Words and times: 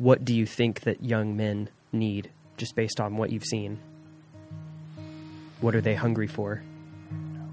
what 0.00 0.24
do 0.24 0.34
you 0.34 0.46
think 0.46 0.80
that 0.80 1.04
young 1.04 1.36
men 1.36 1.68
need, 1.92 2.30
just 2.56 2.74
based 2.74 3.00
on 3.00 3.18
what 3.18 3.30
you've 3.30 3.44
seen? 3.44 3.78
What 5.60 5.74
are 5.74 5.82
they 5.82 5.94
hungry 5.94 6.26
for? 6.26 6.62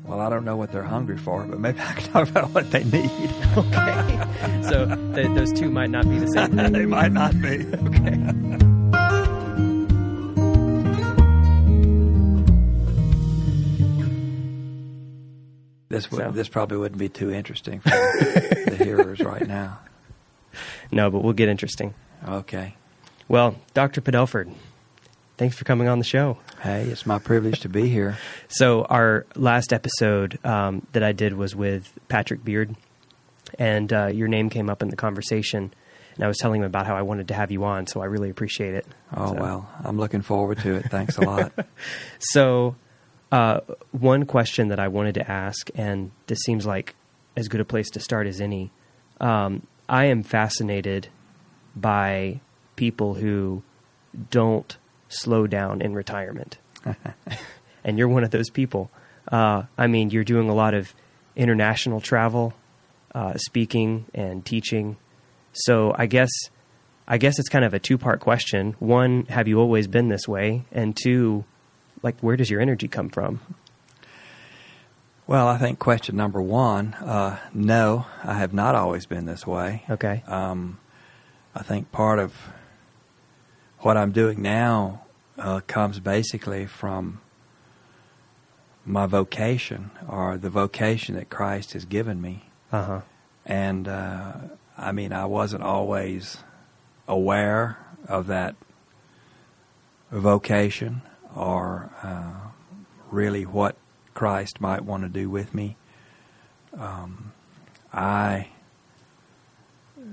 Well, 0.06 0.22
I 0.22 0.30
don't 0.30 0.46
know 0.46 0.56
what 0.56 0.72
they're 0.72 0.82
hungry 0.82 1.18
for, 1.18 1.44
but 1.44 1.60
maybe 1.60 1.80
I 1.82 1.92
can 1.92 2.10
talk 2.14 2.30
about 2.30 2.52
what 2.52 2.72
they 2.72 2.86
need. 2.86 3.12
Okay, 3.58 4.62
so 4.70 4.86
th- 5.16 5.34
those 5.36 5.52
two 5.52 5.70
might 5.72 5.90
not 5.90 6.08
be 6.08 6.20
the 6.20 6.28
same. 6.28 6.56
Thing. 6.56 6.72
they 6.74 6.86
might 6.86 7.12
not 7.12 7.34
be. 7.42 7.66
Okay. 7.66 8.16
This 15.90 16.12
would, 16.12 16.20
So- 16.20 16.32
this 16.32 16.48
probably 16.48 16.78
wouldn't 16.78 17.00
be 17.00 17.10
too 17.10 17.32
interesting 17.32 17.80
for 17.80 17.90
the 17.90 18.76
hearers 18.78 19.20
right 19.22 19.48
now. 19.48 19.80
No, 20.92 21.10
but 21.10 21.24
we'll 21.24 21.34
get 21.34 21.50
interesting. 21.50 21.94
Okay. 22.28 22.76
Well, 23.28 23.56
Dr. 23.74 24.02
Padelford, 24.02 24.54
thanks 25.38 25.56
for 25.58 25.66
coming 25.66 25.88
on 25.88 26.00
the 26.00 26.06
show. 26.06 26.38
Hey, 26.62 26.84
it's 26.86 27.06
my 27.06 27.20
privilege 27.20 27.60
to 27.62 27.70
be 27.70 27.90
here. 27.90 28.18
So 28.50 28.84
our 28.86 29.26
last 29.36 29.74
episode 29.74 30.40
um, 30.46 30.88
that 30.94 31.04
I 31.04 31.12
did 31.12 31.34
was 31.34 31.54
with 31.56 31.92
Patrick 32.08 32.44
Beard, 32.46 32.76
and 33.60 33.92
uh, 33.92 34.06
your 34.08 34.28
name 34.30 34.50
came 34.50 34.70
up 34.70 34.82
in 34.82 34.88
the 34.88 34.96
conversation, 34.96 35.74
and 36.16 36.24
I 36.24 36.28
was 36.30 36.38
telling 36.38 36.62
him 36.62 36.66
about 36.66 36.88
how 36.88 36.96
I 36.96 37.02
wanted 37.02 37.28
to 37.28 37.34
have 37.34 37.52
you 37.52 37.66
on. 37.66 37.88
So 37.88 38.02
I 38.02 38.06
really 38.06 38.30
appreciate 38.30 38.74
it. 38.74 38.86
Oh, 39.16 39.34
So- 39.34 39.42
well, 39.42 39.70
I'm 39.84 39.98
looking 39.98 40.22
forward 40.22 40.60
to 40.60 40.76
it. 40.76 40.86
Thanks 40.90 41.18
a 41.18 41.22
lot. 41.22 41.52
So, 42.20 42.76
uh, 43.32 43.60
one 43.92 44.26
question 44.26 44.70
that 44.70 44.80
I 44.80 44.88
wanted 44.88 45.16
to 45.16 45.30
ask, 45.30 45.70
and 45.76 46.12
this 46.28 46.40
seems 46.40 46.66
like 46.66 46.96
as 47.36 47.48
good 47.50 47.60
a 47.62 47.66
place 47.66 47.90
to 47.92 48.00
start 48.00 48.26
as 48.28 48.40
any. 48.42 48.72
Um, 49.20 49.68
I 49.90 50.06
am 50.06 50.24
fascinated 50.24 51.10
by 51.80 52.40
people 52.76 53.16
who 53.16 53.64
don't 54.30 54.78
slow 55.10 55.48
down 55.48 55.82
in 55.82 55.94
retirement. 55.94 56.58
and 57.84 57.98
you're 57.98 58.08
one 58.08 58.24
of 58.24 58.32
those 58.32 58.50
people. 58.50 58.92
Uh, 59.32 59.64
I 59.78 59.88
mean, 59.88 60.10
you're 60.10 60.24
doing 60.24 60.50
a 60.50 60.56
lot 60.56 60.74
of 60.74 60.94
international 61.36 62.02
travel, 62.02 62.54
uh, 63.14 63.36
speaking 63.38 64.06
and 64.14 64.46
teaching. 64.46 64.98
So 65.54 65.94
I 65.98 66.06
guess, 66.06 66.30
I 67.08 67.18
guess 67.18 67.40
it's 67.40 67.50
kind 67.50 67.66
of 67.66 67.74
a 67.74 67.80
two 67.80 67.98
part 67.98 68.20
question. 68.20 68.76
One, 68.80 69.26
have 69.26 69.48
you 69.48 69.60
always 69.60 69.88
been 69.88 70.10
this 70.10 70.28
way? 70.28 70.66
And 70.72 70.96
two, 70.96 71.46
like, 72.04 72.20
where 72.22 72.38
does 72.38 72.50
your 72.50 72.62
energy 72.62 72.88
come 72.88 73.10
from? 73.10 73.42
Well, 75.26 75.50
I 75.50 75.58
think 75.58 75.78
question 75.78 76.16
number 76.16 76.42
one 76.42 76.94
uh, 76.94 77.38
no, 77.54 78.06
I 78.24 78.36
have 78.36 78.54
not 78.54 78.76
always 78.76 79.06
been 79.06 79.26
this 79.26 79.46
way. 79.46 79.84
Okay. 79.90 80.24
Um, 80.26 80.80
I 81.58 81.64
think 81.64 81.92
part 81.92 82.20
of 82.20 82.36
what 83.80 83.98
I'm 83.98 84.12
doing 84.12 84.44
now 84.44 85.06
uh, 85.40 85.62
comes 85.66 86.00
basically 86.00 86.68
from 86.68 87.20
my 88.86 89.08
vocation 89.08 89.90
or 90.08 90.38
the 90.38 90.52
vocation 90.52 91.16
that 91.16 91.32
Christ 91.32 91.74
has 91.74 91.86
given 91.86 92.22
me. 92.22 92.44
Uh 92.72 92.84
huh. 92.84 93.02
And 93.44 93.88
uh, 93.88 94.34
I 94.78 94.92
mean, 94.92 95.12
I 95.12 95.26
wasn't 95.26 95.64
always 95.64 96.38
aware 97.08 97.80
of 98.08 98.28
that 98.28 98.56
vocation 100.12 101.02
or 101.36 101.90
uh, 102.04 102.52
really 103.10 103.48
what 103.48 103.78
Christ 104.14 104.62
might 104.62 104.86
want 104.86 105.02
to 105.02 105.10
do 105.10 105.28
with 105.28 105.56
me. 105.56 105.76
Um, 106.78 107.34
I 107.92 108.50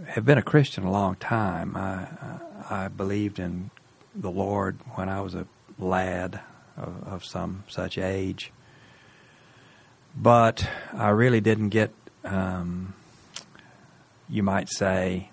have 0.08 0.24
been 0.24 0.38
a 0.38 0.42
Christian 0.42 0.84
a 0.84 0.90
long 0.90 1.16
time. 1.16 1.76
I, 1.76 2.06
I 2.68 2.88
believed 2.88 3.38
in 3.38 3.70
the 4.14 4.30
Lord 4.30 4.78
when 4.94 5.08
I 5.08 5.20
was 5.20 5.34
a 5.34 5.46
lad 5.78 6.40
of, 6.76 7.08
of 7.08 7.24
some 7.24 7.64
such 7.68 7.98
age. 7.98 8.52
But 10.16 10.68
I 10.92 11.08
really 11.08 11.40
didn't 11.40 11.70
get, 11.70 11.92
um, 12.24 12.94
you 14.28 14.42
might 14.42 14.68
say, 14.68 15.30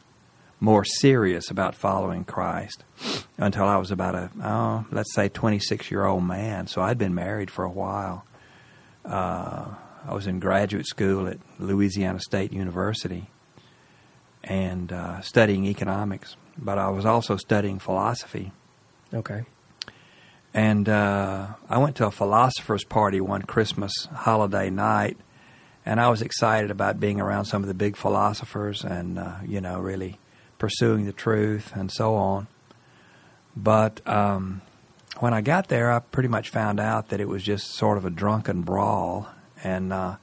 more 0.60 0.86
serious 0.86 1.50
about 1.50 1.76
following 1.76 2.24
Christ 2.24 2.84
until 3.38 3.66
I 3.66 3.78
was 3.78 3.92
about 3.92 4.16
a, 4.16 4.32
oh, 4.44 4.86
let's 4.92 5.14
say, 5.14 5.30
26 5.30 5.92
year 5.92 6.06
old 6.06 6.24
man. 6.24 6.68
So 6.68 6.82
I'd 6.82 6.98
been 6.98 7.16
married 7.16 7.52
for 7.52 7.64
a 7.64 7.70
while. 7.70 8.26
Uh, 9.04 9.66
I 10.08 10.14
was 10.14 10.28
in 10.28 10.40
graduate 10.40 10.88
school 10.88 11.28
at 11.28 11.38
Louisiana 11.60 12.20
State 12.20 12.54
University 12.54 13.30
and 14.44 14.92
uh, 14.92 15.22
studying 15.22 15.66
economics, 15.66 16.36
but 16.58 16.78
I 16.78 16.90
was 16.90 17.06
also 17.06 17.38
studying 17.38 17.80
philosophy. 17.80 18.52
Okay. 19.14 19.46
And 20.54 20.90
uh, 20.90 21.48
I 21.70 21.78
went 21.78 21.96
to 21.98 22.08
a 22.08 22.12
philosopher's 22.12 22.84
party 22.84 23.22
one 23.22 23.44
Christmas 23.44 23.94
holiday 24.14 24.70
night, 24.70 25.18
and 25.86 26.00
I 26.00 26.10
was 26.10 26.22
excited 26.22 26.72
about 26.72 27.00
being 27.00 27.22
around 27.22 27.46
some 27.46 27.62
of 27.62 27.68
the 27.68 27.74
big 27.74 27.96
philosophers 27.96 28.84
and, 28.84 29.18
uh, 29.18 29.36
you 29.46 29.62
know, 29.62 29.80
really 29.80 30.20
pursuing 30.58 31.06
the 31.06 31.14
truth 31.14 31.72
and 31.74 31.92
so 31.92 32.16
on. 32.16 32.48
But 33.56 34.06
um, 34.08 34.62
when 35.20 35.34
I 35.34 35.42
got 35.42 35.70
there, 35.70 35.92
I 35.92 36.00
pretty 36.00 36.30
much 36.30 36.50
found 36.50 36.80
out 36.80 37.10
that 37.10 37.20
it 37.20 37.28
was 37.28 37.44
just 37.44 37.74
sort 37.74 37.98
of 37.98 38.06
a 38.06 38.10
drunken 38.10 38.62
brawl. 38.62 39.28
And 39.64 39.92
uh, 39.92 40.18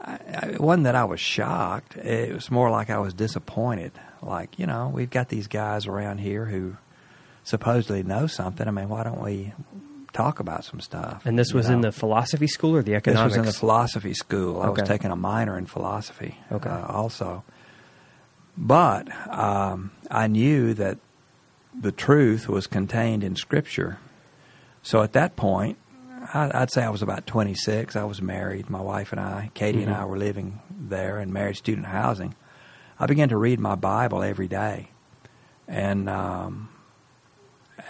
I, 0.00 0.14
it 0.54 0.60
wasn't 0.60 0.84
that 0.84 0.94
I 0.94 1.04
was 1.04 1.20
shocked, 1.20 1.96
it 1.96 2.32
was 2.34 2.50
more 2.50 2.70
like 2.70 2.90
I 2.90 2.98
was 2.98 3.14
disappointed. 3.14 3.92
Like, 4.22 4.58
you 4.58 4.66
know, 4.66 4.90
we've 4.92 5.10
got 5.10 5.28
these 5.28 5.46
guys 5.46 5.86
around 5.86 6.18
here 6.18 6.44
who 6.44 6.76
supposedly 7.44 8.02
know 8.02 8.26
something. 8.26 8.66
I 8.66 8.70
mean, 8.70 8.88
why 8.88 9.02
don't 9.02 9.22
we 9.22 9.52
talk 10.12 10.40
about 10.40 10.64
some 10.64 10.80
stuff? 10.80 11.22
And 11.24 11.38
this 11.38 11.52
was 11.52 11.68
in 11.68 11.80
the 11.80 11.92
philosophy 11.92 12.46
school 12.46 12.76
or 12.76 12.82
the 12.82 12.94
economics? 12.94 13.34
This 13.34 13.38
was 13.38 13.46
in 13.46 13.46
the 13.46 13.58
philosophy 13.58 14.14
school. 14.14 14.60
I 14.60 14.68
was 14.68 14.82
taking 14.82 15.10
a 15.10 15.16
minor 15.16 15.56
in 15.56 15.66
philosophy 15.66 16.36
Okay. 16.52 16.68
uh, 16.68 16.86
also. 16.86 17.44
But 18.56 19.08
um, 19.30 19.92
I 20.10 20.26
knew 20.26 20.74
that 20.74 20.98
the 21.78 21.92
truth 21.92 22.48
was 22.48 22.66
contained 22.66 23.24
in 23.24 23.36
Scripture. 23.36 23.98
So 24.82 25.02
at 25.02 25.12
that 25.12 25.36
point, 25.36 25.78
I, 26.32 26.50
I'd 26.62 26.70
say 26.70 26.82
I 26.82 26.90
was 26.90 27.02
about 27.02 27.26
26. 27.26 27.96
I 27.96 28.04
was 28.04 28.22
married. 28.22 28.70
My 28.70 28.80
wife 28.80 29.12
and 29.12 29.20
I, 29.20 29.50
Katie 29.54 29.82
and 29.82 29.92
I, 29.92 30.04
were 30.04 30.18
living 30.18 30.60
there 30.70 31.18
in 31.20 31.32
married 31.32 31.56
student 31.56 31.86
housing. 31.86 32.34
I 32.98 33.06
began 33.06 33.28
to 33.30 33.36
read 33.36 33.58
my 33.60 33.74
Bible 33.74 34.22
every 34.22 34.48
day. 34.48 34.90
And 35.66 36.08
um, 36.08 36.68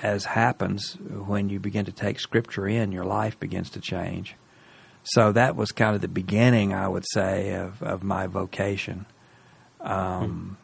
as 0.03 0.25
happens 0.25 0.95
when 0.95 1.49
you 1.49 1.59
begin 1.61 1.85
to 1.87 1.93
take 1.93 2.21
Scripture 2.21 2.67
in, 2.69 2.93
your 2.93 3.05
life 3.05 3.39
begins 3.41 3.71
to 3.71 3.81
change. 3.81 4.37
So 5.03 5.33
that 5.33 5.57
was 5.57 5.73
kind 5.73 5.95
of 5.95 6.01
the 6.03 6.09
beginning, 6.09 6.73
I 6.75 6.87
would 6.87 7.07
say, 7.13 7.55
of, 7.55 7.83
of 7.83 8.03
my 8.03 8.27
vocation. 8.27 9.07
Um, 9.81 10.59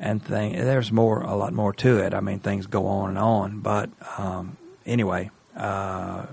And 0.00 0.24
thing, 0.24 0.54
there's 0.54 0.90
more, 0.90 1.20
a 1.20 1.36
lot 1.36 1.52
more 1.52 1.72
to 1.74 1.98
it. 1.98 2.12
I 2.12 2.20
mean, 2.20 2.40
things 2.40 2.66
go 2.66 2.86
on 2.86 3.10
and 3.10 3.18
on. 3.18 3.60
But 3.60 3.90
um, 4.18 4.56
anyway, 4.84 5.30
uh, 5.56 6.26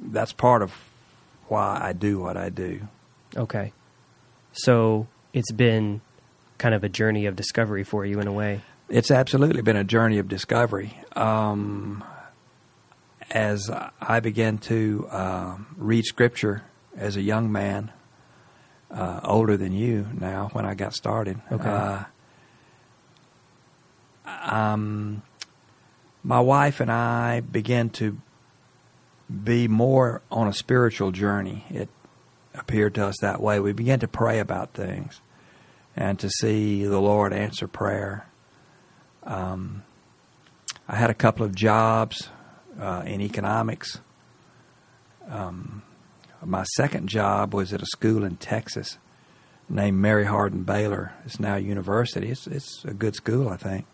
that's 0.00 0.32
part 0.32 0.62
of 0.62 0.72
why 1.48 1.78
I 1.82 1.92
do 1.92 2.18
what 2.20 2.36
I 2.36 2.48
do. 2.48 2.88
Okay. 3.36 3.72
So 4.52 5.06
it's 5.32 5.52
been 5.52 6.00
kind 6.58 6.74
of 6.74 6.82
a 6.84 6.88
journey 6.88 7.26
of 7.26 7.36
discovery 7.36 7.84
for 7.84 8.04
you 8.06 8.20
in 8.20 8.26
a 8.26 8.32
way. 8.32 8.62
It's 8.88 9.10
absolutely 9.10 9.62
been 9.62 9.76
a 9.76 9.84
journey 9.84 10.18
of 10.18 10.28
discovery. 10.28 10.96
Um, 11.14 12.04
as 13.30 13.70
I 14.00 14.20
began 14.20 14.58
to 14.58 15.08
uh, 15.10 15.56
read 15.76 16.04
Scripture 16.04 16.62
as 16.96 17.16
a 17.16 17.20
young 17.22 17.50
man, 17.52 17.92
uh, 18.90 19.20
older 19.24 19.56
than 19.56 19.72
you 19.72 20.06
now, 20.18 20.48
when 20.52 20.64
I 20.64 20.74
got 20.74 20.94
started, 20.94 21.40
Okay. 21.50 21.68
uh, 21.68 22.04
um, 24.24 25.22
my 26.22 26.40
wife 26.40 26.80
and 26.80 26.90
I 26.90 27.40
began 27.40 27.90
to 27.90 28.16
be 29.44 29.68
more 29.68 30.22
on 30.30 30.46
a 30.46 30.52
spiritual 30.52 31.10
journey. 31.10 31.64
It 31.70 31.88
appeared 32.54 32.94
to 32.94 33.06
us 33.06 33.16
that 33.20 33.40
way. 33.40 33.60
We 33.60 33.72
began 33.72 34.00
to 34.00 34.08
pray 34.08 34.38
about 34.38 34.74
things 34.74 35.20
and 35.94 36.18
to 36.18 36.30
see 36.30 36.84
the 36.84 37.00
Lord 37.00 37.32
answer 37.32 37.66
prayer. 37.66 38.26
Um, 39.24 39.82
I 40.88 40.96
had 40.96 41.10
a 41.10 41.14
couple 41.14 41.44
of 41.44 41.54
jobs 41.54 42.28
uh, 42.80 43.02
in 43.06 43.20
economics. 43.20 44.00
Um, 45.28 45.82
my 46.44 46.64
second 46.76 47.08
job 47.08 47.54
was 47.54 47.72
at 47.72 47.82
a 47.82 47.86
school 47.86 48.22
in 48.22 48.36
Texas 48.36 48.98
named 49.68 49.98
Mary 49.98 50.26
Hardin 50.26 50.62
Baylor. 50.62 51.12
It's 51.24 51.40
now 51.40 51.56
a 51.56 51.58
university. 51.58 52.30
It's 52.30 52.46
it's 52.46 52.84
a 52.84 52.94
good 52.94 53.16
school, 53.16 53.48
I 53.48 53.56
think. 53.56 53.86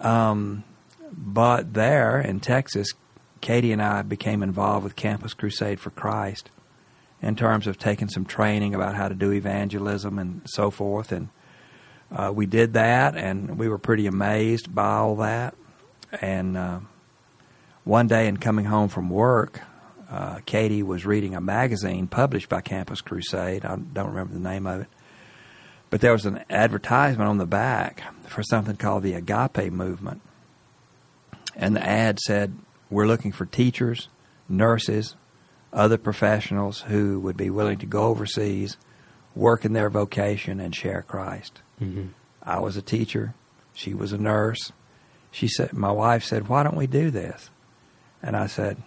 Um, 0.00 0.64
but 1.12 1.74
there 1.74 2.20
in 2.20 2.40
Texas, 2.40 2.88
Katie 3.44 3.72
and 3.72 3.82
I 3.82 4.00
became 4.00 4.42
involved 4.42 4.84
with 4.84 4.96
Campus 4.96 5.34
Crusade 5.34 5.78
for 5.78 5.90
Christ 5.90 6.48
in 7.20 7.36
terms 7.36 7.66
of 7.66 7.76
taking 7.76 8.08
some 8.08 8.24
training 8.24 8.74
about 8.74 8.94
how 8.94 9.06
to 9.06 9.14
do 9.14 9.32
evangelism 9.32 10.18
and 10.18 10.40
so 10.46 10.70
forth. 10.70 11.12
And 11.12 11.28
uh, 12.10 12.32
we 12.34 12.46
did 12.46 12.72
that, 12.72 13.18
and 13.18 13.58
we 13.58 13.68
were 13.68 13.76
pretty 13.76 14.06
amazed 14.06 14.74
by 14.74 14.94
all 14.94 15.16
that. 15.16 15.54
And 16.22 16.56
uh, 16.56 16.80
one 17.84 18.06
day, 18.06 18.28
in 18.28 18.38
coming 18.38 18.64
home 18.64 18.88
from 18.88 19.10
work, 19.10 19.60
uh, 20.10 20.38
Katie 20.46 20.82
was 20.82 21.04
reading 21.04 21.34
a 21.34 21.40
magazine 21.42 22.06
published 22.06 22.48
by 22.48 22.62
Campus 22.62 23.02
Crusade. 23.02 23.66
I 23.66 23.76
don't 23.76 24.08
remember 24.08 24.32
the 24.32 24.40
name 24.40 24.66
of 24.66 24.80
it. 24.80 24.88
But 25.90 26.00
there 26.00 26.12
was 26.12 26.24
an 26.24 26.42
advertisement 26.48 27.28
on 27.28 27.36
the 27.36 27.44
back 27.44 28.04
for 28.26 28.42
something 28.42 28.76
called 28.76 29.02
the 29.02 29.12
Agape 29.12 29.70
Movement. 29.70 30.22
And 31.54 31.76
the 31.76 31.86
ad 31.86 32.18
said, 32.20 32.56
We're 32.94 33.08
looking 33.08 33.32
for 33.32 33.44
teachers, 33.44 34.06
nurses, 34.48 35.16
other 35.72 35.98
professionals 35.98 36.82
who 36.82 37.18
would 37.18 37.36
be 37.36 37.50
willing 37.50 37.78
to 37.78 37.86
go 37.86 38.04
overseas, 38.04 38.76
work 39.34 39.64
in 39.64 39.72
their 39.72 39.90
vocation, 39.90 40.60
and 40.60 40.72
share 40.72 41.02
Christ. 41.02 41.60
Mm-hmm. 41.82 42.10
I 42.40 42.60
was 42.60 42.76
a 42.76 42.82
teacher. 42.82 43.34
She 43.72 43.94
was 43.94 44.12
a 44.12 44.16
nurse. 44.16 44.70
She 45.32 45.48
said, 45.48 45.72
My 45.72 45.90
wife 45.90 46.22
said, 46.22 46.46
Why 46.46 46.62
don't 46.62 46.76
we 46.76 46.86
do 46.86 47.10
this? 47.10 47.50
And 48.22 48.36
I 48.36 48.46
said, 48.46 48.80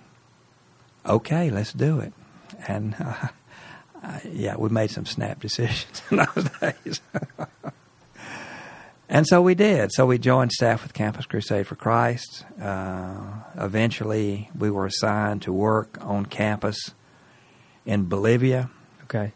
Okay, 1.06 1.50
let's 1.50 1.74
do 1.74 2.00
it. 2.00 2.14
And 2.66 2.96
uh, 4.02 4.20
yeah, 4.24 4.56
we 4.56 4.70
made 4.70 4.90
some 4.90 5.06
snap 5.06 5.40
decisions 5.42 6.02
in 6.10 6.18
those 6.18 6.50
days. 6.62 7.02
and 9.10 9.26
so 9.28 9.42
we 9.42 9.56
did. 9.56 9.92
So 9.94 10.06
we 10.06 10.18
joined 10.18 10.52
staff 10.52 10.84
with 10.84 10.94
Campus 10.94 11.26
Crusade 11.26 11.68
for 11.68 11.76
Christ. 11.76 12.46
Uh, 12.62 13.42
eventually, 13.56 14.50
we 14.58 14.70
were 14.70 14.86
assigned 14.86 15.42
to 15.44 15.54
work 15.54 15.98
on 16.02 16.26
campus 16.26 16.78
in 17.86 18.06
Bolivia. 18.06 18.70
Okay. 19.04 19.32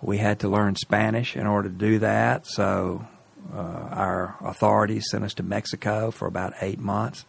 We 0.00 0.18
had 0.18 0.40
to 0.40 0.48
learn 0.48 0.76
Spanish 0.76 1.36
in 1.36 1.46
order 1.46 1.68
to 1.68 1.74
do 1.74 1.98
that. 1.98 2.46
So 2.46 3.06
uh, 3.52 3.56
our 3.56 4.36
authorities 4.40 5.06
sent 5.10 5.24
us 5.24 5.34
to 5.34 5.42
Mexico 5.42 6.10
for 6.10 6.26
about 6.26 6.54
eight 6.60 6.78
months. 6.78 7.24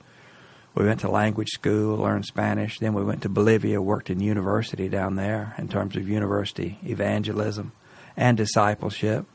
We 0.73 0.85
went 0.85 1.01
to 1.01 1.11
language 1.11 1.49
school, 1.49 1.97
learned 1.97 2.25
Spanish. 2.25 2.79
Then 2.79 2.93
we 2.93 3.03
went 3.03 3.23
to 3.23 3.29
Bolivia, 3.29 3.81
worked 3.81 4.09
in 4.09 4.21
university 4.21 4.87
down 4.87 5.15
there 5.15 5.53
in 5.57 5.67
terms 5.67 5.97
of 5.97 6.07
university 6.07 6.79
evangelism 6.83 7.73
and 8.15 8.37
discipleship. 8.37 9.25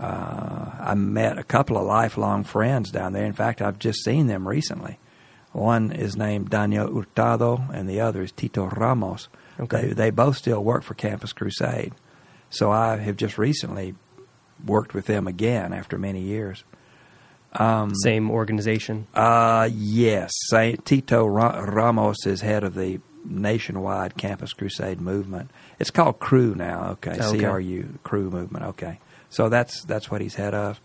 Uh, 0.00 0.70
I 0.80 0.94
met 0.94 1.38
a 1.38 1.42
couple 1.42 1.76
of 1.76 1.84
lifelong 1.84 2.42
friends 2.44 2.90
down 2.90 3.12
there. 3.12 3.26
In 3.26 3.32
fact, 3.34 3.60
I've 3.60 3.78
just 3.78 4.02
seen 4.04 4.26
them 4.28 4.48
recently. 4.48 4.98
One 5.52 5.92
is 5.92 6.16
named 6.16 6.48
Daniel 6.50 6.86
Hurtado, 6.94 7.62
and 7.74 7.88
the 7.88 8.00
other 8.00 8.22
is 8.22 8.32
Tito 8.32 8.66
Ramos. 8.66 9.28
Okay. 9.58 9.88
They, 9.88 9.92
they 9.92 10.10
both 10.10 10.36
still 10.36 10.62
work 10.64 10.82
for 10.84 10.94
Campus 10.94 11.32
Crusade. 11.32 11.92
So 12.48 12.70
I 12.70 12.96
have 12.96 13.16
just 13.16 13.36
recently 13.36 13.94
worked 14.64 14.94
with 14.94 15.06
them 15.06 15.26
again 15.26 15.72
after 15.72 15.98
many 15.98 16.20
years. 16.22 16.64
Um, 17.52 17.92
Same 17.96 18.30
organization. 18.30 19.06
uh, 19.12 19.68
yes. 19.72 20.30
Saint 20.48 20.86
Tito 20.86 21.26
Ra- 21.26 21.60
Ramos 21.60 22.24
is 22.26 22.40
head 22.40 22.62
of 22.64 22.74
the 22.74 23.00
nationwide 23.24 24.16
Campus 24.16 24.52
Crusade 24.52 25.00
movement. 25.00 25.50
It's 25.80 25.90
called 25.90 26.20
Cru 26.20 26.54
now. 26.54 26.90
Okay, 26.92 27.10
Okay. 27.12 27.38
C 27.40 27.44
R 27.44 27.60
U 27.60 27.98
Cru 28.04 28.30
movement. 28.30 28.64
Okay, 28.66 28.98
so 29.30 29.48
that's 29.48 29.84
that's 29.84 30.10
what 30.10 30.20
he's 30.20 30.34
head 30.34 30.54
of. 30.54 30.80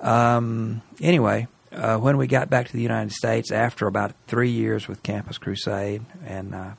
Um, 0.00 0.82
anyway, 1.00 1.48
uh, 1.72 1.96
when 1.96 2.16
we 2.16 2.26
got 2.26 2.50
back 2.50 2.66
to 2.66 2.72
the 2.72 2.82
United 2.82 3.12
States 3.12 3.50
after 3.50 3.86
about 3.86 4.14
three 4.26 4.50
years 4.50 4.88
with 4.88 5.02
Campus 5.02 5.38
Crusade, 5.38 6.04
and 6.26 6.54
uh, 6.54 6.70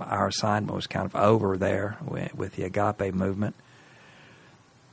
our 0.00 0.28
assignment 0.28 0.74
was 0.74 0.86
kind 0.86 1.04
of 1.04 1.14
over 1.14 1.56
there 1.56 1.98
with, 2.04 2.56
the 2.56 2.64
Agape 2.64 3.14
movement. 3.14 3.54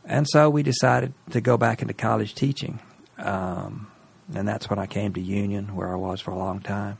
And 0.04 0.28
so 0.30 0.50
we 0.50 0.62
decided 0.62 1.14
to 1.32 1.42
go 1.42 1.58
back 1.58 1.82
into 1.82 1.94
college 1.94 2.36
teaching. 2.36 2.80
Um, 3.18 3.88
and 4.34 4.48
that's 4.48 4.70
when 4.70 4.80
I 4.80 4.86
came 4.86 5.14
to 5.14 5.22
Union, 5.22 5.76
where 5.76 5.92
I 5.92 5.96
was 5.96 6.22
for 6.22 6.32
a 6.32 6.38
long 6.38 6.60
time. 6.60 6.98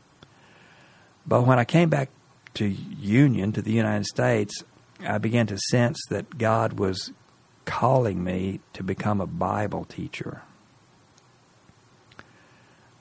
But 1.26 1.46
when 1.46 1.58
I 1.58 1.64
came 1.64 1.88
back 1.88 2.10
to 2.54 2.66
Union, 2.66 3.52
to 3.52 3.62
the 3.62 3.72
United 3.72 4.06
States, 4.06 4.62
I 5.00 5.18
began 5.18 5.46
to 5.48 5.58
sense 5.58 5.98
that 6.10 6.38
God 6.38 6.78
was 6.78 7.12
calling 7.66 8.24
me 8.24 8.60
to 8.72 8.82
become 8.82 9.20
a 9.20 9.26
Bible 9.26 9.84
teacher. 9.84 10.40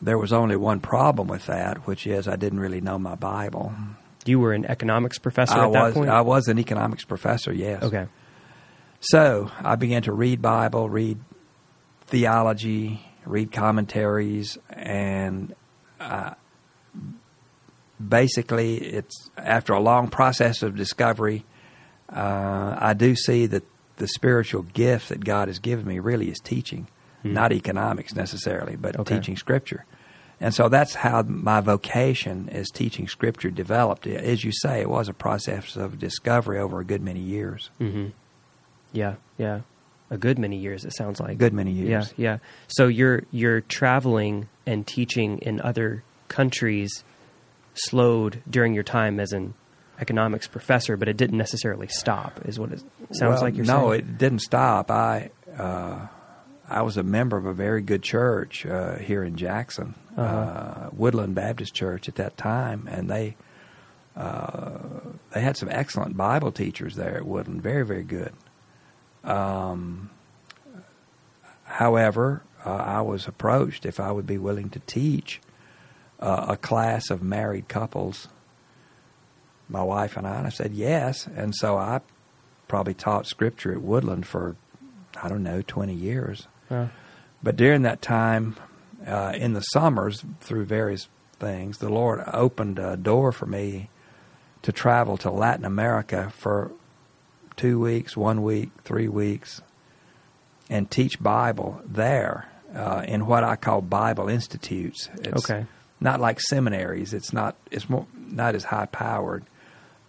There 0.02 0.18
was 0.18 0.34
only 0.34 0.58
one 0.58 0.82
problem 0.82 1.30
with 1.30 1.46
that, 1.46 1.88
which 1.88 2.06
is 2.06 2.28
I 2.28 2.36
didn't 2.36 2.60
really 2.60 2.82
know 2.82 3.00
my 3.00 3.16
Bible. 3.16 3.74
You 4.26 4.40
were 4.40 4.52
an 4.54 4.66
economics 4.66 5.18
professor 5.18 5.56
I 5.56 5.68
at 5.68 5.72
that 5.72 5.84
was 5.84 5.94
point. 5.94 6.10
I 6.10 6.22
was 6.22 6.48
an 6.48 6.60
economics 6.60 7.06
professor, 7.06 7.54
yes. 7.54 7.84
okay. 7.84 8.08
So 9.00 9.52
I 9.62 9.76
began 9.76 10.02
to 10.04 10.14
read 10.14 10.42
Bible, 10.42 10.90
read 10.90 11.20
theology, 12.08 13.02
read 13.26 13.52
commentaries, 13.52 14.58
and 14.70 15.56
uh, 16.00 16.34
basically, 18.06 18.78
it's 18.78 19.30
after 19.38 19.74
a 19.74 19.80
long 19.80 20.10
process 20.10 20.64
of 20.64 20.76
discovery, 20.76 21.46
uh, 22.10 22.76
I 22.78 22.94
do 22.94 23.16
see 23.16 23.46
that 23.48 23.64
the 23.98 24.08
spiritual 24.08 24.64
gift 24.64 25.10
that 25.10 25.24
God 25.24 25.48
has 25.48 25.60
given 25.60 25.86
me 25.88 26.00
really 26.00 26.30
is 26.30 26.40
teaching, 26.40 26.88
Hmm. 27.24 27.34
not 27.34 27.52
economics 27.52 28.14
necessarily, 28.16 28.76
but 28.76 28.98
Okay. 29.00 29.16
teaching 29.16 29.36
Scripture. 29.38 29.86
And 30.42 30.54
so 30.54 30.68
that's 30.68 30.96
how 30.96 31.22
my 31.24 31.62
vocation 31.62 32.50
as 32.52 32.70
teaching 32.70 33.08
Scripture 33.08 33.50
developed. 33.50 34.06
As 34.06 34.44
you 34.44 34.52
say, 34.52 34.82
it 34.82 34.90
was 34.90 35.08
a 35.08 35.14
process 35.14 35.78
of 35.78 35.98
discovery 35.98 36.60
over 36.60 36.80
a 36.82 36.86
good 36.86 37.02
many 37.02 37.22
years. 37.22 37.70
hmm 37.80 38.08
Yeah, 38.92 39.16
yeah. 39.38 39.62
A 40.12 40.18
good 40.18 40.38
many 40.38 40.58
years. 40.58 40.86
It 40.86 40.94
sounds 40.96 41.20
like 41.20 41.32
A 41.32 41.36
good 41.36 41.54
many 41.54 41.72
years. 41.72 42.14
Yeah, 42.18 42.32
yeah. 42.34 42.38
So 42.68 42.88
you're 42.88 43.24
you're 43.32 43.62
traveling 43.62 44.48
and 44.68 44.86
teaching 44.86 45.40
in 45.40 45.60
other 45.62 46.04
countries 46.28 47.04
slowed 47.74 48.42
during 48.50 48.74
your 48.74 48.84
time 48.84 49.20
as 49.20 49.32
an 49.32 49.54
economics 50.00 50.48
professor, 50.48 50.98
but 50.98 51.08
it 51.08 51.18
didn't 51.18 51.38
necessarily 51.38 51.88
stop. 51.88 52.40
Is 52.46 52.60
what 52.60 52.72
it 52.72 52.80
sounds 53.12 53.20
Well, 53.22 53.42
like 53.42 53.56
you're 53.56 53.66
no, 53.66 53.74
saying. 53.74 53.82
No, 53.84 53.92
it 53.92 54.18
didn't 54.18 54.40
stop. 54.40 54.92
I 54.92 55.32
uh, 55.58 56.08
I 56.68 56.82
was 56.82 56.98
a 56.98 57.04
member 57.04 57.38
of 57.38 57.46
a 57.46 57.54
very 57.54 57.82
good 57.82 58.02
church 58.04 58.66
uh, 58.66 58.96
here 58.98 59.24
in 59.24 59.36
Jackson, 59.36 59.96
uh 60.18 60.22
Uh-huh. 60.22 60.90
Woodland 60.94 61.36
Baptist 61.36 61.74
Church 61.74 62.08
at 62.10 62.16
that 62.16 62.38
time, 62.38 62.88
and 62.92 63.10
they 63.10 63.36
uh, 64.16 64.80
they 65.34 65.42
had 65.42 65.58
some 65.58 65.70
excellent 65.70 66.16
Bible 66.18 66.52
teachers 66.52 66.96
there 66.96 67.16
at 67.18 67.26
Woodland. 67.26 67.62
Very, 67.62 67.86
very 67.86 68.04
good. 68.04 68.34
Um, 69.24 70.10
however, 71.64 72.42
uh, 72.66 72.70
I 72.70 73.02
was 73.02 73.28
approached 73.28 73.86
if 73.86 74.00
I 74.00 74.12
would 74.12 74.28
be 74.28 74.38
willing 74.38 74.70
to 74.72 74.80
teach 74.80 75.42
uh, 76.20 76.46
a 76.50 76.58
class 76.58 77.10
of 77.10 77.22
married 77.24 77.68
couples. 77.68 78.28
My 79.70 79.82
wife 79.84 80.16
and 80.18 80.28
I, 80.28 80.36
and 80.38 80.48
I 80.48 80.50
said 80.50 80.74
yes, 80.74 81.28
and 81.28 81.54
so 81.56 81.78
I 81.78 82.02
probably 82.68 82.94
taught 82.94 83.26
scripture 83.28 83.72
at 83.72 83.82
Woodland 83.82 84.26
for 84.28 84.56
I 85.22 85.28
don't 85.30 85.44
know 85.44 85.62
twenty 85.62 85.94
years. 85.96 86.48
Uh, 86.70 86.88
But 87.44 87.56
during 87.56 87.84
that 87.84 88.02
time, 88.02 88.56
uh, 89.06 89.34
in 89.36 89.54
the 89.54 89.62
summers, 89.62 90.24
through 90.40 90.66
various 90.66 91.08
things, 91.40 91.78
the 91.78 91.90
Lord 91.90 92.24
opened 92.34 92.80
a 92.80 92.98
door 92.98 93.32
for 93.32 93.46
me 93.46 93.90
to 94.64 94.72
travel 94.72 95.18
to 95.18 95.30
Latin 95.32 95.66
America 95.66 96.32
for 96.36 96.72
two 97.56 97.80
weeks, 97.80 98.18
one 98.18 98.42
week, 98.44 98.72
three 98.84 99.08
weeks, 99.08 99.62
and 100.70 100.90
teach 100.90 101.22
Bible 101.22 101.82
there 101.86 102.50
uh, 102.76 103.04
in 103.08 103.26
what 103.28 103.44
I 103.44 103.56
call 103.56 103.82
Bible 103.82 104.28
institutes. 104.28 105.10
It's 105.20 105.50
Okay. 105.50 105.66
Not 106.02 106.20
like 106.20 106.40
seminaries. 106.42 107.14
It's 107.14 107.32
not. 107.32 107.56
It's 107.72 107.90
more 107.90 108.06
not 108.16 108.54
as 108.56 108.66
high 108.66 108.88
powered. 108.88 109.46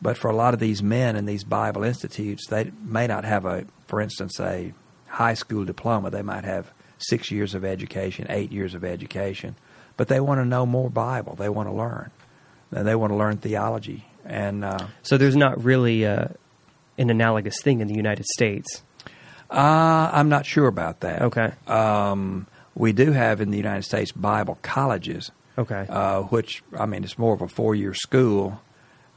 But 0.02 0.18
for 0.18 0.30
a 0.30 0.36
lot 0.36 0.52
of 0.54 0.60
these 0.60 0.82
men 0.82 1.16
in 1.16 1.24
these 1.26 1.42
Bible 1.44 1.82
institutes, 1.84 2.46
they 2.48 2.70
may 2.82 3.06
not 3.06 3.24
have 3.24 3.44
a, 3.46 3.64
for 3.86 4.00
instance, 4.00 4.38
a 4.40 4.72
high 5.06 5.34
school 5.34 5.64
diploma. 5.64 6.10
They 6.10 6.22
might 6.22 6.44
have 6.44 6.70
six 6.98 7.30
years 7.30 7.54
of 7.54 7.64
education, 7.64 8.26
eight 8.28 8.52
years 8.52 8.74
of 8.74 8.84
education, 8.84 9.56
but 9.96 10.08
they 10.08 10.20
want 10.20 10.40
to 10.40 10.44
know 10.44 10.66
more 10.66 10.90
Bible. 10.90 11.34
They 11.34 11.48
want 11.48 11.68
to 11.68 11.74
learn. 11.74 12.10
And 12.72 12.86
they 12.86 12.94
want 12.94 13.12
to 13.12 13.16
learn 13.16 13.38
theology. 13.38 14.04
And 14.24 14.64
uh, 14.64 14.86
so 15.02 15.16
there's 15.16 15.36
not 15.36 15.62
really 15.64 16.04
uh, 16.04 16.26
an 16.98 17.10
analogous 17.10 17.62
thing 17.62 17.80
in 17.80 17.88
the 17.88 17.94
United 17.94 18.26
States. 18.26 18.82
uh, 19.50 20.10
I'm 20.12 20.28
not 20.28 20.44
sure 20.46 20.66
about 20.66 21.00
that. 21.00 21.22
Okay. 21.22 21.52
Um, 21.66 22.46
we 22.74 22.92
do 22.92 23.12
have 23.12 23.40
in 23.40 23.50
the 23.50 23.56
United 23.56 23.84
States 23.84 24.12
Bible 24.12 24.58
colleges, 24.62 25.30
Okay. 25.56 25.86
uh, 25.88 26.22
which 26.22 26.62
I 26.78 26.84
mean, 26.86 27.04
it's 27.04 27.16
more 27.18 27.32
of 27.34 27.40
a 27.40 27.48
four-year 27.48 27.94
school. 27.94 28.60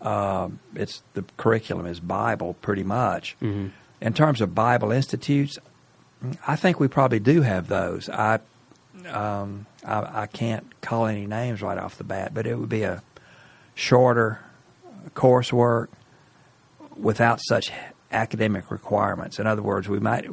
Um 0.01 0.60
it's 0.75 1.03
the 1.13 1.24
curriculum 1.38 1.86
is 1.86 2.00
Bible 2.00 2.56
pretty 2.62 2.84
much. 2.84 3.36
Mhm. 3.41 3.72
In 4.01 4.13
terms 4.13 4.39
of 4.41 4.56
Bible 4.56 4.91
institutes, 4.91 5.60
I 6.48 6.56
think 6.56 6.79
we 6.79 6.88
probably 6.88 7.20
do 7.20 7.41
have 7.41 7.68
those. 7.68 8.10
I, 8.10 8.39
um, 9.12 9.65
I 9.86 10.22
I 10.24 10.27
can't 10.27 10.65
call 10.82 11.06
any 11.06 11.25
names 11.27 11.62
right 11.62 11.77
off 11.77 11.98
the 11.98 12.03
bat, 12.06 12.34
but 12.34 12.46
it 12.48 12.58
would 12.58 12.70
be 12.70 12.84
a 12.84 13.01
shorter 13.75 14.39
coursework 15.15 15.88
without 16.98 17.39
such 17.48 17.72
academic 18.12 18.72
requirements. 18.72 19.39
In 19.39 19.48
other 19.48 19.62
words, 19.62 19.88
we 19.89 20.00
might 20.00 20.25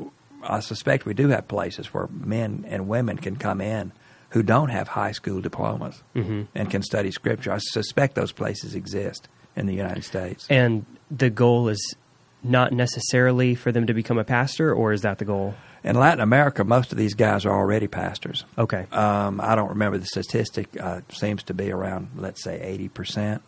I 0.49 0.61
suspect 0.61 1.07
we 1.07 1.15
do 1.15 1.29
have 1.29 1.49
places 1.49 1.93
where 1.93 2.07
men 2.13 2.65
and 2.69 2.87
women 2.89 3.17
can 3.19 3.35
come 3.37 3.61
in 3.61 3.91
who 4.31 4.43
don't 4.45 4.69
have 4.69 4.89
high 4.89 5.13
school 5.13 5.41
diplomas 5.41 6.03
Mhm. 6.15 6.47
and 6.55 6.71
can 6.71 6.83
study 6.83 7.11
scripture. 7.11 7.53
I 7.53 7.59
suspect 7.59 8.15
those 8.15 8.33
places 8.33 8.75
exist 8.75 9.29
in 9.57 9.67
the 9.67 9.75
United 9.75 10.05
States. 10.05 10.47
And 10.51 10.85
the 11.11 11.31
goal 11.31 11.69
is 11.69 11.95
not 12.43 12.73
necessarily 12.73 13.55
for 13.55 13.73
them 13.73 13.87
to 13.87 13.95
become 13.95 14.19
a 14.19 14.25
pastor, 14.25 14.73
or 14.73 14.93
is 14.93 15.03
that 15.03 15.19
the 15.19 15.25
goal? 15.25 15.55
In 15.83 15.97
Latin 15.97 16.21
America, 16.21 16.65
most 16.65 16.93
of 16.93 16.99
these 16.99 17.15
guys 17.15 17.45
are 17.47 17.53
already 17.53 17.87
pastors. 17.87 18.45
Okay. 18.59 18.87
Um, 18.93 19.41
I 19.41 19.55
don't 19.55 19.71
remember 19.71 19.99
the 19.99 20.07
statistic. 20.07 20.69
Uh, 20.81 21.01
seems 21.11 21.43
to 21.45 21.55
be 21.55 21.71
around, 21.71 22.11
let's 22.17 22.43
say, 22.43 22.61
eighty 22.61 22.89
percent 22.89 23.43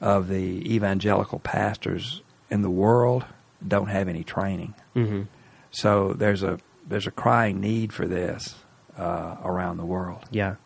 of 0.00 0.28
the 0.28 0.74
evangelical 0.74 1.38
pastors 1.38 2.22
in 2.50 2.62
the 2.62 2.70
world 2.70 3.24
don't 3.66 3.86
have 3.88 4.08
any 4.08 4.24
training. 4.24 4.74
hmm 4.94 5.22
So 5.70 6.12
there's 6.12 6.42
a 6.42 6.58
there's 6.88 7.06
a 7.06 7.10
crying 7.12 7.60
need 7.60 7.92
for 7.92 8.06
this 8.06 8.54
uh, 8.98 9.36
around 9.44 9.76
the 9.78 9.86
world. 9.86 10.24
Yeah. 10.30 10.56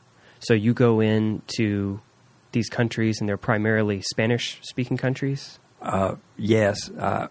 So 0.40 0.54
you 0.54 0.74
go 0.74 1.00
into 1.00 2.00
these 2.56 2.70
countries, 2.70 3.20
and 3.20 3.28
they're 3.28 3.36
primarily 3.36 4.00
Spanish-speaking 4.00 4.96
countries. 4.96 5.58
Uh, 5.82 6.14
yes, 6.38 6.90
uh, 6.90 7.28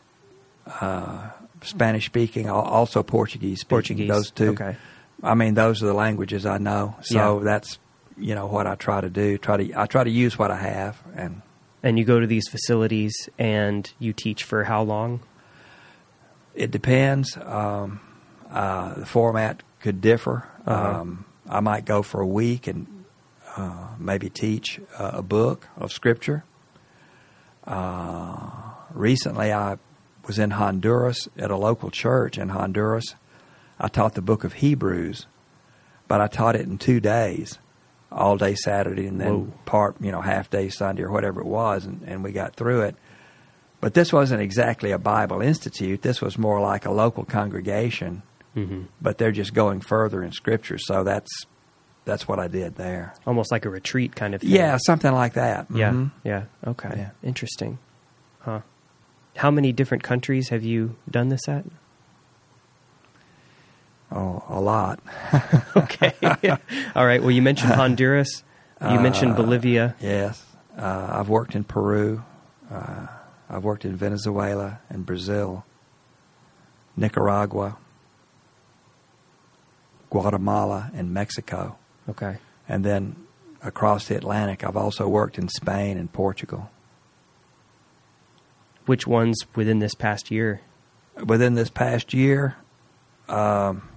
uh, 0.81 1.29
Spanish 1.61 2.05
speaking, 2.05 2.47
also 2.49 3.01
Portuguese 3.01 3.61
speaking. 3.61 3.69
Portuguese. 3.75 4.09
Those 4.09 4.29
two. 4.31 4.49
Okay. 4.51 4.75
I 5.23 5.33
mean, 5.33 5.55
those 5.55 5.81
are 5.81 5.87
the 5.87 5.93
languages 5.93 6.45
I 6.45 6.59
know. 6.59 6.95
So 7.01 7.39
Yeah. 7.39 7.43
that's 7.43 7.79
you 8.17 8.35
know 8.35 8.45
what 8.45 8.67
I 8.67 8.75
try 8.75 9.01
to 9.01 9.09
do. 9.09 9.37
Try 9.37 9.57
to 9.57 9.73
I 9.81 9.87
try 9.87 10.03
to 10.03 10.09
use 10.09 10.37
what 10.37 10.51
I 10.51 10.57
have, 10.57 11.01
and 11.15 11.41
And 11.81 11.97
you 11.97 12.05
go 12.05 12.19
to 12.19 12.27
these 12.27 12.47
facilities, 12.47 13.13
and 13.39 13.91
you 13.99 14.13
teach 14.13 14.43
for 14.43 14.63
how 14.65 14.83
long? 14.83 15.21
it 16.53 16.71
depends. 16.71 17.35
Um, 17.37 17.99
uh, 18.49 18.93
the 18.93 19.05
format 19.05 19.61
could 19.81 19.99
differ. 20.01 20.47
Uh-huh. 20.65 21.01
Um, 21.01 21.25
I 21.49 21.59
might 21.59 21.83
go 21.85 22.01
for 22.01 22.21
a 22.21 22.27
week 22.27 22.67
and 22.67 22.87
uh, 23.55 23.87
maybe 23.97 24.29
teach 24.29 24.79
uh, 24.97 25.11
a 25.13 25.21
book 25.21 25.67
of 25.77 25.91
scripture. 25.91 26.43
Uh, 27.65 28.49
recently, 28.93 29.51
I 29.51 29.77
was 30.27 30.39
in 30.39 30.51
Honduras 30.51 31.27
at 31.37 31.51
a 31.51 31.57
local 31.57 31.89
church 31.91 32.37
in 32.37 32.49
Honduras. 32.49 33.15
I 33.79 33.87
taught 33.87 34.13
the 34.13 34.21
book 34.21 34.43
of 34.43 34.53
Hebrews, 34.53 35.27
but 36.07 36.21
I 36.21 36.27
taught 36.27 36.55
it 36.55 36.61
in 36.61 36.77
two 36.77 36.99
days, 36.99 37.59
all 38.11 38.37
day 38.37 38.55
Saturday 38.55 39.07
and 39.07 39.19
then 39.19 39.33
Whoa. 39.33 39.53
part, 39.65 39.95
you 39.99 40.11
know, 40.11 40.21
half 40.21 40.49
day 40.49 40.69
Sunday 40.69 41.03
or 41.03 41.11
whatever 41.11 41.41
it 41.41 41.47
was, 41.47 41.85
and, 41.85 42.01
and 42.03 42.23
we 42.23 42.31
got 42.31 42.55
through 42.55 42.81
it. 42.81 42.95
But 43.81 43.93
this 43.93 44.11
wasn't 44.13 44.41
exactly 44.41 44.91
a 44.91 44.97
Bible 44.97 45.41
institute. 45.41 46.01
This 46.01 46.21
was 46.21 46.37
more 46.37 46.61
like 46.61 46.85
a 46.85 46.91
local 46.91 47.25
congregation, 47.25 48.23
hmm 48.53 48.83
but 49.01 49.17
they're 49.17 49.33
just 49.33 49.53
going 49.53 49.81
further 49.81 50.23
in 50.23 50.31
Scripture. 50.31 50.77
So 50.77 51.03
that's 51.03 51.45
that's 52.05 52.27
what 52.27 52.39
I 52.39 52.47
did 52.47 52.75
there. 52.75 53.13
Almost 53.27 53.51
like 53.51 53.65
a 53.65 53.69
retreat 53.69 54.15
kind 54.15 54.33
of 54.35 54.41
thing. 54.41 54.51
Yeah, 54.51 54.77
something 54.77 55.11
like 55.11 55.33
that. 55.33 55.67
Yeah. 55.73 55.91
Mhm. 55.91 56.11
Yeah. 56.23 56.43
Okay. 56.65 56.93
Yeah. 56.95 57.09
Interesting. 57.23 57.79
Huh. 58.41 58.61
How 59.37 59.51
many 59.51 59.73
different 59.73 60.03
countries 60.03 60.49
have 60.49 60.63
you 60.63 60.95
done 61.09 61.29
this 61.29 61.47
at? 61.49 61.65
Oh, 64.11 64.43
a 64.47 64.61
lot. 64.61 64.99
Okay. 65.75 66.13
All 66.95 67.05
right. 67.05 67.21
Well, 67.21 67.31
you 67.31 67.41
mentioned 67.41 67.73
Honduras. 67.73 68.43
You 68.81 68.99
mentioned 68.99 69.33
Uh, 69.33 69.35
Bolivia. 69.35 69.95
Yes, 69.99 70.41
uh, 70.77 71.07
I've 71.19 71.27
worked 71.27 71.53
in 71.55 71.63
Peru. 71.65 72.23
Uh, 72.71 73.07
I've 73.49 73.63
worked 73.63 73.83
in 73.83 73.95
Venezuela 73.97 74.79
and 74.89 75.05
Brazil, 75.05 75.65
Nicaragua, 76.95 77.77
Guatemala, 80.09 80.91
and 80.93 81.13
Mexico. 81.13 81.77
Okay. 82.09 82.37
And 82.67 82.83
then 82.83 83.15
across 83.61 84.07
the 84.07 84.15
Atlantic, 84.15 84.63
I've 84.63 84.77
also 84.77 85.07
worked 85.07 85.37
in 85.37 85.49
Spain 85.49 85.97
and 85.97 86.11
Portugal. 86.11 86.69
Which 88.85 89.07
ones 89.07 89.43
within 89.55 89.79
this 89.79 89.95
past 89.95 90.29
year? 90.29 90.61
Within 91.25 91.55
this 91.55 91.69
past 91.69 92.13
year, 92.13 92.55
um, 93.27 93.87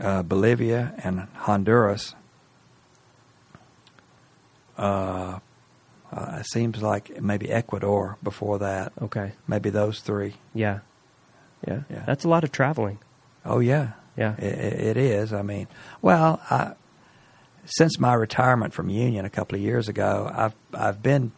uh, 0.00 0.22
Bolivia 0.22 0.94
and 1.04 1.28
Honduras. 1.34 2.14
Uh, 4.76 5.38
uh, 6.10 6.38
it 6.40 6.46
seems 6.46 6.82
like 6.82 7.20
maybe 7.20 7.50
Ecuador 7.50 8.16
before 8.22 8.58
that. 8.60 8.92
Okay. 9.00 9.32
Maybe 9.46 9.70
those 9.70 10.00
three. 10.00 10.34
Yeah. 10.54 10.80
Yeah. 11.66 11.82
Yeah. 11.90 12.04
That's 12.06 12.24
a 12.24 12.28
lot 12.28 12.44
of 12.44 12.50
traveling. 12.50 12.98
Oh 13.44 13.60
yeah, 13.60 13.92
Yeah. 14.18 14.34
it, 14.36 14.42
it 14.80 14.96
is. 14.96 15.32
I 15.32 15.42
mean, 15.42 15.68
well, 16.02 16.40
I, 16.50 16.72
since 17.64 17.98
my 18.00 18.14
retirement 18.14 18.72
from 18.74 18.88
Union 18.90 19.24
a 19.24 19.30
couple 19.30 19.56
of 19.56 19.62
years 19.62 19.88
ago, 19.88 20.30
I've 20.34 20.54
I've 20.74 21.02
been 21.02 21.32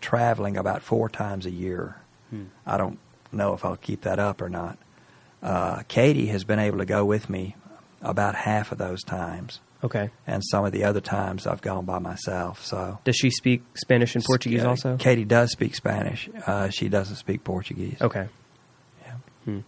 traveling 0.00 0.56
about 0.56 0.82
four 0.82 1.08
times 1.08 1.46
a 1.46 1.50
year. 1.50 1.96
Hmm. 2.30 2.44
I 2.66 2.76
don't 2.76 2.98
know 3.32 3.54
if 3.54 3.64
I'll 3.64 3.76
keep 3.76 4.02
that 4.02 4.18
up 4.18 4.40
or 4.40 4.48
not. 4.48 4.78
Uh, 5.42 5.82
Katie 5.88 6.26
has 6.26 6.44
been 6.44 6.58
able 6.58 6.78
to 6.78 6.84
go 6.84 7.04
with 7.04 7.28
me 7.30 7.56
about 8.02 8.34
half 8.34 8.72
of 8.72 8.78
those 8.78 9.02
times, 9.02 9.60
Okay. 9.82 10.10
and 10.26 10.42
some 10.44 10.64
of 10.64 10.72
the 10.72 10.84
other 10.84 11.00
times 11.00 11.46
I've 11.46 11.60
gone 11.62 11.84
by 11.86 11.98
myself. 11.98 12.64
So 12.64 12.98
Does 13.04 13.16
she 13.16 13.30
speak 13.30 13.62
Spanish 13.74 14.14
and 14.14 14.24
Portuguese 14.24 14.64
also? 14.64 14.96
Katie 14.96 15.24
does 15.24 15.50
speak 15.50 15.74
Spanish. 15.74 16.28
Uh, 16.46 16.68
she 16.70 16.88
doesn't 16.88 17.16
speak 17.16 17.42
Portuguese. 17.44 18.00
Okay. 18.00 18.28
Yeah. 19.04 19.12
Hmm. 19.44 19.58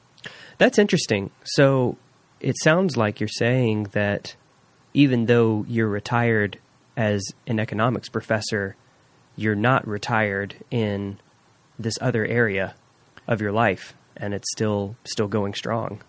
That's 0.59 0.79
interesting. 0.79 1.31
So 1.45 1.97
it 2.43 2.57
sounds 2.63 2.97
like 2.97 3.21
you're 3.21 3.29
saying 3.29 3.85
that 3.93 4.37
even 4.95 5.27
though 5.27 5.65
you're 5.69 5.89
retired 5.89 6.59
as 6.97 7.23
an 7.47 7.59
economics 7.59 8.09
professor, 8.09 8.77
you're 9.37 9.55
not 9.55 9.87
retired 9.87 10.57
in 10.71 11.19
this 11.79 11.95
other 12.01 12.27
area 12.27 12.75
of 13.27 13.41
your 13.41 13.53
life, 13.53 13.95
and 14.17 14.35
it's 14.35 14.51
still 14.53 14.97
still 15.05 15.29
going 15.29 15.55
strong. 15.55 16.03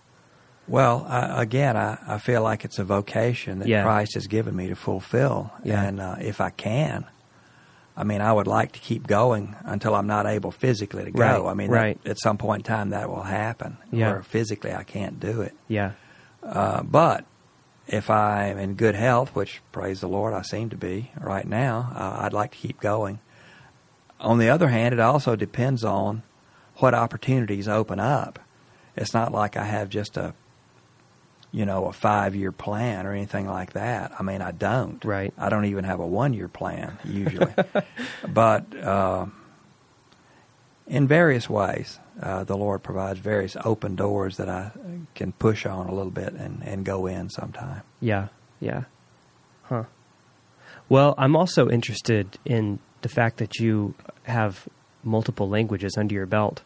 Well, 0.67 1.05
I, 1.09 1.41
again, 1.41 1.75
I, 1.77 1.97
I 2.07 2.17
feel 2.19 2.41
like 2.41 2.63
it's 2.65 2.79
a 2.79 2.83
vocation 2.85 3.59
that 3.59 3.67
Yeah. 3.67 3.83
Christ 3.83 4.13
has 4.15 4.27
given 4.27 4.55
me 4.55 4.67
to 4.69 4.75
fulfill. 4.75 5.51
Yeah. 5.63 5.83
And 5.83 5.99
uh, 5.99 6.15
if 6.21 6.39
I 6.39 6.51
can, 6.51 7.05
I 7.97 8.03
mean, 8.05 8.21
I 8.21 8.31
would 8.31 8.47
like 8.47 8.71
to 8.73 8.79
keep 8.79 9.05
going 9.05 9.55
until 9.65 9.93
I'm 9.93 10.07
not 10.07 10.25
able 10.25 10.51
physically 10.51 11.03
to 11.03 11.11
go. 11.11 11.19
Right, 11.21 11.51
I 11.51 11.53
mean, 11.53 11.69
that- 11.69 11.75
right. 11.75 11.99
at 12.05 12.17
some 12.17 12.37
point 12.37 12.61
in 12.61 12.73
time, 12.73 12.89
that 12.91 13.09
will 13.09 13.23
happen. 13.23 13.77
Yeah. 13.91 14.13
Where 14.13 14.23
physically 14.23 14.73
I 14.73 14.83
can't 14.83 15.19
do 15.19 15.41
it. 15.41 15.53
Yeah. 15.67 15.91
Uh, 16.43 16.83
but 16.83 17.25
if 17.87 18.09
I'm 18.09 18.57
in 18.57 18.75
good 18.75 18.95
health, 18.95 19.35
which 19.35 19.61
praise 19.71 20.01
the 20.01 20.07
Lord, 20.07 20.33
I 20.33 20.41
seem 20.41 20.69
to 20.69 20.77
be 20.77 21.11
right 21.19 21.47
now, 21.47 21.91
uh, 21.95 22.23
I'd 22.23 22.33
like 22.33 22.51
to 22.51 22.57
keep 22.57 22.79
going. 22.79 23.19
On 24.19 24.37
the 24.37 24.49
other 24.49 24.69
hand, 24.69 24.93
it 24.93 24.99
also 24.99 25.35
depends 25.35 25.83
on 25.83 26.23
what 26.77 26.93
opportunities 26.93 27.67
open 27.67 27.99
up. 27.99 28.39
It's 28.95 29.13
not 29.13 29.31
like 29.31 29.57
I 29.57 29.65
have 29.65 29.89
just 29.89 30.17
a, 30.17 30.33
you 31.51 31.65
know, 31.65 31.85
a 31.85 31.93
five 31.93 32.35
year 32.35 32.51
plan 32.51 33.05
or 33.05 33.11
anything 33.11 33.47
like 33.47 33.73
that. 33.73 34.11
I 34.17 34.23
mean, 34.23 34.41
I 34.41 34.51
don't. 34.51 35.03
Right. 35.03 35.33
I 35.37 35.49
don't 35.49 35.65
even 35.65 35.83
have 35.83 35.99
a 35.99 36.07
one 36.07 36.33
year 36.33 36.47
plan 36.47 36.97
usually. 37.03 37.53
but 38.27 38.75
uh, 38.77 39.25
in 40.87 41.07
various 41.07 41.49
ways, 41.49 41.99
uh, 42.21 42.43
the 42.43 42.57
Lord 42.57 42.83
provides 42.83 43.19
various 43.19 43.55
open 43.63 43.95
doors 43.95 44.37
that 44.37 44.49
I 44.49 44.71
can 45.15 45.31
push 45.33 45.65
on 45.65 45.87
a 45.87 45.93
little 45.93 46.11
bit 46.11 46.33
and, 46.33 46.61
and 46.63 46.85
go 46.85 47.07
in 47.07 47.29
sometime. 47.29 47.81
Yeah, 47.99 48.27
yeah. 48.59 48.83
Huh. 49.63 49.85
Well, 50.89 51.15
I'm 51.17 51.35
also 51.35 51.69
interested 51.69 52.37
in 52.45 52.79
the 53.01 53.09
fact 53.09 53.37
that 53.37 53.59
you 53.59 53.95
have 54.23 54.67
multiple 55.03 55.49
languages 55.49 55.95
under 55.97 56.13
your 56.13 56.25
belt. 56.25 56.63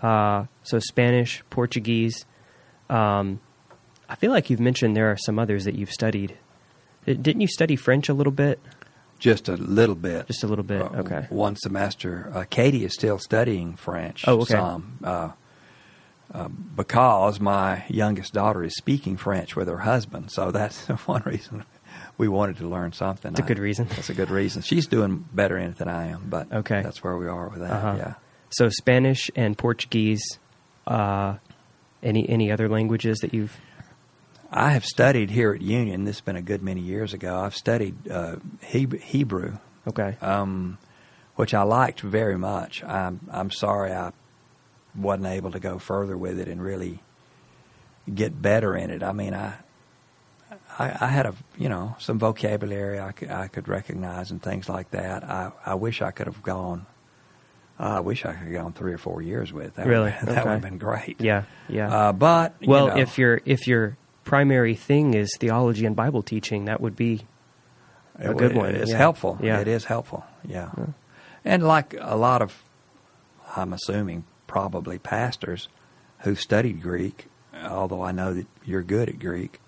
Uh, 0.00 0.46
so 0.62 0.78
Spanish, 0.78 1.42
Portuguese. 1.50 2.24
Um, 2.88 3.40
I 4.08 4.16
feel 4.16 4.30
like 4.32 4.50
you've 4.50 4.60
mentioned 4.60 4.96
there 4.96 5.10
are 5.10 5.16
some 5.16 5.38
others 5.38 5.64
that 5.64 5.74
you've 5.74 5.92
studied. 5.92 6.36
Didn't 7.06 7.40
you 7.40 7.48
study 7.48 7.76
French 7.76 8.08
a 8.08 8.14
little 8.14 8.32
bit? 8.32 8.60
Just 9.20 9.48
a 9.48 9.56
little 9.56 9.94
bit. 9.94 10.26
Just 10.26 10.42
a 10.42 10.48
little 10.48 10.64
bit. 10.64 10.82
Uh, 10.82 10.88
Okay. 11.00 11.26
One 11.30 11.54
semester. 11.54 12.32
Uh, 12.34 12.44
Katie 12.50 12.84
is 12.84 12.92
still 12.94 13.18
studying 13.18 13.76
French. 13.76 14.24
Oh, 14.26 14.40
okay. 14.40 14.54
Some, 14.54 14.98
uh, 15.04 15.30
uh, 16.34 16.48
because 16.48 17.38
my 17.40 17.84
youngest 17.88 18.32
daughter 18.32 18.64
is 18.64 18.74
speaking 18.76 19.16
French 19.16 19.54
with 19.56 19.68
her 19.68 19.78
husband, 19.78 20.30
so 20.32 20.50
that's 20.50 20.86
one 21.06 21.22
reason 21.26 21.64
we 22.18 22.28
wanted 22.28 22.56
to 22.58 22.68
learn 22.68 22.92
something. 22.92 23.32
It's 23.32 23.40
a 23.40 23.44
good 23.44 23.58
reason. 23.58 23.88
That's 23.88 24.10
a 24.10 24.14
good 24.14 24.30
reason. 24.30 24.62
She's 24.62 24.86
doing 24.86 25.24
better 25.32 25.56
in 25.58 25.70
it 25.70 25.78
than 25.78 25.88
I 25.88 26.06
am, 26.08 26.26
but 26.28 26.52
Okay. 26.52 26.82
that's 26.82 27.02
where 27.02 27.16
we 27.16 27.26
are 27.28 27.48
with 27.48 27.60
that. 27.60 27.70
Uh-huh. 27.72 27.94
Yeah. 27.98 28.14
So 28.50 28.68
Spanish 28.68 29.30
and 29.36 29.56
Portuguese. 29.58 30.22
Uh, 30.86 31.36
any 32.02 32.28
any 32.28 32.50
other 32.50 32.68
languages 32.68 33.18
that 33.18 33.34
you've? 33.34 33.56
I 34.50 34.70
have 34.70 34.84
studied 34.84 35.30
here 35.30 35.52
at 35.52 35.62
Union. 35.62 36.04
This 36.04 36.16
has 36.16 36.20
been 36.22 36.36
a 36.36 36.42
good 36.42 36.62
many 36.62 36.80
years 36.80 37.14
ago. 37.14 37.38
I've 37.38 37.54
studied 37.54 38.10
uh, 38.10 38.36
Hebrew, 38.62 39.58
Okay. 39.86 40.16
um, 40.20 40.78
which 41.36 41.54
I 41.54 41.62
liked 41.62 42.00
very 42.00 42.36
much. 42.36 42.82
I'm 42.84 43.20
I'm 43.30 43.50
sorry 43.50 43.92
I 43.92 44.12
wasn't 44.96 45.28
able 45.28 45.52
to 45.52 45.60
go 45.60 45.78
further 45.78 46.16
with 46.16 46.38
it 46.40 46.48
and 46.48 46.60
really 46.62 47.00
get 48.12 48.42
better 48.42 48.76
in 48.76 48.90
it. 48.90 49.02
I 49.04 49.12
mean, 49.12 49.34
I 49.34 49.54
I, 50.78 50.96
I 51.00 51.06
had 51.06 51.26
a 51.26 51.34
you 51.56 51.68
know 51.68 51.94
some 52.00 52.18
vocabulary 52.18 52.98
I 52.98 53.12
could, 53.12 53.30
I 53.30 53.46
could 53.46 53.68
recognize 53.68 54.32
and 54.32 54.42
things 54.42 54.68
like 54.68 54.90
that. 54.90 55.22
I 55.22 55.52
I 55.64 55.74
wish 55.74 56.02
I 56.02 56.10
could 56.10 56.26
have 56.26 56.42
gone. 56.42 56.86
Uh, 57.78 57.96
I 57.96 58.00
wish 58.00 58.26
I 58.26 58.32
could 58.32 58.48
have 58.48 58.52
gone 58.52 58.72
three 58.72 58.92
or 58.92 58.98
four 58.98 59.22
years 59.22 59.52
with 59.54 59.76
that. 59.76 59.86
Really? 59.86 60.10
would, 60.20 60.28
that 60.28 60.38
Okay. 60.38 60.42
would 60.42 60.52
have 60.54 60.60
been 60.62 60.76
great. 60.78 61.18
Yeah, 61.20 61.44
yeah. 61.68 61.88
Uh, 62.08 62.12
but 62.12 62.56
you 62.60 62.68
well, 62.68 62.88
know, 62.88 62.96
if 62.96 63.16
your 63.16 63.40
if 63.46 63.66
your 63.66 63.96
primary 64.24 64.74
thing 64.74 65.14
is 65.14 65.34
theology 65.38 65.86
and 65.86 65.96
Bible 65.96 66.22
teaching, 66.22 66.66
that 66.66 66.80
would 66.80 66.96
be 66.96 67.22
a 68.18 68.30
It 68.30 68.36
good 68.36 68.54
one, 68.54 68.74
It's 68.74 68.90
yeah. 68.90 68.96
helpful. 68.98 69.38
Yeah. 69.42 69.60
It 69.60 69.68
is 69.68 69.84
helpful. 69.84 70.24
Yeah. 70.46 70.70
And 71.44 71.62
like 71.66 71.94
a 71.98 72.16
lot 72.16 72.42
of, 72.42 72.62
I'm 73.56 73.72
assuming 73.72 74.24
probably 74.46 74.98
pastors 74.98 75.68
who 76.20 76.34
studied 76.34 76.82
Greek, 76.82 77.26
although 77.64 78.02
I 78.02 78.12
know 78.12 78.34
that 78.34 78.46
you're 78.64 78.82
good 78.82 79.08
at 79.08 79.18
Greek, 79.18 79.60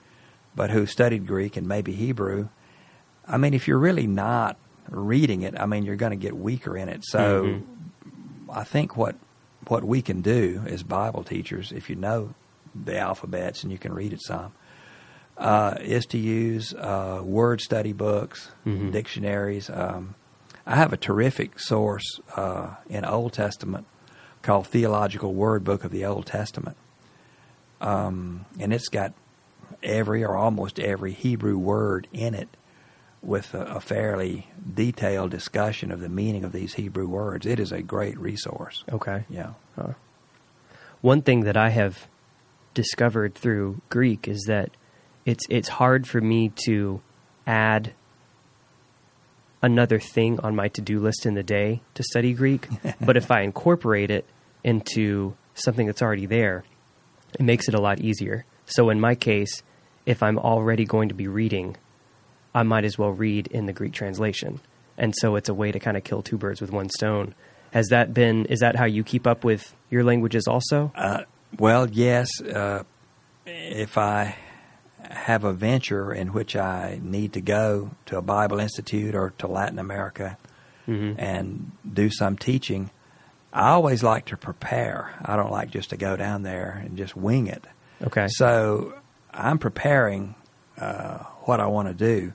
but 0.55 0.71
who 0.71 0.85
studied 0.87 1.27
Greek 1.27 1.57
and 1.57 1.67
maybe 1.67 1.93
Hebrew. 1.93 2.49
I 3.27 3.39
mean, 3.39 3.55
if 3.55 3.67
you're 3.67 3.79
really 3.79 4.07
not 4.07 4.59
reading 4.91 5.43
it, 5.43 5.59
I 5.59 5.65
mean, 5.67 5.85
you're 5.85 5.97
going 5.97 6.11
to 6.11 6.17
get 6.17 6.37
weaker 6.37 6.77
in 6.77 6.89
it. 6.89 7.05
So 7.07 7.45
Mhm. 7.45 7.63
I 8.53 8.65
think 8.65 8.97
what 8.97 9.17
what 9.69 9.85
we 9.85 10.03
can 10.03 10.21
do 10.23 10.61
as 10.67 10.83
Bible 10.83 11.23
teachers, 11.23 11.71
if 11.71 11.89
you 11.89 11.95
know 11.95 12.35
the 12.75 12.99
alphabets 12.99 13.63
and 13.63 13.73
you 13.73 13.79
can 13.79 13.93
read 13.93 14.13
it 14.13 14.23
some, 14.23 14.53
uh, 15.39 15.75
is 15.81 16.07
to 16.07 16.19
use 16.19 16.75
uh, 16.75 17.21
word 17.25 17.61
study 17.61 17.93
books, 17.93 18.51
Mhm. 18.67 18.93
dictionaries. 18.93 19.71
Um, 19.71 20.15
I 20.67 20.77
have 20.77 20.93
a 20.93 20.97
terrific 20.97 21.59
source 21.59 22.21
uh, 22.37 22.75
in 22.89 23.05
Old 23.05 23.33
Testament 23.33 23.87
called 24.43 24.67
Theological 24.67 25.35
Wordbook 25.35 25.85
of 25.85 25.91
the 25.91 26.05
Old 26.05 26.27
Testament, 26.27 26.77
um, 27.81 28.45
and 28.61 28.73
it's 28.73 28.89
got 28.89 29.13
every 29.83 30.25
or 30.25 30.37
almost 30.37 30.79
every 30.79 31.13
Hebrew 31.13 31.59
word 31.59 32.07
in 32.13 32.35
it 32.35 32.49
with 33.23 33.55
a, 33.55 33.63
a 33.65 33.81
fairly 33.81 34.49
detailed 34.75 35.31
discussion 35.31 35.91
of 35.91 36.01
the 36.01 36.09
meaning 36.09 36.45
of 36.45 36.53
these 36.53 36.75
Hebrew 36.75 37.07
words. 37.09 37.47
It 37.47 37.59
is 37.59 37.73
a 37.73 37.83
great 37.83 38.19
resource. 38.19 38.85
okay. 38.93 39.25
Yeah. 39.29 39.51
One 41.01 41.23
thing 41.23 41.41
that 41.43 41.57
I 41.57 41.71
have 41.71 42.07
discovered 42.75 43.35
through 43.35 43.81
Greek 43.89 44.29
is 44.29 44.45
that 44.47 44.71
it's 45.25 45.45
it's 45.49 45.69
hard 45.69 46.07
for 46.07 46.21
me 46.21 46.53
to 46.67 47.01
add 47.47 47.93
another 49.63 50.01
thing 50.01 50.41
on 50.41 50.57
my 50.57 50.69
to-do 50.69 50.99
list 50.99 51.25
in 51.25 51.35
the 51.35 51.43
day 51.43 51.83
to 51.95 52.03
study 52.03 52.33
Greek, 52.33 52.67
but 53.01 53.17
if 53.17 53.31
I 53.31 53.43
incorporate 53.43 54.11
it 54.11 54.27
into 54.65 55.35
something 55.55 55.87
that's 55.87 56.03
already 56.03 56.27
there, 56.27 56.65
it 57.35 57.43
makes 57.43 57.69
it 57.69 57.75
a 57.75 57.81
lot 57.81 58.01
easier. 58.01 58.45
So 58.67 58.91
in 58.91 59.01
my 59.01 59.15
case, 59.15 59.63
if 60.05 60.23
I'm 60.23 60.39
already 60.39 60.85
going 60.85 61.09
to 61.09 61.15
be 61.15 61.29
reading, 61.29 61.77
I 62.55 62.63
might 62.65 62.85
as 62.85 62.99
well 62.99 63.11
read 63.11 63.47
in 63.49 63.67
the 63.67 63.73
Greek 63.73 63.93
translation. 63.93 64.61
And 64.99 65.15
so 65.19 65.37
it's 65.37 65.49
a 65.49 65.55
way 65.55 65.73
to 65.73 65.79
kind 65.79 65.97
of 65.97 66.05
kill 66.05 66.23
two 66.23 66.37
birds 66.37 66.61
with 66.61 66.71
one 66.71 66.89
stone. 66.91 67.35
Has 67.73 67.89
that 67.89 68.13
been 68.13 68.45
is 68.47 68.61
that 68.61 68.77
how 68.77 68.85
you 68.85 69.03
keep 69.03 69.27
up 69.27 69.45
with 69.45 69.75
your 69.89 70.05
languages 70.05 70.47
also? 70.47 70.93
Uh, 70.95 71.23
well, 71.59 71.89
yes. 71.91 72.29
Uh, 72.41 72.85
if 73.47 73.99
I 73.99 74.37
have 75.11 75.45
a 75.45 75.53
venture 75.53 76.13
in 76.13 76.33
which 76.33 76.57
I 76.57 77.01
need 77.03 77.33
to 77.35 77.41
go 77.41 77.91
to 78.07 78.19
a 78.19 78.23
Bible 78.23 78.61
Institute 78.61 79.15
or 79.15 79.33
to 79.39 79.47
Latin 79.47 79.79
America 79.79 80.39
Mhm. 80.89 81.17
and 81.19 81.73
do 81.93 82.09
some 82.11 82.37
teaching, 82.37 82.91
I 83.53 83.71
always 83.71 84.03
like 84.03 84.27
to 84.27 84.37
prepare. 84.37 85.11
I 85.25 85.37
don't 85.37 85.51
like 85.51 85.71
just 85.71 85.91
to 85.91 85.97
go 85.97 86.17
down 86.17 86.43
there 86.43 86.81
and 86.85 86.97
just 86.97 87.15
wing 87.17 87.47
it. 87.49 87.65
Okay. 88.03 88.27
So 88.29 88.95
I'm 89.33 89.59
preparing 89.59 90.35
uh, 90.81 91.19
what 91.45 91.61
I 91.61 91.67
want 91.67 91.89
to 91.89 91.95
do. 91.95 92.33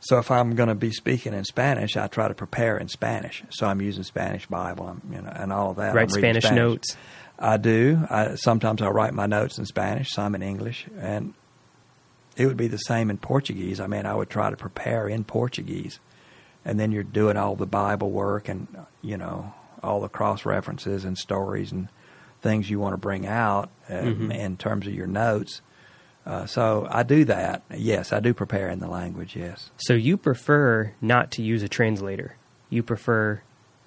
So 0.00 0.18
if 0.18 0.30
I'm 0.30 0.54
going 0.54 0.68
to 0.68 0.74
be 0.74 0.90
speaking 0.92 1.34
in 1.34 1.44
Spanish, 1.44 1.96
I 1.96 2.06
try 2.06 2.26
to 2.28 2.34
prepare 2.34 2.76
in 2.78 2.88
Spanish. 2.88 3.42
So 3.50 3.66
I'm 3.66 3.80
using 3.82 4.04
Spanish 4.04 4.46
Bible 4.46 4.88
and, 4.88 5.00
you 5.14 5.20
know, 5.20 5.30
and 5.34 5.52
all 5.52 5.70
of 5.70 5.76
that. 5.76 5.94
Write 5.94 6.04
I'm 6.04 6.08
Spanish 6.10 6.50
notes. 6.50 6.96
I 7.42 7.56
do. 7.56 8.06
I, 8.08 8.36
sometimes 8.36 8.80
I'll 8.80 8.92
write 8.92 9.14
my 9.14 9.26
notes 9.26 9.58
in 9.58 9.66
Spanish, 9.66 10.10
some 10.12 10.34
in 10.34 10.42
English, 10.42 10.86
and 10.98 11.34
it 12.36 12.46
would 12.46 12.56
be 12.56 12.68
the 12.68 12.78
same 12.78 13.10
in 13.10 13.18
Portuguese. 13.18 13.80
I 13.80 13.86
mean, 13.88 14.06
I 14.06 14.14
would 14.14 14.30
try 14.30 14.48
to 14.50 14.56
prepare 14.56 15.08
in 15.08 15.24
Portuguese, 15.24 15.98
and 16.64 16.78
then 16.78 16.92
you're 16.92 17.02
doing 17.02 17.36
all 17.36 17.56
the 17.56 17.66
Bible 17.66 18.10
work 18.10 18.48
and 18.48 18.68
you 19.02 19.16
know 19.16 19.52
all 19.82 20.00
the 20.00 20.08
cross 20.08 20.46
references 20.46 21.04
and 21.04 21.18
stories 21.18 21.72
and 21.72 21.88
things 22.40 22.70
you 22.70 22.78
want 22.78 22.92
to 22.92 22.96
bring 22.98 23.26
out 23.26 23.68
uh, 23.88 23.94
Mhm. 23.94 24.32
in 24.34 24.56
terms 24.56 24.86
of 24.86 24.94
your 24.94 25.08
notes. 25.08 25.60
Uh, 26.24 26.46
so 26.46 26.86
I 26.88 27.02
do 27.02 27.24
that. 27.24 27.62
Yes, 27.74 28.12
I 28.12 28.20
do 28.20 28.32
prepare 28.32 28.68
in 28.68 28.78
the 28.78 28.86
language. 28.86 29.34
Yes. 29.34 29.70
So 29.78 29.94
you 29.94 30.16
prefer 30.16 30.92
not 31.00 31.32
to 31.32 31.42
use 31.42 31.64
a 31.64 31.68
translator. 31.68 32.36
You 32.70 32.84
prefer 32.84 33.42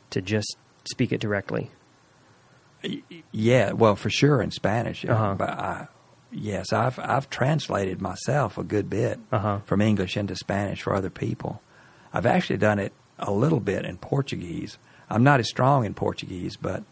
to 0.10 0.22
just 0.22 0.58
speak 0.84 1.14
it 1.14 1.22
directly. 1.22 1.72
Yeah, 3.32 3.72
well, 3.74 3.96
for 3.96 4.10
sure 4.10 4.42
in 4.42 4.52
Spanish. 4.52 5.06
Uh-huh. 5.06 5.36
But 5.38 5.50
I, 5.50 5.88
yes, 6.32 6.72
I've 6.74 6.98
I've 7.00 7.30
translated 7.30 8.02
myself 8.02 8.58
a 8.58 8.64
good 8.64 8.90
bit 8.90 9.20
Uh-huh. 9.32 9.60
from 9.66 9.82
English 9.82 10.18
into 10.18 10.36
Spanish 10.36 10.82
for 10.82 10.94
other 10.94 11.10
people. 11.10 11.62
I've 12.14 12.26
actually 12.26 12.58
done 12.58 12.80
it 12.80 12.94
a 13.20 13.32
little 13.32 13.60
bit 13.60 13.86
in 13.86 13.98
Portuguese. 13.98 14.78
I'm 15.10 15.24
not 15.24 15.40
as 15.40 15.48
strong 15.50 15.86
in 15.86 15.94
Portuguese, 15.94 16.58
but 16.58 16.84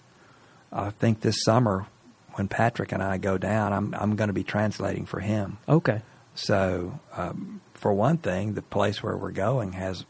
I 0.71 0.89
think 0.91 1.21
this 1.21 1.43
summer 1.43 1.87
when 2.33 2.47
Patrick 2.47 2.91
and 2.91 3.01
I 3.03 3.17
go 3.17 3.37
down, 3.37 3.73
I'm 3.73 3.93
I'm 3.93 4.15
going 4.15 4.27
to 4.29 4.33
be 4.33 4.43
translating 4.43 5.05
for 5.05 5.19
him. 5.19 5.57
Okay. 5.67 6.01
So, 6.35 6.99
um, 7.15 7.61
for 7.75 7.93
one 7.93 8.17
thing, 8.17 8.55
the 8.55 8.63
place 8.63 9.03
where 9.03 9.15
we're 9.15 9.31
going 9.31 9.73
has 9.73 10.05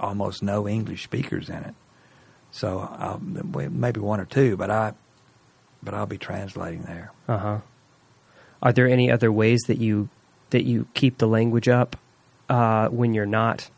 almost 0.00 0.42
no 0.42 0.66
English 0.66 1.04
speakers 1.04 1.50
in 1.50 1.56
it. 1.56 1.74
So, 2.50 2.80
I'll, 2.98 3.20
maybe 3.20 4.00
one 4.00 4.20
or 4.20 4.24
two, 4.24 4.56
but 4.56 4.70
I, 4.70 4.94
but 5.82 5.94
I'll 5.94 6.06
be 6.06 6.18
translating 6.18 6.82
there. 6.82 7.12
Uh 7.28 7.38
huh. 7.38 7.58
Are 8.62 8.72
there 8.72 8.88
any 8.88 9.10
other 9.10 9.30
ways 9.30 9.60
that 9.68 9.78
you 9.78 10.08
that 10.50 10.64
you 10.64 10.86
keep 10.94 11.18
the 11.18 11.28
language 11.28 11.68
up 11.68 11.96
uh, 12.48 12.88
when 12.88 13.14
you're 13.14 13.26
not 13.26 13.70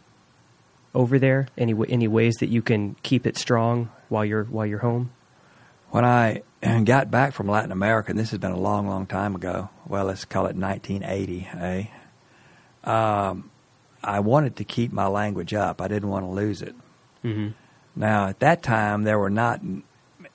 over 0.94 1.18
there? 1.18 1.48
Any 1.58 1.74
any 1.88 2.08
ways 2.08 2.36
that 2.40 2.48
you 2.48 2.62
can 2.62 2.96
keep 3.02 3.26
it 3.26 3.36
strong 3.36 3.90
while 4.08 4.24
you're 4.24 4.44
while 4.44 4.66
you're 4.66 4.78
home? 4.78 5.10
When 5.90 6.04
I 6.04 6.42
got 6.84 7.10
back 7.10 7.32
from 7.32 7.48
Latin 7.48 7.72
America, 7.72 8.10
and 8.10 8.18
this 8.18 8.30
has 8.30 8.38
been 8.38 8.52
a 8.52 8.58
long, 8.58 8.86
long 8.88 9.06
time 9.06 9.34
ago. 9.34 9.70
Well, 9.86 10.04
let's 10.04 10.24
call 10.24 10.46
it 10.46 10.56
1980. 10.56 11.48
Eh? 11.58 11.86
Um, 12.88 13.50
I 14.02 14.20
wanted 14.20 14.56
to 14.56 14.64
keep 14.64 14.92
my 14.92 15.08
language 15.08 15.52
up. 15.52 15.80
I 15.80 15.88
didn't 15.88 16.08
want 16.08 16.24
to 16.26 16.30
lose 16.30 16.62
it. 16.62 16.74
Mm-hmm. 17.24 17.48
Now, 17.96 18.28
at 18.28 18.40
that 18.40 18.62
time, 18.62 19.02
there 19.02 19.18
were 19.18 19.30
not 19.30 19.60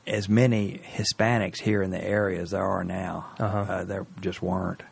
as 0.06 0.30
many 0.30 0.82
Hispanics 0.84 1.62
here 1.62 1.82
in 1.82 1.92
the 1.92 2.04
area 2.04 2.42
as 2.42 2.52
there 2.52 2.64
are 2.64 2.84
now. 2.84 3.28
Uh-huh. 3.40 3.58
Uh, 3.58 3.84
there 3.86 4.06
just 4.22 4.42
weren't. 4.42 4.84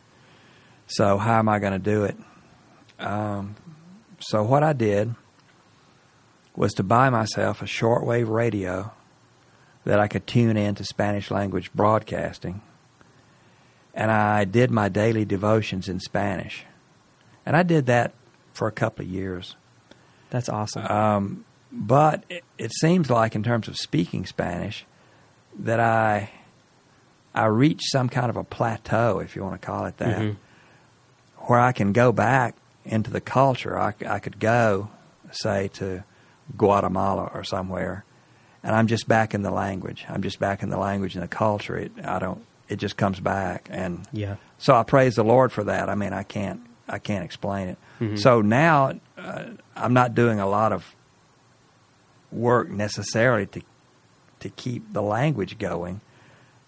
So, 0.86 1.18
how 1.18 1.38
am 1.38 1.48
I 1.48 1.58
going 1.58 1.72
to 1.72 1.78
do 1.78 2.04
it? 2.04 2.16
Um, 2.98 3.56
so, 4.18 4.42
what 4.42 4.62
I 4.62 4.72
did 4.72 5.14
was 6.56 6.72
to 6.74 6.82
buy 6.82 7.10
myself 7.10 7.62
a 7.62 7.64
shortwave 7.64 8.28
radio 8.28 8.92
that 9.84 9.98
I 9.98 10.08
could 10.08 10.26
tune 10.26 10.56
in 10.56 10.74
to 10.76 10.84
Spanish 10.84 11.30
language 11.30 11.72
broadcasting. 11.72 12.62
And 13.92 14.10
I 14.10 14.44
did 14.44 14.70
my 14.70 14.88
daily 14.88 15.24
devotions 15.24 15.88
in 15.88 16.00
Spanish. 16.00 16.64
And 17.46 17.56
I 17.56 17.62
did 17.62 17.86
that 17.86 18.14
for 18.52 18.66
a 18.66 18.72
couple 18.72 19.04
of 19.04 19.10
years. 19.10 19.56
That's 20.30 20.48
awesome. 20.48 20.86
Um, 20.86 21.44
but 21.76 22.24
it, 22.30 22.44
it 22.56 22.72
seems 22.72 23.10
like, 23.10 23.34
in 23.34 23.42
terms 23.42 23.66
of 23.68 23.76
speaking 23.76 24.24
Spanish, 24.26 24.86
that 25.58 25.80
I 25.80 26.30
I 27.34 27.46
reached 27.46 27.90
some 27.90 28.08
kind 28.08 28.30
of 28.30 28.36
a 28.36 28.44
plateau, 28.44 29.18
if 29.18 29.34
you 29.34 29.42
want 29.42 29.60
to 29.60 29.66
call 29.66 29.86
it 29.86 29.96
that, 29.98 30.18
Mhm. 30.20 30.36
where 31.48 31.58
I 31.58 31.72
can 31.72 31.92
go 31.92 32.12
back 32.12 32.54
into 32.84 33.10
the 33.10 33.20
culture. 33.20 33.76
I, 33.78 33.92
I 34.08 34.20
could 34.20 34.38
go, 34.38 34.88
say, 35.32 35.66
to 35.74 36.04
Guatemala 36.56 37.30
or 37.34 37.42
somewhere, 37.42 38.04
and 38.62 38.74
I'm 38.74 38.86
just 38.86 39.08
back 39.08 39.34
in 39.34 39.42
the 39.42 39.50
language. 39.50 40.04
I'm 40.08 40.22
just 40.22 40.38
back 40.38 40.62
in 40.62 40.70
the 40.70 40.76
language 40.78 41.14
and 41.16 41.24
the 41.24 41.28
culture. 41.28 41.76
It 41.76 41.92
I 42.04 42.18
don't. 42.20 42.44
It 42.68 42.76
just 42.76 42.96
comes 42.96 43.20
back, 43.20 43.68
and 43.70 44.06
yeah. 44.12 44.36
so 44.58 44.74
I 44.74 44.84
praise 44.84 45.16
the 45.16 45.24
Lord 45.24 45.52
for 45.52 45.64
that. 45.64 45.88
I 45.90 45.94
mean, 45.96 46.12
I 46.12 46.22
can't 46.22 46.60
I 46.88 46.98
can't 46.98 47.24
explain 47.24 47.68
it. 47.68 47.78
Mhm. 48.00 48.18
So 48.18 48.40
now 48.42 48.92
uh, 49.18 49.44
I'm 49.76 49.92
not 49.92 50.14
doing 50.14 50.38
a 50.40 50.46
lot 50.46 50.72
of 50.72 50.94
work 52.34 52.68
necessarily 52.70 53.46
to 53.46 53.62
to 54.40 54.48
keep 54.50 54.92
the 54.92 55.00
language 55.02 55.58
going, 55.58 56.00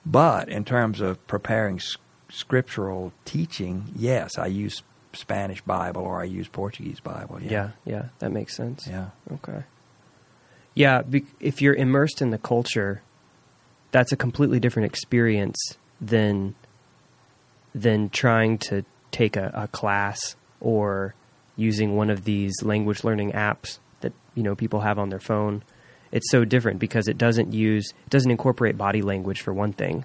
but 0.07 0.48
in 0.48 0.64
terms 0.64 1.00
of 1.02 1.24
preparing 1.26 1.76
s- 1.76 1.96
scriptural 2.31 3.12
teaching, 3.26 3.85
yes, 3.94 4.38
I 4.38 4.46
use 4.46 4.83
Spanish 5.12 5.61
Bible 5.62 6.02
or 6.02 6.20
I 6.20 6.24
use 6.24 6.48
Portuguese 6.48 7.00
Bible. 7.00 7.40
Yeah. 7.42 7.50
Yeah, 7.50 7.70
Yeah. 7.85 8.05
That 8.20 8.33
makes 8.33 8.57
sense. 8.57 8.87
yeah. 8.87 9.11
Okay. 9.33 9.64
Yeah, 10.74 11.02
be- 11.02 11.26
if 11.40 11.61
you're 11.61 11.74
immersed 11.74 12.22
in 12.22 12.31
the 12.31 12.38
culture, 12.38 13.02
that's 13.92 14.12
a 14.12 14.16
completely 14.16 14.61
different 14.61 14.87
experience 14.87 15.57
than 16.00 16.55
than 17.74 18.09
trying 18.11 18.59
to 18.59 18.85
take 19.11 19.37
a, 19.37 19.50
a 19.55 19.68
class 19.68 20.35
or 20.61 21.14
using 21.57 21.94
one 21.96 22.09
of 22.11 22.24
these 22.24 22.55
language 22.62 23.05
learning 23.05 23.33
apps 23.33 23.79
you 24.37 24.44
know 24.44 24.55
people 24.55 24.81
have 24.81 25.01
on 25.01 25.09
their 25.09 25.18
phone. 25.18 25.64
It's 26.12 26.31
so 26.31 26.44
different 26.44 26.79
because 26.79 27.09
it 27.09 27.18
doesn't 27.18 27.53
use 27.53 27.92
it 28.07 28.11
doesn't 28.11 28.31
incorporate 28.31 28.79
body 28.79 29.03
language 29.03 29.40
for 29.40 29.53
one 29.53 29.72
thing, 29.72 30.05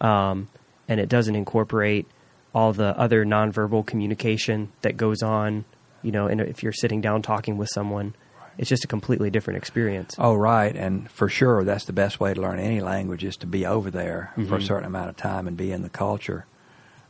um, 0.00 0.48
and 0.88 0.98
it 0.98 1.08
doesn't 1.08 1.36
incorporate 1.36 2.06
all 2.52 2.72
the 2.72 2.98
other 2.98 3.24
nonverbal 3.24 3.86
communication 3.86 4.72
that 4.82 4.96
goes 4.96 5.22
on. 5.22 5.64
You 6.02 6.10
know, 6.10 6.26
and 6.26 6.40
if 6.40 6.62
you're 6.62 6.72
sitting 6.72 7.00
down 7.00 7.22
talking 7.22 7.56
with 7.56 7.68
someone, 7.72 8.14
it's 8.58 8.68
just 8.68 8.84
a 8.84 8.88
completely 8.88 9.30
different 9.30 9.58
experience. 9.58 10.14
Oh, 10.18 10.34
right. 10.34 10.74
And 10.74 11.10
for 11.10 11.28
sure, 11.28 11.64
that's 11.64 11.84
the 11.84 11.92
best 11.92 12.20
way 12.20 12.32
to 12.32 12.40
learn 12.40 12.58
any 12.58 12.80
language 12.80 13.24
is 13.24 13.36
to 13.38 13.46
be 13.46 13.66
over 13.66 13.90
there 13.90 14.32
mm-hmm. 14.32 14.48
for 14.48 14.56
a 14.56 14.62
certain 14.62 14.86
amount 14.86 15.10
of 15.10 15.16
time 15.16 15.46
and 15.46 15.56
be 15.56 15.72
in 15.72 15.82
the 15.82 15.88
culture. 15.88 16.46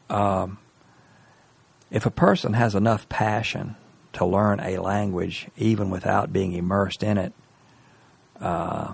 Um, 0.08 0.58
if 1.90 2.06
a 2.06 2.10
person 2.10 2.54
has 2.54 2.74
enough 2.74 3.08
passion 3.08 3.76
to 4.16 4.26
learn 4.26 4.60
a 4.60 4.78
language, 4.78 5.48
even 5.56 5.90
without 5.90 6.32
being 6.32 6.52
immersed 6.52 7.02
in 7.02 7.18
it, 7.18 7.32
uh, 8.40 8.92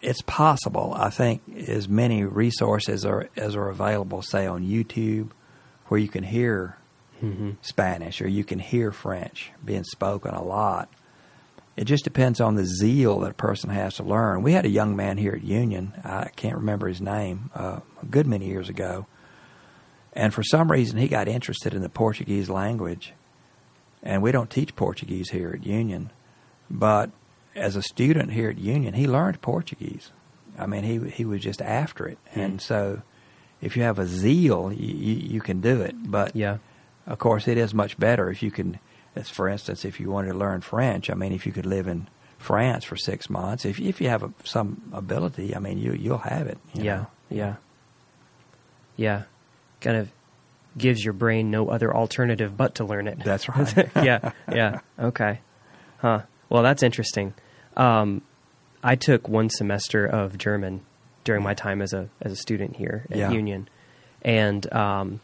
it's 0.00 0.22
possible. 0.22 0.94
I 0.96 1.10
think 1.10 1.42
as 1.68 1.88
many 1.88 2.24
resources 2.24 3.04
are, 3.04 3.28
as 3.36 3.56
are 3.56 3.68
available, 3.68 4.22
say 4.22 4.46
on 4.46 4.64
YouTube, 4.64 5.30
where 5.86 5.98
you 5.98 6.08
can 6.08 6.24
hear 6.24 6.76
mm-hmm. 7.22 7.52
Spanish 7.62 8.20
or 8.22 8.28
you 8.28 8.44
can 8.44 8.58
hear 8.58 8.92
French 8.92 9.50
being 9.64 9.84
spoken 9.84 10.34
a 10.34 10.42
lot. 10.42 10.88
It 11.76 11.84
just 11.84 12.04
depends 12.04 12.40
on 12.40 12.56
the 12.56 12.64
zeal 12.64 13.20
that 13.20 13.30
a 13.30 13.34
person 13.34 13.70
has 13.70 13.94
to 13.94 14.02
learn. 14.02 14.42
We 14.42 14.52
had 14.52 14.64
a 14.64 14.70
young 14.70 14.96
man 14.96 15.16
here 15.16 15.32
at 15.32 15.44
Union. 15.44 15.92
I 16.04 16.30
can't 16.34 16.56
remember 16.56 16.88
his 16.88 17.00
name. 17.00 17.50
Uh, 17.54 17.80
a 18.02 18.06
good 18.06 18.26
many 18.26 18.46
years 18.46 18.68
ago, 18.68 19.06
and 20.12 20.34
for 20.34 20.42
some 20.42 20.72
reason, 20.72 20.98
he 20.98 21.06
got 21.06 21.28
interested 21.28 21.74
in 21.74 21.82
the 21.82 21.88
Portuguese 21.88 22.50
language. 22.50 23.12
And 24.02 24.22
we 24.22 24.32
don't 24.32 24.50
teach 24.50 24.76
Portuguese 24.76 25.30
here 25.30 25.50
at 25.50 25.66
Union, 25.66 26.10
but 26.70 27.10
as 27.54 27.76
a 27.76 27.82
student 27.82 28.32
here 28.32 28.50
at 28.50 28.58
Union, 28.58 28.94
he 28.94 29.06
learned 29.06 29.40
Portuguese. 29.40 30.12
I 30.58 30.66
mean, 30.66 30.84
he 30.84 31.10
he 31.10 31.24
was 31.24 31.40
just 31.40 31.62
after 31.62 32.06
it, 32.06 32.18
mm. 32.34 32.42
and 32.42 32.60
so 32.60 33.02
if 33.60 33.76
you 33.76 33.82
have 33.82 33.98
a 33.98 34.06
zeal, 34.06 34.72
you, 34.72 34.94
you, 34.94 35.14
you, 35.14 35.40
can 35.40 35.60
do 35.60 35.80
it. 35.82 35.94
But 36.10 36.34
yeah, 36.36 36.58
of 37.06 37.18
course, 37.18 37.48
it 37.48 37.58
is 37.58 37.74
much 37.74 37.98
better 37.98 38.30
if 38.30 38.42
you 38.42 38.50
can. 38.50 38.78
As 39.16 39.28
for 39.28 39.48
instance, 39.48 39.84
if 39.84 39.98
you 39.98 40.10
wanted 40.10 40.32
to 40.32 40.38
learn 40.38 40.60
French, 40.60 41.10
I 41.10 41.14
mean, 41.14 41.32
if 41.32 41.46
you 41.46 41.52
could 41.52 41.66
live 41.66 41.88
in 41.88 42.08
France 42.38 42.84
for 42.84 42.96
six 42.96 43.28
months, 43.28 43.64
if 43.64 43.80
if 43.80 44.00
you 44.00 44.08
have 44.08 44.22
a, 44.22 44.32
some 44.44 44.90
ability, 44.92 45.54
I 45.54 45.58
mean, 45.58 45.78
you 45.78 45.92
you'll 45.92 46.18
have 46.18 46.46
it. 46.46 46.58
yeah, 46.74 46.82
know? 46.96 47.06
yeah, 47.30 47.54
yeah. 48.96 49.22
Kind 49.80 49.96
of 49.96 50.10
gives 50.78 51.04
your 51.04 51.12
brain 51.12 51.50
no 51.50 51.68
other 51.68 51.94
alternative 51.94 52.56
but 52.56 52.76
to 52.76 52.84
learn 52.84 53.08
it. 53.08 53.18
That's 53.24 53.48
right. 53.48 53.90
yeah, 53.96 54.32
yeah. 54.50 54.80
Okay. 54.98 55.40
Huh. 55.98 56.22
Well, 56.48 56.62
that's 56.62 56.82
interesting. 56.82 57.34
Um, 57.76 58.22
I 58.82 58.96
took 58.96 59.28
one 59.28 59.50
semester 59.50 60.06
of 60.06 60.38
German 60.38 60.82
during 61.24 61.42
my 61.42 61.54
time 61.54 61.82
as 61.82 61.92
a 61.92 62.08
as 62.22 62.32
a 62.32 62.36
student 62.36 62.76
here 62.76 63.04
at 63.10 63.16
yeah. 63.16 63.30
Union, 63.30 63.68
and 64.22 64.72
um, 64.72 65.20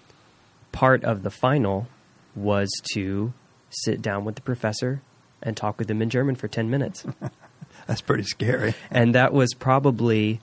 part 0.73 1.05
of 1.05 1.23
the 1.23 1.31
final 1.31 1.87
was 2.35 2.71
to 2.93 3.33
sit 3.71 4.03
down 4.03 4.25
with 4.25 4.35
the 4.35 4.43
professor 4.43 5.01
and 5.43 5.57
talk 5.57 5.79
with 5.79 5.91
him 5.91 6.03
in 6.03 6.11
German 6.11 6.35
for 6.35 6.49
ten 6.49 6.69
minutes. 6.69 7.05
That's 7.87 8.01
pretty 8.01 8.23
scary. 8.25 8.75
and 8.91 9.15
that 9.15 9.33
was 9.33 9.53
probably 9.55 10.41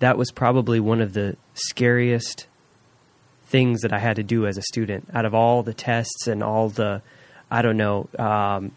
that 0.00 0.18
was 0.18 0.30
probably 0.30 0.80
one 0.80 1.00
of 1.00 1.12
the 1.12 1.36
scariest 1.54 2.46
things 3.52 3.82
that 3.82 3.92
I 3.92 3.98
had 3.98 4.16
to 4.16 4.22
do 4.22 4.46
as 4.46 4.56
a 4.56 4.62
student. 4.62 5.08
Out 5.14 5.26
of 5.26 5.34
all 5.34 5.62
the 5.62 5.74
tests 5.74 6.26
and 6.26 6.42
all 6.42 6.70
the, 6.70 7.02
I 7.50 7.60
don't 7.60 7.76
know, 7.76 8.08
um, 8.18 8.72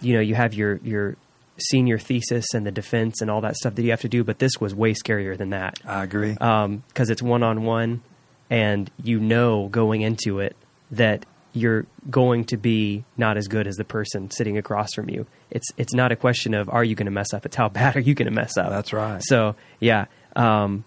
you 0.00 0.14
know, 0.14 0.20
you 0.20 0.34
have 0.36 0.54
your 0.54 0.76
your 0.76 1.16
senior 1.58 1.98
thesis 1.98 2.54
and 2.54 2.66
the 2.66 2.70
defense 2.70 3.20
and 3.20 3.30
all 3.30 3.40
that 3.42 3.56
stuff 3.56 3.74
that 3.74 3.82
you 3.82 3.90
have 3.90 4.00
to 4.00 4.08
do, 4.08 4.24
but 4.24 4.38
this 4.38 4.52
was 4.60 4.74
way 4.74 4.94
scarier 4.94 5.36
than 5.36 5.50
that. 5.50 5.78
I 5.84 6.02
agree 6.04 6.32
because 6.32 6.64
um, 6.64 6.82
it's 6.96 7.22
one 7.22 7.42
on 7.42 7.64
one, 7.64 8.02
and 8.48 8.90
you 9.02 9.20
know 9.20 9.68
going 9.68 10.02
into 10.02 10.38
it 10.38 10.56
that 10.92 11.26
you're 11.52 11.86
going 12.10 12.44
to 12.44 12.56
be 12.56 13.04
not 13.16 13.36
as 13.36 13.46
good 13.48 13.66
as 13.66 13.76
the 13.76 13.84
person 13.84 14.30
sitting 14.30 14.56
across 14.56 14.94
from 14.94 15.10
you. 15.10 15.26
It's 15.50 15.66
it's 15.76 15.94
not 15.94 16.12
a 16.12 16.16
question 16.16 16.54
of 16.54 16.68
are 16.70 16.84
you 16.84 16.94
going 16.94 17.06
to 17.06 17.12
mess 17.12 17.34
up. 17.34 17.44
It's 17.44 17.56
how 17.56 17.68
bad 17.80 17.96
are 17.96 18.00
you 18.00 18.14
going 18.14 18.26
to 18.26 18.34
mess 18.34 18.56
up. 18.56 18.70
That's 18.70 18.92
right. 18.92 19.22
So 19.22 19.56
yeah, 19.80 20.06
um, 20.36 20.84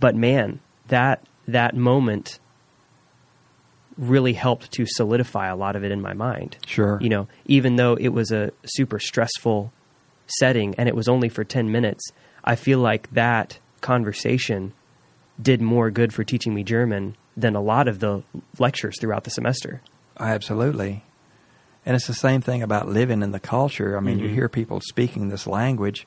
but 0.00 0.16
man, 0.16 0.60
that 0.88 1.22
that 1.48 1.76
moment 1.76 2.38
really 3.96 4.32
helped 4.32 4.72
to 4.72 4.86
solidify 4.86 5.48
a 5.48 5.56
lot 5.56 5.76
of 5.76 5.84
it 5.84 5.92
in 5.92 6.00
my 6.00 6.12
mind. 6.12 6.56
Sure. 6.66 6.98
You 7.00 7.08
know, 7.08 7.28
even 7.46 7.76
though 7.76 7.94
it 7.94 8.08
was 8.08 8.32
a 8.32 8.52
super 8.64 8.98
stressful 8.98 9.72
setting 10.26 10.74
and 10.76 10.88
it 10.88 10.96
was 10.96 11.08
only 11.08 11.28
for 11.28 11.44
10 11.44 11.70
minutes, 11.70 12.12
I 12.44 12.56
feel 12.56 12.78
like 12.78 13.10
that 13.12 13.58
conversation 13.80 14.72
did 15.40 15.60
more 15.60 15.90
good 15.90 16.12
for 16.12 16.24
teaching 16.24 16.54
me 16.54 16.62
German 16.62 17.16
than 17.36 17.54
a 17.56 17.60
lot 17.60 17.88
of 17.88 18.00
the 18.00 18.22
lectures 18.58 18.98
throughout 19.00 19.24
the 19.24 19.30
semester. 19.30 19.82
Absolutely. 20.18 21.04
And 21.86 21.96
it's 21.96 22.06
the 22.06 22.14
same 22.14 22.40
thing 22.40 22.62
about 22.62 22.88
living 22.88 23.22
in 23.22 23.32
the 23.32 23.40
culture. 23.40 23.96
I 23.96 24.00
mean, 24.00 24.16
mm-hmm. 24.16 24.26
you 24.26 24.34
hear 24.34 24.48
people 24.48 24.80
speaking 24.80 25.28
this 25.28 25.46
language, 25.46 26.06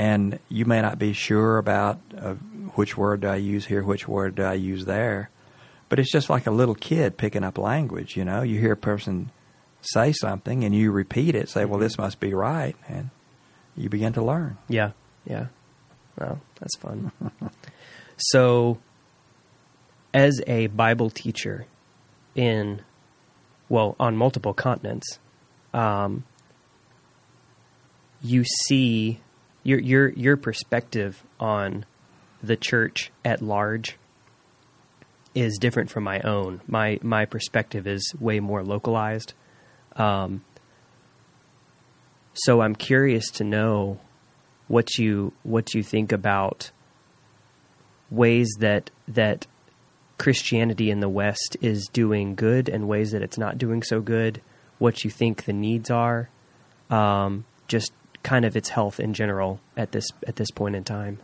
and 0.00 0.38
you 0.48 0.64
may 0.64 0.80
not 0.80 0.98
be 0.98 1.12
sure 1.12 1.58
about 1.58 2.00
uh, 2.16 2.32
which 2.74 2.96
word 2.96 3.20
do 3.20 3.28
I 3.28 3.36
use 3.36 3.66
here, 3.66 3.82
which 3.82 4.08
word 4.08 4.34
do 4.36 4.42
I 4.42 4.54
use 4.54 4.86
there. 4.86 5.28
But 5.90 5.98
it's 5.98 6.10
just 6.10 6.30
like 6.30 6.46
a 6.46 6.50
little 6.50 6.74
kid 6.74 7.18
picking 7.18 7.44
up 7.44 7.58
language, 7.58 8.16
you 8.16 8.24
know. 8.24 8.40
You 8.40 8.58
hear 8.58 8.72
a 8.72 8.78
person 8.78 9.30
say 9.82 10.12
something 10.12 10.64
and 10.64 10.74
you 10.74 10.90
repeat 10.90 11.34
it, 11.34 11.50
say, 11.50 11.66
well, 11.66 11.74
mm-hmm. 11.74 11.82
this 11.82 11.98
must 11.98 12.18
be 12.18 12.32
right. 12.32 12.74
And 12.88 13.10
you 13.76 13.90
begin 13.90 14.14
to 14.14 14.24
learn. 14.24 14.56
Yeah, 14.70 14.92
yeah. 15.26 15.48
Well, 16.18 16.40
that's 16.58 16.76
fun. 16.78 17.12
so, 18.16 18.78
as 20.14 20.40
a 20.46 20.68
Bible 20.68 21.10
teacher 21.10 21.66
in, 22.34 22.80
well, 23.68 23.96
on 24.00 24.16
multiple 24.16 24.54
continents, 24.54 25.18
um, 25.74 26.24
you 28.22 28.44
see 28.44 29.20
your 29.62 29.78
your 29.80 30.08
your 30.10 30.36
perspective 30.36 31.22
on 31.38 31.84
the 32.42 32.56
church 32.56 33.10
at 33.24 33.42
large 33.42 33.96
is 35.34 35.58
different 35.58 35.90
from 35.90 36.04
my 36.04 36.20
own. 36.20 36.60
My 36.66 36.98
my 37.02 37.24
perspective 37.24 37.86
is 37.86 38.14
way 38.18 38.40
more 38.40 38.62
localized. 38.62 39.34
Um, 39.96 40.44
so 42.34 42.60
I'm 42.62 42.74
curious 42.74 43.30
to 43.32 43.44
know 43.44 44.00
what 44.68 44.98
you 44.98 45.32
what 45.42 45.74
you 45.74 45.82
think 45.82 46.12
about 46.12 46.70
ways 48.10 48.48
that 48.60 48.90
that 49.08 49.46
Christianity 50.18 50.90
in 50.90 51.00
the 51.00 51.08
West 51.08 51.56
is 51.60 51.88
doing 51.92 52.34
good 52.34 52.68
and 52.68 52.88
ways 52.88 53.12
that 53.12 53.22
it's 53.22 53.38
not 53.38 53.58
doing 53.58 53.82
so 53.82 54.00
good. 54.00 54.42
What 54.78 55.04
you 55.04 55.10
think 55.10 55.44
the 55.44 55.52
needs 55.52 55.90
are, 55.90 56.30
um, 56.88 57.44
just 57.68 57.92
kind 58.22 58.44
of 58.44 58.56
its 58.56 58.68
health 58.70 59.00
in 59.00 59.14
general 59.14 59.60
at 59.76 59.92
this 59.92 60.06
at 60.26 60.36
this 60.36 60.50
point 60.50 60.76
in 60.76 60.84
time. 60.84 61.18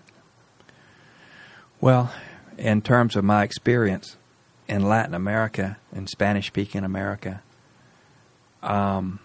Well, 1.80 2.12
in 2.56 2.80
terms 2.82 3.16
of 3.16 3.24
my 3.24 3.42
experience 3.42 4.16
in 4.66 4.82
Latin 4.82 5.14
America, 5.14 5.76
in 5.92 6.06
Spanish 6.06 6.46
speaking 6.46 6.84
America, 6.84 7.42
um, 8.62 9.20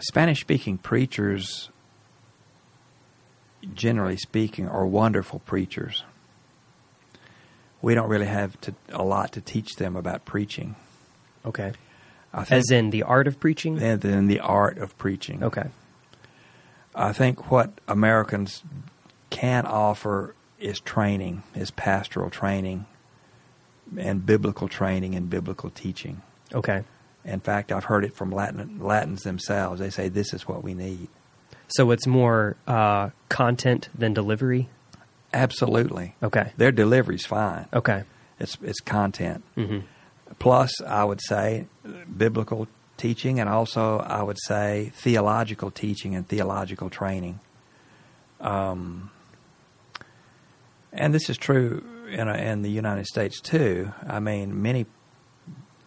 Spanish 0.00 0.40
speaking 0.40 0.78
preachers, 0.78 1.70
generally 3.74 4.16
speaking, 4.16 4.68
are 4.68 4.86
wonderful 4.86 5.40
preachers. 5.40 6.04
We 7.80 7.94
don't 7.94 8.08
really 8.08 8.26
have 8.26 8.60
to, 8.62 8.74
a 8.90 9.02
lot 9.02 9.32
to 9.32 9.40
teach 9.40 9.76
them 9.76 9.96
about 9.96 10.24
preaching. 10.24 10.76
Okay. 11.44 11.72
As 12.32 12.70
in 12.70 12.90
the 12.90 13.02
art 13.02 13.26
of 13.26 13.40
preaching? 13.40 13.78
As 13.78 14.04
in 14.04 14.26
the 14.26 14.40
art 14.40 14.78
of 14.78 14.96
preaching. 14.98 15.42
Okay. 15.42 15.68
I 16.94 17.12
think 17.12 17.50
what 17.50 17.72
Americans 17.86 18.62
can 19.30 19.66
offer 19.66 20.34
is 20.58 20.80
training, 20.80 21.42
is 21.54 21.70
pastoral 21.70 22.30
training, 22.30 22.86
and 23.96 24.24
biblical 24.24 24.68
training 24.68 25.14
and 25.14 25.30
biblical 25.30 25.70
teaching. 25.70 26.22
Okay. 26.54 26.84
In 27.24 27.40
fact, 27.40 27.72
I've 27.72 27.84
heard 27.84 28.04
it 28.04 28.14
from 28.14 28.30
Latin, 28.30 28.78
Latins 28.80 29.22
themselves. 29.22 29.80
They 29.80 29.90
say 29.90 30.08
this 30.08 30.32
is 30.32 30.48
what 30.48 30.62
we 30.62 30.74
need. 30.74 31.08
So 31.68 31.90
it's 31.90 32.06
more 32.06 32.56
uh, 32.66 33.10
content 33.28 33.88
than 33.94 34.14
delivery. 34.14 34.68
Absolutely. 35.32 36.14
Okay. 36.22 36.52
Their 36.56 36.72
delivery's 36.72 37.26
fine. 37.26 37.66
Okay. 37.72 38.04
It's 38.40 38.56
it's 38.62 38.80
content. 38.80 39.44
Mm-hmm. 39.56 39.80
Plus, 40.38 40.80
I 40.82 41.04
would 41.04 41.20
say 41.22 41.66
biblical 42.16 42.68
teaching, 42.96 43.40
and 43.40 43.48
also 43.48 43.98
I 44.00 44.22
would 44.22 44.38
say 44.44 44.92
theological 44.94 45.70
teaching 45.70 46.14
and 46.14 46.28
theological 46.28 46.90
training. 46.90 47.40
Um, 48.40 49.10
and 50.92 51.14
this 51.14 51.28
is 51.30 51.36
true 51.36 51.84
in, 52.10 52.28
in 52.28 52.62
the 52.62 52.70
United 52.70 53.06
States 53.06 53.40
too. 53.40 53.92
I 54.06 54.20
mean, 54.20 54.62
many 54.62 54.86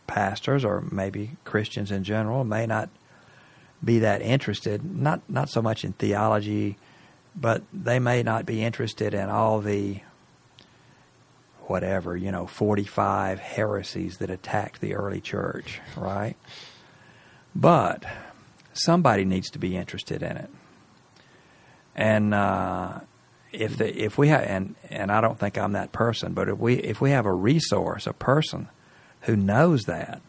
pastors 0.07 0.65
or 0.65 0.81
maybe 0.91 1.31
Christians 1.45 1.91
in 1.91 2.03
general 2.03 2.43
may 2.43 2.65
not 2.65 2.89
be 3.83 3.99
that 3.99 4.21
interested, 4.21 4.83
not 4.83 5.21
not 5.29 5.49
so 5.49 5.61
much 5.61 5.83
in 5.83 5.93
theology, 5.93 6.77
but 7.35 7.63
they 7.73 7.99
may 7.99 8.21
not 8.21 8.45
be 8.45 8.63
interested 8.63 9.13
in 9.13 9.29
all 9.29 9.59
the 9.59 10.01
whatever, 11.71 12.17
you 12.17 12.31
know, 12.31 12.45
45 12.45 13.39
heresies 13.39 14.17
that 14.17 14.29
attacked 14.29 14.81
the 14.81 14.93
early 14.93 15.21
church, 15.21 15.79
right? 15.95 16.35
But 17.55 18.03
somebody 18.73 19.23
needs 19.23 19.49
to 19.51 19.59
be 19.59 19.77
interested 19.77 20.21
in 20.21 20.35
it. 20.35 20.49
And 21.95 22.33
uh, 22.33 22.99
if 23.53 23.77
the, 23.77 24.03
if 24.03 24.17
we 24.17 24.27
have 24.27 24.43
and 24.43 24.75
and 24.89 25.11
I 25.11 25.21
don't 25.21 25.39
think 25.39 25.57
I'm 25.57 25.71
that 25.71 25.93
person, 25.93 26.33
but 26.33 26.49
if 26.49 26.57
we 26.57 26.75
if 26.75 26.99
we 26.99 27.11
have 27.11 27.25
a 27.25 27.33
resource, 27.33 28.05
a 28.05 28.13
person 28.13 28.67
who 29.21 29.37
knows 29.37 29.83
that, 29.83 30.21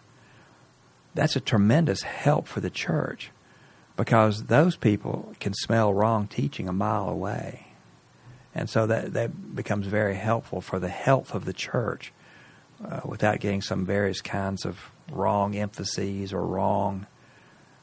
that's 1.14 1.35
a 1.35 1.40
tremendous 1.40 2.02
help 2.02 2.46
for 2.46 2.61
the 2.61 2.70
church 2.70 3.31
because 3.96 4.44
those 4.44 4.76
people 4.76 5.35
can 5.40 5.55
smell 5.55 5.92
wrong 5.92 6.28
teaching 6.28 6.68
a 6.68 6.72
mile 6.72 7.09
away. 7.09 7.71
And 8.54 8.68
so 8.68 8.86
that, 8.86 9.14
that 9.14 9.54
becomes 9.54 9.86
very 9.86 10.14
helpful 10.14 10.60
for 10.60 10.78
the 10.78 10.88
health 10.88 11.34
of 11.34 11.44
the 11.44 11.52
church 11.52 12.12
uh, 12.84 13.00
without 13.04 13.40
getting 13.40 13.62
some 13.62 13.86
various 13.86 14.20
kinds 14.20 14.64
of 14.64 14.90
wrong 15.10 15.54
emphases 15.56 16.32
or 16.32 16.44
wrong 16.44 17.06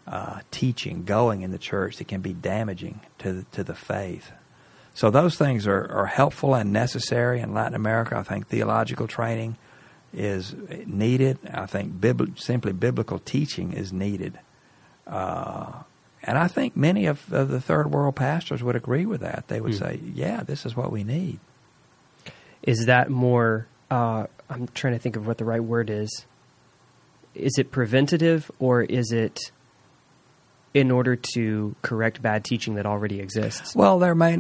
uh, 0.08 0.42
teaching 0.52 1.04
going 1.04 1.42
in 1.42 1.52
the 1.52 1.58
church 1.58 1.98
that 1.98 2.08
can 2.08 2.22
be 2.22 2.34
damaging 2.34 3.02
to 3.20 3.34
the, 3.34 3.44
to 3.52 3.64
the 3.64 3.76
faith. 3.76 4.32
So 4.94 5.10
those 5.10 5.38
things 5.38 5.68
are, 5.68 5.90
are 5.92 6.08
helpful 6.08 6.56
and 6.56 6.74
necessary 6.74 7.40
in 7.40 7.54
Latin 7.54 7.76
America. 7.76 8.18
I 8.18 8.24
think 8.24 8.48
theological 8.48 9.08
training 9.08 9.58
is 10.14 10.56
needed. 10.86 11.38
I 11.52 11.68
think 11.68 12.04
simply 12.38 12.74
biblical 12.74 13.20
teaching 13.20 13.74
is 13.74 13.94
needed. 13.94 14.40
Uh, 15.08 15.84
and 16.24 16.38
I 16.38 16.48
think 16.48 16.76
many 16.76 17.06
of, 17.06 17.32
of, 17.32 17.50
the 17.50 17.62
third 17.62 17.92
world 17.92 18.16
pastors 18.16 18.62
would 18.62 18.76
agree 18.76 19.06
with 19.06 19.22
that. 19.22 19.46
They 19.48 19.62
would 19.62 19.74
mm. 19.74 19.80
say, 19.80 20.00
yeah, 20.14 20.44
this 20.44 20.66
is 20.66 20.76
what 20.76 20.92
we 20.92 21.04
need. 21.04 21.40
Is 22.62 22.86
that 22.88 23.10
more, 23.10 23.68
uh, 23.90 24.26
I'm 24.50 24.68
trying 24.70 24.94
to 24.94 25.00
think 25.00 25.16
of 25.16 25.26
what 25.26 25.38
the 25.38 25.46
right 25.46 25.64
word 25.64 25.90
is. 25.90 26.26
Is 27.36 27.58
it 27.58 27.72
preventative 27.72 28.52
or 28.60 28.84
is 28.84 29.12
it 29.12 29.52
in 30.74 30.92
order 30.92 31.16
to 31.16 31.76
correct 31.82 32.22
bad 32.22 32.44
teaching 32.44 32.76
that 32.76 32.86
already 32.86 33.20
exists? 33.20 33.76
Well, 33.76 34.00
there 34.00 34.16
may 34.16 34.36
uh, 34.36 34.40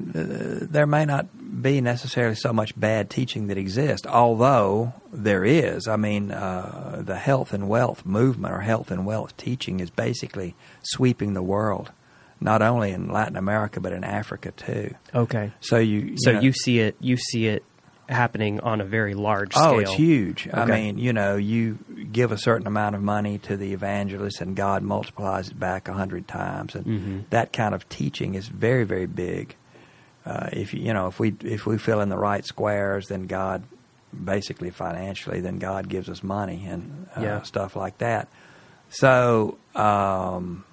there 0.62 0.86
may 0.86 1.06
not 1.06 1.28
be 1.62 1.82
necessarily 1.82 2.36
so 2.36 2.54
much 2.54 2.80
bad 2.80 3.10
teaching 3.10 3.48
that 3.48 3.58
exists, 3.58 4.06
although 4.06 4.94
there 5.12 5.44
is. 5.44 5.88
I 5.88 5.96
mean, 5.96 6.32
uh, 6.32 7.02
the 7.06 7.18
health 7.18 7.54
and 7.54 7.68
wealth 7.68 8.06
movement 8.06 8.54
or 8.54 8.62
health 8.62 8.92
and 8.92 9.06
wealth 9.06 9.36
teaching 9.38 9.80
is 9.80 9.90
basically 9.90 10.56
sweeping 10.84 11.34
the 11.34 11.44
world, 11.44 11.92
not 12.40 12.62
only 12.62 12.92
in 12.92 13.10
Latin 13.10 13.36
America 13.36 13.80
but 13.80 13.92
in 13.92 14.04
Africa 14.04 14.52
too. 14.52 14.94
Okay. 15.14 15.52
So 15.62 15.78
you, 15.78 16.00
you 16.00 16.18
so 16.18 16.34
know, 16.34 16.42
you 16.42 16.54
see 16.54 16.80
it 16.80 16.96
you 17.00 17.18
see 17.18 17.48
it 17.48 17.64
happening 18.10 18.60
on 18.60 18.82
a 18.82 18.86
very 18.86 19.14
large 19.14 19.54
scale. 19.54 19.76
Oh, 19.76 19.80
it's 19.80 19.94
huge. 19.94 20.48
Okay. 20.48 20.60
I 20.60 20.66
mean, 20.66 20.98
you 20.98 21.14
know, 21.14 21.36
you 21.36 21.78
give 22.12 22.32
a 22.32 22.38
certain 22.38 22.68
amount 22.68 22.96
of 22.96 23.02
money 23.02 23.38
to 23.40 23.56
the 23.56 23.74
evangelist 23.74 24.42
and 24.42 24.56
God 24.56 24.82
multiplies 24.82 25.50
it 25.50 25.60
back 25.60 25.88
a 25.88 25.94
hundred 25.94 26.28
times, 26.28 26.76
and 26.76 26.86
mm-hmm. 26.86 27.20
that 27.30 27.54
kind 27.54 27.76
of 27.76 27.88
teaching 27.88 28.36
is 28.36 28.48
very, 28.48 28.84
very 28.84 29.06
big. 29.06 29.56
Uh, 30.26 30.50
if 30.52 30.74
you 30.74 30.94
know, 30.94 31.08
if 31.08 31.20
we 31.20 31.36
if 31.44 31.66
we 31.66 31.78
fill 31.78 32.02
in 32.02 32.10
the 32.10 32.18
right 32.18 32.44
squares, 32.46 33.08
then 33.08 33.28
God, 33.28 33.64
basically 34.12 34.70
financially, 34.72 35.40
then 35.40 35.60
God 35.60 35.88
gives 35.88 36.10
us 36.10 36.24
money 36.24 36.66
and 36.68 37.08
uh, 37.16 37.22
yeah. 37.22 37.42
stuff 37.44 37.76
like 37.76 38.00
that. 38.00 38.28
So. 38.90 39.58
Um, 39.76 40.66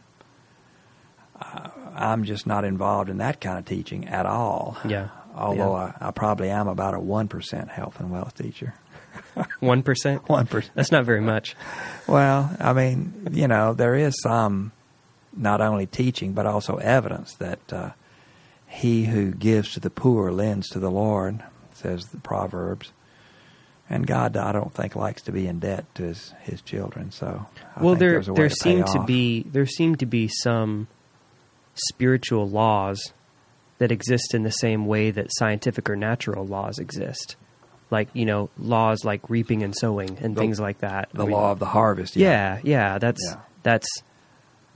I'm 1.94 2.24
just 2.24 2.46
not 2.46 2.64
involved 2.64 3.10
in 3.10 3.18
that 3.18 3.42
kind 3.42 3.58
of 3.58 3.66
teaching 3.66 4.08
at 4.08 4.24
all. 4.24 4.78
Yeah 4.86 5.08
although 5.36 5.76
yeah. 5.76 5.92
I, 6.00 6.08
I, 6.08 6.10
probably 6.10 6.50
am 6.50 6.68
about 6.68 6.94
a 6.94 6.98
1% 6.98 7.68
health 7.68 8.00
and 8.00 8.10
wealth 8.10 8.34
teacher. 8.34 8.74
1%? 9.36 9.82
1%. 9.82 10.70
That's 10.74 10.92
not 10.92 11.04
very 11.04 11.20
much. 11.20 11.54
Well, 12.06 12.54
I 12.58 12.72
mean, 12.72 13.28
you 13.32 13.48
know, 13.48 13.74
there 13.74 13.94
is 13.94 14.14
some 14.22 14.72
not 15.36 15.60
only 15.60 15.86
teaching 15.86 16.32
but 16.32 16.46
also 16.46 16.76
evidence 16.76 17.34
that 17.34 17.72
uh, 17.72 17.90
he 18.66 19.04
who 19.04 19.32
gives 19.32 19.72
to 19.74 19.80
the 19.80 19.90
poor 19.90 20.32
lends 20.32 20.68
to 20.70 20.78
the 20.78 20.90
Lord, 20.90 21.42
says 21.74 22.06
the 22.06 22.18
Proverbs. 22.18 22.92
And 23.88 24.04
God, 24.04 24.36
I 24.36 24.50
don't 24.50 24.74
think, 24.74 24.96
likes 24.96 25.22
to 25.22 25.32
be 25.32 25.46
in 25.46 25.60
debt 25.60 25.84
to 25.94 26.02
his, 26.04 26.34
his 26.40 26.60
children. 26.60 27.12
So, 27.12 27.46
I 27.76 27.84
well, 27.84 27.94
there 27.94 28.20
there 28.20 28.50
seem 28.50 28.82
to 28.82 29.04
be 29.04 29.44
there 29.44 29.66
seem 29.66 29.94
to 29.96 30.06
be 30.06 30.26
some 30.26 30.88
spiritual 31.74 32.48
laws 32.48 33.12
that 33.78 33.92
exist 33.92 34.34
in 34.34 34.42
the 34.42 34.50
same 34.50 34.86
way 34.86 35.10
that 35.10 35.28
scientific 35.30 35.88
or 35.88 35.96
natural 35.96 36.46
laws 36.46 36.78
exist. 36.78 37.36
Like, 37.90 38.08
you 38.14 38.24
know, 38.24 38.50
laws 38.58 39.04
like 39.04 39.28
reaping 39.30 39.62
and 39.62 39.76
sowing 39.76 40.18
and 40.20 40.34
the, 40.34 40.40
things 40.40 40.58
like 40.58 40.78
that. 40.78 41.08
The 41.12 41.22
I 41.22 41.26
mean, 41.26 41.34
law 41.34 41.52
of 41.52 41.58
the 41.58 41.66
harvest. 41.66 42.16
Yeah, 42.16 42.56
yeah, 42.56 42.60
yeah 42.64 42.98
that's 42.98 43.22
yeah. 43.24 43.40
that's 43.62 43.88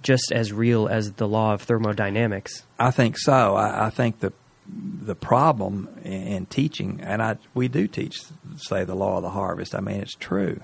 just 0.03 0.33
as 0.33 0.53
real 0.53 0.89
as 0.89 1.13
the 1.13 1.27
law 1.27 1.55
of 1.55 1.63
thermodynamics. 1.63 2.65
I 2.79 2.91
think 2.91 3.19
so. 3.19 3.57
I, 3.57 3.87
I 3.87 3.91
think 3.91 4.21
the 4.21 4.33
the 4.73 5.17
problem 5.17 5.89
in, 6.05 6.13
in, 6.13 6.47
teaching, 6.47 7.01
and 7.03 7.21
I 7.21 7.39
we 7.55 7.67
do 7.67 7.89
teach, 7.89 8.23
say, 8.57 8.85
the 8.85 8.95
law 8.95 9.17
of 9.17 9.23
the 9.23 9.31
harvest. 9.31 9.75
I 9.75 9.81
mean, 9.81 10.01
it's 10.01 10.15
true. 10.15 10.61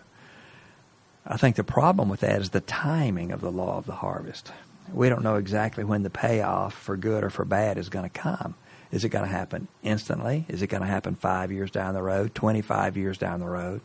I 1.26 1.36
think 1.36 1.56
the 1.56 1.64
problem 1.64 2.08
with 2.08 2.20
that 2.20 2.40
is 2.40 2.50
the 2.50 2.60
timing 2.60 3.32
of 3.32 3.40
the 3.40 3.50
law 3.50 3.78
of 3.78 3.86
the 3.86 3.96
harvest 3.96 4.52
we 4.92 5.08
don't 5.08 5.22
know 5.22 5.36
exactly 5.36 5.84
when 5.84 6.02
the 6.02 6.10
payoff 6.10 6.74
for 6.74 6.96
good 6.96 7.24
or 7.24 7.30
for 7.30 7.44
bad 7.44 7.78
is 7.78 7.88
going 7.88 8.08
to 8.08 8.10
come. 8.10 8.54
Is 8.90 9.04
it 9.04 9.08
going 9.08 9.24
to 9.24 9.30
happen 9.30 9.68
instantly? 9.82 10.46
Is 10.48 10.62
it 10.62 10.68
going 10.68 10.82
to 10.82 10.88
happen 10.88 11.16
five 11.16 11.50
years 11.50 11.70
down 11.70 11.94
the 11.94 12.02
road, 12.02 12.34
25 12.34 12.96
years 12.96 13.18
down 13.18 13.40
the 13.40 13.48
road? 13.48 13.80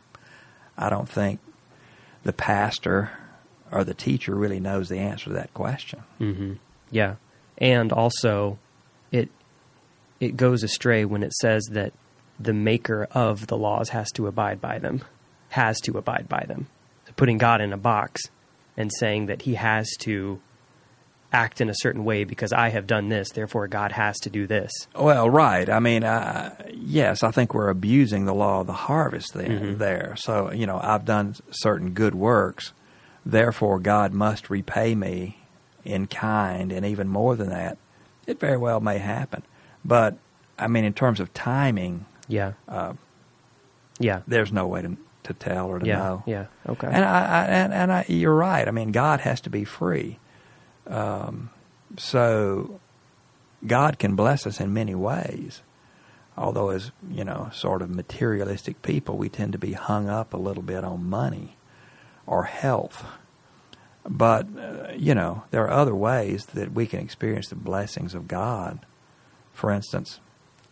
I 0.77 0.89
don't 0.89 1.09
think 1.09 1.39
the 2.23 2.33
pastor 2.33 3.11
or 3.71 3.83
the 3.83 3.93
teacher 3.93 4.35
really 4.35 4.59
knows 4.59 4.89
the 4.89 4.99
answer 4.99 5.25
to 5.25 5.33
that 5.33 5.53
question. 5.53 6.03
Mm-hmm. 6.19 6.53
Yeah. 6.91 7.15
And 7.57 7.91
also, 7.91 8.59
it 9.11 9.29
it 10.19 10.37
goes 10.37 10.63
astray 10.63 11.05
when 11.05 11.23
it 11.23 11.33
says 11.33 11.63
that 11.71 11.93
the 12.39 12.53
maker 12.53 13.07
of 13.11 13.47
the 13.47 13.57
laws 13.57 13.89
has 13.89 14.11
to 14.11 14.27
abide 14.27 14.61
by 14.61 14.79
them, 14.79 15.03
has 15.49 15.79
to 15.81 15.97
abide 15.97 16.27
by 16.29 16.45
them. 16.47 16.67
So 17.07 17.13
putting 17.15 17.37
God 17.37 17.61
in 17.61 17.73
a 17.73 17.77
box 17.77 18.21
and 18.77 18.91
saying 18.99 19.27
that 19.27 19.43
he 19.43 19.55
has 19.55 19.89
to 20.01 20.39
act 21.33 21.61
in 21.61 21.69
a 21.69 21.75
certain 21.75 22.03
way 22.03 22.23
because 22.23 22.51
I 22.51 22.69
have 22.69 22.87
done 22.87 23.09
this, 23.09 23.29
therefore 23.31 23.67
God 23.67 23.91
has 23.93 24.19
to 24.19 24.29
do 24.29 24.47
this. 24.47 24.71
Well, 24.95 25.29
right. 25.29 25.69
I 25.69 25.79
mean, 25.79 26.03
uh, 26.03 26.55
yes, 26.73 27.23
I 27.23 27.31
think 27.31 27.53
we're 27.53 27.69
abusing 27.69 28.25
the 28.25 28.33
law 28.33 28.61
of 28.61 28.67
the 28.67 28.73
harvest 28.73 29.33
there. 29.33 29.47
Mm-hmm. 29.47 29.77
There, 29.77 30.15
so 30.17 30.51
you 30.51 30.65
know, 30.65 30.79
I've 30.81 31.05
done 31.05 31.35
certain 31.51 31.91
good 31.91 32.15
works, 32.15 32.73
therefore 33.25 33.79
God 33.79 34.13
must 34.13 34.49
repay 34.49 34.95
me 34.95 35.37
in 35.85 36.07
kind, 36.07 36.71
and 36.71 36.85
even 36.85 37.07
more 37.07 37.35
than 37.35 37.49
that. 37.49 37.77
It 38.27 38.39
very 38.39 38.57
well 38.57 38.79
may 38.79 38.99
happen, 38.99 39.43
but 39.83 40.17
I 40.59 40.67
mean, 40.67 40.83
in 40.83 40.93
terms 40.93 41.19
of 41.19 41.33
timing, 41.33 42.05
yeah, 42.27 42.53
uh, 42.67 42.93
yeah, 43.99 44.21
there's 44.27 44.51
no 44.51 44.67
way 44.67 44.81
to 44.81 44.97
to 45.23 45.33
tell 45.33 45.67
or 45.67 45.79
to 45.79 45.85
yeah, 45.85 45.97
know. 45.97 46.23
Yeah, 46.25 46.45
okay. 46.67 46.87
And 46.87 47.03
I, 47.03 47.25
I 47.25 47.45
and, 47.45 47.73
and 47.73 47.91
I, 47.91 48.05
you're 48.07 48.35
right. 48.35 48.67
I 48.67 48.71
mean, 48.71 48.91
God 48.91 49.21
has 49.21 49.41
to 49.41 49.49
be 49.49 49.63
free. 49.63 50.19
Um, 50.87 51.49
so 51.97 52.79
God 53.65 53.99
can 53.99 54.15
bless 54.15 54.45
us 54.47 54.59
in 54.59 54.73
many 54.73 54.95
ways. 54.95 55.61
Although, 56.37 56.69
as 56.69 56.91
you 57.09 57.23
know, 57.23 57.49
sort 57.53 57.81
of 57.81 57.89
materialistic 57.89 58.81
people, 58.81 59.17
we 59.17 59.29
tend 59.29 59.51
to 59.51 59.59
be 59.59 59.73
hung 59.73 60.09
up 60.09 60.33
a 60.33 60.37
little 60.37 60.63
bit 60.63 60.83
on 60.83 61.09
money 61.09 61.57
or 62.25 62.43
health. 62.43 63.05
But, 64.07 64.47
uh, 64.57 64.93
you 64.95 65.13
know, 65.13 65.43
there 65.51 65.63
are 65.63 65.71
other 65.71 65.93
ways 65.93 66.45
that 66.53 66.73
we 66.73 66.87
can 66.87 66.99
experience 66.99 67.49
the 67.49 67.55
blessings 67.55 68.15
of 68.15 68.27
God. 68.27 68.79
For 69.53 69.69
instance, 69.71 70.19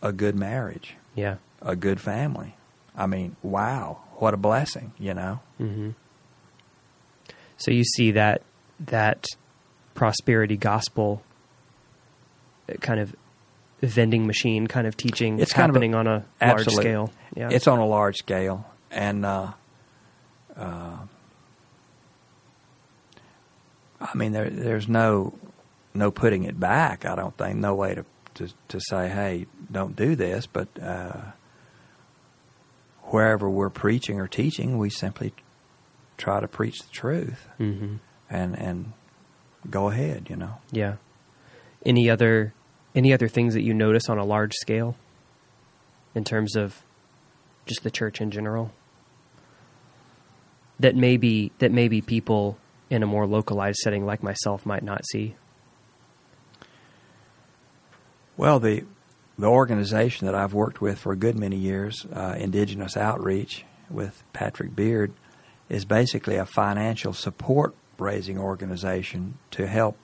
a 0.02 0.12
good 0.12 0.34
marriage. 0.34 0.96
Yeah. 1.14 1.36
A 1.62 1.76
good 1.76 2.00
family. 2.00 2.56
I 2.96 3.06
mean, 3.06 3.36
wow, 3.42 4.00
what 4.16 4.34
a 4.34 4.36
blessing, 4.36 4.92
you 4.98 5.14
know? 5.14 5.40
Mm-hmm. 5.60 5.90
So 7.56 7.70
you 7.70 7.84
see 7.84 8.10
that 8.12 8.42
that 8.80 9.26
prosperity 10.00 10.56
gospel 10.56 11.22
kind 12.80 12.98
of 12.98 13.14
vending 13.82 14.26
machine 14.26 14.66
kind 14.66 14.86
of 14.86 14.96
teaching 14.96 15.38
it's 15.38 15.52
happening 15.52 15.92
kind 15.92 16.08
of 16.08 16.22
a, 16.40 16.44
on 16.44 16.48
a 16.48 16.52
large 16.54 16.66
scale. 16.68 17.12
Yeah. 17.36 17.50
It's 17.52 17.68
on 17.68 17.78
a 17.80 17.84
large 17.84 18.16
scale. 18.16 18.64
And 18.90 19.26
uh, 19.26 19.52
uh, 20.56 20.96
I 24.00 24.14
mean, 24.14 24.32
there, 24.32 24.48
there's 24.48 24.88
no 24.88 25.34
no 25.92 26.10
putting 26.10 26.44
it 26.44 26.58
back. 26.58 27.04
I 27.04 27.14
don't 27.14 27.36
think 27.36 27.56
no 27.58 27.74
way 27.74 27.94
to 27.94 28.06
to, 28.36 28.48
to 28.68 28.80
say, 28.80 29.10
hey, 29.10 29.48
don't 29.70 29.94
do 29.94 30.16
this. 30.16 30.46
But 30.46 30.68
uh, 30.82 31.20
wherever 33.02 33.50
we're 33.50 33.68
preaching 33.68 34.18
or 34.18 34.28
teaching, 34.28 34.78
we 34.78 34.88
simply 34.88 35.34
try 36.16 36.40
to 36.40 36.48
preach 36.48 36.78
the 36.78 36.90
truth 36.90 37.48
Mm-hmm. 37.58 37.96
and 38.30 38.58
and 38.58 38.92
go 39.68 39.90
ahead. 39.90 40.28
You 40.30 40.36
know. 40.36 40.58
Yeah. 40.70 40.96
Any 41.84 42.10
other 42.10 42.54
any 42.94 43.12
other 43.12 43.28
things 43.28 43.54
that 43.54 43.62
you 43.62 43.74
notice 43.74 44.08
on 44.08 44.18
a 44.18 44.24
large 44.24 44.54
scale 44.54 44.96
in 46.14 46.24
terms 46.24 46.56
of 46.56 46.82
just 47.66 47.82
the 47.82 47.90
church 47.90 48.20
in 48.20 48.30
general 48.30 48.72
that 50.80 50.96
maybe 50.96 51.52
that 51.58 51.70
maybe 51.70 52.00
people 52.00 52.58
in 52.88 53.02
a 53.02 53.06
more 53.06 53.26
localized 53.26 53.78
setting 53.78 54.04
like 54.04 54.22
myself 54.22 54.66
might 54.66 54.82
not 54.82 55.04
see. 55.06 55.36
Well, 58.36 58.58
the 58.58 58.84
the 59.38 59.46
organization 59.46 60.26
that 60.26 60.34
I've 60.34 60.52
worked 60.52 60.80
with 60.80 60.98
for 60.98 61.12
a 61.12 61.16
good 61.16 61.38
many 61.38 61.56
years, 61.56 62.06
uh, 62.12 62.34
Indigenous 62.38 62.96
Outreach 62.96 63.64
with 63.88 64.22
Patrick 64.32 64.74
Beard, 64.74 65.12
is 65.68 65.84
basically 65.84 66.36
a 66.36 66.44
financial 66.44 67.12
support 67.12 67.74
raising 68.00 68.38
organization 68.38 69.38
to 69.52 69.66
help 69.66 69.96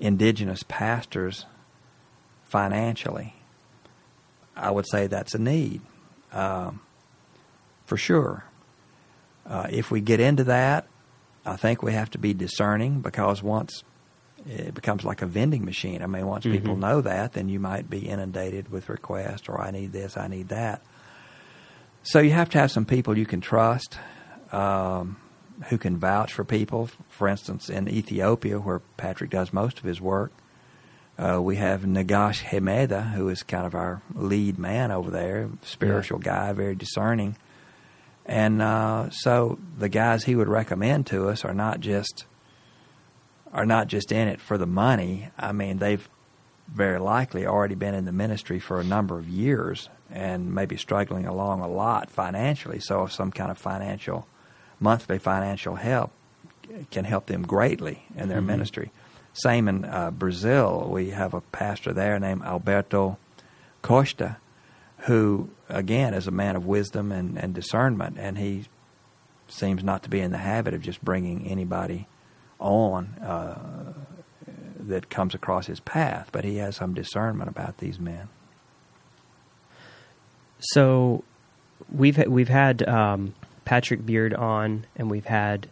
indigenous 0.00 0.62
pastors 0.68 1.46
financially. 2.44 3.34
I 4.56 4.70
would 4.70 4.86
say 4.88 5.06
that's 5.06 5.34
a 5.34 5.38
need, 5.38 5.82
um, 6.32 6.80
for 7.86 7.96
sure. 7.96 8.44
Uh, 9.46 9.66
if 9.70 9.90
we 9.90 10.00
get 10.00 10.20
into 10.20 10.44
that, 10.44 10.86
I 11.46 11.56
think 11.56 11.82
we 11.82 11.92
have 11.92 12.10
to 12.10 12.18
be 12.18 12.34
discerning 12.34 13.00
because 13.00 13.42
once 13.42 13.82
it 14.46 14.74
becomes 14.74 15.04
like 15.04 15.20
a 15.20 15.26
vending 15.26 15.64
machine. 15.64 16.02
I 16.02 16.06
mean, 16.06 16.26
once 16.26 16.44
people 16.44 16.76
Mhm. 16.76 16.80
know 16.80 17.00
that, 17.00 17.32
then 17.32 17.48
you 17.48 17.58
might 17.58 17.90
be 17.90 18.08
inundated 18.08 18.70
with 18.70 18.88
requests 18.88 19.48
or 19.48 19.60
I 19.60 19.70
need 19.70 19.92
this, 19.92 20.16
I 20.16 20.28
need 20.28 20.48
that. 20.48 20.80
So 22.02 22.20
you 22.20 22.30
have 22.30 22.48
to 22.50 22.58
have 22.58 22.70
some 22.70 22.84
people 22.84 23.18
you 23.18 23.26
can 23.26 23.40
trust, 23.40 23.98
um, 24.52 25.16
who 25.66 25.78
can 25.78 25.96
vouch 25.96 26.32
for 26.32 26.44
people. 26.44 26.88
For 27.08 27.28
instance, 27.28 27.68
in 27.68 27.88
Ethiopia, 27.88 28.58
where 28.58 28.80
Patrick 28.96 29.30
does 29.30 29.52
most 29.52 29.78
of 29.78 29.84
his 29.84 30.00
work, 30.00 30.32
uh, 31.18 31.40
we 31.42 31.56
have 31.56 31.82
Nagash 31.82 32.44
Hemeda, 32.44 33.12
who 33.12 33.28
is 33.28 33.42
kind 33.42 33.66
of 33.66 33.74
our 33.74 34.00
lead 34.14 34.58
man 34.58 34.92
over 34.92 35.10
there, 35.10 35.50
spiritual 35.62 36.20
guy, 36.20 36.52
very 36.52 36.76
discerning. 36.76 37.36
And 38.24 38.62
uh, 38.62 39.10
so 39.10 39.58
the 39.78 39.88
guys 39.88 40.24
he 40.24 40.36
would 40.36 40.48
recommend 40.48 41.06
to 41.08 41.28
us 41.28 41.44
are 41.44 41.54
not 41.54 41.80
just 41.80 42.26
are 43.52 43.66
not 43.66 43.88
just 43.88 44.12
in 44.12 44.28
it 44.28 44.40
for 44.40 44.58
the 44.58 44.66
money. 44.66 45.30
I 45.38 45.52
mean, 45.52 45.78
they've 45.78 46.06
very 46.68 46.98
likely 47.00 47.46
already 47.46 47.74
been 47.74 47.94
in 47.94 48.04
the 48.04 48.12
ministry 48.12 48.60
for 48.60 48.78
a 48.78 48.84
number 48.84 49.18
of 49.18 49.26
years 49.26 49.88
and 50.10 50.54
maybe 50.54 50.76
struggling 50.76 51.26
along 51.26 51.60
a 51.60 51.68
lot 51.68 52.10
financially. 52.10 52.78
So, 52.78 53.04
if 53.04 53.12
some 53.12 53.30
kind 53.30 53.50
of 53.50 53.58
financial, 53.58 54.26
monthly 54.80 55.18
financial 55.18 55.76
help 55.76 56.10
can 56.90 57.04
help 57.04 57.26
them 57.26 57.42
greatly 57.42 58.04
in 58.16 58.28
their 58.28 58.40
Mhm. 58.42 58.46
ministry. 58.46 58.90
Same 59.32 59.68
in 59.68 59.84
uh, 59.84 60.10
Brazil. 60.10 60.88
We 60.90 61.10
have 61.10 61.32
a 61.34 61.40
pastor 61.40 61.92
there 61.92 62.18
named 62.18 62.42
Alberto 62.42 63.16
Costa, 63.82 64.36
who, 65.06 65.48
again, 65.68 66.12
is 66.14 66.26
a 66.26 66.30
man 66.32 66.56
of 66.56 66.66
wisdom 66.66 67.12
and, 67.12 67.38
and 67.38 67.54
discernment, 67.54 68.16
and 68.18 68.36
he 68.38 68.66
seems 69.48 69.82
not 69.82 70.02
to 70.02 70.10
be 70.10 70.20
in 70.20 70.30
the 70.30 70.38
habit 70.38 70.74
of 70.74 70.82
just 70.82 71.02
bringing 71.04 71.46
anybody 71.46 72.06
on 72.58 73.06
uh, 73.22 73.92
that 74.80 75.08
comes 75.08 75.34
across 75.34 75.66
his 75.66 75.80
path, 75.80 76.28
but 76.32 76.44
he 76.44 76.56
has 76.56 76.76
some 76.76 76.92
discernment 76.94 77.48
about 77.48 77.78
these 77.78 77.98
men. 77.98 78.28
So 80.58 81.22
we've 81.92 82.18
we've 82.26 82.48
had 82.48 82.86
um, 82.88 83.34
Patrick 83.68 84.06
Beard 84.06 84.32
on, 84.32 84.86
and 84.96 85.10
we've 85.10 85.26
had 85.26 85.68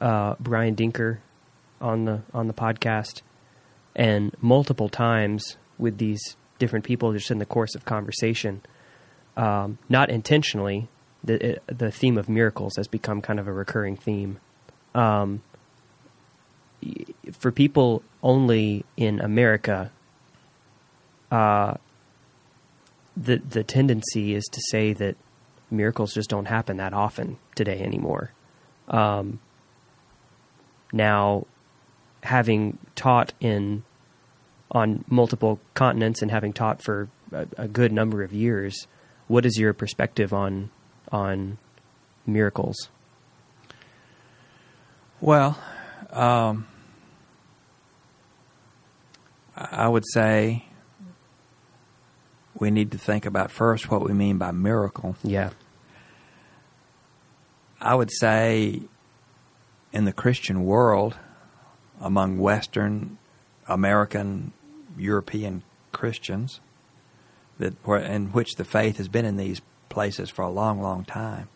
uh, 0.00 0.34
Brian 0.40 0.74
Dinker 0.74 1.18
on 1.80 2.04
the 2.04 2.22
on 2.34 2.48
the 2.48 2.52
podcast, 2.52 3.22
and 3.94 4.34
multiple 4.40 4.88
times 4.88 5.56
with 5.78 5.98
these 5.98 6.36
different 6.58 6.84
people, 6.84 7.12
just 7.12 7.30
in 7.30 7.38
the 7.38 7.46
course 7.46 7.76
of 7.76 7.84
conversation, 7.84 8.60
um, 9.36 9.78
not 9.88 10.10
intentionally. 10.10 10.88
The 11.22 11.50
it, 11.50 11.62
the 11.68 11.92
theme 11.92 12.18
of 12.18 12.28
miracles 12.28 12.72
has 12.76 12.88
become 12.88 13.22
kind 13.22 13.38
of 13.38 13.46
a 13.46 13.52
recurring 13.52 13.96
theme. 13.96 14.40
Um, 14.92 15.42
for 17.30 17.52
people 17.52 18.02
only 18.24 18.84
in 18.96 19.20
America, 19.20 19.92
uh, 21.30 21.74
the 23.16 23.36
the 23.36 23.62
tendency 23.62 24.34
is 24.34 24.42
to 24.50 24.60
say 24.72 24.92
that 24.94 25.14
miracles 25.72 26.14
just 26.14 26.30
don't 26.30 26.46
happen 26.46 26.76
that 26.76 26.92
often 26.92 27.38
today 27.54 27.80
anymore. 27.80 28.32
Um, 28.88 29.40
now, 30.92 31.46
having 32.22 32.78
taught 32.94 33.32
in 33.40 33.84
on 34.70 35.04
multiple 35.08 35.60
continents 35.74 36.22
and 36.22 36.30
having 36.30 36.52
taught 36.52 36.82
for 36.82 37.08
a, 37.32 37.46
a 37.56 37.68
good 37.68 37.92
number 37.92 38.22
of 38.22 38.32
years, 38.32 38.86
what 39.28 39.46
is 39.46 39.58
your 39.58 39.72
perspective 39.72 40.32
on 40.32 40.70
on 41.10 41.58
miracles? 42.26 42.88
Well, 45.20 45.58
um, 46.10 46.66
I 49.56 49.88
would 49.88 50.04
say 50.12 50.64
we 52.58 52.70
need 52.70 52.92
to 52.92 52.98
think 52.98 53.26
about 53.26 53.50
first 53.50 53.90
what 53.90 54.02
we 54.02 54.12
mean 54.12 54.38
by 54.38 54.50
miracle. 54.50 55.16
Yeah, 55.22 55.50
I 57.82 57.96
would 57.96 58.10
say 58.12 58.82
in 59.92 60.04
the 60.04 60.12
Christian 60.12 60.64
world, 60.64 61.16
among 62.00 62.38
Western, 62.38 63.18
American, 63.66 64.52
European 64.96 65.64
Christians, 65.90 66.60
that 67.58 67.74
in 67.86 68.28
which 68.28 68.54
the 68.54 68.64
faith 68.64 68.98
has 68.98 69.08
been 69.08 69.24
in 69.24 69.36
these 69.36 69.60
places 69.88 70.30
for 70.30 70.42
a 70.42 70.48
long, 70.48 70.80
long 70.80 71.04
time, 71.04 71.48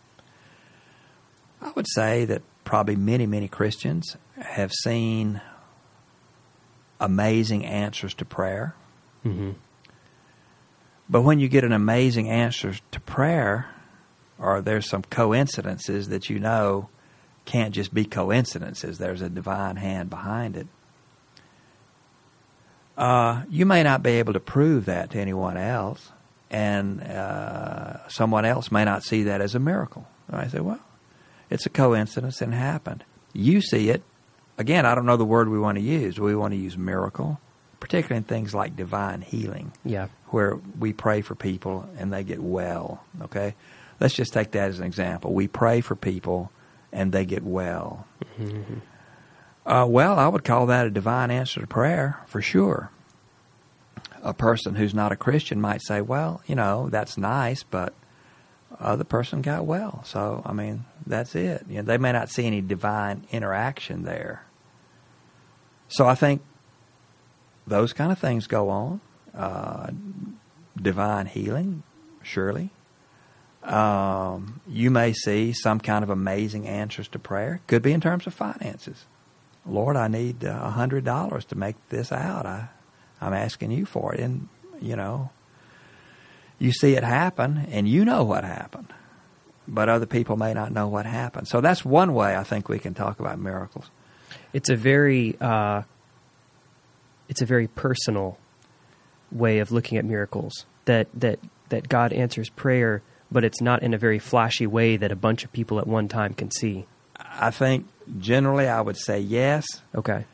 I 1.62 1.70
would 1.76 1.86
say 1.94 2.24
that 2.24 2.42
probably 2.64 2.96
many, 2.96 3.26
many 3.26 3.46
Christians 3.46 4.16
have 4.36 4.72
seen 4.72 5.40
amazing 6.98 7.64
answers 7.64 8.14
to 8.14 8.24
prayer. 8.24 8.74
hmm 9.22 9.52
But 11.08 11.22
when 11.22 11.38
you 11.38 11.48
get 11.48 11.62
an 11.62 11.72
amazing 11.72 12.28
answer 12.28 12.74
to 12.90 13.00
prayer, 13.00 13.70
or 14.38 14.60
there's 14.60 14.88
some 14.88 15.02
coincidences 15.02 16.08
that 16.08 16.28
you 16.28 16.38
know 16.38 16.88
can't 17.44 17.74
just 17.74 17.94
be 17.94 18.04
coincidences, 18.04 18.98
there's 18.98 19.22
a 19.22 19.28
divine 19.28 19.76
hand 19.76 20.10
behind 20.10 20.56
it. 20.56 20.66
Uh, 22.96 23.42
you 23.48 23.66
may 23.66 23.82
not 23.82 24.02
be 24.02 24.12
able 24.12 24.32
to 24.32 24.40
prove 24.40 24.86
that 24.86 25.10
to 25.10 25.20
anyone 25.20 25.56
else, 25.56 26.10
and 26.50 27.02
uh, 27.02 28.08
someone 28.08 28.44
else 28.44 28.72
may 28.72 28.84
not 28.84 29.04
see 29.04 29.24
that 29.24 29.40
as 29.40 29.54
a 29.54 29.58
miracle. 29.58 30.06
I 30.30 30.48
say, 30.48 30.60
well, 30.60 30.80
it's 31.50 31.66
a 31.66 31.70
coincidence 31.70 32.40
and 32.40 32.52
it 32.52 32.56
happened. 32.56 33.04
You 33.32 33.60
see 33.60 33.90
it. 33.90 34.02
Again, 34.58 34.86
I 34.86 34.94
don't 34.94 35.06
know 35.06 35.16
the 35.16 35.24
word 35.24 35.48
we 35.48 35.58
want 35.58 35.76
to 35.76 35.82
use. 35.82 36.18
We 36.18 36.34
want 36.34 36.52
to 36.52 36.58
use 36.58 36.76
miracle, 36.76 37.38
particularly 37.78 38.18
in 38.18 38.24
things 38.24 38.54
like 38.54 38.74
divine 38.74 39.20
healing 39.20 39.72
yeah, 39.84 40.08
where 40.28 40.58
we 40.78 40.92
pray 40.92 41.20
for 41.20 41.34
people 41.34 41.88
and 41.98 42.12
they 42.12 42.24
get 42.24 42.40
well. 42.40 43.04
Okay, 43.22 43.54
let's 44.00 44.14
just 44.14 44.32
take 44.32 44.50
that 44.52 44.68
as 44.70 44.78
an 44.78 44.86
example. 44.86 45.32
We 45.32 45.48
pray 45.48 45.80
for 45.80 45.94
people 45.96 46.50
and 46.92 47.12
they 47.12 47.24
get 47.24 47.42
well. 47.42 48.06
Mhm. 48.38 48.80
Uh, 49.64 49.86
well, 49.88 50.18
I 50.18 50.28
would 50.28 50.44
call 50.44 50.66
that 50.66 50.86
a 50.86 50.90
divine 50.90 51.30
answer 51.30 51.60
to 51.60 51.66
prayer 51.66 52.18
for 52.26 52.40
sure. 52.40 52.90
A 54.22 54.32
person 54.32 54.76
who's 54.76 54.94
not 54.94 55.12
a 55.12 55.16
Christian 55.16 55.60
might 55.60 55.82
say, 55.82 56.00
"Well, 56.00 56.40
you 56.46 56.54
know, 56.54 56.88
that's 56.88 57.18
nice, 57.18 57.62
but 57.64 57.92
uh, 58.78 58.96
the 58.96 59.04
person 59.04 59.42
got 59.42 59.66
well, 59.66 60.02
so 60.04 60.42
I 60.46 60.52
mean, 60.52 60.84
that's 61.06 61.34
it." 61.34 61.64
You 61.68 61.76
know, 61.76 61.82
they 61.82 61.98
may 61.98 62.12
not 62.12 62.28
see 62.30 62.46
any 62.46 62.60
divine 62.60 63.24
interaction 63.32 64.04
there. 64.04 64.42
So 65.88 66.06
I 66.06 66.14
think 66.14 66.42
those 67.66 67.92
kind 67.92 68.10
of 68.12 68.18
things 68.18 68.46
go 68.46 68.68
on. 68.68 69.00
Uh, 69.34 69.90
divine 70.80 71.26
healing, 71.26 71.82
surely. 72.22 72.70
Um, 73.66 74.60
you 74.68 74.90
may 74.90 75.12
see 75.12 75.52
some 75.52 75.80
kind 75.80 76.04
of 76.04 76.10
amazing 76.10 76.68
answers 76.68 77.08
to 77.08 77.18
prayer. 77.18 77.60
Could 77.66 77.82
be 77.82 77.92
in 77.92 78.00
terms 78.00 78.26
of 78.26 78.34
finances. 78.34 79.06
Lord, 79.66 79.96
I 79.96 80.06
need 80.06 80.44
uh, 80.44 80.60
a 80.62 80.70
hundred 80.70 81.04
dollars 81.04 81.44
to 81.46 81.56
make 81.56 81.74
this 81.88 82.12
out. 82.12 82.46
I, 82.46 82.68
I'm 83.20 83.32
asking 83.32 83.72
you 83.72 83.84
for 83.84 84.14
it, 84.14 84.20
and 84.20 84.48
you 84.80 84.94
know, 84.94 85.30
you 86.58 86.70
see 86.72 86.94
it 86.94 87.02
happen, 87.02 87.66
and 87.70 87.88
you 87.88 88.04
know 88.04 88.22
what 88.22 88.44
happened, 88.44 88.92
but 89.66 89.88
other 89.88 90.06
people 90.06 90.36
may 90.36 90.54
not 90.54 90.70
know 90.70 90.86
what 90.86 91.04
happened. 91.06 91.48
So 91.48 91.60
that's 91.60 91.84
one 91.84 92.14
way 92.14 92.36
I 92.36 92.44
think 92.44 92.68
we 92.68 92.78
can 92.78 92.94
talk 92.94 93.18
about 93.18 93.38
miracles. 93.40 93.90
it's 94.52 94.68
a 94.68 94.76
very 94.76 95.36
uh, 95.40 95.82
it's 97.28 97.42
a 97.42 97.46
very 97.46 97.66
personal 97.66 98.38
way 99.32 99.58
of 99.58 99.72
looking 99.72 99.98
at 99.98 100.04
miracles. 100.04 100.64
That 100.84 101.08
that 101.14 101.40
that 101.70 101.88
God 101.88 102.12
answers 102.12 102.48
prayer, 102.48 103.02
but 103.30 103.44
it's 103.44 103.60
not 103.60 103.82
in 103.82 103.92
a 103.94 103.98
very 103.98 104.18
flashy 104.18 104.66
way 104.66 104.96
that 104.96 105.10
a 105.12 105.16
bunch 105.16 105.44
of 105.44 105.52
people 105.52 105.78
at 105.78 105.86
one 105.86 106.08
time 106.08 106.34
can 106.34 106.50
see. 106.50 106.86
I 107.18 107.50
think 107.50 107.86
generally 108.18 108.68
I 108.68 108.80
would 108.80 108.96
say 108.96 109.18
yes, 109.20 109.64
Okay. 109.94 110.24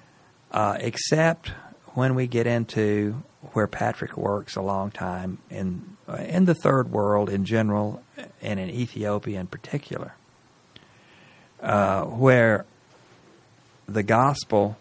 uh, 0.51 0.77
except 0.81 1.49
when 1.95 2.15
we 2.15 2.27
get 2.27 2.47
into 2.47 3.23
where 3.53 3.67
Patrick 3.67 4.17
works 4.17 4.57
a 4.57 4.63
long 4.63 4.91
time 4.91 5.39
in 5.51 5.97
uh, 6.09 6.15
in 6.15 6.45
the 6.47 6.55
third 6.55 6.91
world 6.91 7.29
in 7.31 7.45
general 7.45 8.03
and 8.41 8.59
in 8.61 8.69
Ethiopia 8.71 9.41
in 9.41 9.47
particular, 9.47 10.15
uh, 11.61 12.03
where 12.05 12.65
the 13.87 14.03
gospel 14.03 14.77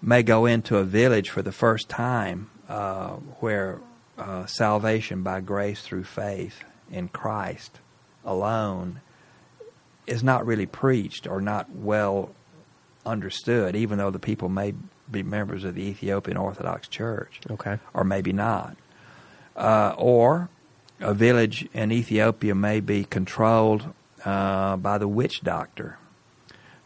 may 0.00 0.22
go 0.22 0.46
into 0.46 0.76
a 0.78 0.84
village 0.84 1.30
for 1.30 1.42
the 1.42 1.52
first 1.52 1.88
time, 1.88 2.50
uh, 2.68 3.10
where 3.40 3.78
uh, 4.18 4.46
salvation 4.46 5.22
by 5.22 5.40
grace 5.40 5.82
through 5.82 6.04
faith 6.04 6.62
in 6.92 7.08
Christ 7.08 7.80
alone 8.24 9.00
is 10.06 10.22
not 10.22 10.46
really 10.46 10.66
preached 10.66 11.26
or 11.26 11.40
not 11.40 11.70
well 11.70 12.30
understood, 13.04 13.74
even 13.74 13.98
though 13.98 14.10
the 14.10 14.18
people 14.18 14.48
may 14.48 14.74
be 15.10 15.22
members 15.22 15.64
of 15.64 15.74
the 15.74 15.82
Ethiopian 15.82 16.36
Orthodox 16.36 16.88
Church, 16.88 17.40
Okay. 17.50 17.78
or 17.94 18.04
maybe 18.04 18.32
not. 18.32 18.76
Uh, 19.56 19.94
or 19.98 20.48
a 21.00 21.12
village 21.12 21.68
in 21.72 21.92
Ethiopia 21.92 22.54
may 22.54 22.80
be 22.80 23.04
controlled 23.04 23.92
uh, 24.24 24.76
by 24.76 24.98
the 24.98 25.08
witch 25.08 25.40
doctor, 25.42 25.98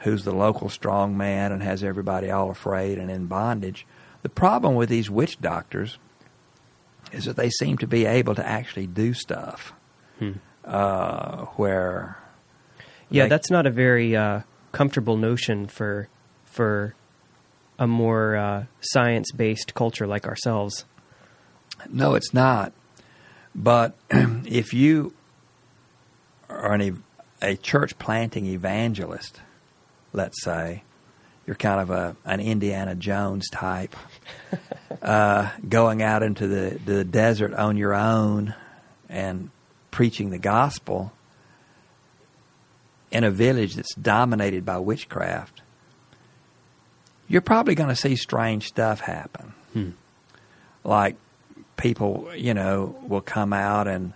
who's 0.00 0.24
the 0.24 0.32
local 0.34 0.68
strong 0.68 1.16
man 1.16 1.52
and 1.52 1.62
has 1.62 1.84
everybody 1.84 2.30
all 2.30 2.50
afraid 2.50 2.98
and 2.98 3.10
in 3.10 3.26
bondage. 3.26 3.86
The 4.22 4.28
problem 4.28 4.74
with 4.74 4.88
these 4.88 5.10
witch 5.10 5.40
doctors 5.40 5.98
is 7.12 7.26
that 7.26 7.36
they 7.36 7.50
seem 7.50 7.78
to 7.78 7.86
be 7.86 8.04
able 8.04 8.34
to 8.34 8.44
actually 8.46 8.86
do 8.88 9.14
stuff 9.14 9.72
Hmm. 10.18 10.32
uh, 10.64 11.44
where 11.56 12.16
Yeah, 13.10 13.24
Like- 13.24 13.30
that's 13.30 13.50
not 13.50 13.66
a 13.66 13.70
very 13.70 14.16
uh, 14.16 14.40
comfortable 14.72 15.16
notion 15.16 15.66
for 15.66 16.08
for 16.44 16.94
a 17.78 17.86
more 17.86 18.36
uh, 18.36 18.64
science 18.80 19.30
based 19.32 19.74
culture 19.74 20.06
like 20.06 20.26
ourselves. 20.26 20.84
No, 21.90 22.14
it's 22.14 22.32
not. 22.32 22.72
But 23.54 23.94
if 24.10 24.72
you 24.72 25.12
are 26.48 26.72
an, 26.72 26.80
ev- 26.80 27.02
a 27.42 27.56
church 27.56 27.98
planting 27.98 28.46
evangelist, 28.46 29.40
let's 30.12 30.42
say, 30.42 30.82
you're 31.46 31.56
kind 31.56 31.80
of 31.80 31.90
a 31.90 32.16
an 32.24 32.40
Indiana 32.40 32.94
Jones 32.94 33.48
type, 33.50 33.94
uh, 35.02 35.50
going 35.68 36.02
out 36.02 36.22
into 36.22 36.46
the, 36.48 36.78
the 36.84 37.04
desert 37.04 37.52
on 37.54 37.76
your 37.76 37.94
own 37.94 38.54
and 39.08 39.50
preaching 39.96 40.28
the 40.28 40.38
gospel 40.38 41.10
in 43.10 43.24
a 43.24 43.30
village 43.30 43.76
that's 43.76 43.94
dominated 43.94 44.62
by 44.62 44.76
witchcraft, 44.78 45.62
you're 47.28 47.40
probably 47.40 47.74
going 47.74 47.88
to 47.88 47.96
see 47.96 48.14
strange 48.14 48.66
stuff 48.66 49.00
happen 49.00 49.54
Hmm. 49.72 49.90
like 50.84 51.16
people, 51.78 52.28
you 52.36 52.52
know, 52.52 52.94
will 53.08 53.22
come 53.22 53.54
out 53.54 53.88
and 53.88 54.12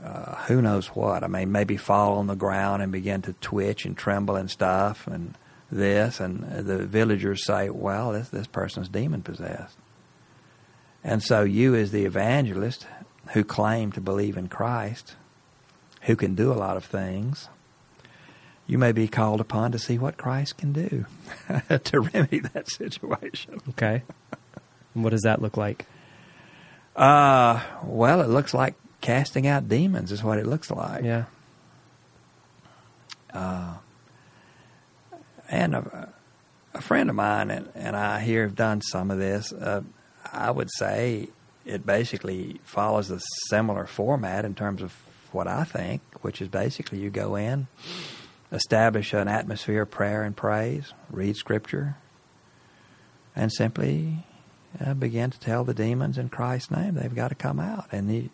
uh, 0.00 0.36
who 0.46 0.62
knows 0.62 0.86
what. 0.88 1.24
I 1.24 1.26
mean, 1.26 1.50
maybe 1.50 1.76
fall 1.76 2.18
on 2.18 2.28
the 2.28 2.36
ground 2.36 2.80
and 2.80 2.92
begin 2.92 3.20
to 3.22 3.32
twitch 3.32 3.84
and 3.84 3.96
tremble 3.96 4.36
and 4.36 4.48
stuff, 4.48 5.08
and 5.08 5.34
this, 5.72 6.20
and 6.20 6.44
the 6.68 6.86
villagers 6.86 7.44
say, 7.44 7.68
"Well, 7.68 8.12
this 8.12 8.28
this 8.28 8.46
person's 8.46 8.88
demon 8.88 9.22
possessed." 9.22 9.76
And 11.02 11.20
so, 11.20 11.42
you 11.42 11.74
as 11.74 11.90
the 11.90 12.04
evangelist 12.04 12.86
who 13.32 13.44
claim 13.44 13.92
to 13.92 14.00
believe 14.00 14.36
in 14.36 14.48
Christ, 14.48 15.16
who 16.02 16.16
can 16.16 16.34
do 16.34 16.52
a 16.52 16.54
lot 16.54 16.76
of 16.76 16.84
things, 16.84 17.48
you 18.66 18.78
may 18.78 18.92
be 18.92 19.08
called 19.08 19.40
upon 19.40 19.72
to 19.72 19.78
see 19.78 19.98
what 19.98 20.16
Christ 20.16 20.56
can 20.56 20.72
do 20.72 21.06
to 21.84 22.00
remedy 22.00 22.40
that 22.40 22.70
situation. 22.70 23.60
Okay. 23.70 24.02
And 24.94 25.04
what 25.04 25.10
does 25.10 25.22
that 25.22 25.42
look 25.42 25.56
like? 25.56 25.86
Uh, 26.96 27.60
well, 27.82 28.20
it 28.20 28.28
looks 28.28 28.54
like 28.54 28.74
casting 29.00 29.46
out 29.46 29.68
demons 29.68 30.12
is 30.12 30.22
what 30.22 30.38
it 30.38 30.46
looks 30.46 30.70
like. 30.70 31.04
Yeah. 31.04 31.24
Uh, 33.32 33.74
and 35.48 35.74
a, 35.74 36.12
a 36.72 36.80
friend 36.80 37.10
of 37.10 37.16
mine 37.16 37.50
and, 37.50 37.68
and 37.74 37.96
I 37.96 38.20
here 38.20 38.44
have 38.44 38.54
done 38.54 38.80
some 38.80 39.10
of 39.10 39.18
this. 39.18 39.52
Uh, 39.52 39.82
I 40.32 40.50
would 40.50 40.70
say 40.70 41.28
it 41.64 41.86
basically 41.86 42.60
follows 42.64 43.10
a 43.10 43.20
similar 43.48 43.86
format 43.86 44.44
in 44.44 44.54
terms 44.54 44.82
of 44.82 44.92
what 45.32 45.48
I 45.48 45.64
think, 45.64 46.02
which 46.22 46.40
is 46.40 46.48
basically 46.48 46.98
you 46.98 47.10
go 47.10 47.36
in, 47.36 47.66
establish 48.52 49.12
an 49.12 49.28
atmosphere 49.28 49.82
of 49.82 49.90
prayer 49.90 50.22
and 50.22 50.36
praise, 50.36 50.92
read 51.10 51.36
scripture, 51.36 51.96
and 53.34 53.52
simply 53.52 54.24
uh, 54.84 54.94
begin 54.94 55.30
to 55.30 55.40
tell 55.40 55.64
the 55.64 55.74
demons 55.74 56.18
in 56.18 56.28
Christ's 56.28 56.70
name 56.70 56.94
they've 56.94 57.14
got 57.14 57.28
to 57.28 57.34
come 57.34 57.58
out. 57.58 57.86
And 57.90 58.12
you, 58.12 58.30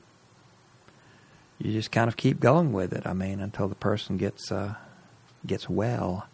you 1.59 1.72
just 1.72 1.91
kind 1.91 2.09
of 2.09 2.16
keep 2.16 2.41
going 2.41 2.72
with 2.72 2.93
it. 2.93 3.07
I 3.07 3.12
mean, 3.12 3.41
until 3.41 3.68
the 3.68 3.74
person 3.74 4.16
gets 4.16 4.51
uh, 4.51 4.74
gets 5.47 5.68
well. 5.68 6.26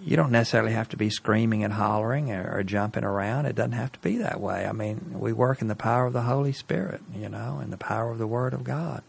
You 0.00 0.16
don't 0.16 0.32
necessarily 0.32 0.72
have 0.72 0.88
to 0.90 0.96
be 0.96 1.10
screaming 1.10 1.64
and 1.64 1.72
hollering 1.72 2.32
or, 2.32 2.58
or 2.58 2.62
jumping 2.62 3.04
around. 3.04 3.46
It 3.46 3.54
doesn't 3.54 3.72
have 3.72 3.92
to 3.92 3.98
be 3.98 4.18
that 4.18 4.40
way. 4.40 4.66
I 4.66 4.72
mean, 4.72 5.16
we 5.18 5.32
work 5.32 5.60
in 5.60 5.68
the 5.68 5.76
power 5.76 6.06
of 6.06 6.12
the 6.12 6.22
Holy 6.22 6.52
Spirit, 6.52 7.02
you 7.14 7.28
know, 7.28 7.58
and 7.62 7.72
the 7.72 7.76
power 7.76 8.10
of 8.10 8.18
the 8.18 8.26
Word 8.26 8.54
of 8.54 8.64
God. 8.64 9.02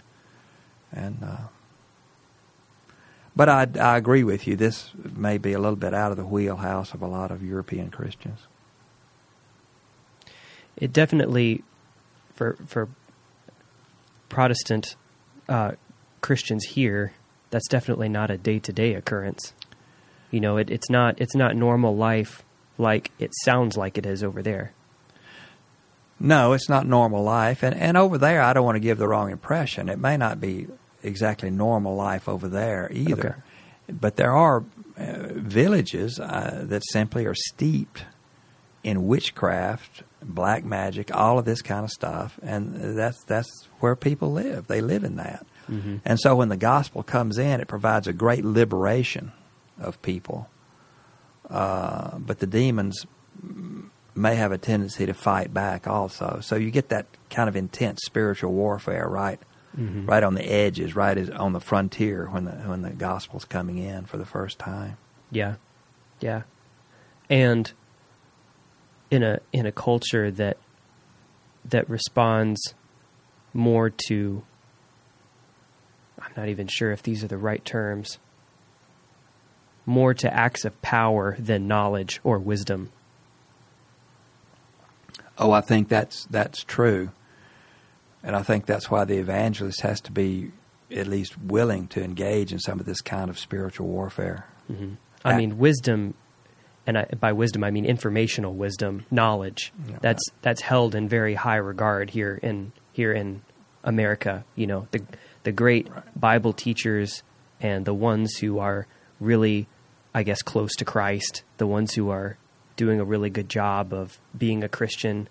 And 0.91 1.19
uh, 1.23 1.47
but 3.35 3.49
I, 3.49 3.67
I 3.79 3.97
agree 3.97 4.23
with 4.23 4.45
you. 4.45 4.55
This 4.55 4.91
may 4.95 5.37
be 5.37 5.53
a 5.53 5.59
little 5.59 5.75
bit 5.75 5.93
out 5.93 6.11
of 6.11 6.17
the 6.17 6.25
wheelhouse 6.25 6.93
of 6.93 7.01
a 7.01 7.07
lot 7.07 7.31
of 7.31 7.43
European 7.43 7.89
Christians. 7.89 8.39
It 10.75 10.93
definitely, 10.93 11.63
for 12.33 12.57
for 12.67 12.89
Protestant 14.29 14.95
uh, 15.47 15.73
Christians 16.21 16.65
here, 16.65 17.13
that's 17.49 17.67
definitely 17.67 18.09
not 18.09 18.29
a 18.29 18.37
day 18.37 18.59
to 18.59 18.73
day 18.73 18.93
occurrence. 18.93 19.53
You 20.33 20.39
know, 20.39 20.57
it, 20.57 20.71
it's 20.71 20.89
not 20.89 21.21
it's 21.21 21.35
not 21.35 21.55
normal 21.55 21.95
life 21.95 22.43
like 22.79 23.11
it 23.19 23.31
sounds 23.43 23.77
like 23.77 23.99
it 23.99 24.05
is 24.07 24.23
over 24.23 24.41
there. 24.41 24.73
No, 26.19 26.53
it's 26.53 26.67
not 26.67 26.87
normal 26.87 27.21
life. 27.21 27.61
And, 27.61 27.75
and 27.75 27.97
over 27.97 28.17
there, 28.17 28.41
I 28.41 28.53
don't 28.53 28.65
want 28.65 28.77
to 28.77 28.79
give 28.79 28.97
the 28.97 29.07
wrong 29.07 29.29
impression. 29.29 29.89
It 29.89 29.99
may 29.99 30.17
not 30.17 30.41
be 30.41 30.65
exactly 31.03 31.51
normal 31.51 31.95
life 31.95 32.27
over 32.27 32.47
there 32.47 32.89
either. 32.91 33.43
Okay. 33.89 33.95
But 33.99 34.15
there 34.15 34.31
are 34.31 34.63
uh, 34.97 35.33
villages 35.33 36.19
uh, 36.19 36.63
that 36.67 36.81
simply 36.89 37.27
are 37.27 37.35
steeped 37.35 38.05
in 38.83 39.05
witchcraft, 39.05 40.01
black 40.23 40.63
magic, 40.63 41.13
all 41.13 41.37
of 41.37 41.45
this 41.45 41.61
kind 41.61 41.83
of 41.83 41.91
stuff. 41.91 42.39
And 42.41 42.97
that's, 42.97 43.23
that's 43.25 43.67
where 43.81 43.95
people 43.95 44.31
live. 44.31 44.65
They 44.65 44.81
live 44.81 45.03
in 45.03 45.17
that. 45.17 45.45
Mm-hmm. 45.69 45.97
And 46.05 46.19
so 46.19 46.35
when 46.37 46.49
the 46.49 46.57
gospel 46.57 47.03
comes 47.03 47.37
in, 47.37 47.61
it 47.61 47.67
provides 47.67 48.07
a 48.07 48.13
great 48.13 48.43
liberation 48.43 49.31
of 49.79 50.01
people. 50.01 50.49
Uh, 51.49 52.17
but 52.19 52.39
the 52.39 52.47
demons 52.47 53.05
may 54.15 54.35
have 54.35 54.51
a 54.51 54.57
tendency 54.57 55.05
to 55.05 55.13
fight 55.13 55.53
back 55.53 55.87
also. 55.87 56.39
So 56.41 56.55
you 56.55 56.71
get 56.71 56.89
that 56.89 57.07
kind 57.29 57.49
of 57.49 57.55
intense 57.55 58.01
spiritual 58.05 58.53
warfare 58.53 59.07
right 59.07 59.39
Mhm. 59.77 60.07
right 60.07 60.21
on 60.21 60.35
the 60.35 60.43
edges, 60.43 60.95
right 60.95 61.29
on 61.31 61.53
the 61.53 61.59
frontier 61.59 62.27
when 62.29 62.45
the 62.45 62.51
when 62.51 62.83
the 62.83 62.91
gospel's 62.91 63.43
coming 63.43 63.79
in 63.79 64.05
for 64.05 64.17
the 64.17 64.25
first 64.25 64.59
time. 64.59 64.97
Yeah, 65.31 65.55
yeah, 66.19 66.43
and 67.27 67.71
in 69.09 69.23
a 69.23 69.39
in 69.51 69.65
a 69.65 69.71
culture 69.71 70.29
that 70.29 70.57
that 71.65 71.89
responds 71.89 72.75
more 73.51 73.89
to 74.09 74.43
I'm 76.19 76.31
not 76.37 76.49
even 76.49 76.67
sure 76.67 76.91
if 76.91 77.01
these 77.01 77.23
are 77.23 77.27
the 77.27 77.37
right 77.39 77.63
terms 77.65 78.19
more 79.85 80.13
to 80.13 80.33
acts 80.33 80.65
of 80.65 80.81
power 80.81 81.35
than 81.39 81.67
knowledge 81.67 82.19
or 82.23 82.39
wisdom. 82.39 82.91
Oh, 85.37 85.51
I 85.51 85.61
think 85.61 85.89
that's 85.89 86.25
that's 86.25 86.63
true. 86.63 87.11
And 88.23 88.35
I 88.35 88.43
think 88.43 88.65
that's 88.65 88.89
why 88.89 89.03
the 89.03 89.17
evangelist 89.17 89.81
has 89.81 89.99
to 90.01 90.11
be 90.11 90.51
at 90.91 91.07
least 91.07 91.37
willing 91.39 91.87
to 91.87 92.03
engage 92.03 92.53
in 92.53 92.59
some 92.59 92.79
of 92.79 92.85
this 92.85 93.01
kind 93.01 93.29
of 93.29 93.37
spiritual 93.39 93.87
warfare. 93.87 94.47
hmm 94.67 94.93
I 95.25 95.37
mean, 95.37 95.57
wisdom, 95.57 96.15
and 96.85 96.97
I, 96.97 97.05
by 97.05 97.31
wisdom 97.31 97.63
I 97.63 97.71
mean 97.71 97.85
informational 97.85 98.53
wisdom, 98.53 99.05
knowledge. 99.09 99.71
Yeah. 99.89 99.97
That's 100.01 100.21
that's 100.41 100.61
held 100.61 100.95
in 100.95 101.07
very 101.07 101.33
high 101.33 101.55
regard 101.55 102.09
here 102.09 102.39
in 102.43 102.73
here 102.91 103.13
in 103.13 103.41
America. 103.85 104.43
You 104.55 104.67
know, 104.67 104.87
the 104.91 105.01
the 105.43 105.51
great 105.51 105.89
Right. 105.89 106.03
Bible 106.19 106.53
teachers 106.53 107.23
and 107.61 107.85
the 107.85 107.93
ones 107.93 108.35
who 108.37 108.59
are 108.59 108.85
really 109.21 109.67
I 110.13 110.23
guess, 110.23 110.41
close 110.41 110.75
to 110.75 110.85
Christ, 110.85 111.43
the 111.57 111.67
ones 111.67 111.93
who 111.93 112.09
are 112.09 112.37
doing 112.75 112.99
a 112.99 113.03
really 113.05 113.29
good 113.29 113.49
job 113.49 113.93
of 113.93 114.19
being 114.37 114.63
a 114.63 114.69
Christian, 114.69 115.27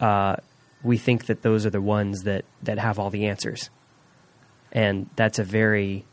uh, 0.00 0.36
we 0.82 0.96
think 0.96 1.26
that 1.26 1.42
those 1.42 1.66
are 1.66 1.70
the 1.70 1.80
ones 1.82 2.22
that, 2.22 2.44
that 2.62 2.78
have 2.78 2.98
all 2.98 3.10
the 3.10 3.26
answers. 3.26 3.70
And 4.72 5.10
that's 5.16 5.38
a 5.38 5.44
very 5.44 6.04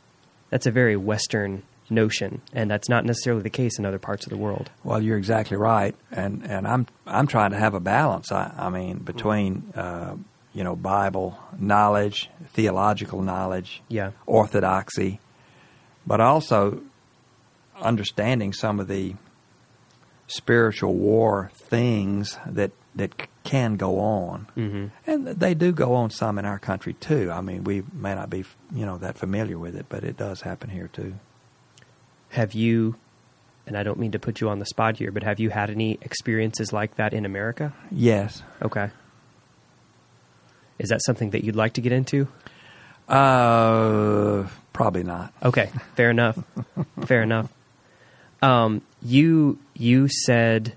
that's 0.50 0.66
a 0.66 0.72
very 0.72 0.96
Western 0.98 1.64
notion, 1.90 2.42
and 2.54 2.72
that's 2.72 2.90
not 2.90 3.06
necessarily 3.06 3.44
the 3.44 3.50
case 3.50 3.78
in 3.78 3.86
other 3.86 4.00
parts 4.00 4.26
of 4.26 4.30
the 4.32 4.38
world. 4.38 4.70
Well, 4.84 5.02
you're 5.02 5.18
exactly 5.18 5.58
right, 5.58 5.96
and 6.12 6.44
and 6.50 6.68
I'm 6.68 6.88
I'm 7.06 7.28
trying 7.28 7.52
to 7.52 7.58
have 7.58 7.74
a 7.76 7.80
balance. 7.80 8.32
I, 8.32 8.52
I 8.58 8.70
mean, 8.70 8.98
between 9.00 9.72
uh, 9.76 10.16
you 10.54 10.64
know 10.64 10.76
Bible 10.76 11.38
knowledge, 11.60 12.30
theological 12.54 13.22
knowledge, 13.22 13.82
Yeah. 13.90 14.12
orthodoxy, 14.26 15.20
but 16.08 16.20
also 16.20 16.82
understanding 17.82 18.54
some 18.54 18.80
of 18.80 18.88
the 18.88 19.16
spiritual 20.28 20.94
war 20.94 21.52
things 21.56 22.38
that 22.46 22.72
that 22.96 23.28
can 23.44 23.76
go 23.76 24.00
on, 24.00 24.48
Mm-hmm. 24.58 24.88
and 25.10 25.28
they 25.28 25.54
do 25.54 25.72
go 25.72 25.94
on 25.94 26.10
some 26.10 26.40
in 26.40 26.46
our 26.46 26.58
country 26.60 26.94
too. 26.94 27.30
I 27.32 27.42
mean, 27.42 27.64
we 27.64 27.84
may 27.94 28.16
not 28.16 28.30
be 28.30 28.44
you 28.74 28.86
know 28.86 28.98
that 28.98 29.18
familiar 29.18 29.58
with 29.60 29.76
it, 29.76 29.86
but 29.88 30.04
it 30.04 30.18
does 30.18 30.42
happen 30.42 30.70
here 30.70 30.88
too. 30.88 31.14
Have 32.30 32.54
you, 32.54 32.96
and 33.68 33.78
I 33.78 33.84
don't 33.84 34.00
mean 34.00 34.12
to 34.12 34.20
put 34.20 34.42
you 34.42 34.50
on 34.50 34.60
the 34.60 34.66
spot 34.66 34.98
here, 34.98 35.12
but 35.12 35.24
have 35.24 35.40
you 35.40 35.50
had 35.50 35.70
any 35.70 35.98
experiences 36.02 36.74
like 36.74 36.96
that 36.96 37.14
in 37.14 37.24
America? 37.26 37.74
Yes. 37.92 38.42
Okay. 38.62 38.90
Is 40.80 40.90
that 40.90 41.02
something 41.04 41.30
that 41.32 41.44
you'd 41.44 41.56
like 41.56 41.74
to 41.74 41.82
get 41.82 41.92
into? 41.92 42.28
Uh, 43.08 44.46
probably 44.74 45.04
not. 45.04 45.34
Okay, 45.42 45.72
fair 45.96 46.10
enough. 46.10 46.38
fair 47.06 47.24
enough. 47.24 47.52
Um, 48.42 48.82
you 49.02 49.60
you 49.74 50.08
said 50.08 50.76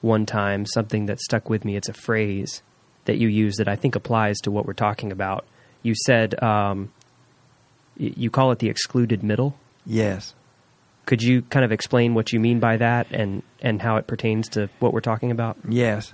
one 0.00 0.26
time 0.26 0.66
something 0.66 1.06
that 1.06 1.20
stuck 1.20 1.50
with 1.50 1.64
me. 1.64 1.76
It's 1.76 1.88
a 1.88 1.94
phrase 1.94 2.62
that 3.04 3.18
you 3.18 3.28
use 3.28 3.56
that 3.56 3.68
I 3.68 3.76
think 3.76 3.94
applies 3.94 4.36
to 4.42 4.50
what 4.50 4.66
we're 4.66 4.72
talking 4.72 5.12
about. 5.12 5.46
You 5.82 5.94
said 5.94 6.42
um, 6.42 6.92
you 7.96 8.30
call 8.30 8.52
it 8.52 8.58
the 8.58 8.68
excluded 8.68 9.22
middle. 9.22 9.58
Yes. 9.84 10.34
Could 11.06 11.22
you 11.22 11.42
kind 11.42 11.64
of 11.64 11.70
explain 11.70 12.14
what 12.14 12.32
you 12.32 12.40
mean 12.40 12.60
by 12.60 12.78
that 12.78 13.06
and 13.10 13.42
and 13.60 13.80
how 13.80 13.96
it 13.96 14.06
pertains 14.06 14.48
to 14.50 14.68
what 14.80 14.92
we're 14.92 15.00
talking 15.00 15.30
about? 15.30 15.56
Yes. 15.68 16.12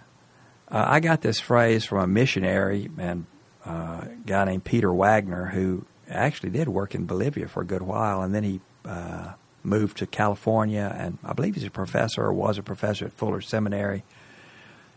Uh, 0.68 0.84
I 0.86 1.00
got 1.00 1.22
this 1.22 1.40
phrase 1.40 1.84
from 1.84 1.98
a 1.98 2.06
missionary 2.06 2.90
and 2.98 3.26
uh, 3.64 4.04
a 4.04 4.16
guy 4.26 4.44
named 4.44 4.64
Peter 4.64 4.92
Wagner 4.92 5.46
who 5.46 5.86
actually 6.08 6.50
did 6.50 6.68
work 6.68 6.94
in 6.94 7.06
Bolivia 7.06 7.48
for 7.48 7.62
a 7.62 7.66
good 7.66 7.82
while, 7.82 8.22
and 8.22 8.34
then 8.34 8.42
he 8.42 8.60
uh, 8.84 9.32
moved 9.64 9.98
to 9.98 10.06
California, 10.06 10.94
and 10.98 11.18
I 11.24 11.32
believe 11.32 11.54
he's 11.54 11.64
a 11.64 11.70
professor 11.70 12.22
or 12.22 12.32
was 12.32 12.58
a 12.58 12.62
professor 12.62 13.06
at 13.06 13.12
Fuller 13.12 13.40
Seminary. 13.40 14.04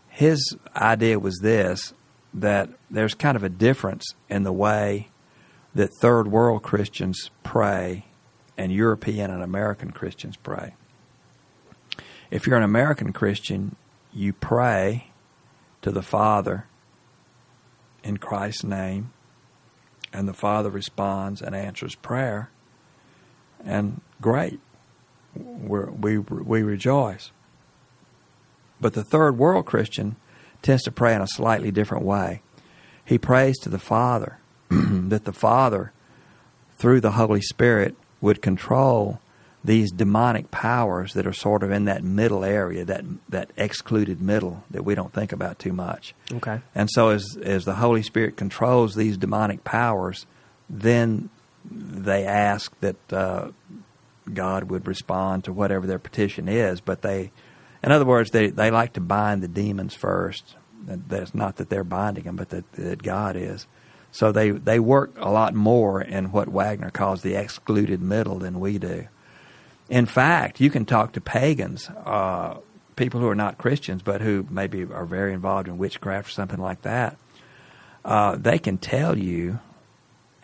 His 0.08 0.56
idea 0.74 1.18
was 1.18 1.38
this 1.42 1.92
that 2.34 2.68
there's 2.90 3.14
kind 3.14 3.36
of 3.36 3.42
a 3.42 3.48
difference 3.48 4.14
in 4.28 4.42
the 4.42 4.52
way 4.52 5.08
that 5.74 5.90
third 6.00 6.28
world 6.28 6.62
Christians 6.62 7.30
pray 7.42 8.04
and 8.58 8.72
European 8.72 9.30
and 9.30 9.42
American 9.42 9.90
Christians 9.90 10.36
pray. 10.36 10.74
If 12.30 12.46
you're 12.46 12.56
an 12.56 12.62
American 12.62 13.12
Christian, 13.12 13.76
you 14.12 14.32
pray 14.32 15.08
to 15.82 15.90
the 15.90 16.02
Father 16.02 16.66
in 18.02 18.16
Christ's 18.16 18.64
name, 18.64 19.12
and 20.12 20.26
the 20.26 20.34
Father 20.34 20.70
responds 20.70 21.40
and 21.42 21.54
answers 21.54 21.94
prayer, 21.94 22.50
and 23.64 24.00
great, 24.20 24.60
We're, 25.34 25.90
we 25.90 26.18
we 26.18 26.62
rejoice. 26.62 27.30
But 28.80 28.94
the 28.94 29.04
third 29.04 29.38
world 29.38 29.66
Christian 29.66 30.16
tends 30.62 30.82
to 30.82 30.90
pray 30.90 31.14
in 31.14 31.22
a 31.22 31.28
slightly 31.28 31.70
different 31.70 32.04
way. 32.04 32.42
He 33.04 33.18
prays 33.18 33.58
to 33.60 33.68
the 33.68 33.78
Father 33.78 34.38
that 34.68 35.24
the 35.24 35.32
Father, 35.32 35.92
through 36.76 37.00
the 37.00 37.12
Holy 37.12 37.40
Spirit, 37.40 37.94
would 38.20 38.42
control 38.42 39.20
these 39.64 39.90
demonic 39.90 40.50
powers 40.50 41.12
that 41.14 41.26
are 41.26 41.32
sort 41.32 41.62
of 41.62 41.70
in 41.70 41.86
that 41.86 42.04
middle 42.04 42.44
area, 42.44 42.84
that 42.84 43.04
that 43.28 43.50
excluded 43.56 44.20
middle 44.20 44.64
that 44.70 44.84
we 44.84 44.94
don't 44.94 45.12
think 45.12 45.32
about 45.32 45.58
too 45.58 45.72
much. 45.72 46.14
Okay. 46.32 46.60
And 46.74 46.88
so, 46.90 47.10
as 47.10 47.36
as 47.42 47.64
the 47.64 47.74
Holy 47.74 48.02
Spirit 48.02 48.36
controls 48.36 48.94
these 48.94 49.16
demonic 49.16 49.64
powers, 49.64 50.26
then 50.68 51.30
they 51.70 52.24
ask 52.24 52.72
that 52.80 53.12
uh, 53.12 53.50
God 54.32 54.70
would 54.70 54.86
respond 54.86 55.44
to 55.44 55.52
whatever 55.52 55.86
their 55.86 55.98
petition 55.98 56.48
is. 56.48 56.80
But 56.80 57.02
they, 57.02 57.32
in 57.82 57.92
other 57.92 58.04
words, 58.04 58.30
they 58.30 58.48
they 58.48 58.70
like 58.70 58.94
to 58.94 59.00
bind 59.00 59.42
the 59.42 59.48
demons 59.48 59.94
first. 59.94 60.56
That's 60.84 61.34
not 61.34 61.56
that 61.56 61.68
they're 61.68 61.84
binding 61.84 62.24
them, 62.24 62.36
but 62.36 62.50
that, 62.50 62.70
that 62.72 63.02
God 63.02 63.36
is. 63.36 63.66
So 64.12 64.32
they 64.32 64.50
they 64.50 64.78
work 64.78 65.14
a 65.18 65.30
lot 65.30 65.54
more 65.54 66.00
in 66.00 66.32
what 66.32 66.48
Wagner 66.48 66.90
calls 66.90 67.22
the 67.22 67.34
excluded 67.34 68.00
middle 68.00 68.38
than 68.38 68.60
we 68.60 68.78
do. 68.78 69.08
In 69.88 70.06
fact, 70.06 70.60
you 70.60 70.70
can 70.70 70.84
talk 70.84 71.12
to 71.12 71.20
pagans, 71.20 71.88
uh, 72.04 72.58
people 72.96 73.20
who 73.20 73.28
are 73.28 73.36
not 73.36 73.58
Christians, 73.58 74.02
but 74.02 74.20
who 74.20 74.46
maybe 74.50 74.84
are 74.84 75.04
very 75.04 75.32
involved 75.32 75.68
in 75.68 75.78
witchcraft 75.78 76.28
or 76.28 76.32
something 76.32 76.60
like 76.60 76.82
that. 76.82 77.16
Uh, 78.04 78.36
they 78.36 78.58
can 78.58 78.78
tell 78.78 79.18
you, 79.18 79.60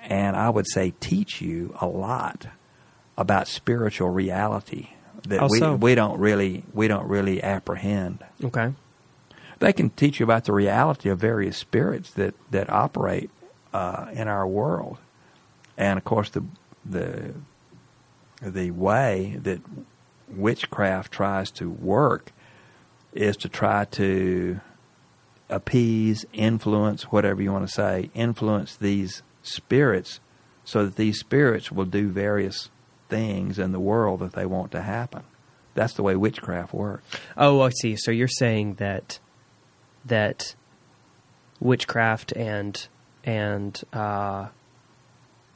and 0.03 0.36
I 0.36 0.50
would 0.50 0.66
say 0.68 0.92
teach 1.00 1.40
you 1.40 1.74
a 1.80 1.86
lot 1.86 2.48
about 3.16 3.48
spiritual 3.48 4.11
reality 4.11 4.88
that 5.28 5.48
we 5.48 5.61
we 5.76 5.94
don't 5.94 6.18
really 6.18 6.64
we 6.72 6.88
don't 6.88 7.09
really 7.09 7.42
apprehend. 7.42 8.24
Okay. 8.42 8.72
They 9.59 9.72
can 9.72 9.90
teach 9.90 10.18
you 10.18 10.24
about 10.24 10.44
the 10.44 10.53
reality 10.53 11.09
of 11.09 11.18
various 11.18 11.57
spirits 11.57 12.11
that 12.12 12.34
that 12.50 12.68
operate 12.70 13.30
uh, 13.72 14.07
in 14.12 14.28
our 14.28 14.46
world, 14.46 14.98
and 15.76 15.98
of 15.98 16.05
course 16.05 16.30
the 16.30 16.44
the 16.84 17.34
the 18.40 18.72
way 18.72 19.38
that 19.42 19.61
witchcraft 20.28 21.12
tries 21.12 21.50
to 21.53 21.70
work 21.70 22.32
is 23.12 23.36
to 23.36 23.48
try 23.48 23.84
to 23.84 24.61
appease, 25.48 26.24
influence, 26.32 27.05
whatever 27.05 27.42
you 27.42 27.53
want 27.53 27.66
to 27.66 27.72
say, 27.72 28.11
influence 28.14 28.74
these 28.74 29.22
spirits 29.43 30.20
so 30.64 30.84
that 30.84 30.97
these 30.97 31.18
spirits 31.18 31.72
will 31.72 31.84
do 31.84 32.09
various 32.09 32.70
things 33.09 33.59
in 33.59 33.72
the 33.72 33.80
world 33.80 34.20
that 34.20 34.32
they 34.32 34.47
want 34.47 34.72
to 34.72 34.82
happen. 34.82 35.22
That's 35.74 35.95
the 35.95 36.03
way 36.03 36.16
witchcraft 36.16 36.72
works. 36.72 37.05
Oh, 37.36 37.61
I 37.61 37.70
see. 37.70 37.97
So 37.97 38.11
you're 38.11 38.28
saying 38.28 38.74
that 38.74 39.18
that 40.05 40.55
witchcraft 41.61 42.32
and 42.32 42.88
and 43.24 43.80
uh, 43.93 44.49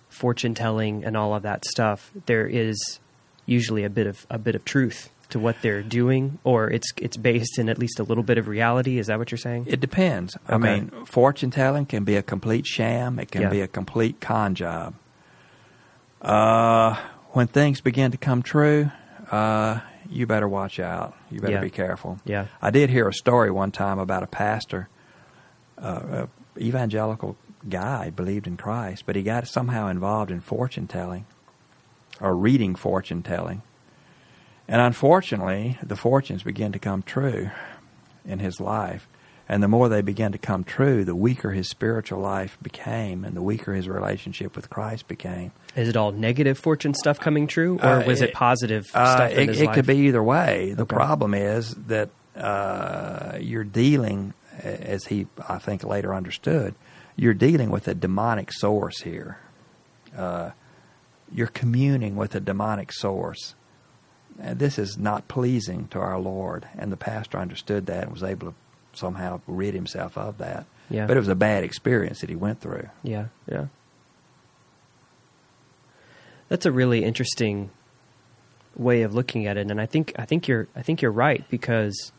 fortune 0.09 0.55
telling 0.55 1.05
and 1.05 1.17
all 1.17 1.35
of 1.35 1.43
that 1.43 1.65
stuff, 1.65 2.13
there 2.27 2.47
is 2.47 3.01
usually 3.45 3.85
a 3.85 3.91
bit 3.91 4.07
of 4.07 4.27
a 4.31 4.39
bit 4.39 4.55
of 4.55 4.65
truth 4.65 5.11
to 5.31 5.39
what 5.39 5.57
they're 5.63 5.83
doing, 5.83 6.39
or 6.45 6.71
it's 6.71 6.93
it's 6.99 7.17
based 7.17 7.59
in 7.59 7.69
at 7.69 7.79
least 7.79 7.99
a 7.99 8.03
little 8.05 8.23
bit 8.25 8.39
of 8.39 8.47
reality. 8.49 8.99
Is 8.99 9.09
that 9.09 9.19
what 9.19 9.31
you're 9.31 9.39
saying? 9.39 9.67
It 9.69 9.81
depends. 9.81 10.37
I 10.49 10.57
mean, 10.59 10.91
fortune 11.05 11.51
telling 11.51 11.87
can 11.87 12.05
be 12.05 12.17
a 12.17 12.23
complete 12.23 12.67
sham. 12.67 13.19
It 13.19 13.31
can 13.31 13.43
Yeah. 13.43 13.49
be 13.51 13.61
a 13.61 13.69
complete 13.69 14.21
con 14.21 14.55
job. 14.55 14.95
Uh, 16.23 16.97
when 17.33 17.47
things 17.47 17.81
begin 17.81 18.11
to 18.11 18.17
come 18.17 18.43
true, 18.43 18.91
uh, 19.31 19.81
you 20.09 20.27
better 20.27 20.49
watch 20.49 20.79
out. 20.81 21.15
You 21.31 21.41
better 21.41 21.55
Yeah. 21.55 21.61
be 21.61 21.71
careful. 21.71 22.19
Yeah. 22.25 22.47
I 22.63 22.71
did 22.71 22.91
hear 22.91 23.09
a 23.09 23.13
story 23.13 23.51
one 23.51 23.71
time 23.73 23.99
about 23.99 24.23
a 24.23 24.27
pastor, 24.27 24.89
uh, 25.81 26.27
a 26.57 26.61
evangelical 26.61 27.37
guy, 27.69 28.11
believed 28.11 28.47
in 28.47 28.57
Christ, 28.57 29.03
but 29.07 29.17
he 29.17 29.23
got 29.23 29.47
somehow 29.49 29.89
involved 29.89 30.31
in 30.31 30.41
fortune 30.41 30.87
telling 30.87 31.27
or 32.21 32.35
reading 32.35 32.75
fortune 32.75 33.23
telling. 33.23 33.63
And 34.69 34.81
unfortunately, 34.81 35.79
the 35.83 35.97
fortunes 35.97 36.43
began 36.43 36.73
to 36.73 36.79
come 36.79 37.03
true 37.03 37.51
in 38.25 38.41
his 38.41 38.61
life. 38.61 39.07
And 39.49 39.63
the 39.63 39.69
more 39.69 39.89
they 39.89 40.03
began 40.03 40.33
to 40.33 40.39
come 40.39 40.65
true, 40.65 41.05
the 41.05 41.15
weaker 41.15 41.53
his 41.53 41.69
spiritual 41.69 42.19
life 42.21 42.59
became 42.61 43.25
and 43.25 43.37
the 43.37 43.43
weaker 43.43 43.75
his 43.75 43.89
relationship 43.89 44.57
with 44.57 44.69
Christ 44.69 45.07
became. 45.07 45.53
Is 45.77 45.89
it 45.89 45.97
all 45.97 46.11
negative 46.11 46.59
fortune 46.59 46.95
stuff 46.95 47.21
coming 47.21 47.47
true, 47.47 47.79
or 47.81 48.03
Uh, 48.03 48.07
was 48.07 48.23
it, 48.23 48.31
it- 48.31 48.35
positive 48.35 48.87
Uh, 48.93 49.15
stuff 49.15 49.31
it 49.31 49.51
it 49.51 49.73
could 49.73 49.87
be 49.87 49.99
either 49.99 50.23
way. 50.23 50.73
The 50.75 50.83
Okay. 50.83 50.97
problem 50.97 51.33
is 51.33 51.75
that 51.87 52.11
uh, 52.37 53.39
you're 53.41 53.63
dealing, 53.65 54.35
as 54.63 55.05
he 55.07 55.27
I 55.49 55.59
think 55.59 55.85
later 55.85 56.13
understood, 56.13 56.75
you're 57.15 57.33
dealing 57.33 57.71
with 57.71 57.87
a 57.87 57.95
demonic 57.95 58.53
source 58.53 59.03
here. 59.03 59.39
Uh, 60.19 60.51
you're 61.33 61.47
communing 61.47 62.17
with 62.17 62.35
a 62.35 62.41
demonic 62.41 62.93
source. 62.93 63.55
And 64.41 64.59
this 64.59 64.79
is 64.79 64.99
not 64.99 65.29
pleasing 65.29 65.89
to 65.89 65.99
our 65.99 66.19
Lord. 66.19 66.69
And 66.77 66.93
the 66.93 66.97
pastor 66.97 67.39
understood 67.39 67.87
that 67.87 68.05
and 68.05 68.13
was 68.13 68.23
able 68.23 68.49
to 68.49 68.55
somehow 68.93 69.41
rid 69.47 69.75
himself 69.75 70.17
of 70.19 70.39
that. 70.39 70.67
Yeah. 70.91 71.07
But 71.07 71.17
it 71.17 71.21
was 71.21 71.29
a 71.29 71.35
bad 71.35 71.65
experience 71.65 72.21
that 72.21 72.31
he 72.31 72.37
went 72.37 72.61
through. 72.61 72.89
Yeah, 73.03 73.27
yeah. 73.51 73.67
That's 76.49 76.67
a 76.67 76.73
really 76.73 77.05
interesting 77.05 77.71
way 78.77 79.03
of 79.03 79.15
looking 79.15 79.47
at 79.47 79.57
it, 79.57 79.71
and 79.71 79.81
I 79.81 79.87
think 79.87 80.13
I 80.17 80.27
think 80.27 80.47
you're 80.47 80.69
I 80.77 80.83
think 80.83 81.03
you're 81.03 81.11
right 81.11 81.45
because 81.51 82.13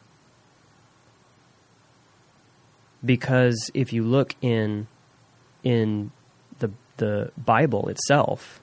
because 3.05 3.71
if 3.73 3.93
you 3.93 4.03
look 4.03 4.35
in 4.41 4.87
in 5.63 6.11
the 6.59 6.71
the 6.97 7.31
Bible 7.37 7.87
itself, 7.87 8.59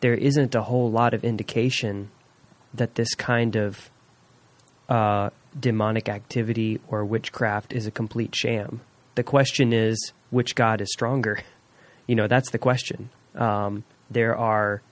there 0.00 0.14
isn't 0.14 0.54
a 0.54 0.62
whole 0.62 0.90
lot 0.90 1.12
of 1.12 1.22
indication 1.22 2.10
that 2.74 2.94
this 2.94 3.14
kind 3.14 3.56
of 3.56 3.90
uh, 4.88 5.30
demonic 5.58 6.08
activity 6.08 6.80
or 6.88 7.04
witchcraft 7.04 7.72
is 7.72 7.86
a 7.86 7.90
complete 7.90 8.34
sham. 8.34 8.80
The 9.14 9.22
question 9.22 9.72
is, 9.72 10.12
which 10.30 10.54
God 10.54 10.80
is 10.80 10.90
stronger? 10.92 11.40
You 12.06 12.16
know, 12.16 12.26
that's 12.26 12.50
the 12.50 12.58
question. 12.58 13.08
Um, 13.36 13.84
there 14.10 14.36
are 14.36 14.82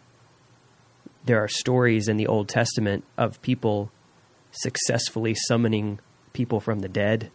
there 1.24 1.43
are 1.43 1.49
stories 1.49 2.07
in 2.07 2.16
the 2.16 2.29
Old 2.29 2.49
Testament 2.49 3.03
of 3.16 3.43
people 3.43 3.91
successfully 4.53 5.35
summoning 5.35 5.99
people 6.33 6.61
from 6.61 6.79
the 6.79 6.89
dead. 6.89 7.31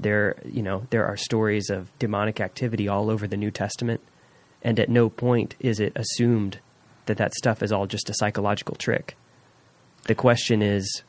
There, 0.00 0.36
you 0.44 0.62
know, 0.62 0.86
there 0.88 1.06
are 1.06 1.16
stories 1.16 1.68
of 1.68 1.96
demonic 1.98 2.40
activity 2.40 2.88
all 2.88 3.10
over 3.10 3.26
the 3.26 3.36
New 3.36 3.50
Testament, 3.50 4.00
and 4.62 4.80
at 4.80 4.88
no 4.88 5.10
point 5.10 5.56
is 5.60 5.78
it 5.78 5.92
assumed 5.94 6.58
that 7.04 7.18
that 7.18 7.34
stuff 7.34 7.62
is 7.62 7.70
all 7.70 7.86
just 7.86 8.08
a 8.08 8.14
psychological 8.14 8.76
trick. 8.76 9.14
The 10.04 10.14
question 10.14 10.62
is 10.62 11.02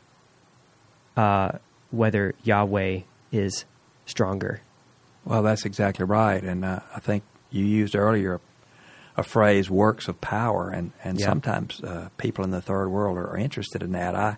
uh, 1.16 1.54
whether 1.92 2.36
Yahweh 2.44 3.02
is 3.32 3.66
stronger. 4.06 4.62
Well, 5.26 5.44
that's 5.44 5.66
exactly 5.66 6.06
right, 6.06 6.44
and 6.44 6.66
uh, 6.66 6.80
I 6.96 7.00
think 7.00 7.24
you 7.52 7.66
used 7.66 7.96
earlier 7.96 8.40
a 9.18 9.24
phrase 9.24 9.70
"works 9.70 10.08
of 10.08 10.20
power," 10.22 10.70
and 10.70 10.92
and 11.04 11.20
Yeah. 11.20 11.26
sometimes 11.28 11.82
uh, 11.82 12.10
people 12.18 12.44
in 12.44 12.52
the 12.52 12.62
third 12.62 12.90
world 12.90 13.18
are, 13.18 13.28
are 13.32 13.38
interested 13.38 13.84
in 13.84 13.92
that. 13.92 14.16
I 14.16 14.38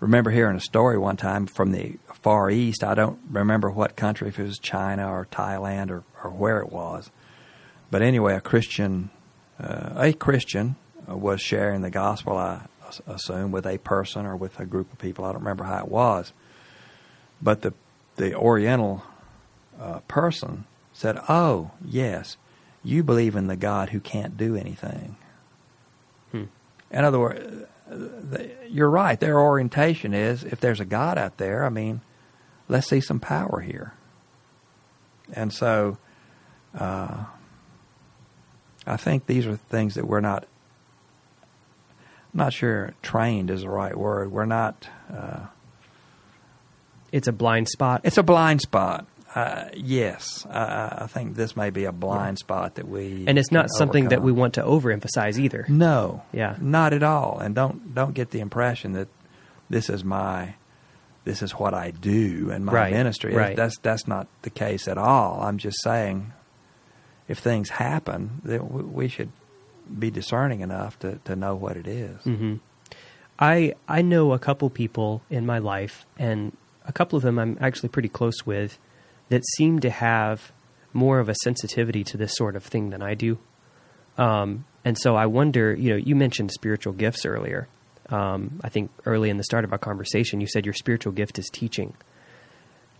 remember 0.00 0.30
hearing 0.30 0.56
a 0.56 0.60
story 0.60 0.98
one 0.98 1.16
time 1.16 1.46
from 1.46 1.72
the 1.72 1.98
Far 2.22 2.50
East. 2.50 2.82
I 2.82 2.94
don't 2.94 3.18
remember 3.30 3.70
what 3.70 3.96
country, 3.96 4.28
if 4.28 4.38
it 4.38 4.44
was 4.44 4.58
China 4.58 5.10
or 5.10 5.26
Thailand 5.30 5.90
or, 5.90 6.04
or 6.24 6.30
where 6.30 6.60
it 6.60 6.72
was, 6.72 7.10
but 7.90 8.02
anyway, 8.02 8.34
a 8.34 8.40
Christian, 8.40 9.10
uh, 9.60 9.90
a 9.96 10.12
Christian 10.12 10.76
was 11.06 11.40
sharing 11.40 11.82
the 11.82 11.90
gospel. 11.90 12.36
I 12.36 12.62
assume 13.06 13.52
with 13.52 13.66
a 13.66 13.78
person 13.78 14.26
or 14.26 14.36
with 14.36 14.58
a 14.60 14.66
group 14.66 14.92
of 14.92 14.98
people. 14.98 15.24
I 15.24 15.32
don't 15.32 15.40
remember 15.40 15.64
how 15.64 15.78
it 15.84 15.88
was, 15.88 16.32
but 17.40 17.62
the 17.62 17.74
the 18.16 18.34
Oriental 18.34 19.02
uh, 19.80 20.00
person 20.08 20.64
said, 20.92 21.18
"Oh, 21.28 21.70
yes, 21.84 22.36
you 22.82 23.02
believe 23.02 23.36
in 23.36 23.46
the 23.46 23.56
God 23.56 23.90
who 23.90 24.00
can't 24.00 24.36
do 24.36 24.56
anything." 24.56 25.16
Hmm. 26.32 26.44
In 26.90 27.04
other 27.04 27.18
words, 27.18 27.66
you're 28.68 28.90
right. 28.90 29.18
Their 29.18 29.40
orientation 29.40 30.14
is, 30.14 30.44
if 30.44 30.60
there's 30.60 30.80
a 30.80 30.84
God 30.84 31.18
out 31.18 31.38
there, 31.38 31.64
I 31.64 31.68
mean, 31.68 32.00
let's 32.68 32.88
see 32.88 33.00
some 33.00 33.20
power 33.20 33.60
here. 33.60 33.94
And 35.32 35.52
so, 35.52 35.98
uh, 36.78 37.24
I 38.86 38.96
think 38.96 39.26
these 39.26 39.46
are 39.46 39.56
things 39.56 39.94
that 39.94 40.06
we're 40.06 40.20
not. 40.20 40.46
Not 42.38 42.52
sure 42.52 42.94
trained 43.02 43.50
is 43.50 43.60
the 43.62 43.68
right 43.70 43.96
word. 43.96 44.30
We're 44.32 44.46
not. 44.46 44.88
Uh, 45.12 45.46
It's 47.12 47.28
a 47.28 47.32
blind 47.32 47.68
spot. 47.68 48.02
it's 48.04 48.18
a 48.18 48.22
blind 48.22 48.60
spot. 48.60 49.06
Uh, 49.34 49.64
yes, 49.74 50.46
I, 50.50 51.00
I 51.02 51.06
think 51.06 51.36
this 51.36 51.54
may 51.56 51.68
be 51.70 51.84
a 51.84 51.92
blind 51.92 52.38
spot 52.38 52.76
that 52.76 52.88
we 52.88 53.24
and 53.26 53.38
it's 53.38 53.52
not 53.52 53.68
something 53.70 54.08
that 54.08 54.22
we 54.22 54.32
want 54.32 54.54
to 54.54 54.62
overemphasize 54.62 55.38
either. 55.38 55.66
No, 55.68 56.22
Yeah. 56.32 56.56
not 56.60 56.92
at 56.94 57.02
all. 57.02 57.38
And 57.38 57.54
don't 57.54 57.94
don't 57.94 58.14
get 58.14 58.30
the 58.30 58.40
impression 58.40 58.92
that 58.92 59.08
this 59.70 59.90
is 59.90 60.02
my 60.02 60.54
this 61.24 61.42
is 61.42 61.52
what 61.52 61.74
I 61.74 61.90
do 61.90 62.50
in 62.50 62.64
my 62.64 62.72
Right, 62.72 62.92
ministry. 62.92 63.34
right. 63.34 63.54
That's 63.54 63.76
that's 63.78 64.08
not 64.08 64.26
the 64.42 64.50
case 64.50 64.88
at 64.88 64.96
all. 64.96 65.40
I'm 65.42 65.58
just 65.58 65.82
saying, 65.82 66.32
if 67.28 67.38
things 67.38 67.68
happen, 67.68 68.40
that 68.44 68.62
we 68.72 69.08
should 69.08 69.30
be 69.98 70.10
discerning 70.10 70.60
enough 70.60 70.98
to, 71.00 71.18
to 71.24 71.36
know 71.36 71.54
what 71.54 71.76
it 71.76 71.86
is. 71.86 72.22
hmm 72.22 72.56
I 73.38 73.74
I 73.86 74.02
know 74.02 74.32
a 74.32 74.38
couple 74.38 74.68
people 74.68 75.22
in 75.30 75.46
my 75.46 75.58
life, 75.58 76.06
and 76.18 76.56
a 76.84 76.92
couple 76.92 77.16
of 77.16 77.22
them 77.22 77.38
I'm 77.38 77.56
actually 77.60 77.88
pretty 77.88 78.08
close 78.08 78.44
with, 78.44 78.78
that 79.28 79.46
seem 79.56 79.78
to 79.80 79.90
have 79.90 80.50
more 80.92 81.20
of 81.20 81.28
a 81.28 81.34
sensitivity 81.44 82.02
to 82.02 82.16
this 82.16 82.34
sort 82.34 82.56
of 82.56 82.64
thing 82.64 82.90
than 82.90 83.00
I 83.00 83.14
do. 83.14 83.38
Um, 84.16 84.64
and 84.84 84.98
so 84.98 85.14
I 85.14 85.26
wonder, 85.26 85.72
you 85.74 85.90
know, 85.90 85.96
you 85.96 86.16
mentioned 86.16 86.50
spiritual 86.50 86.92
gifts 86.92 87.24
earlier. 87.24 87.68
Um, 88.08 88.58
I 88.64 88.70
think 88.70 88.90
early 89.06 89.30
in 89.30 89.36
the 89.36 89.44
start 89.44 89.64
of 89.64 89.70
our 89.72 89.78
conversation, 89.78 90.40
you 90.40 90.48
said 90.48 90.64
your 90.64 90.72
spiritual 90.72 91.12
gift 91.12 91.38
is 91.38 91.48
teaching. 91.52 91.94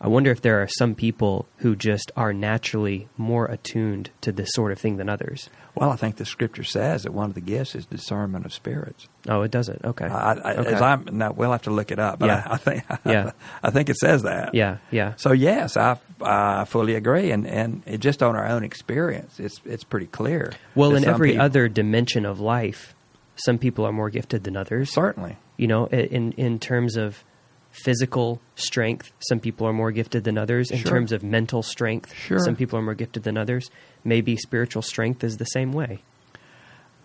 I 0.01 0.07
wonder 0.07 0.31
if 0.31 0.43
there 0.43 0.63
are 0.63 0.69
some 0.69 0.95
people 0.95 1.47
who 1.57 1.75
just 1.75 2.13
are 2.17 2.33
naturally 2.33 3.09
more 3.17 3.47
attuned 3.47 4.11
to 4.21 4.31
this 4.31 4.49
sort 4.53 4.71
of 4.71 4.79
thing 4.79 4.97
than 4.97 5.09
others. 5.09 5.51
Well, 5.75 5.91
I 5.91 5.97
think 5.97 6.17
the 6.17 6.25
scripture 6.25 6.63
says 6.63 7.03
that 7.03 7.13
one 7.13 7.29
of 7.31 7.35
the 7.35 7.41
gifts 7.41 7.75
is 7.75 7.85
discernment 7.87 8.47
of 8.47 8.53
spirits. 8.53 9.09
Oh, 9.29 9.43
it 9.43 9.51
doesn't. 9.51 9.85
Okay. 9.85 10.05
I, 10.07 10.33
I, 10.35 10.55
okay. 10.57 10.73
As 10.75 10.81
I'm 10.83 11.05
now, 11.13 11.33
we'll 11.33 11.51
have 11.51 11.63
to 11.63 11.71
look 11.71 11.91
it 11.91 11.99
up, 11.99 12.21
but 12.21 12.27
Yeah. 12.27 12.45
I, 12.47 12.55
I 12.55 12.57
think 12.59 12.85
Yeah. 13.05 13.33
I 13.63 13.71
think 13.71 13.89
it 13.89 13.97
says 13.97 14.23
that. 14.23 14.55
yeah, 14.55 14.79
yeah. 14.93 15.15
So 15.17 15.33
yes, 15.33 15.77
I 15.77 15.99
I 16.21 16.65
fully 16.65 16.95
agree, 16.95 17.31
and 17.33 17.47
and 17.47 17.83
it, 17.87 17.99
just 17.99 18.23
on 18.23 18.37
our 18.37 18.47
own 18.47 18.63
experience, 18.65 19.41
it's 19.41 19.61
it's 19.65 19.85
pretty 19.85 20.07
clear. 20.07 20.53
Well, 20.77 20.95
in 20.95 21.05
every 21.05 21.31
people- 21.33 21.45
other 21.45 21.69
dimension 21.69 22.25
of 22.25 22.39
life, 22.41 22.95
some 23.37 23.59
people 23.59 23.85
are 23.85 23.93
more 23.93 24.11
gifted 24.11 24.45
than 24.45 24.57
others. 24.57 24.91
certainly, 24.93 25.37
You 25.57 25.67
know, 25.67 25.87
in 25.87 26.33
in 26.33 26.59
terms 26.61 26.97
of 26.97 27.25
physical 27.85 28.41
strength, 28.55 29.11
some 29.21 29.41
people 29.41 29.67
are 29.67 29.73
more 29.73 29.91
gifted 29.93 30.25
than 30.25 30.37
others. 30.39 30.71
In 30.71 30.79
Sure. 30.79 30.91
terms 30.91 31.13
of 31.13 31.23
mental 31.23 31.63
strength, 31.63 32.13
Sure. 32.15 32.39
some 32.39 32.57
people 32.57 32.79
are 32.79 32.83
more 32.83 32.95
gifted 32.95 33.23
than 33.23 33.37
others. 33.39 33.71
Maybe 34.05 34.37
spiritual 34.37 34.83
strength 34.83 35.23
is 35.25 35.37
the 35.37 35.45
same 35.47 35.73
way. 35.73 36.01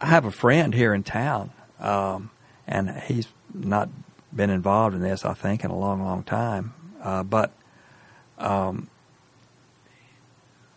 I 0.01 0.07
have 0.07 0.25
a 0.25 0.31
friend 0.31 0.73
here 0.73 0.93
in 0.93 1.03
town, 1.03 1.51
um, 1.79 2.29
and 2.67 2.89
he's 2.89 3.27
not 3.53 3.89
been 4.35 4.49
involved 4.49 4.95
in 4.95 5.01
this, 5.01 5.23
I 5.25 5.33
think, 5.33 5.63
in 5.63 5.71
a 5.71 5.77
long, 5.77 6.03
long 6.03 6.23
time. 6.23 6.73
Uh, 7.01 7.23
but 7.23 7.51
um, 8.37 8.89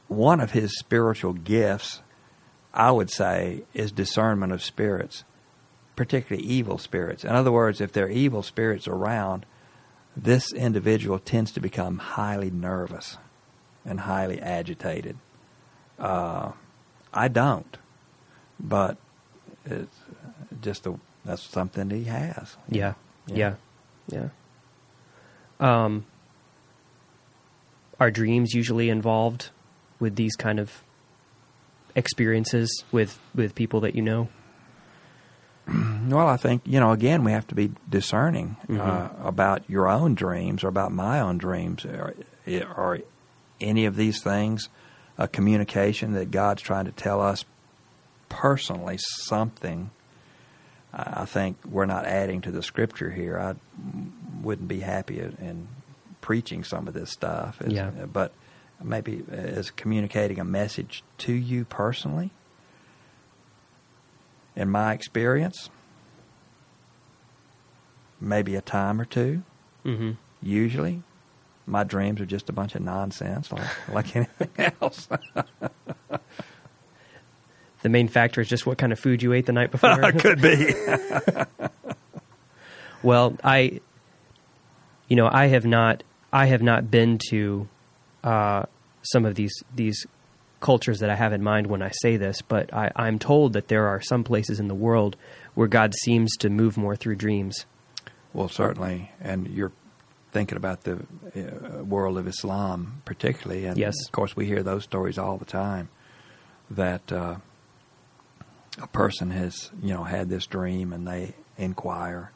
one 0.08 0.40
of 0.40 0.52
his 0.52 0.78
spiritual 0.78 1.32
gifts, 1.32 2.02
I 2.72 2.90
would 2.92 3.10
say, 3.10 3.62
is 3.74 3.90
discernment 3.92 4.52
of 4.52 4.62
spirits, 4.62 5.24
particularly 5.96 6.46
evil 6.46 6.78
spirits. 6.78 7.24
In 7.24 7.30
other 7.30 7.50
words, 7.50 7.80
if 7.80 7.92
there 7.92 8.06
are 8.06 8.10
evil 8.10 8.42
spirits 8.42 8.86
around, 8.86 9.46
this 10.16 10.52
individual 10.52 11.18
tends 11.18 11.52
to 11.52 11.60
become 11.60 11.98
highly 11.98 12.50
nervous 12.50 13.18
and 13.84 14.00
highly 14.00 14.40
agitated. 14.40 15.16
Uh, 15.98 16.52
I 17.12 17.28
don't, 17.28 17.76
but 18.58 18.96
it's 19.64 19.96
just 20.60 20.86
a, 20.86 20.98
that's 21.24 21.42
something 21.42 21.90
he 21.90 22.04
has. 22.04 22.56
Yeah, 22.68 22.94
Yeah. 23.26 23.54
yeah, 24.10 24.28
yeah. 25.60 25.84
Um, 25.84 26.06
are 27.98 28.10
dreams 28.10 28.52
usually 28.52 28.90
involved 28.90 29.50
with 29.98 30.16
these 30.16 30.36
kind 30.36 30.58
of 30.58 30.82
experiences 31.94 32.84
with 32.92 33.18
with 33.34 33.54
people 33.54 33.80
that 33.80 33.94
you 33.94 34.02
know? 34.02 34.28
Well, 36.06 36.26
I 36.28 36.36
think 36.36 36.62
you 36.64 36.78
know. 36.80 36.92
Again, 36.92 37.24
we 37.24 37.32
have 37.32 37.46
to 37.48 37.54
be 37.54 37.72
discerning 37.88 38.56
uh, 38.68 38.72
Mhm. 38.72 39.26
about 39.26 39.68
your 39.68 39.88
own 39.88 40.14
dreams 40.14 40.62
or 40.64 40.68
about 40.68 40.92
my 40.92 41.20
own 41.20 41.38
dreams. 41.38 41.84
Are, 41.84 42.14
are 42.76 42.98
any 43.60 43.84
of 43.86 43.96
these 43.96 44.22
things 44.22 44.68
a 45.18 45.26
communication 45.26 46.12
that 46.12 46.30
God's 46.30 46.62
trying 46.62 46.84
to 46.84 46.92
tell 46.92 47.20
us 47.20 47.44
personally 48.28 48.98
something? 48.98 49.90
I 50.92 51.26
think 51.26 51.58
we're 51.68 51.84
not 51.86 52.06
adding 52.06 52.40
to 52.42 52.50
the 52.50 52.62
Scripture 52.62 53.10
here. 53.10 53.38
I 53.38 53.54
wouldn't 54.42 54.68
be 54.68 54.80
happy 54.80 55.18
in, 55.20 55.36
in 55.40 55.68
preaching 56.22 56.64
some 56.64 56.88
of 56.88 56.94
this 56.94 57.10
stuff. 57.10 57.60
Yeah. 57.66 57.90
but 58.12 58.32
maybe 58.82 59.24
as 59.30 59.70
communicating 59.70 60.38
a 60.38 60.44
message 60.44 61.02
to 61.18 61.32
you 61.32 61.64
personally. 61.64 62.30
In 64.54 64.70
my 64.70 64.92
experience, 64.94 65.68
maybe 68.20 68.54
a 68.54 68.60
time 68.60 69.00
or 69.00 69.04
two. 69.04 69.42
Mm-hmm. 69.84 70.12
Usually, 70.42 71.02
my 71.66 71.84
dreams 71.84 72.20
are 72.20 72.26
just 72.26 72.48
a 72.48 72.52
bunch 72.52 72.74
of 72.74 72.82
nonsense, 72.82 73.50
like, 73.52 73.88
like 73.92 74.16
anything 74.16 74.72
else. 74.80 75.08
The 77.82 77.90
main 77.90 78.08
factor 78.08 78.40
is 78.40 78.48
just 78.48 78.66
what 78.66 78.78
kind 78.78 78.92
of 78.92 78.98
food 78.98 79.22
you 79.22 79.32
ate 79.32 79.46
the 79.46 79.52
night 79.52 79.70
before. 79.70 80.10
Could 80.18 80.42
be. 80.42 80.74
Well, 83.06 83.36
I, 83.44 83.80
you 85.06 85.14
know, 85.14 85.28
I 85.30 85.46
have 85.46 85.64
not, 85.64 86.02
I 86.32 86.46
have 86.46 86.62
not 86.62 86.90
been 86.90 87.18
to 87.30 87.68
uh, 88.24 88.64
some 89.02 89.24
of 89.24 89.36
these 89.36 89.52
these 89.72 90.04
cultures 90.58 90.98
that 90.98 91.10
I 91.10 91.14
have 91.14 91.32
in 91.32 91.42
mind 91.44 91.68
when 91.68 91.82
I 91.82 91.90
say 92.02 92.16
this, 92.16 92.42
but 92.42 92.74
I, 92.74 92.90
I'm 92.96 93.20
told 93.20 93.52
that 93.52 93.68
there 93.68 93.86
are 93.86 94.00
some 94.00 94.24
places 94.24 94.58
in 94.58 94.66
the 94.66 94.74
world 94.74 95.16
where 95.54 95.68
God 95.68 95.94
seems 96.02 96.34
to 96.38 96.50
move 96.50 96.76
more 96.76 96.96
through 96.96 97.14
dreams. 97.14 97.66
Well, 98.36 98.50
certainly, 98.50 99.10
and 99.20 99.48
you're 99.48 99.72
thinking 100.30 100.58
about 100.58 100.82
the 100.82 100.96
uh, 101.34 101.82
world 101.82 102.18
of 102.18 102.28
Islam, 102.28 103.00
particularly, 103.06 103.64
and 103.64 103.78
Yes. 103.78 103.94
of 104.06 104.12
course, 104.12 104.36
we 104.36 104.44
hear 104.44 104.62
those 104.62 104.84
stories 104.84 105.16
all 105.16 105.38
the 105.38 105.46
time. 105.46 105.88
That 106.70 107.10
uh, 107.10 107.36
a 108.82 108.86
person 108.88 109.30
has, 109.30 109.70
you 109.82 109.94
know, 109.94 110.04
had 110.04 110.28
this 110.28 110.44
dream, 110.46 110.92
and 110.92 111.08
they 111.08 111.34
inquire 111.56 112.30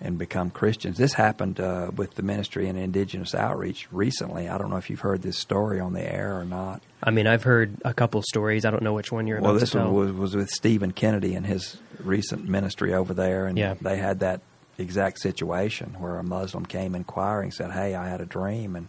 and 0.00 0.16
become 0.16 0.48
Christians. 0.50 0.96
This 0.96 1.12
happened 1.12 1.60
uh, 1.60 1.90
with 1.94 2.14
the 2.14 2.22
ministry 2.22 2.66
and 2.68 2.78
indigenous 2.78 3.34
outreach 3.34 3.86
recently. 3.92 4.48
I 4.48 4.56
don't 4.56 4.70
know 4.70 4.76
if 4.76 4.88
you've 4.88 5.00
heard 5.00 5.20
this 5.20 5.38
story 5.38 5.78
on 5.80 5.92
the 5.92 6.00
air 6.10 6.38
or 6.38 6.44
not. 6.46 6.80
I 7.02 7.10
mean, 7.10 7.26
I've 7.26 7.42
heard 7.42 7.76
a 7.84 7.92
couple 7.92 8.22
stories. 8.22 8.64
I 8.64 8.70
don't 8.70 8.82
know 8.82 8.94
which 8.94 9.12
one 9.12 9.26
you're 9.26 9.40
Well, 9.42 9.50
about 9.50 9.60
this 9.60 9.74
one 9.74 9.92
was, 9.92 10.12
was 10.12 10.36
with 10.36 10.48
Stephen 10.48 10.92
Kennedy 10.92 11.34
and 11.34 11.44
his 11.44 11.76
recent 11.98 12.48
ministry 12.48 12.94
over 12.94 13.12
there, 13.12 13.46
and 13.46 13.58
Yeah. 13.58 13.74
they 13.82 13.98
had 13.98 14.20
that 14.20 14.40
exact 14.78 15.20
situation 15.20 15.96
where 15.98 16.18
a 16.18 16.22
Muslim 16.24 16.64
came 16.66 16.94
inquiring, 16.94 17.50
said, 17.50 17.72
"Hey, 17.72 17.94
I 17.94 18.08
had 18.08 18.20
a 18.20 18.26
dream, 18.26 18.76
and 18.76 18.88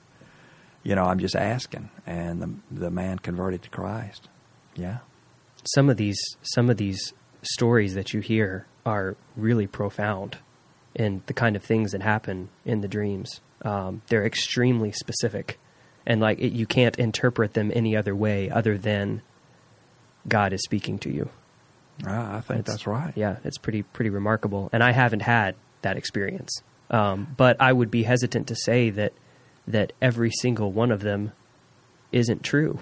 you 0.84 0.96
know, 0.96 1.06
I'm 1.06 1.20
just 1.20 1.36
asking," 1.36 1.90
and 2.06 2.42
the 2.42 2.50
the 2.72 2.92
man 2.92 3.20
converted 3.20 3.64
to 3.64 3.70
Christ. 3.70 4.30
Yeah, 4.76 5.00
some 5.66 5.90
of 5.90 5.98
these 5.98 6.20
some 6.42 6.70
of 6.70 6.78
these 6.78 7.14
stories 7.42 7.94
that 7.96 8.14
you 8.14 8.20
hear 8.22 8.66
are 8.86 9.16
really 9.36 9.68
profound 9.68 10.38
in 10.96 11.22
the 11.28 11.34
kind 11.34 11.56
of 11.56 11.64
things 11.64 11.92
that 11.92 12.02
happen 12.02 12.50
in 12.66 12.82
the 12.82 12.88
dreams. 12.88 13.42
Um, 13.64 14.02
they're 14.08 14.26
extremely 14.26 14.92
specific, 14.92 15.60
and 16.06 16.22
like 16.22 16.40
it, 16.40 16.54
you 16.54 16.66
can't 16.66 16.98
interpret 16.98 17.54
them 17.54 17.72
any 17.74 17.96
other 17.96 18.16
way 18.16 18.50
other 18.50 18.78
than 18.78 19.22
God 20.28 20.54
is 20.54 20.62
speaking 20.64 20.98
to 21.00 21.10
you. 21.12 21.30
Ah, 22.06 22.38
I 22.38 22.42
think 22.42 22.60
It's- 22.62 22.74
that's 22.76 22.88
right. 22.88 23.12
Yeah, 23.16 23.38
it's 23.44 23.58
pretty 23.58 23.84
pretty 23.84 24.10
remarkable, 24.10 24.70
and 24.72 24.82
I 24.84 24.92
haven't 24.92 25.22
had 25.22 25.56
that 25.82 25.98
experience. 25.98 26.62
Um, 26.90 27.36
but 27.38 27.58
I 27.60 27.72
would 27.74 27.92
be 27.92 28.04
hesitant 28.04 28.48
to 28.48 28.56
say 28.56 28.90
that 28.92 29.14
that 29.68 29.94
every 30.02 30.32
single 30.32 30.72
one 30.72 30.92
of 30.92 31.02
them 31.02 31.32
isn't 32.12 32.44
true. 32.44 32.80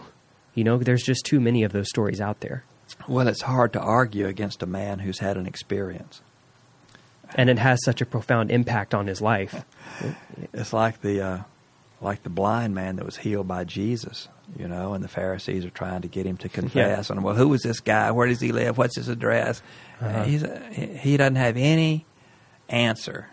You 0.54 0.64
know, 0.64 0.78
there's 0.78 1.04
just 1.04 1.26
too 1.26 1.40
many 1.42 1.64
of 1.64 1.74
those 1.74 1.90
stories 1.90 2.22
out 2.22 2.40
there. 2.40 2.64
Well, 3.10 3.28
it's 3.28 3.42
hard 3.42 3.74
to 3.74 3.80
argue 3.82 4.26
against 4.28 4.64
a 4.64 4.66
man 4.66 5.00
who's 5.00 5.20
had 5.20 5.36
an 5.36 5.46
experience. 5.46 6.22
and 7.36 7.50
it 7.50 7.60
has 7.60 7.84
such 7.84 8.00
a 8.00 8.06
profound 8.06 8.50
impact 8.52 8.94
on 8.96 9.08
his 9.08 9.22
life. 9.22 9.66
It's 10.54 10.72
like 10.72 11.02
the 11.02 11.22
uh, 11.22 11.40
like 12.00 12.22
the 12.24 12.30
blind 12.30 12.76
man 12.76 12.98
that 12.98 13.06
was 13.06 13.18
healed 13.18 13.48
by 13.48 13.64
Jesus, 13.64 14.28
you 14.58 14.68
know, 14.68 14.94
and 14.94 15.04
the 15.04 15.08
Pharisees 15.08 15.66
are 15.66 15.72
trying 15.72 16.02
to 16.04 16.08
get 16.08 16.26
him 16.26 16.38
to 16.38 16.50
confess. 16.50 17.10
And 17.10 17.24
well, 17.24 17.36
who 17.36 17.52
is 17.54 17.64
this 17.64 17.80
guy? 17.80 18.12
Where 18.12 18.28
does 18.28 18.40
he 18.40 18.52
live? 18.52 18.78
What's 18.78 18.96
his 18.96 19.08
address? 19.10 19.62
Uh-huh. 20.00 20.24
He 20.24 21.18
doesn't 21.18 21.36
have 21.36 21.58
any 21.58 22.06
answer. 22.70 23.28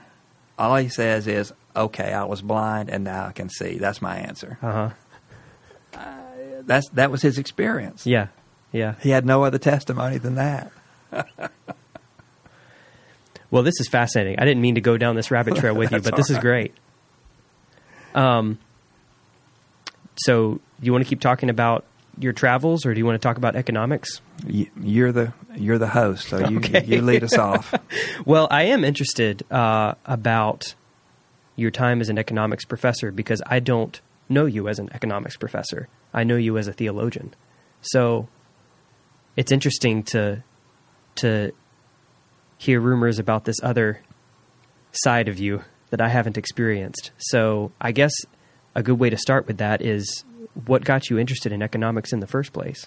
All 0.58 0.76
he 0.76 0.88
says 0.88 1.26
is, 1.26 1.52
"Okay, 1.74 2.12
I 2.12 2.24
was 2.24 2.42
blind 2.42 2.88
and 2.90 3.04
now 3.04 3.26
I 3.26 3.32
can 3.32 3.48
see." 3.48 3.78
That's 3.78 4.00
my 4.00 4.16
answer. 4.16 4.58
Uh 4.62 4.90
huh. 5.92 6.00
That's 6.62 6.88
that 6.90 7.10
was 7.10 7.22
his 7.22 7.38
experience. 7.38 8.06
Yeah, 8.06 8.28
yeah. 8.72 8.94
He 9.00 9.10
had 9.10 9.26
no 9.26 9.44
other 9.44 9.58
testimony 9.58 10.18
than 10.18 10.36
that. 10.36 10.72
Well, 13.54 13.62
this 13.62 13.78
is 13.78 13.86
fascinating. 13.86 14.40
I 14.40 14.44
didn't 14.44 14.62
mean 14.62 14.74
to 14.74 14.80
go 14.80 14.98
down 14.98 15.14
this 15.14 15.30
rabbit 15.30 15.54
trail 15.54 15.76
with 15.76 15.92
you, 15.92 16.00
but 16.02 16.16
this 16.16 16.28
all 16.28 16.36
is 16.36 16.42
great. 16.42 16.74
Um, 18.12 18.58
so 20.16 20.60
you 20.82 20.90
want 20.90 21.04
to 21.04 21.08
keep 21.08 21.20
talking 21.20 21.48
about 21.48 21.84
your 22.18 22.32
travels, 22.32 22.84
or 22.86 22.94
do 22.94 22.98
you 22.98 23.06
want 23.06 23.20
to 23.20 23.26
talk 23.28 23.36
about 23.36 23.56
economics? 23.56 24.20
You- 24.46 24.70
You're 24.80 25.12
the 25.12 25.32
you're 25.56 25.78
the 25.78 25.88
host, 25.88 26.28
so 26.28 26.48
you 26.48 26.58
Okay. 26.58 26.84
you 26.84 27.00
lead 27.02 27.22
us 27.24 27.36
off. 27.38 27.74
Well, 28.26 28.48
I 28.50 28.64
am 28.64 28.84
interested 28.84 29.42
uh, 29.50 29.94
about 30.06 30.74
your 31.56 31.70
time 31.70 32.00
as 32.00 32.08
an 32.08 32.18
economics 32.18 32.64
professor 32.64 33.10
because 33.12 33.40
I 33.46 33.60
don't 33.60 34.00
know 34.28 34.46
you 34.46 34.68
as 34.68 34.78
an 34.78 34.88
economics 34.92 35.36
professor. 35.36 35.88
I 36.12 36.24
know 36.24 36.36
you 36.36 36.56
as 36.58 36.66
a 36.68 36.72
theologian. 36.72 37.34
So 37.82 38.28
it's 39.36 39.52
interesting 39.52 40.02
to 40.04 40.42
to 41.16 41.52
hear 42.58 42.80
rumors 42.80 43.18
about 43.18 43.44
this 43.44 43.56
other 43.62 44.00
side 44.92 45.28
of 45.28 45.38
you 45.38 45.62
that 45.90 46.00
I 46.00 46.08
haven't 46.08 46.38
experienced. 46.38 47.10
So 47.18 47.72
I 47.80 47.92
guess 47.92 48.12
a 48.74 48.82
good 48.82 48.98
way 48.98 49.10
to 49.10 49.16
start 49.18 49.46
with 49.46 49.58
that 49.58 49.82
is 49.82 50.24
what 50.66 50.84
got 50.84 51.10
you 51.10 51.18
interested 51.18 51.52
in 51.52 51.62
economics 51.62 52.12
in 52.12 52.20
the 52.20 52.26
first 52.26 52.52
place? 52.52 52.86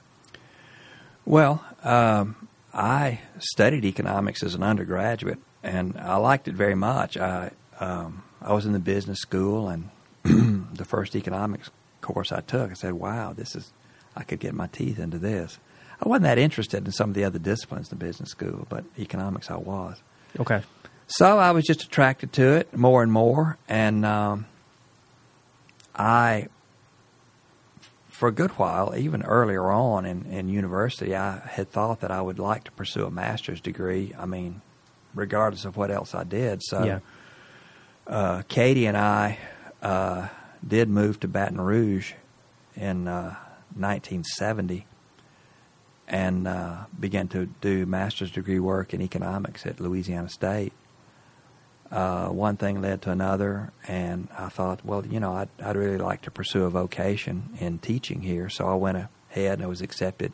Well, 1.25 1.63
um, 1.83 2.47
I 2.73 3.21
studied 3.39 3.85
economics 3.85 4.43
as 4.43 4.55
an 4.55 4.63
undergraduate, 4.63 5.39
and 5.63 5.97
I 5.97 6.15
liked 6.17 6.47
it 6.47 6.55
very 6.55 6.75
much. 6.75 7.17
I 7.17 7.51
um, 7.79 8.23
I 8.41 8.53
was 8.53 8.65
in 8.65 8.73
the 8.73 8.79
business 8.79 9.19
school, 9.19 9.67
and 9.67 9.89
the 10.23 10.85
first 10.85 11.15
economics 11.15 11.69
course 12.01 12.31
I 12.31 12.41
took, 12.41 12.71
I 12.71 12.73
said, 12.75 12.93
"Wow, 12.93 13.33
this 13.33 13.55
is 13.55 13.71
I 14.15 14.23
could 14.23 14.39
get 14.39 14.53
my 14.53 14.67
teeth 14.67 14.99
into 14.99 15.19
this." 15.19 15.59
I 16.01 16.07
wasn't 16.07 16.23
that 16.23 16.37
interested 16.37 16.85
in 16.85 16.91
some 16.91 17.09
of 17.09 17.15
the 17.15 17.23
other 17.23 17.39
disciplines 17.39 17.91
in 17.91 17.97
the 17.97 18.05
business 18.05 18.29
school, 18.29 18.67
but 18.69 18.85
economics 18.99 19.49
I 19.49 19.55
was. 19.55 19.97
Okay. 20.39 20.61
So 21.07 21.39
I 21.39 21.51
was 21.51 21.65
just 21.65 21.83
attracted 21.83 22.33
to 22.33 22.53
it 22.57 22.75
more 22.75 23.01
and 23.01 23.11
more, 23.11 23.57
and 23.67 24.05
um, 24.05 24.45
I, 25.95 26.49
for 28.17 28.27
a 28.27 28.31
good 28.31 28.49
while, 28.51 28.95
even 28.97 29.21
earlier 29.21 29.69
on 29.69 30.03
in, 30.03 30.25
in 30.25 30.49
university, 30.49 31.15
I 31.15 31.37
had 31.37 31.69
thought 31.71 31.99
that 31.99 32.09
I 32.09 32.19
would 32.19 32.39
like 32.39 32.63
to 32.63 32.71
pursue 32.71 33.05
a 33.05 33.11
master's 33.11 33.61
degree. 33.61 34.11
I 34.17 34.25
mean, 34.25 34.61
regardless 35.13 35.65
of 35.65 35.77
what 35.77 35.91
else 35.91 36.15
I 36.15 36.23
did. 36.23 36.63
So, 36.63 36.83
Yeah. 36.83 36.99
uh, 38.07 38.41
Katie 38.47 38.87
and 38.87 38.97
I 38.97 39.37
uh, 39.83 40.29
did 40.67 40.89
move 40.89 41.19
to 41.19 41.27
Baton 41.27 41.61
Rouge 41.61 42.13
in 42.75 43.07
uh, 43.07 43.35
1970 43.75 44.87
and 46.07 46.47
uh, 46.47 46.85
began 46.99 47.27
to 47.27 47.45
do 47.61 47.85
master's 47.85 48.31
degree 48.31 48.59
work 48.59 48.95
in 48.95 49.01
economics 49.01 49.63
at 49.67 49.79
Louisiana 49.79 50.29
State. 50.29 50.73
Uh, 51.91 52.27
one 52.27 52.57
thing 52.57 52.81
led 52.81 53.01
to 53.01 53.11
another, 53.11 53.71
and 53.87 54.27
I 54.37 54.49
thought, 54.49 54.83
well, 54.83 55.05
you 55.05 55.19
know, 55.19 55.33
I'd, 55.33 55.49
I'd 55.63 55.77
really 55.77 55.97
like 55.97 56.21
to 56.23 56.31
pursue 56.31 56.65
a 56.65 56.69
vocation 56.69 57.49
in 57.59 57.79
teaching 57.79 58.21
here. 58.21 58.49
So 58.49 58.67
I 58.67 58.75
went 58.75 58.97
ahead 59.31 59.53
and 59.59 59.63
I 59.63 59.67
was 59.67 59.81
accepted 59.81 60.33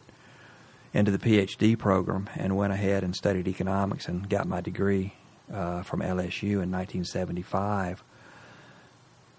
into 0.94 1.12
the 1.12 1.20
PhD 1.20 1.78
program 1.78 2.30
and 2.36 2.56
went 2.56 2.74
ahead 2.74 3.04
and 3.04 3.16
studied 3.16 3.48
economics 3.48 4.08
and 4.08 4.28
got 4.30 4.48
my 4.48 4.62
degree 4.62 5.14
uh, 5.52 5.84
from 5.84 6.02
LSU 6.02 6.62
in 6.62 6.72
1975. 6.72 8.04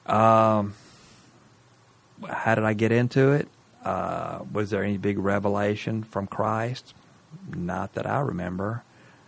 Um, 0.07 0.75
how 2.29 2.55
did 2.55 2.65
I 2.65 2.75
get 2.75 2.93
into 2.93 3.33
it? 3.33 3.49
Uh, 3.85 4.41
was 4.53 4.71
there 4.71 4.83
any 4.83 4.99
big 4.99 5.19
revelation 5.19 6.03
from 6.03 6.27
Christ? 6.27 6.95
Not 7.55 7.95
that 7.95 8.07
I 8.07 8.21
remember. 8.21 8.83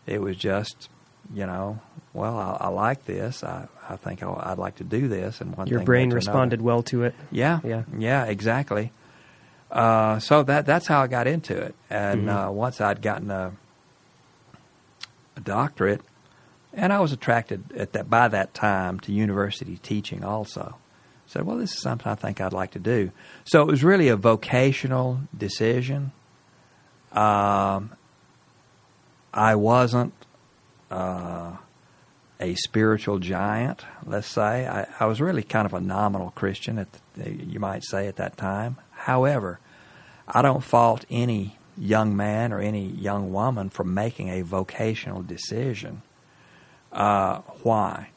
It 0.06 0.20
was 0.20 0.36
just, 0.36 0.88
you 1.34 1.46
know, 1.46 1.80
well, 2.16 2.36
I, 2.38 2.66
I 2.66 2.68
like 2.68 3.04
this. 3.04 3.44
I, 3.44 3.68
I 3.88 3.96
think 3.96 4.22
I, 4.22 4.32
I'd 4.50 4.58
like 4.58 4.76
to 4.76 4.84
do 4.84 5.06
this. 5.08 5.40
And 5.40 5.56
one 5.56 5.66
Your 5.68 5.80
brain 5.80 6.10
responded 6.12 6.60
well 6.62 6.82
to 6.84 7.04
it. 7.04 7.14
Yeah, 7.30 7.60
Yeah. 7.62 7.84
yeah, 7.96 8.24
exactly. 8.24 8.92
Uh, 9.70 10.18
so 10.20 10.42
that 10.44 10.64
that's 10.66 10.86
how 10.86 11.02
I 11.02 11.06
got 11.06 11.26
into 11.26 11.56
it. 11.56 11.74
And 11.90 12.26
Mhm. 12.26 12.48
uh, 12.48 12.50
once 12.52 12.80
I'd 12.80 13.02
gotten 13.02 13.30
a, 13.30 13.52
a 15.36 15.40
doctorate, 15.40 16.00
and 16.72 16.92
I 16.92 17.00
was 17.00 17.12
attracted 17.12 17.72
at 17.76 17.92
that 17.92 18.08
by 18.10 18.28
that 18.28 18.54
time 18.54 19.00
to 19.00 19.12
university 19.12 19.78
teaching 19.82 20.24
also. 20.24 20.76
Said, 21.28 21.42
well, 21.42 21.56
this 21.56 21.72
is 21.72 21.80
something 21.80 22.06
I 22.06 22.14
think 22.14 22.40
I'd 22.40 22.52
like 22.52 22.70
to 22.72 22.78
do. 22.78 23.10
So 23.44 23.60
it 23.62 23.66
was 23.66 23.82
really 23.82 24.06
a 24.08 24.16
vocational 24.16 25.20
decision. 25.36 26.12
Um, 27.12 27.90
I 29.34 29.56
wasn't 29.56 30.12
uh, 30.90 31.56
a 32.40 32.54
spiritual 32.54 33.18
giant, 33.18 33.84
let's 34.04 34.26
say. 34.26 34.66
I, 34.66 34.86
I 35.00 35.06
was 35.06 35.20
really 35.20 35.42
kind 35.42 35.66
of 35.66 35.74
a 35.74 35.80
nominal 35.80 36.30
Christian, 36.30 36.78
at 36.78 36.88
the, 37.14 37.32
you 37.32 37.60
might 37.60 37.84
say, 37.84 38.06
at 38.06 38.16
that 38.16 38.36
time. 38.36 38.76
However, 38.92 39.58
I 40.28 40.42
don't 40.42 40.62
fault 40.62 41.04
any 41.10 41.56
young 41.78 42.16
man 42.16 42.52
or 42.52 42.60
any 42.60 42.86
young 42.86 43.32
woman 43.32 43.70
for 43.70 43.84
making 43.84 44.28
a 44.28 44.42
vocational 44.42 45.22
decision. 45.22 46.02
Uh, 46.92 47.38
why? 47.62 48.10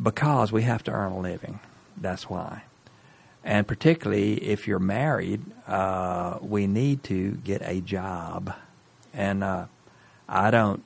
Because 0.00 0.52
we 0.52 0.62
have 0.62 0.82
to 0.84 0.92
earn 0.92 1.12
a 1.12 1.20
living. 1.20 1.60
That's 1.96 2.28
why. 2.30 2.62
And 3.44 3.66
particularly 3.66 4.34
if 4.34 4.68
you're 4.68 4.78
married, 4.78 5.42
uh, 5.66 6.38
we 6.40 6.66
need 6.66 7.02
to 7.04 7.32
get 7.32 7.60
a 7.62 7.80
job. 7.80 8.54
And 9.12 9.42
uh, 9.42 9.66
I 10.28 10.50
don't 10.50 10.84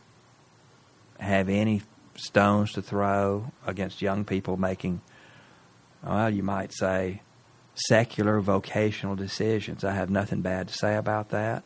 have 1.20 1.48
any 1.48 1.82
stones 2.16 2.72
to 2.72 2.82
throw 2.82 3.52
against 3.66 4.02
young 4.02 4.24
people 4.24 4.56
making, 4.56 5.00
well, 6.04 6.30
you 6.30 6.42
might 6.42 6.72
say, 6.72 7.22
secular 7.74 8.40
vocational 8.40 9.16
decisions. 9.16 9.84
I 9.84 9.92
have 9.92 10.08
nothing 10.10 10.40
bad 10.40 10.68
to 10.68 10.74
say 10.74 10.96
about 10.96 11.28
that. 11.30 11.62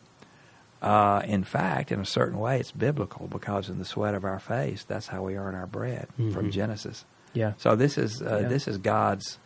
Uh, 0.81 1.21
in 1.25 1.43
fact, 1.43 1.91
in 1.91 1.99
a 1.99 2.05
certain 2.05 2.39
way, 2.39 2.59
it's 2.59 2.71
biblical 2.71 3.27
because 3.27 3.69
in 3.69 3.77
the 3.77 3.85
sweat 3.85 4.15
of 4.15 4.25
our 4.25 4.39
face, 4.39 4.83
that's 4.83 5.07
how 5.07 5.23
we 5.23 5.37
earn 5.37 5.53
our 5.55 5.67
bread 5.67 6.07
Mhm. 6.19 6.33
from 6.33 6.49
Genesis. 6.51 7.05
Yeah. 7.33 7.53
So 7.57 7.75
this 7.75 7.97
is 7.97 8.21
uh, 8.21 8.39
Yeah. 8.41 8.47
this 8.47 8.67
is 8.67 8.77
God's 8.79 9.37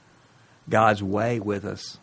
God's 0.70 1.03
way 1.03 1.39
with 1.39 1.66
us. 1.66 1.99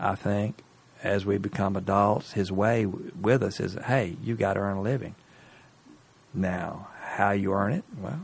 I 0.00 0.14
think 0.14 0.62
as 1.02 1.26
we 1.26 1.36
become 1.36 1.76
adults, 1.76 2.32
His 2.32 2.50
way 2.52 2.84
w- 2.84 3.10
with 3.20 3.42
us 3.42 3.60
is, 3.60 3.74
hey, 3.86 4.16
you 4.22 4.34
got 4.36 4.54
to 4.54 4.60
earn 4.60 4.78
a 4.78 4.82
living. 4.82 5.14
Now, 6.32 6.88
how 7.02 7.32
you 7.32 7.52
earn 7.52 7.72
it, 7.72 7.84
well, 8.00 8.20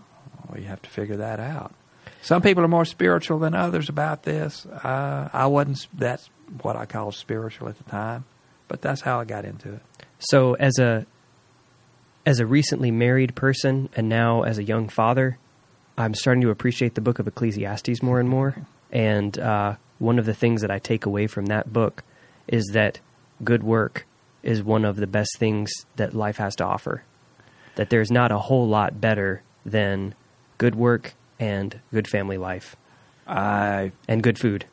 we 0.55 0.65
have 0.65 0.83
to 0.83 0.91
figure 0.91 1.17
that 1.17 1.41
out. 1.41 1.75
Some 2.21 2.43
people 2.43 2.65
are 2.65 2.69
more 2.69 2.85
spiritual 2.85 3.39
than 3.39 3.55
others 3.55 3.89
about 3.89 4.23
this. 4.23 4.65
Uh, 4.67 5.29
I 5.33 5.47
wasn't. 5.47 5.87
That's 5.93 6.29
what 6.63 6.77
I 6.77 6.87
called 6.87 7.15
spiritual 7.15 7.69
at 7.69 7.79
the 7.79 7.85
time, 7.85 8.25
but 8.69 8.81
that's 8.81 9.01
how 9.01 9.21
I 9.21 9.25
got 9.25 9.45
into 9.45 9.75
it. 9.75 9.83
So 10.19 10.55
as 10.55 10.79
a 10.79 11.07
as 12.25 12.39
a 12.39 12.47
recently 12.47 12.91
married 12.91 13.35
person 13.35 13.89
and 13.97 14.09
now 14.09 14.43
as 14.43 14.59
a 14.59 14.63
young 14.63 14.89
father, 14.89 15.39
I'm 15.99 16.15
starting 16.15 16.43
to 16.43 16.51
appreciate 16.51 16.95
the 16.95 17.01
book 17.01 17.19
of 17.19 17.27
Ecclesiastes 17.27 18.03
more 18.03 18.21
and 18.21 18.29
more. 18.29 18.57
And 18.93 19.37
uh, 19.39 19.77
one 19.99 20.19
of 20.19 20.27
the 20.27 20.35
things 20.35 20.61
that 20.61 20.71
I 20.71 20.79
take 20.79 21.07
away 21.07 21.27
from 21.27 21.47
that 21.47 21.73
book 21.73 22.05
is 22.47 22.71
that 22.73 23.01
good 23.43 23.63
work 23.63 24.07
is 24.43 24.63
one 24.63 24.85
of 24.85 24.97
the 24.97 25.07
best 25.07 25.39
things 25.39 25.71
that 25.97 26.15
life 26.15 26.37
has 26.37 26.55
to 26.57 26.65
offer. 26.65 27.03
That 27.77 27.91
there's 27.91 28.11
not 28.11 28.33
a 28.33 28.39
whole 28.39 28.69
lot 28.69 29.01
better 29.01 29.43
than 29.65 30.15
good 30.63 30.75
work 30.77 31.15
and 31.41 31.81
good 31.93 32.07
family 32.07 32.39
life 32.39 32.77
I 33.27 33.91
and 34.07 34.23
good 34.23 34.39
food. 34.39 34.65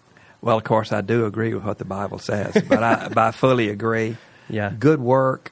well, 0.41 0.57
of 0.57 0.63
course, 0.63 0.91
I 0.91 1.01
do 1.01 1.25
agree 1.25 1.51
with 1.55 1.63
what 1.63 1.77
the 1.79 1.85
Bible 1.97 2.19
says, 2.19 2.53
but 2.69 2.83
I, 2.83 3.07
but 3.09 3.17
I 3.17 3.31
fully 3.31 3.69
agree. 3.69 4.17
Yeah. 4.49 4.69
Good 4.87 4.99
work 4.99 5.51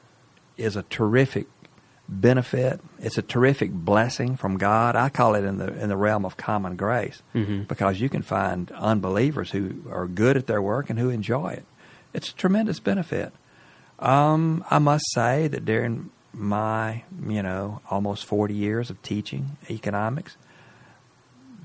is 0.58 0.76
a 0.76 0.84
terrific 0.84 1.48
benefit. 2.10 2.80
It's 3.00 3.18
a 3.18 3.22
terrific 3.22 3.72
blessing 3.72 4.38
from 4.38 4.58
God. 4.58 4.96
I 4.96 5.10
call 5.10 5.36
it 5.36 5.44
in 5.44 5.58
the 5.58 5.70
in 5.84 5.90
the 5.90 5.98
realm 5.98 6.24
of 6.26 6.38
common 6.38 6.76
grace 6.76 7.22
Mhm. 7.36 7.68
because 7.68 8.00
you 8.00 8.10
can 8.10 8.22
find 8.22 8.72
unbelievers 8.72 9.52
who 9.52 9.64
are 9.92 10.08
good 10.08 10.38
at 10.38 10.46
their 10.48 10.62
work 10.62 10.90
and 10.90 10.98
who 11.00 11.10
enjoy 11.10 11.50
it. 11.60 11.66
It's 12.14 12.30
a 12.30 12.36
tremendous 12.36 12.80
benefit. 12.80 13.34
Um, 14.00 14.64
I 14.70 14.80
must 14.80 15.06
say 15.14 15.48
that 15.50 15.66
during 15.66 16.10
my 16.38 17.04
you 17.28 17.42
know 17.42 17.82
almost 17.90 18.26
forty 18.26 18.54
years 18.54 18.90
of 18.90 19.02
teaching 19.02 19.58
economics, 19.70 20.38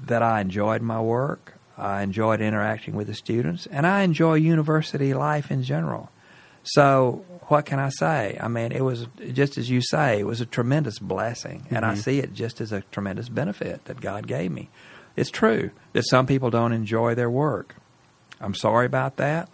that 0.06 0.22
I 0.22 0.40
enjoyed 0.40 0.82
my 0.82 1.00
work. 1.00 1.54
I 1.78 2.02
enjoyed 2.02 2.40
interacting 2.40 2.94
with 2.94 3.06
the 3.06 3.14
students, 3.14 3.66
and 3.66 3.86
I 3.86 4.02
enjoy 4.02 4.34
university 4.34 5.14
life 5.14 5.50
in 5.50 5.62
general. 5.62 6.10
So, 6.64 7.24
what 7.48 7.64
can 7.64 7.78
I 7.80 7.88
say? 7.88 8.38
I 8.40 8.46
mean, 8.48 8.72
it 8.72 8.82
was 8.82 9.06
just 9.32 9.58
as 9.58 9.68
you 9.68 9.80
say, 9.82 10.20
it 10.20 10.26
was 10.26 10.40
a 10.40 10.46
tremendous 10.46 10.98
blessing, 10.98 11.66
and 11.70 11.84
I 11.84 11.94
Mhm. 11.94 11.98
see 11.98 12.18
it 12.20 12.34
just 12.34 12.60
as 12.60 12.72
a 12.72 12.82
tremendous 12.92 13.28
benefit 13.28 13.84
that 13.86 14.00
God 14.00 14.26
gave 14.26 14.52
me. 14.52 14.68
It's 15.16 15.30
true 15.30 15.70
that 15.92 16.04
some 16.08 16.26
people 16.26 16.50
don't 16.50 16.72
enjoy 16.72 17.14
their 17.14 17.30
work. 17.30 17.74
I'm 18.40 18.54
sorry 18.54 18.86
about 18.86 19.16
that, 19.16 19.48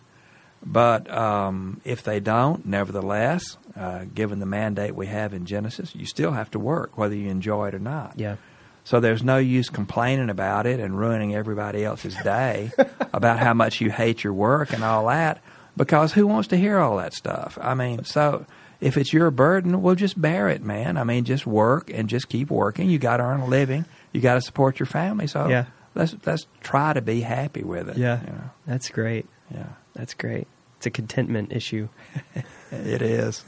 but 0.64 1.10
um, 1.10 1.80
if 1.84 2.02
they 2.02 2.20
don't, 2.20 2.66
nevertheless, 2.66 3.56
uh, 3.76 4.04
given 4.14 4.40
the 4.40 4.46
mandate 4.46 4.94
we 4.94 5.06
have 5.06 5.32
in 5.34 5.46
Genesis, 5.46 5.94
you 5.94 6.04
still 6.06 6.32
have 6.32 6.50
to 6.52 6.58
work, 6.58 6.98
whether 6.98 7.14
you 7.14 7.30
enjoy 7.30 7.68
it 7.68 7.74
or 7.74 7.78
not. 7.78 8.14
Yeah. 8.16 8.36
So 8.84 9.00
there's 9.00 9.22
no 9.22 9.36
use 9.36 9.68
complaining 9.68 10.30
about 10.30 10.66
it 10.66 10.80
and 10.80 10.98
ruining 10.98 11.34
everybody 11.34 11.84
else's 11.84 12.16
day 12.24 12.72
about 13.12 13.38
how 13.38 13.52
much 13.54 13.80
you 13.80 13.90
hate 13.90 14.24
your 14.24 14.32
work 14.32 14.72
and 14.72 14.82
all 14.82 15.06
that 15.08 15.40
because 15.76 16.12
who 16.14 16.26
wants 16.26 16.48
to 16.48 16.56
hear 16.56 16.78
all 16.78 16.96
that 16.96 17.12
stuff? 17.12 17.58
I 17.60 17.74
mean, 17.74 18.04
so 18.04 18.46
if 18.80 18.96
it's 18.96 19.12
your 19.12 19.30
burden, 19.30 19.82
well 19.82 19.94
just 19.94 20.18
bear 20.20 20.48
it, 20.48 20.62
man. 20.62 20.96
I 20.96 21.04
mean, 21.04 21.24
just 21.24 21.46
work 21.46 21.90
and 21.92 22.08
just 22.08 22.28
keep 22.30 22.50
working. 22.50 22.88
You 22.88 22.98
got 22.98 23.18
to 23.18 23.24
earn 23.24 23.40
a 23.40 23.46
living. 23.46 23.84
You 24.12 24.22
got 24.22 24.34
to 24.34 24.40
support 24.40 24.80
your 24.80 24.86
family. 24.86 25.26
So 25.26 25.48
Yeah. 25.48 25.66
let's 25.94 26.16
let's 26.24 26.46
try 26.62 26.94
to 26.94 27.02
be 27.02 27.20
happy 27.20 27.62
with 27.62 27.90
it. 27.90 27.98
Yeah. 27.98 28.20
you 28.22 28.32
know. 28.32 28.50
That's 28.66 28.88
great. 28.88 29.26
yeah. 29.54 29.66
That's 29.98 30.14
great. 30.14 30.46
It's 30.78 30.86
a 30.86 30.90
contentment 30.90 31.52
issue. 31.52 31.88
It 32.72 33.02
is. 33.02 33.44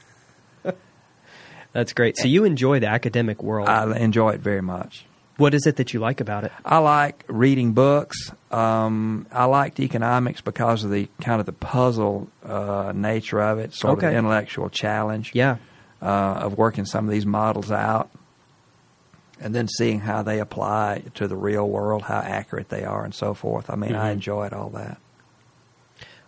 That's 1.72 1.92
great. 1.92 2.16
So 2.16 2.26
you 2.26 2.44
enjoy 2.44 2.80
the 2.80 2.88
academic 2.88 3.42
world. 3.42 3.68
I 3.68 3.96
enjoy 3.98 4.30
it 4.30 4.40
very 4.40 4.60
much. 4.62 5.04
what 5.36 5.54
is 5.54 5.66
it 5.66 5.76
that 5.76 5.94
you 5.94 6.00
like 6.00 6.20
about 6.20 6.44
it? 6.44 6.52
I 6.64 6.78
like 6.78 7.24
reading 7.28 7.72
books. 7.72 8.32
Um, 8.50 9.26
I 9.32 9.44
liked 9.44 9.78
economics 9.80 10.40
because 10.40 10.84
of 10.84 10.90
the 10.90 11.08
kind 11.22 11.38
of 11.40 11.46
the 11.46 11.52
puzzle 11.52 12.28
uh, 12.44 12.92
nature 12.94 13.40
of 13.40 13.58
it, 13.58 13.72
sort 13.74 13.92
of 13.92 13.98
Okay. 14.04 14.10
the 14.12 14.18
intellectual 14.18 14.68
challenge 14.68 15.30
Yeah. 15.34 15.56
uh, 16.02 16.06
of 16.44 16.58
working 16.58 16.84
some 16.86 17.04
of 17.06 17.10
these 17.10 17.26
models 17.26 17.70
out, 17.70 18.10
and 19.40 19.54
then 19.54 19.68
seeing 19.68 20.00
how 20.00 20.22
they 20.22 20.40
apply 20.40 21.04
to 21.14 21.28
the 21.28 21.36
real 21.36 21.68
world, 21.68 22.02
how 22.02 22.18
accurate 22.20 22.68
they 22.70 22.84
are, 22.84 23.04
and 23.04 23.14
so 23.14 23.32
forth. 23.34 23.70
I 23.70 23.76
mean, 23.76 23.94
I 23.94 24.08
Mhm. 24.10 24.12
enjoyed 24.14 24.52
all 24.52 24.70
that. 24.70 24.98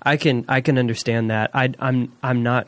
I 0.02 0.16
can 0.16 0.44
I 0.48 0.60
can 0.60 0.78
understand 0.78 1.30
that. 1.30 1.50
I 1.54 1.72
I'm 1.78 2.12
I'm 2.22 2.42
not 2.42 2.66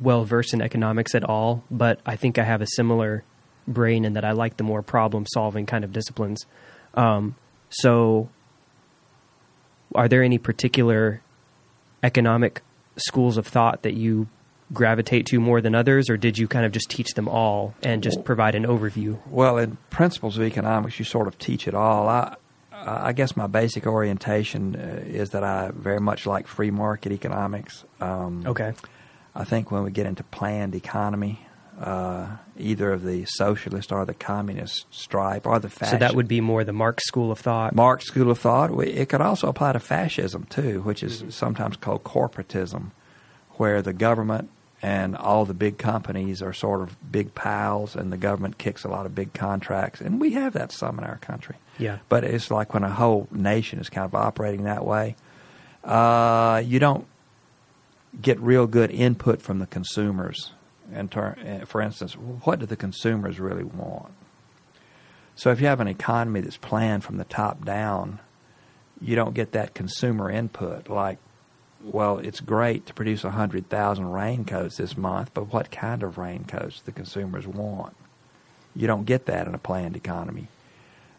well 0.00 0.24
versed 0.24 0.54
in 0.54 0.62
economics 0.62 1.14
at 1.14 1.24
all, 1.24 1.64
but 1.70 2.00
I 2.06 2.16
think 2.16 2.38
I 2.38 2.44
have 2.44 2.62
a 2.62 2.66
similar 2.66 3.24
brain 3.66 4.04
in 4.04 4.12
that 4.14 4.24
I 4.24 4.32
like 4.32 4.56
the 4.56 4.64
more 4.64 4.82
problem 4.82 5.26
solving 5.26 5.66
kind 5.66 5.84
of 5.84 5.92
disciplines. 5.92 6.46
Um, 6.94 7.34
so, 7.68 8.28
are 9.94 10.08
there 10.08 10.22
any 10.22 10.38
particular 10.38 11.22
economic 12.02 12.62
schools 12.96 13.36
of 13.36 13.46
thought 13.46 13.82
that 13.82 13.94
you 13.94 14.28
gravitate 14.72 15.26
to 15.26 15.40
more 15.40 15.60
than 15.60 15.74
others, 15.74 16.10
or 16.10 16.16
did 16.16 16.38
you 16.38 16.48
kind 16.48 16.64
of 16.64 16.72
just 16.72 16.90
teach 16.90 17.14
them 17.14 17.28
all 17.28 17.74
and 17.82 18.02
just 18.02 18.24
provide 18.24 18.54
an 18.54 18.64
overview? 18.64 19.18
Well, 19.26 19.58
in 19.58 19.78
principles 19.90 20.38
of 20.38 20.44
economics, 20.44 20.98
you 20.98 21.04
sort 21.04 21.28
of 21.28 21.38
teach 21.38 21.68
it 21.68 21.74
all. 21.74 22.08
I, 22.08 22.36
I 22.86 23.12
guess 23.12 23.36
my 23.36 23.46
basic 23.46 23.86
orientation 23.86 24.76
uh, 24.76 25.02
is 25.04 25.30
that 25.30 25.42
I 25.42 25.70
very 25.74 26.00
much 26.00 26.26
like 26.26 26.46
free 26.46 26.70
market 26.70 27.12
economics. 27.12 27.84
Um, 28.00 28.44
Okay. 28.46 28.74
I 29.34 29.44
think 29.44 29.70
when 29.70 29.82
we 29.82 29.90
get 29.90 30.06
into 30.06 30.24
planned 30.24 30.74
economy, 30.74 31.46
uh, 31.78 32.26
either 32.56 32.92
of 32.92 33.02
the 33.02 33.26
socialist 33.26 33.92
or 33.92 34.06
the 34.06 34.14
communist 34.14 34.86
stripe 34.90 35.46
or 35.46 35.58
the 35.58 35.68
fascist. 35.68 35.90
So 35.90 35.98
that 35.98 36.14
would 36.14 36.28
be 36.28 36.40
more 36.40 36.64
the 36.64 36.72
Marx 36.72 37.04
school 37.06 37.30
of 37.30 37.38
thought. 37.38 37.74
Marx 37.74 38.06
school 38.06 38.30
of 38.30 38.38
thought. 38.38 38.70
It 38.82 39.10
could 39.10 39.20
also 39.20 39.48
apply 39.48 39.72
to 39.72 39.78
fascism 39.78 40.44
too, 40.44 40.80
which 40.82 41.02
is 41.02 41.24
sometimes 41.28 41.76
called 41.76 42.02
corporatism, 42.02 42.92
where 43.52 43.82
the 43.82 43.92
government 43.92 44.48
and 44.82 45.16
all 45.16 45.44
the 45.44 45.54
big 45.54 45.78
companies 45.78 46.40
are 46.42 46.52
sort 46.52 46.82
of 46.82 46.96
big 47.10 47.34
pals, 47.34 47.96
and 47.96 48.12
the 48.12 48.16
government 48.16 48.58
kicks 48.58 48.84
a 48.84 48.88
lot 48.88 49.06
of 49.06 49.14
big 49.14 49.32
contracts, 49.32 50.00
and 50.00 50.20
we 50.20 50.32
have 50.32 50.52
that 50.52 50.70
some 50.70 50.98
in 50.98 51.04
our 51.04 51.16
country. 51.16 51.56
Yeah. 51.78 51.98
But 52.08 52.24
it's 52.24 52.50
like 52.50 52.74
when 52.74 52.84
a 52.84 52.90
whole 52.90 53.28
nation 53.30 53.78
is 53.78 53.88
kind 53.88 54.04
of 54.04 54.14
operating 54.14 54.64
that 54.64 54.84
way, 54.84 55.16
uh, 55.84 56.62
you 56.64 56.78
don't 56.78 57.06
get 58.20 58.40
real 58.40 58.66
good 58.66 58.90
input 58.90 59.42
from 59.42 59.58
the 59.58 59.66
consumers. 59.66 60.52
In 60.92 61.08
ter- 61.08 61.36
uh, 61.62 61.66
for 61.66 61.80
instance, 61.80 62.14
what 62.14 62.60
do 62.60 62.66
the 62.66 62.76
consumers 62.76 63.38
really 63.38 63.64
want? 63.64 64.12
So 65.34 65.50
if 65.50 65.60
you 65.60 65.66
have 65.66 65.80
an 65.80 65.88
economy 65.88 66.40
that's 66.40 66.56
planned 66.56 67.04
from 67.04 67.18
the 67.18 67.24
top 67.24 67.64
down, 67.64 68.20
you 69.00 69.16
don't 69.16 69.34
get 69.34 69.52
that 69.52 69.74
consumer 69.74 70.30
input. 70.30 70.88
Like, 70.88 71.18
well, 71.82 72.18
it's 72.18 72.40
great 72.40 72.86
to 72.86 72.94
produce 72.94 73.22
100,000 73.22 74.10
raincoats 74.10 74.78
this 74.78 74.96
month, 74.96 75.32
but 75.34 75.52
what 75.52 75.70
kind 75.70 76.02
of 76.02 76.16
raincoats 76.16 76.80
the 76.80 76.92
consumers 76.92 77.46
want? 77.46 77.94
You 78.74 78.86
don't 78.86 79.04
get 79.04 79.26
that 79.26 79.46
in 79.46 79.54
a 79.54 79.58
planned 79.58 79.96
economy. 79.96 80.48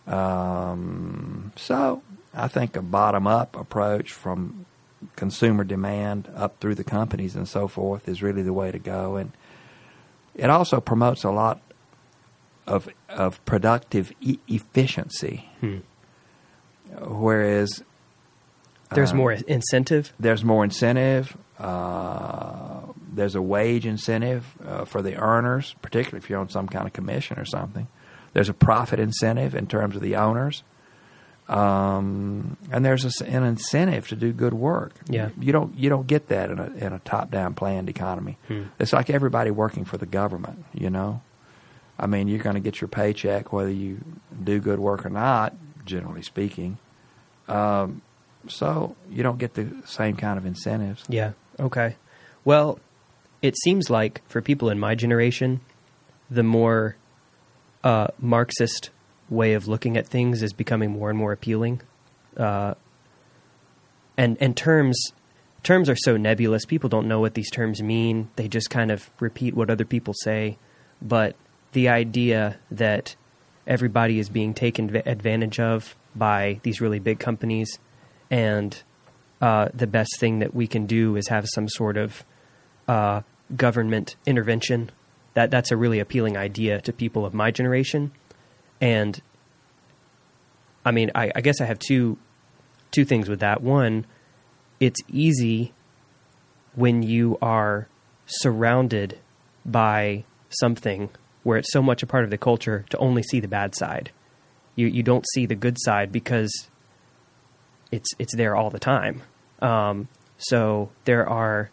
Um, 0.07 1.51
so 1.55 2.01
I 2.33 2.47
think 2.47 2.75
a 2.75 2.81
bottom 2.81 3.27
up 3.27 3.55
approach 3.55 4.11
from 4.13 4.65
consumer 5.15 5.63
demand 5.63 6.29
up 6.35 6.59
through 6.59 6.75
the 6.75 6.83
companies 6.83 7.35
and 7.35 7.47
so 7.47 7.67
forth 7.67 8.07
is 8.09 8.23
really 8.23 8.41
the 8.41 8.53
way 8.53 8.71
to 8.71 8.79
go. 8.79 9.15
And 9.17 9.31
it 10.33 10.49
also 10.49 10.79
promotes 10.81 11.23
a 11.23 11.31
lot 11.31 11.61
of, 12.65 12.89
of 13.09 13.43
productive 13.45 14.11
e- 14.21 14.39
efficiency, 14.47 15.49
Hmm. 15.61 15.77
whereas 16.99 17.83
There's 18.93 19.11
uh, 19.11 19.15
more 19.15 19.31
incentive. 19.33 20.13
there's 20.19 20.43
more 20.43 20.63
incentive. 20.63 21.37
Uh, 21.59 22.81
there's 23.13 23.35
a 23.35 23.41
wage 23.41 23.85
incentive 23.85 24.45
uh, 24.65 24.85
for 24.85 25.01
the 25.01 25.15
earners, 25.15 25.75
particularly 25.81 26.23
if 26.23 26.29
you're 26.29 26.39
on 26.39 26.49
some 26.49 26.67
kind 26.67 26.85
of 26.87 26.93
commission 26.93 27.39
or 27.39 27.45
something. 27.45 27.87
There's 28.37 28.49
a 28.49 28.53
profit 28.53 28.99
incentive 28.99 29.55
in 29.55 29.65
terms 29.65 29.95
of 29.95 30.03
the 30.03 30.17
owners. 30.17 30.61
Um, 31.49 32.55
and 32.71 32.85
there's 32.85 33.03
a 33.03 33.25
an 33.25 33.43
incentive 33.43 34.09
to 34.09 34.15
do 34.15 34.31
good 34.31 34.53
work. 34.53 34.93
Yeah. 35.09 35.29
you 35.39 35.51
don't 35.51 35.75
you 35.75 35.89
don't 35.89 36.05
get 36.05 36.27
that 36.27 36.51
in 36.51 36.59
a 36.59 36.67
in 36.73 36.93
a 36.93 36.99
top 36.99 37.31
down 37.31 37.55
planned 37.55 37.89
economy. 37.89 38.37
Hmm. 38.47 38.65
It's 38.77 38.93
like 38.93 39.09
everybody 39.09 39.49
working 39.49 39.85
for 39.85 39.97
the 39.97 40.05
government. 40.05 40.65
You 40.71 40.91
know, 40.91 41.21
I 41.97 42.05
mean, 42.05 42.27
you're 42.27 42.37
going 42.37 42.53
to 42.53 42.59
get 42.59 42.79
your 42.79 42.89
paycheck 42.89 43.51
whether 43.51 43.71
you 43.71 44.01
do 44.43 44.59
good 44.59 44.77
work 44.77 45.03
or 45.03 45.09
not. 45.09 45.55
Generally 45.83 46.21
speaking, 46.21 46.77
um, 47.47 48.03
so 48.47 48.95
you 49.09 49.23
don't 49.23 49.39
get 49.39 49.55
the 49.55 49.81
same 49.85 50.15
kind 50.15 50.37
of 50.37 50.45
incentives. 50.45 51.03
Yeah. 51.09 51.31
Okay. 51.59 51.95
Well, 52.45 52.79
it 53.41 53.55
seems 53.63 53.89
like 53.89 54.21
for 54.27 54.43
people 54.43 54.69
in 54.69 54.77
my 54.79 54.93
generation, 54.93 55.61
the 56.29 56.43
more 56.43 56.97
uh, 57.83 58.07
Marxist 58.19 58.89
way 59.29 59.53
of 59.53 59.67
looking 59.67 59.97
at 59.97 60.07
things 60.07 60.41
is 60.41 60.53
becoming 60.53 60.91
more 60.91 61.09
and 61.09 61.17
more 61.17 61.31
appealing. 61.31 61.81
Uh, 62.35 62.75
and 64.17 64.37
and 64.39 64.55
terms 64.55 65.11
terms 65.63 65.89
are 65.89 65.95
so 65.95 66.17
nebulous. 66.17 66.65
People 66.65 66.89
don't 66.89 67.07
know 67.07 67.19
what 67.19 67.33
these 67.33 67.49
terms 67.51 67.81
mean. 67.81 68.29
They 68.35 68.47
just 68.47 68.69
kind 68.69 68.91
of 68.91 69.09
repeat 69.19 69.53
what 69.53 69.69
other 69.69 69.85
people 69.85 70.13
say. 70.13 70.57
But 71.01 71.35
the 71.73 71.89
idea 71.89 72.59
that 72.71 73.15
everybody 73.65 74.19
is 74.19 74.29
being 74.29 74.53
taken 74.53 74.95
advantage 75.05 75.59
of 75.59 75.95
by 76.15 76.59
these 76.63 76.81
really 76.81 76.99
big 76.99 77.19
companies, 77.19 77.79
and 78.31 78.81
uh, 79.41 79.69
the 79.73 79.87
best 79.87 80.19
thing 80.19 80.39
that 80.39 80.55
we 80.55 80.67
can 80.67 80.85
do 80.85 81.15
is 81.15 81.27
have 81.27 81.45
some 81.53 81.67
sort 81.67 81.97
of 81.97 82.23
uh, 82.87 83.21
government 83.55 84.15
intervention. 84.25 84.91
That 85.37 85.51
that's 85.51 85.69
a 85.69 85.77
really 85.77 85.99
appealing 85.99 86.35
idea 86.35 86.81
to 86.81 86.91
people 86.91 87.23
of 87.23 87.31
my 87.31 87.51
generation, 87.51 88.11
and 88.81 89.21
I 90.83 90.89
mean, 90.89 91.11
I, 91.13 91.31
I 91.35 91.41
guess 91.41 91.61
I 91.61 91.65
have 91.65 91.77
two 91.77 92.17
two 92.89 93.05
things 93.05 93.29
with 93.29 93.39
that. 93.41 93.61
One, 93.61 94.07
it's 94.79 94.99
easy 95.07 95.73
when 96.73 97.03
you 97.03 97.37
are 97.39 97.87
surrounded 98.25 99.19
by 99.63 100.23
something 100.49 101.11
where 101.43 101.59
it's 101.59 101.71
so 101.71 101.83
much 101.83 102.01
a 102.01 102.07
part 102.07 102.23
of 102.23 102.31
the 102.31 102.37
culture 102.39 102.83
to 102.89 102.97
only 102.97 103.21
see 103.21 103.39
the 103.39 103.47
bad 103.47 103.75
side. 103.75 104.09
You 104.75 104.87
you 104.87 105.03
don't 105.03 105.25
see 105.35 105.45
the 105.45 105.53
good 105.53 105.77
side 105.79 106.11
because 106.11 106.51
it's 107.91 108.09
it's 108.17 108.35
there 108.35 108.55
all 108.55 108.71
the 108.71 108.79
time. 108.79 109.21
Um, 109.61 110.07
so 110.39 110.89
there 111.05 111.29
are 111.29 111.69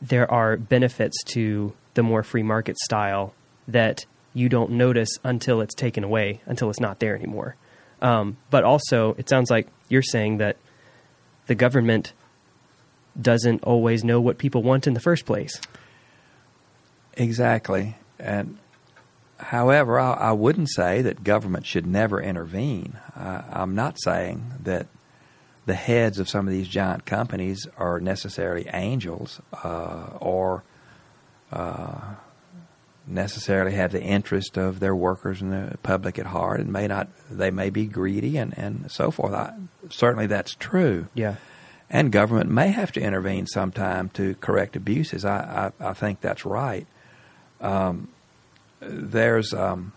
there 0.00 0.30
are 0.30 0.56
benefits 0.56 1.20
to 1.32 1.74
the 1.98 2.02
more 2.04 2.22
free 2.22 2.44
market 2.44 2.78
style 2.78 3.34
that 3.66 4.06
you 4.32 4.48
don't 4.48 4.70
notice 4.70 5.18
until 5.24 5.60
it's 5.60 5.74
taken 5.74 6.04
away, 6.04 6.40
until 6.46 6.70
it's 6.70 6.78
not 6.78 7.00
there 7.00 7.16
anymore. 7.16 7.56
Um, 8.00 8.36
but 8.50 8.62
also, 8.62 9.16
it 9.18 9.28
sounds 9.28 9.50
like 9.50 9.66
you're 9.88 10.00
saying 10.00 10.38
that 10.38 10.58
the 11.48 11.56
government 11.56 12.12
doesn't 13.20 13.64
always 13.64 14.04
know 14.04 14.20
what 14.20 14.38
people 14.38 14.62
want 14.62 14.86
in 14.86 14.94
the 14.94 15.00
first 15.00 15.26
place. 15.26 15.60
Exactly. 17.14 17.96
And 18.20 18.58
however, 19.40 19.98
I, 19.98 20.12
I 20.12 20.32
wouldn't 20.32 20.70
say 20.70 21.02
that 21.02 21.24
government 21.24 21.66
should 21.66 21.84
never 21.84 22.22
intervene. 22.22 22.96
Uh, 23.16 23.42
I'm 23.50 23.74
not 23.74 24.00
saying 24.00 24.52
that 24.62 24.86
the 25.66 25.74
heads 25.74 26.20
of 26.20 26.28
some 26.28 26.46
of 26.46 26.52
these 26.52 26.68
giant 26.68 27.06
companies 27.06 27.66
are 27.76 27.98
necessarily 27.98 28.68
angels 28.72 29.40
uh, 29.64 30.10
or 30.20 30.62
uh, 31.52 32.14
necessarily 33.06 33.72
have 33.72 33.92
the 33.92 34.02
interest 34.02 34.56
of 34.56 34.80
their 34.80 34.94
workers 34.94 35.40
and 35.40 35.52
the 35.52 35.78
public 35.78 36.18
at 36.18 36.26
heart, 36.26 36.60
and 36.60 36.72
may 36.72 36.86
not. 36.86 37.08
They 37.30 37.50
may 37.50 37.70
be 37.70 37.86
greedy 37.86 38.36
and 38.36 38.56
and 38.56 38.90
so 38.90 39.10
forth. 39.10 39.32
I, 39.32 39.54
certainly, 39.90 40.26
that's 40.26 40.54
true. 40.54 41.06
Yeah. 41.14 41.36
And 41.90 42.12
government 42.12 42.50
may 42.50 42.68
have 42.68 42.92
to 42.92 43.00
intervene 43.00 43.46
sometime 43.46 44.10
to 44.10 44.34
correct 44.36 44.76
abuses. 44.76 45.24
I 45.24 45.72
I, 45.80 45.90
I 45.90 45.92
think 45.94 46.20
that's 46.20 46.44
right. 46.44 46.86
Um, 47.60 48.08
there's 48.80 49.54
um, 49.54 49.92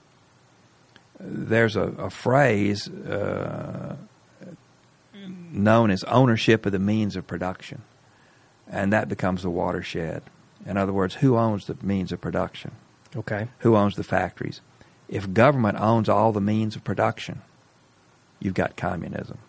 there's 1.20 1.76
a, 1.76 1.84
a 1.84 2.10
phrase 2.10 2.88
uh, 2.88 3.96
known 5.52 5.92
as 5.92 6.04
ownership 6.06 6.66
of 6.66 6.72
the 6.72 6.80
means 6.80 7.16
of 7.16 7.28
production, 7.28 7.82
and 8.70 8.94
that 8.94 9.10
becomes 9.10 9.44
the 9.44 9.50
watershed. 9.50 10.24
In 10.66 10.78
other 10.78 10.94
words, 10.94 11.16
who 11.16 11.38
owns 11.38 11.66
the 11.66 11.78
means 11.82 12.12
of 12.12 12.22
production? 12.22 12.72
Okay. 13.16 13.48
Who 13.60 13.76
owns 13.76 13.96
the 13.96 14.04
factories? 14.04 14.62
If 15.08 15.34
government 15.34 15.80
owns 15.80 16.08
all 16.08 16.32
the 16.32 16.42
means 16.42 16.76
of 16.76 16.84
production, 16.84 17.42
you've 18.40 18.54
got 18.54 18.78
communism. 18.78 19.40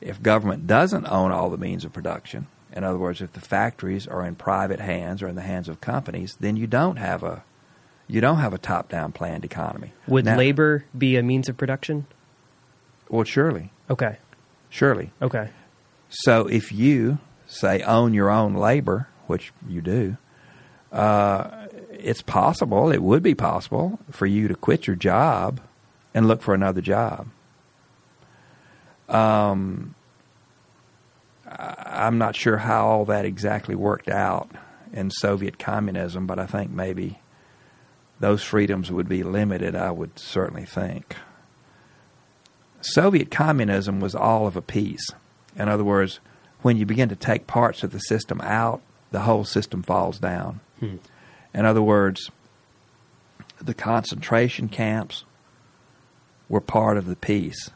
If 0.00 0.20
government 0.20 0.66
doesn't 0.66 1.06
own 1.06 1.30
all 1.30 1.50
the 1.50 1.58
means 1.58 1.84
of 1.84 1.92
production, 1.92 2.48
in 2.72 2.82
other 2.82 2.98
words, 2.98 3.20
if 3.20 3.32
the 3.32 3.40
factories 3.40 4.06
are 4.06 4.24
in 4.24 4.34
private 4.34 4.80
hands 4.80 5.22
or 5.22 5.28
in 5.28 5.36
the 5.36 5.42
hands 5.42 5.68
of 5.68 5.80
companies, 5.80 6.36
then 6.40 6.56
you 6.56 6.66
don't 6.66 6.96
have 6.96 7.22
a 7.22 7.44
you 8.08 8.20
don't 8.20 8.38
have 8.38 8.52
a 8.52 8.58
top-down 8.58 9.12
planned 9.12 9.44
economy. 9.44 9.92
Would 10.06 10.24
now, 10.24 10.36
labor 10.36 10.84
be 10.96 11.16
a 11.16 11.22
means 11.22 11.48
of 11.48 11.56
production? 11.56 12.06
Well, 13.08 13.24
surely. 13.24 13.72
Okay. 13.88 14.18
Surely. 14.68 15.12
Okay. 15.22 15.50
So 16.08 16.46
if 16.46 16.72
you 16.72 17.18
say 17.46 17.80
own 17.82 18.12
your 18.12 18.28
own 18.28 18.54
labor, 18.54 19.08
which 19.26 19.52
you 19.68 19.80
do, 19.80 20.16
uh, 20.92 21.66
it's 21.90 22.22
possible, 22.22 22.90
it 22.90 23.02
would 23.02 23.22
be 23.22 23.34
possible 23.34 23.98
for 24.10 24.26
you 24.26 24.48
to 24.48 24.54
quit 24.54 24.86
your 24.86 24.96
job 24.96 25.60
and 26.14 26.28
look 26.28 26.42
for 26.42 26.54
another 26.54 26.80
job. 26.80 27.28
Um, 29.08 29.94
I'm 31.46 32.18
not 32.18 32.36
sure 32.36 32.58
how 32.58 32.86
all 32.86 33.04
that 33.06 33.24
exactly 33.24 33.74
worked 33.74 34.08
out 34.08 34.50
in 34.92 35.10
Soviet 35.10 35.58
communism, 35.58 36.26
but 36.26 36.38
I 36.38 36.46
think 36.46 36.70
maybe 36.70 37.18
those 38.20 38.42
freedoms 38.42 38.90
would 38.90 39.08
be 39.08 39.22
limited, 39.22 39.74
I 39.74 39.90
would 39.90 40.18
certainly 40.18 40.64
think. 40.64 41.16
Soviet 42.80 43.30
communism 43.30 44.00
was 44.00 44.14
all 44.14 44.46
of 44.46 44.56
a 44.56 44.62
piece. 44.62 45.06
In 45.56 45.68
other 45.68 45.84
words, 45.84 46.20
when 46.62 46.76
you 46.76 46.86
begin 46.86 47.08
to 47.08 47.16
take 47.16 47.46
parts 47.46 47.82
of 47.82 47.92
the 47.92 47.98
system 47.98 48.40
out, 48.40 48.82
the 49.12 49.20
whole 49.20 49.44
system 49.44 49.82
falls 49.82 50.18
down. 50.18 50.60
Hmm. 50.80 50.96
In 51.54 51.64
other 51.64 51.82
words, 51.82 52.30
the 53.60 53.74
concentration 53.74 54.68
camps 54.68 55.24
were 56.48 56.60
part 56.60 56.96
of 56.96 57.06
the 57.06 57.16
piece. 57.16 57.70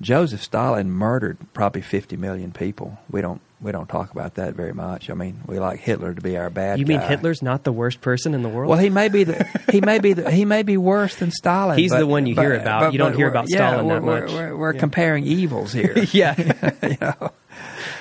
Joseph 0.00 0.42
Stalin 0.42 0.90
murdered 0.90 1.38
probably 1.54 1.80
50 1.80 2.16
million 2.16 2.52
people. 2.52 2.98
We 3.10 3.20
don't 3.20 3.40
we 3.58 3.72
don't 3.72 3.88
talk 3.88 4.10
about 4.10 4.34
that 4.34 4.54
very 4.54 4.74
much. 4.74 5.08
I 5.08 5.14
mean, 5.14 5.40
we 5.46 5.58
like 5.58 5.80
Hitler 5.80 6.12
to 6.12 6.20
be 6.20 6.36
our 6.36 6.50
bad. 6.50 6.78
You 6.78 6.84
mean 6.84 7.00
guy. 7.00 7.08
Hitler's 7.08 7.40
not 7.40 7.64
the 7.64 7.72
worst 7.72 8.02
person 8.02 8.34
in 8.34 8.42
the 8.42 8.50
world? 8.50 8.68
Well, 8.68 8.78
he 8.78 8.90
may 8.90 9.08
be 9.08 9.24
the 9.24 9.48
he 9.70 9.80
may 9.80 9.98
be 9.98 10.12
the, 10.12 10.30
he 10.30 10.44
may 10.44 10.62
be 10.62 10.76
worse 10.76 11.16
than 11.16 11.30
Stalin. 11.30 11.78
He's 11.78 11.90
but, 11.90 12.00
the 12.00 12.06
one 12.06 12.26
you 12.26 12.34
but, 12.34 12.42
hear 12.42 12.54
about. 12.54 12.80
But, 12.80 12.92
you 12.92 12.98
don't 12.98 13.14
hear 13.14 13.28
about 13.28 13.46
yeah, 13.48 13.56
Stalin 13.56 13.86
we're, 13.86 13.94
that 13.94 14.02
much. 14.02 14.30
We're, 14.30 14.50
we're, 14.50 14.56
we're 14.56 14.74
yeah. 14.74 14.80
comparing 14.80 15.26
evils 15.26 15.72
here. 15.72 15.98
yeah. 16.12 16.74
you 16.82 16.98
know, 17.00 17.32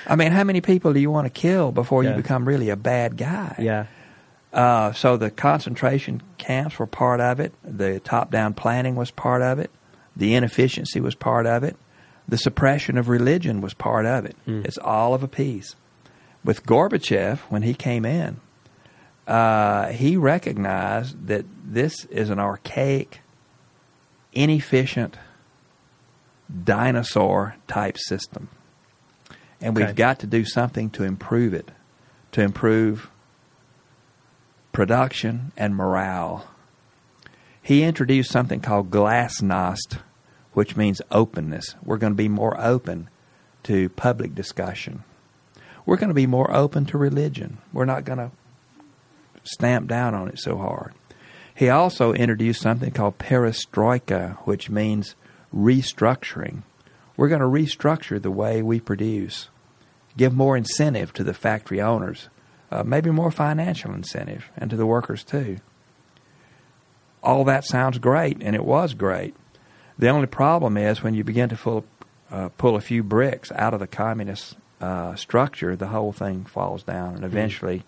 I 0.07 0.15
mean, 0.15 0.31
how 0.31 0.43
many 0.43 0.61
people 0.61 0.93
do 0.93 0.99
you 0.99 1.11
want 1.11 1.25
to 1.25 1.29
kill 1.29 1.71
before 1.71 2.03
yeah. 2.03 2.11
you 2.11 2.15
become 2.15 2.47
really 2.47 2.69
a 2.69 2.75
bad 2.75 3.17
guy? 3.17 3.55
Yeah. 3.59 3.85
Uh, 4.53 4.93
so 4.93 5.17
the 5.17 5.29
concentration 5.29 6.21
camps 6.37 6.79
were 6.79 6.87
part 6.87 7.19
of 7.19 7.39
it. 7.39 7.53
The 7.63 7.99
top-down 7.99 8.53
planning 8.53 8.95
was 8.95 9.11
part 9.11 9.41
of 9.41 9.59
it. 9.59 9.69
The 10.15 10.33
inefficiency 10.35 11.01
was 11.01 11.13
part 11.13 11.45
of 11.45 11.63
it. 11.63 11.75
The 12.27 12.37
suppression 12.37 12.97
of 12.97 13.09
religion 13.09 13.61
was 13.61 13.73
part 13.73 14.05
of 14.05 14.25
it. 14.25 14.35
Mm. 14.47 14.65
It's 14.65 14.77
all 14.77 15.13
of 15.13 15.23
a 15.23 15.27
piece. 15.27 15.75
With 16.43 16.65
Gorbachev, 16.65 17.39
when 17.49 17.63
he 17.63 17.73
came 17.73 18.05
in, 18.05 18.39
uh, 19.27 19.87
he 19.87 20.15
recognized 20.15 21.27
that 21.27 21.45
this 21.65 22.05
is 22.05 22.29
an 22.29 22.39
archaic, 22.39 23.21
inefficient, 24.31 25.17
dinosaur 26.63 27.55
type 27.67 27.97
system. 27.97 28.49
And 29.65 29.75
Okay. 29.75 29.87
we've 29.87 29.95
got 29.95 30.19
to 30.19 30.27
do 30.27 30.45
something 30.45 30.91
to 30.91 31.03
improve 31.03 31.51
it, 31.55 31.71
to 32.33 32.41
improve 32.41 33.09
production 34.71 35.51
and 35.57 35.75
morale. 35.75 36.47
He 37.63 37.81
introduced 37.81 38.29
something 38.31 38.59
called 38.59 38.91
glasnost, 38.91 39.99
which 40.53 40.75
means 40.77 41.01
openness. 41.09 41.73
We're 41.83 41.97
going 41.97 42.13
to 42.13 42.17
be 42.17 42.29
more 42.29 42.55
open 42.61 43.09
to 43.63 43.89
public 43.89 44.35
discussion. 44.35 45.03
We're 45.83 45.97
going 45.97 46.09
to 46.09 46.13
be 46.13 46.27
more 46.27 46.55
open 46.55 46.85
to 46.85 46.97
religion. 46.99 47.57
We're 47.73 47.85
not 47.85 48.05
going 48.05 48.19
to 48.19 48.29
stamp 49.43 49.87
down 49.87 50.13
on 50.13 50.27
it 50.27 50.37
so 50.37 50.57
hard. 50.57 50.93
He 51.55 51.69
also 51.69 52.13
introduced 52.13 52.61
something 52.61 52.91
called 52.91 53.17
perestroika, 53.17 54.37
which 54.45 54.69
means 54.69 55.15
restructuring. 55.55 56.61
We're 57.17 57.29
going 57.29 57.41
to 57.41 57.47
restructure 57.47 58.21
the 58.21 58.29
way 58.29 58.61
we 58.61 58.79
produce, 58.79 59.49
give 60.17 60.33
more 60.33 60.57
incentive 60.57 61.13
to 61.13 61.23
the 61.23 61.33
factory 61.33 61.81
owners, 61.81 62.29
uh, 62.71 62.83
maybe 62.83 63.09
more 63.09 63.31
financial 63.31 63.93
incentive, 63.93 64.49
and 64.57 64.69
to 64.69 64.75
the 64.75 64.85
workers 64.85 65.23
too. 65.23 65.57
All 67.23 67.43
that 67.45 67.65
sounds 67.65 67.97
great, 67.97 68.41
and 68.41 68.55
it 68.55 68.65
was 68.65 68.93
great. 68.93 69.35
The 69.97 70.09
only 70.09 70.27
problem 70.27 70.77
is 70.77 71.01
when 71.01 71.15
you 71.15 71.23
begin 71.23 71.49
to 71.49 71.55
pull, 71.55 71.85
uh, 72.29 72.49
pull 72.57 72.75
a 72.75 72.81
few 72.81 73.01
bricks 73.01 73.51
out 73.53 73.73
of 73.73 73.79
the 73.79 73.87
communist 73.87 74.55
uh, 74.81 75.15
structure, 75.15 75.75
the 75.75 75.87
whole 75.87 76.11
thing 76.11 76.45
falls 76.45 76.83
down, 76.83 77.15
and 77.15 77.23
eventually, 77.23 77.83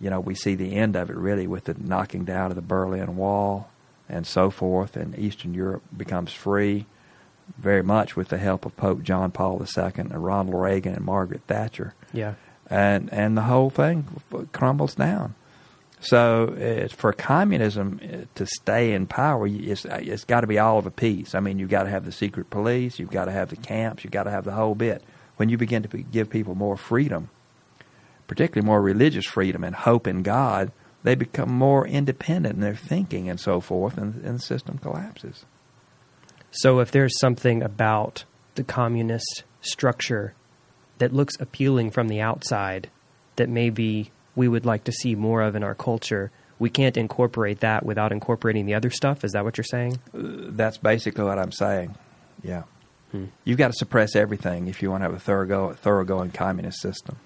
you 0.00 0.10
know, 0.10 0.20
we 0.20 0.34
see 0.34 0.54
the 0.54 0.74
end 0.74 0.96
of 0.96 1.08
it 1.10 1.16
really 1.16 1.46
with 1.46 1.64
the 1.64 1.74
knocking 1.78 2.24
down 2.24 2.50
of 2.50 2.56
the 2.56 2.62
Berlin 2.62 3.16
Wall 3.16 3.70
and 4.08 4.26
so 4.26 4.50
forth, 4.50 4.96
and 4.96 5.18
Eastern 5.18 5.54
Europe 5.54 5.82
becomes 5.96 6.32
free. 6.32 6.86
Very 7.58 7.82
much 7.82 8.16
with 8.16 8.28
the 8.28 8.38
help 8.38 8.66
of 8.66 8.76
Pope 8.76 9.02
John 9.02 9.30
Paul 9.30 9.60
II 9.60 9.92
and 9.96 10.24
Ronald 10.24 10.54
Reagan 10.54 10.94
and 10.94 11.04
Margaret 11.04 11.42
Thatcher. 11.46 11.94
Yeah. 12.12 12.34
And 12.68 13.12
and 13.12 13.36
the 13.36 13.42
whole 13.42 13.70
thing 13.70 14.06
crumbles 14.52 14.94
down. 14.94 15.34
So 16.00 16.48
uh, 16.48 16.94
for 16.94 17.12
communism 17.12 18.00
uh, 18.02 18.26
to 18.34 18.46
stay 18.46 18.92
in 18.92 19.06
power, 19.06 19.46
it's, 19.46 19.84
it's 19.86 20.24
got 20.24 20.42
to 20.42 20.46
be 20.46 20.58
all 20.58 20.78
of 20.78 20.86
a 20.86 20.90
piece. 20.90 21.34
I 21.34 21.40
mean, 21.40 21.58
you've 21.58 21.70
got 21.70 21.84
to 21.84 21.90
have 21.90 22.04
the 22.04 22.12
secret 22.12 22.50
police, 22.50 22.98
you've 22.98 23.10
got 23.10 23.24
to 23.24 23.32
have 23.32 23.50
the 23.50 23.56
camps, 23.56 24.04
you've 24.04 24.12
got 24.12 24.24
to 24.24 24.30
have 24.30 24.44
the 24.44 24.52
whole 24.52 24.74
bit. 24.74 25.02
When 25.36 25.48
you 25.48 25.56
begin 25.56 25.82
to 25.82 25.98
give 25.98 26.30
people 26.30 26.54
more 26.54 26.76
freedom, 26.76 27.30
particularly 28.26 28.66
more 28.66 28.82
religious 28.82 29.26
freedom 29.26 29.64
and 29.64 29.74
hope 29.74 30.06
in 30.06 30.22
God, 30.22 30.70
they 31.02 31.14
become 31.14 31.50
more 31.50 31.86
independent 31.86 32.56
in 32.56 32.60
their 32.60 32.74
thinking 32.74 33.28
and 33.28 33.38
so 33.38 33.60
forth, 33.60 33.96
and, 33.96 34.22
and 34.24 34.38
the 34.38 34.42
system 34.42 34.78
collapses. 34.78 35.44
So, 36.50 36.80
if 36.80 36.90
there's 36.90 37.18
something 37.18 37.62
about 37.62 38.24
the 38.54 38.64
communist 38.64 39.44
structure 39.60 40.34
that 40.98 41.12
looks 41.12 41.34
appealing 41.38 41.90
from 41.90 42.08
the 42.08 42.20
outside 42.20 42.88
that 43.36 43.48
maybe 43.48 44.10
we 44.34 44.48
would 44.48 44.64
like 44.64 44.84
to 44.84 44.92
see 44.92 45.14
more 45.14 45.42
of 45.42 45.54
in 45.54 45.62
our 45.62 45.74
culture, 45.74 46.30
we 46.58 46.70
can't 46.70 46.96
incorporate 46.96 47.60
that 47.60 47.84
without 47.84 48.12
incorporating 48.12 48.66
the 48.66 48.74
other 48.74 48.90
stuff. 48.90 49.24
Is 49.24 49.32
that 49.32 49.44
what 49.44 49.58
you're 49.58 49.64
saying? 49.64 49.98
Uh, 50.14 50.48
that's 50.50 50.78
basically 50.78 51.24
what 51.24 51.38
I'm 51.38 51.52
saying. 51.52 51.94
Yeah. 52.42 52.62
Hmm. 53.12 53.26
You've 53.44 53.58
got 53.58 53.68
to 53.68 53.74
suppress 53.74 54.16
everything 54.16 54.68
if 54.68 54.82
you 54.82 54.90
want 54.90 55.02
to 55.02 55.06
have 55.06 55.14
a 55.14 55.18
thorough, 55.18 55.74
thoroughgoing 55.74 56.30
communist 56.32 56.80
system. 56.80 57.18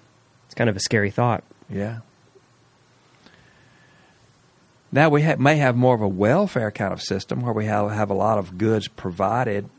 It's 0.45 0.55
kind 0.55 0.69
of 0.69 0.75
a 0.75 0.81
scary 0.81 1.11
thought. 1.11 1.43
Yeah. 1.69 1.99
Now 4.91 5.09
we 5.09 5.21
ha- 5.21 5.37
may 5.37 5.57
have 5.57 5.75
more 5.75 5.95
of 5.95 6.01
a 6.01 6.07
welfare 6.07 6.71
kind 6.71 6.91
of 6.91 7.01
system 7.01 7.41
where 7.41 7.53
we 7.53 7.65
have, 7.65 7.91
have 7.91 8.09
a 8.09 8.15
lot 8.15 8.37
of 8.37 8.57
goods 8.57 8.87
provided 8.87 9.69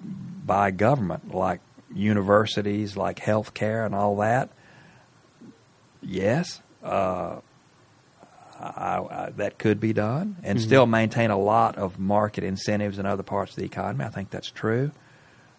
by 0.47 0.71
government, 0.71 1.35
like 1.35 1.61
universities, 1.95 2.97
like 2.97 3.19
health 3.19 3.53
care, 3.55 3.85
and 3.85 3.95
all 3.95 4.17
that. 4.17 4.49
Yes, 6.01 6.63
uh, 6.83 7.41
I, 8.59 8.99
I, 9.11 9.33
that 9.37 9.59
could 9.59 9.81
be 9.81 9.93
done, 9.93 10.37
and 10.43 10.59
mm-hmm. 10.59 10.67
still 10.67 10.87
maintain 10.87 11.31
a 11.31 11.39
lot 11.39 11.77
of 11.77 11.99
market 11.99 12.43
incentives 12.45 12.99
in 12.99 13.07
other 13.07 13.23
parts 13.23 13.53
of 13.53 13.57
the 13.57 13.65
economy. 13.65 14.05
I 14.05 14.09
think 14.09 14.31
that's 14.31 14.51
true. 14.51 14.93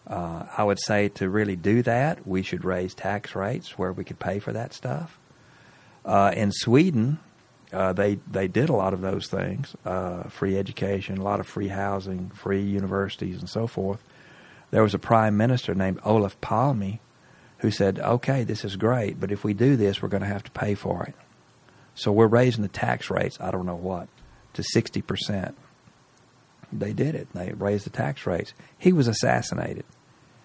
Uh, 0.08 0.46
I 0.58 0.64
would 0.64 0.80
say 0.80 1.10
to 1.10 1.30
really 1.30 1.56
do 1.56 1.82
that, 1.84 2.28
we 2.28 2.42
should 2.42 2.66
raise 2.66 2.94
tax 2.94 3.36
rates 3.36 3.78
where 3.78 3.94
we 3.94 4.04
could 4.04 4.20
pay 4.20 4.40
for 4.40 4.52
that 4.52 4.74
stuff. 4.74 5.18
Uh, 6.04 6.34
in 6.36 6.52
Sweden, 6.52 7.20
uh, 7.74 7.94
they 7.94 8.16
they 8.30 8.48
did 8.48 8.70
a 8.70 8.74
lot 8.74 8.94
of 8.94 9.02
those 9.02 9.28
things: 9.28 9.76
uh, 9.86 10.24
free 10.24 10.58
education, 10.58 11.18
a 11.18 11.24
lot 11.24 11.40
of 11.40 11.48
free 11.48 11.68
housing, 11.68 12.30
free 12.30 12.62
universities, 12.62 13.40
and 13.40 13.50
so 13.50 13.68
forth. 13.68 14.02
There 14.72 14.84
was 14.84 14.94
a 14.94 15.00
prime 15.00 15.38
minister 15.38 15.76
named 15.76 16.00
Olof 16.04 16.40
Palme 16.42 17.00
who 17.60 17.72
said, 17.72 18.00
"Okay, 18.00 18.44
this 18.44 18.64
is 18.64 18.76
great, 18.76 19.20
but 19.20 19.32
if 19.32 19.44
we 19.44 19.54
do 19.54 19.76
this, 19.76 20.02
we're 20.02 20.10
going 20.10 20.24
to 20.24 20.28
have 20.28 20.44
to 20.44 20.52
pay 20.52 20.76
for 20.76 21.04
it." 21.04 21.16
So 21.96 22.12
we're 22.12 22.28
raising 22.28 22.64
the 22.64 22.70
tax 22.70 23.10
rates. 23.10 23.38
I 23.40 23.52
don't 23.52 23.66
know 23.66 23.76
what 23.76 24.08
to 24.54 24.64
sixty 24.64 25.02
percent. 25.02 25.56
They 26.72 26.94
did 26.94 27.16
it. 27.16 27.28
They 27.34 27.54
raised 27.54 27.86
the 27.86 27.92
tax 27.92 28.26
rates. 28.26 28.54
He 28.78 28.92
was 28.94 29.08
assassinated. 29.08 29.86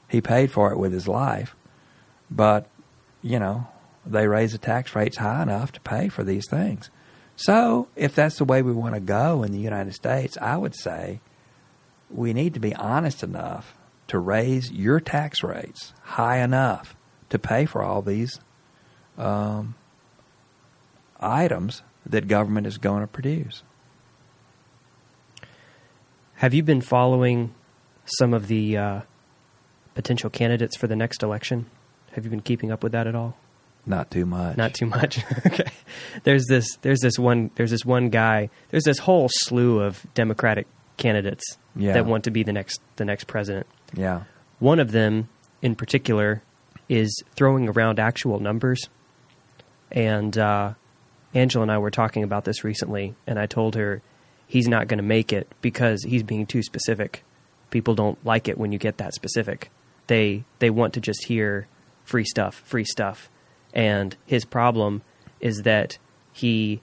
He 0.09 0.21
paid 0.21 0.51
for 0.51 0.73
it 0.73 0.79
with 0.79 0.93
his 0.93 1.09
life, 1.09 1.55
but 2.31 2.69
you 3.23 3.39
know 3.39 3.67
they 4.07 4.27
raised 4.27 4.55
the 4.55 4.59
tax 4.59 4.95
rates 4.95 5.19
high 5.19 5.43
enough 5.43 5.73
to 5.73 5.81
pay 5.81 6.09
for 6.09 6.25
these 6.25 6.49
things. 6.49 6.91
So, 7.39 7.87
if 7.95 8.17
that's 8.17 8.39
the 8.39 8.45
way 8.45 8.63
we 8.63 8.73
want 8.73 8.95
to 8.95 9.01
go 9.01 9.45
in 9.45 9.53
the 9.53 9.61
United 9.61 9.95
States, 9.95 10.37
I 10.39 10.57
would 10.57 10.75
say 10.75 11.21
we 12.11 12.33
need 12.33 12.53
to 12.55 12.61
be 12.61 12.75
honest 12.75 13.23
enough 13.23 13.77
to 14.09 14.19
raise 14.19 14.73
your 14.73 14.99
tax 14.99 15.45
rates 15.45 15.93
high 16.03 16.39
enough 16.39 16.97
to 17.31 17.39
pay 17.39 17.65
for 17.65 17.81
all 17.81 18.03
these 18.03 18.41
um, 19.17 19.77
items 21.21 21.83
that 22.05 22.27
government 22.27 22.67
is 22.67 22.77
going 22.77 23.03
to 23.03 23.07
produce. 23.07 23.63
Have 26.37 26.55
you 26.55 26.65
been 26.65 26.81
following 26.81 27.55
some 28.19 28.35
of 28.35 28.49
the 28.49 28.77
uh, 28.77 29.01
potential 29.95 30.29
candidates 30.29 30.77
for 30.77 30.89
the 30.89 30.97
next 30.97 31.23
election? 31.23 31.67
Have 32.13 32.25
you 32.25 32.31
been 32.31 32.41
keeping 32.41 32.73
up 32.73 32.83
with 32.83 32.91
that 32.93 33.07
at 33.07 33.15
all? 33.15 33.37
Not 33.87 34.11
too 34.11 34.27
much. 34.27 34.57
Not 34.57 34.75
too 34.75 34.87
much. 34.87 35.25
okay. 35.47 35.71
There's 36.25 36.45
this 36.47 36.77
there's 36.83 37.01
this 37.01 37.19
one 37.19 37.51
there's 37.55 37.71
this 37.71 37.85
one 37.85 38.11
guy. 38.11 38.51
There's 38.71 38.85
this 38.85 38.99
whole 38.99 39.29
slew 39.31 39.81
of 39.81 40.07
Democratic 40.15 40.67
candidates 40.99 41.57
yeah. 41.75 41.95
that 41.95 42.07
want 42.07 42.25
to 42.25 42.31
be 42.31 42.43
the 42.43 42.53
next 42.53 42.81
the 42.97 43.05
next 43.05 43.25
president. 43.25 43.67
Yeah. 43.95 44.25
One 44.59 44.79
of 44.81 44.93
them 44.93 45.29
in 45.63 45.75
particular 45.75 46.43
is 46.89 47.23
throwing 47.35 47.69
around 47.69 47.99
actual 47.99 48.41
numbers. 48.41 48.89
And 49.91 50.37
uh, 50.37 50.75
Angela 51.35 51.63
and 51.63 51.73
I 51.73 51.79
were 51.79 51.91
talking 51.91 52.23
about 52.23 52.45
this 52.45 52.65
recently, 52.65 53.15
and 53.27 53.39
I 53.39 53.47
told 53.47 53.75
her 53.75 54.03
he's 54.47 54.69
not 54.69 54.89
going 54.89 54.99
to 54.99 55.05
make 55.05 55.33
it 55.33 55.49
because 55.61 56.03
he's 56.03 56.23
being 56.23 56.47
too 56.47 56.63
specific. 56.63 57.25
People 57.71 57.95
don't 57.95 58.23
like 58.25 58.49
it 58.49 58.59
when 58.59 58.73
you 58.73 58.79
get 58.79 58.99
that 58.99 59.15
specific. 59.15 59.71
They 60.07 60.45
they 60.59 60.71
want 60.71 60.95
to 60.95 61.01
just 61.01 61.27
hear 61.27 61.69
free 62.05 62.25
stuff, 62.25 62.63
free 62.65 62.85
stuff. 62.85 63.31
And 63.75 64.17
his 64.27 64.45
problem 64.45 65.03
is 65.41 65.63
that 65.63 65.99
he 66.33 66.81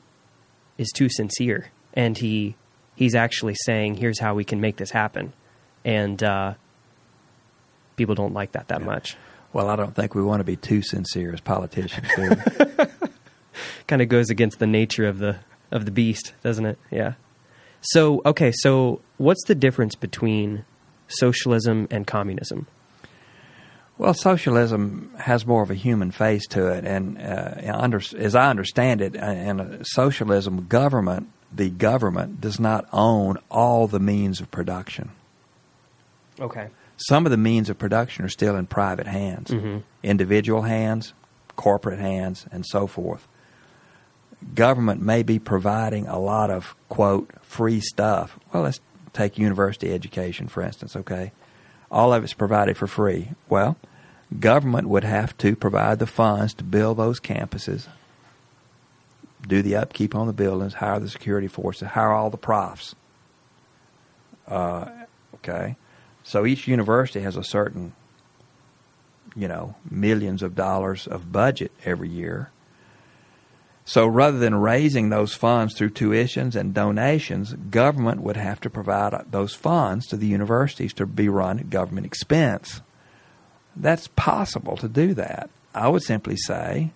is 0.77 0.89
too 0.93 1.09
sincere 1.09 1.71
and 1.93 2.17
he 2.17 2.55
he's 2.95 3.15
actually 3.15 3.55
saying, 3.55 3.95
here's 3.95 4.19
how 4.19 4.35
we 4.35 4.43
can 4.43 4.61
make 4.61 4.77
this 4.77 4.91
happen. 4.91 5.33
And 5.83 6.21
uh, 6.23 6.53
people 7.95 8.15
don't 8.15 8.33
like 8.33 8.53
that 8.53 8.67
that 8.69 8.81
yeah. 8.81 8.85
much. 8.85 9.17
Well, 9.53 9.69
I 9.69 9.75
don't 9.75 9.95
think 9.95 10.15
we 10.15 10.21
want 10.21 10.41
to 10.41 10.43
be 10.43 10.57
too 10.57 10.81
sincere 10.81 11.33
as 11.33 11.39
politicians, 11.39 12.07
do 12.15 12.35
kind 13.87 14.01
of 14.01 14.09
goes 14.09 14.29
against 14.29 14.59
the 14.59 14.67
nature 14.67 15.07
of 15.07 15.19
the 15.19 15.37
of 15.71 15.85
the 15.85 15.91
beast, 15.91 16.33
doesn't 16.43 16.65
it? 16.65 16.77
Yeah. 16.91 17.13
So, 17.81 18.21
okay, 18.25 18.51
so 18.51 19.01
what's 19.17 19.43
the 19.45 19.55
difference 19.55 19.95
between 19.95 20.65
socialism 21.07 21.87
and 21.91 22.07
communism? 22.07 22.67
Well, 23.97 24.13
socialism 24.13 25.11
has 25.17 25.45
more 25.45 25.63
of 25.63 25.71
a 25.71 25.75
human 25.75 26.11
face 26.11 26.45
to 26.47 26.67
it, 26.67 26.85
and 26.85 27.17
uh, 27.17 27.71
under, 27.73 28.01
as 28.17 28.35
I 28.35 28.49
understand 28.49 29.01
it, 29.01 29.15
uh, 29.15 29.25
in 29.25 29.85
socialism, 29.85 30.67
government, 30.67 31.29
the 31.53 31.69
government, 31.69 32.41
does 32.41 32.59
not 32.59 32.85
own 32.91 33.37
all 33.49 33.87
the 33.87 33.99
means 33.99 34.41
of 34.41 34.51
production. 34.51 35.11
Okay. 36.41 36.67
Some 36.97 37.25
of 37.25 37.31
the 37.31 37.37
means 37.37 37.69
of 37.69 37.77
production 37.77 38.25
are 38.25 38.29
still 38.29 38.57
in 38.57 38.67
private 38.67 39.07
hands, 39.07 39.51
mm-hmm. 39.51 39.77
individual 40.03 40.63
hands, 40.63 41.13
corporate 41.55 41.99
hands, 41.99 42.45
and 42.51 42.65
so 42.65 42.87
forth. 42.87 43.25
Government 44.53 45.01
may 45.01 45.23
be 45.23 45.39
providing 45.39 46.07
a 46.07 46.19
lot 46.19 46.51
of 46.51 46.75
quote 46.89 47.31
free 47.41 47.79
stuff. 47.79 48.37
Well, 48.51 48.63
let's 48.63 48.81
take 49.13 49.37
university 49.37 49.93
education 49.93 50.49
for 50.49 50.61
instance. 50.61 50.97
Okay 50.97 51.31
all 51.91 52.13
of 52.13 52.23
it's 52.23 52.33
provided 52.33 52.77
for 52.77 52.87
free. 52.87 53.31
Well, 53.49 53.77
government 54.39 54.87
would 54.89 55.03
have 55.03 55.37
to 55.39 55.55
provide 55.55 55.99
the 55.99 56.07
funds 56.07 56.53
to 56.55 56.63
build 56.63 56.97
those 56.97 57.19
campuses, 57.19 57.87
do 59.47 59.61
the 59.61 59.75
upkeep 59.75 60.15
on 60.15 60.27
the 60.27 60.33
buildings, 60.33 60.75
hire 60.75 60.99
the 60.99 61.09
security 61.09 61.47
forces, 61.47 61.89
hire 61.89 62.11
all 62.11 62.29
the 62.29 62.37
profs. 62.37 62.95
Uh, 64.47 64.89
okay, 65.35 65.75
so 66.23 66.45
each 66.45 66.67
university 66.67 67.21
has 67.21 67.35
a 67.35 67.43
certain, 67.43 67.93
you 69.35 69.47
know, 69.47 69.75
millions 69.89 70.41
of 70.41 70.55
dollars 70.55 71.07
of 71.07 71.31
budget 71.31 71.71
every 71.83 72.09
year. 72.09 72.51
So 73.87 74.07
rather 74.07 74.39
than 74.39 74.55
raising 74.55 75.09
those 75.09 75.35
funds 75.35 75.77
through 75.77 75.91
tuitions 75.91 76.55
and 76.55 76.73
donations, 76.73 77.53
government 77.53 78.21
would 78.21 78.35
have 78.35 78.59
to 78.61 78.69
provide 78.69 79.13
those 79.31 79.53
funds 79.53 80.07
to 80.07 80.17
the 80.17 80.25
universities 80.25 80.91
to 80.93 81.05
be 81.05 81.29
run 81.29 81.59
at 81.59 81.69
government 81.69 82.07
expense. 82.07 82.81
That's 83.75 84.07
possible 84.15 84.75
to 84.77 84.87
do 84.87 85.13
that. 85.13 85.51
I 85.75 85.89
would 85.89 86.01
simply 86.01 86.35
say 86.35 86.93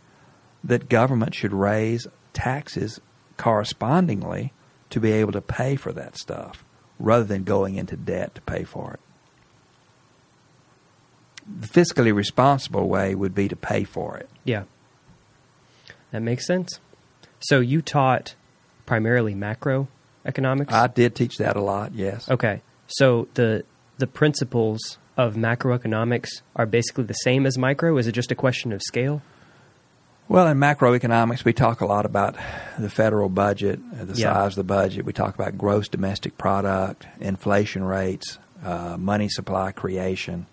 that 0.63 0.89
government 0.89 1.35
should 1.35 1.53
raise 1.53 2.07
taxes 2.33 2.99
correspondingly 3.37 4.51
to 4.89 4.99
be 4.99 5.11
able 5.11 5.33
to 5.33 5.41
pay 5.41 5.75
for 5.75 5.91
that 5.93 6.17
stuff 6.17 6.65
rather 6.97 7.23
than 7.23 7.43
going 7.43 7.75
into 7.75 7.95
debt 7.95 8.33
to 8.35 8.41
pay 8.41 8.63
for 8.63 8.93
it. 8.93 8.99
The 11.47 11.67
fiscally 11.67 12.13
responsible 12.13 12.87
way 12.89 13.13
would 13.13 13.35
be 13.35 13.47
to 13.47 13.55
pay 13.55 13.83
for 13.83 14.17
it. 14.17 14.29
Yeah. 14.43 14.63
That 16.11 16.21
makes 16.21 16.45
sense. 16.45 16.79
So 17.39 17.59
you 17.59 17.81
taught 17.81 18.35
primarily 18.85 19.35
macroeconomics? 19.35 20.71
I 20.71 20.87
did 20.87 21.15
teach 21.15 21.37
that 21.37 21.55
a 21.55 21.61
lot, 21.61 21.93
yes. 21.93 22.29
Okay. 22.29 22.61
So 22.87 23.27
the 23.35 23.63
the 23.97 24.07
principles 24.07 24.97
of 25.19 25.35
macroeconomics 25.35 26.41
are 26.55 26.65
basically 26.65 27.03
the 27.03 27.13
same 27.13 27.45
as 27.45 27.57
micro? 27.57 27.97
Is 27.97 28.07
it 28.07 28.13
just 28.13 28.31
a 28.31 28.35
question 28.35 28.71
of 28.71 28.81
scale? 28.81 29.21
Well, 30.29 30.47
in 30.47 30.57
macroeconomics, 30.57 31.43
we 31.43 31.51
talk 31.53 31.81
a 31.81 31.85
lot 31.85 32.05
about 32.05 32.37
the 32.77 32.89
federal 32.89 33.27
budget, 33.27 33.79
the 33.91 34.13
yeah. 34.13 34.31
size 34.31 34.51
of 34.53 34.55
the 34.55 34.63
budget. 34.63 35.03
We 35.03 35.11
talk 35.11 35.35
about 35.35 35.57
gross 35.57 35.89
domestic 35.89 36.37
product, 36.37 37.05
inflation 37.19 37.83
rates, 37.83 38.39
uh, 38.63 38.95
money 38.97 39.27
supply 39.27 39.71
creation, 39.73 40.45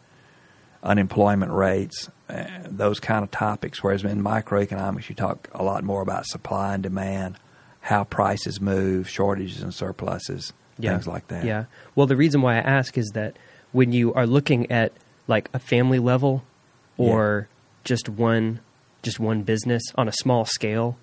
unemployment 0.86 1.52
rates, 1.52 2.08
uh, 2.28 2.44
those 2.64 3.00
kind 3.00 3.22
of 3.22 3.30
topics. 3.30 3.82
Whereas 3.82 4.04
in 4.04 4.22
microeconomics, 4.22 5.08
you 5.08 5.14
talk 5.14 5.48
a 5.52 5.62
lot 5.62 5.84
more 5.84 6.00
about 6.00 6.26
supply 6.26 6.74
and 6.74 6.82
demand, 6.82 7.38
how 7.80 8.04
prices 8.04 8.60
move, 8.60 9.08
shortages 9.08 9.62
and 9.62 9.74
surpluses, 9.74 10.52
yeah. 10.78 10.92
things 10.92 11.06
like 11.06 11.28
that. 11.28 11.44
Yeah. 11.44 11.64
Well, 11.94 12.06
the 12.06 12.16
reason 12.16 12.40
why 12.40 12.54
I 12.54 12.60
ask 12.60 12.96
is 12.96 13.10
that 13.14 13.36
when 13.72 13.92
you 13.92 14.14
are 14.14 14.26
looking 14.26 14.70
at 14.70 14.92
like 15.28 15.50
a 15.52 15.58
family 15.58 15.98
level 15.98 16.44
or 16.96 17.48
just 17.84 18.08
one 18.08 18.60
just 19.02 19.20
one 19.20 19.42
business 19.42 19.82
on 19.94 20.08
a 20.08 20.12
small 20.12 20.44
scale, 20.44 20.96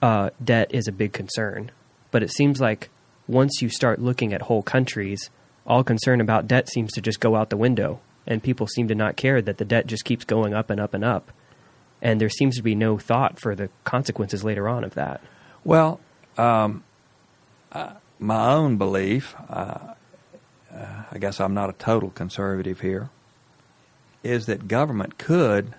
uh, 0.00 0.30
debt 0.42 0.70
is 0.72 0.86
a 0.86 0.92
big 0.92 1.12
concern. 1.12 1.72
But 2.12 2.22
it 2.22 2.30
seems 2.30 2.60
like 2.60 2.88
once 3.26 3.60
you 3.60 3.68
start 3.68 4.00
looking 4.00 4.32
at 4.32 4.42
whole 4.42 4.62
countries, 4.62 5.30
all 5.66 5.82
concern 5.82 6.20
about 6.20 6.46
debt 6.46 6.68
seems 6.68 6.92
to 6.92 7.00
just 7.00 7.18
go 7.18 7.34
out 7.34 7.50
the 7.50 7.56
window, 7.56 8.00
and 8.26 8.42
people 8.42 8.66
seem 8.66 8.88
to 8.88 8.94
not 8.94 9.16
care 9.16 9.40
that 9.42 9.58
the 9.58 9.64
debt 9.64 9.86
just 9.86 10.04
keeps 10.04 10.24
going 10.24 10.54
up 10.54 10.70
and 10.70 10.80
up 10.80 10.94
and 10.94 11.04
up. 11.04 11.30
And 12.02 12.20
there 12.20 12.28
seems 12.28 12.56
to 12.56 12.62
be 12.62 12.74
no 12.74 12.98
thought 12.98 13.40
for 13.40 13.54
the 13.54 13.70
consequences 13.84 14.44
later 14.44 14.68
on 14.68 14.84
of 14.84 14.94
that. 14.94 15.20
Well, 15.64 16.00
um, 16.36 16.84
uh, 17.72 17.94
my 18.18 18.52
own 18.52 18.76
belief, 18.76 19.34
uh, 19.48 19.78
uh, 20.74 21.02
I 21.10 21.18
guess 21.18 21.40
I'm 21.40 21.54
not 21.54 21.70
a 21.70 21.72
total 21.74 22.10
conservative 22.10 22.80
here, 22.80 23.10
is 24.22 24.46
that 24.46 24.68
government 24.68 25.18
could 25.18 25.74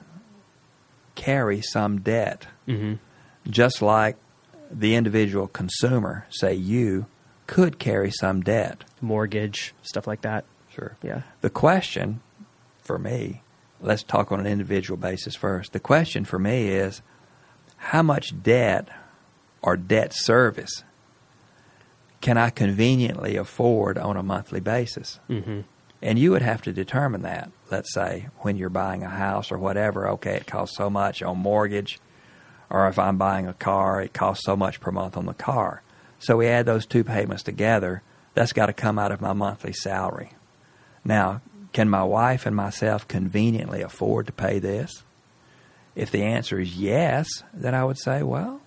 carry 1.16 1.62
some 1.62 2.00
debt, 2.02 2.48
Mm-hmm. 2.68 2.96
just 3.50 3.82
like 3.82 4.18
the 4.70 4.96
individual 4.96 5.48
consumer, 5.48 6.26
say 6.30 6.54
you, 6.54 7.06
could 7.46 7.80
carry 7.80 8.12
some 8.12 8.42
debt. 8.42 8.84
Mortgage, 9.02 9.74
stuff 9.82 10.06
like 10.06 10.22
that. 10.22 10.44
Sure. 10.70 10.98
Yeah. 11.02 11.22
The 11.42 11.50
question 11.50 12.20
for 12.88 12.98
me, 12.98 13.44
let's 13.82 14.02
talk 14.02 14.32
on 14.32 14.40
an 14.40 14.48
individual 14.48 14.98
basis 14.98 15.36
first. 15.36 15.74
The 15.74 15.80
question 15.80 16.26
for 16.26 16.40
me 16.40 16.70
is 16.70 17.02
how 17.78 18.02
much 18.02 18.42
debt 18.42 18.90
or 19.62 19.78
debt 19.78 20.14
service 20.14 20.84
can 22.22 22.38
I 22.38 22.50
conveniently 22.50 23.36
afford 23.36 23.98
on 23.98 24.18
a 24.18 24.24
monthly 24.24 24.60
basis? 24.60 25.20
Mm-hmm. 25.30 25.62
And 26.02 26.20
you 26.20 26.32
would 26.32 26.42
have 26.42 26.62
to 26.64 26.74
determine 26.74 27.22
that. 27.24 27.52
Let's 27.72 27.94
say 27.94 28.30
when 28.40 28.58
you're 28.58 28.70
buying 28.70 29.04
a 29.04 29.10
house 29.10 29.52
or 29.52 29.58
whatever, 29.58 30.08
okay, 30.10 30.36
it 30.36 30.48
costs 30.48 30.78
so 30.78 30.90
much 30.90 31.22
on 31.22 31.38
mortgage, 31.38 32.00
or 32.70 32.88
if 32.88 32.98
I'm 32.98 33.18
buying 33.18 33.48
a 33.48 33.54
car, 33.54 34.02
it 34.02 34.14
costs 34.14 34.46
so 34.46 34.56
much 34.56 34.80
per 34.80 34.92
month 34.92 35.18
on 35.18 35.26
the 35.26 35.34
car. 35.34 35.82
So 36.20 36.38
we 36.38 36.48
add 36.48 36.66
those 36.66 36.86
two 36.86 37.04
payments 37.04 37.44
together. 37.44 38.02
That's 38.34 38.54
got 38.54 38.68
to 38.68 38.74
come 38.74 39.00
out 39.00 39.12
of 39.12 39.22
my 39.22 39.34
monthly 39.34 39.74
salary. 39.74 40.32
Now, 41.04 41.42
can 41.78 41.90
my 41.90 42.04
wife 42.04 42.48
and 42.48 42.56
myself 42.56 43.08
conveniently 43.08 43.84
afford 43.84 44.26
to 44.26 44.34
pay 44.34 44.58
this? 44.58 45.04
If 45.94 46.10
the 46.10 46.24
answer 46.24 46.60
is 46.60 46.76
yes, 46.76 47.28
then 47.54 47.76
I 47.76 47.84
would 47.84 48.00
say, 48.00 48.24
well, 48.24 48.62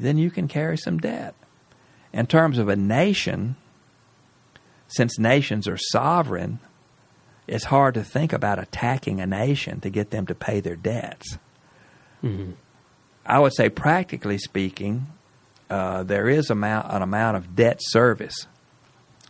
then 0.00 0.18
you 0.18 0.32
can 0.32 0.48
carry 0.48 0.76
some 0.76 0.98
debt. 0.98 1.36
In 2.12 2.26
terms 2.26 2.58
of 2.58 2.68
a 2.68 2.74
nation, 2.74 3.54
since 4.88 5.16
nations 5.16 5.68
are 5.68 5.76
sovereign, 5.76 6.58
it's 7.46 7.66
hard 7.66 7.94
to 7.94 8.02
think 8.02 8.32
about 8.32 8.58
attacking 8.58 9.20
a 9.20 9.26
nation 9.26 9.78
to 9.82 9.90
get 9.90 10.10
them 10.10 10.26
to 10.26 10.34
pay 10.34 10.58
their 10.58 10.74
debts. 10.74 11.38
Mm-hmm. 12.20 12.54
I 13.24 13.38
would 13.38 13.54
say, 13.54 13.68
practically 13.68 14.38
speaking, 14.38 15.06
uh, 15.70 16.02
there 16.02 16.28
is 16.28 16.50
amount, 16.50 16.92
an 16.92 17.02
amount 17.02 17.36
of 17.36 17.54
debt 17.54 17.78
service, 17.80 18.48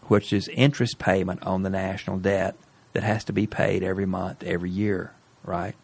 which 0.09 0.33
is 0.33 0.49
interest 0.49 0.99
payment 0.99 1.43
on 1.45 1.63
the 1.63 1.71
national 1.71 2.19
debt 2.19 2.57
that 2.93 3.03
has 3.03 3.25
to 3.25 3.33
be 3.33 3.47
paid 3.47 3.83
every 3.83 4.07
month, 4.07 4.43
every 4.43 4.71
year, 4.71 5.13
right? 5.45 5.75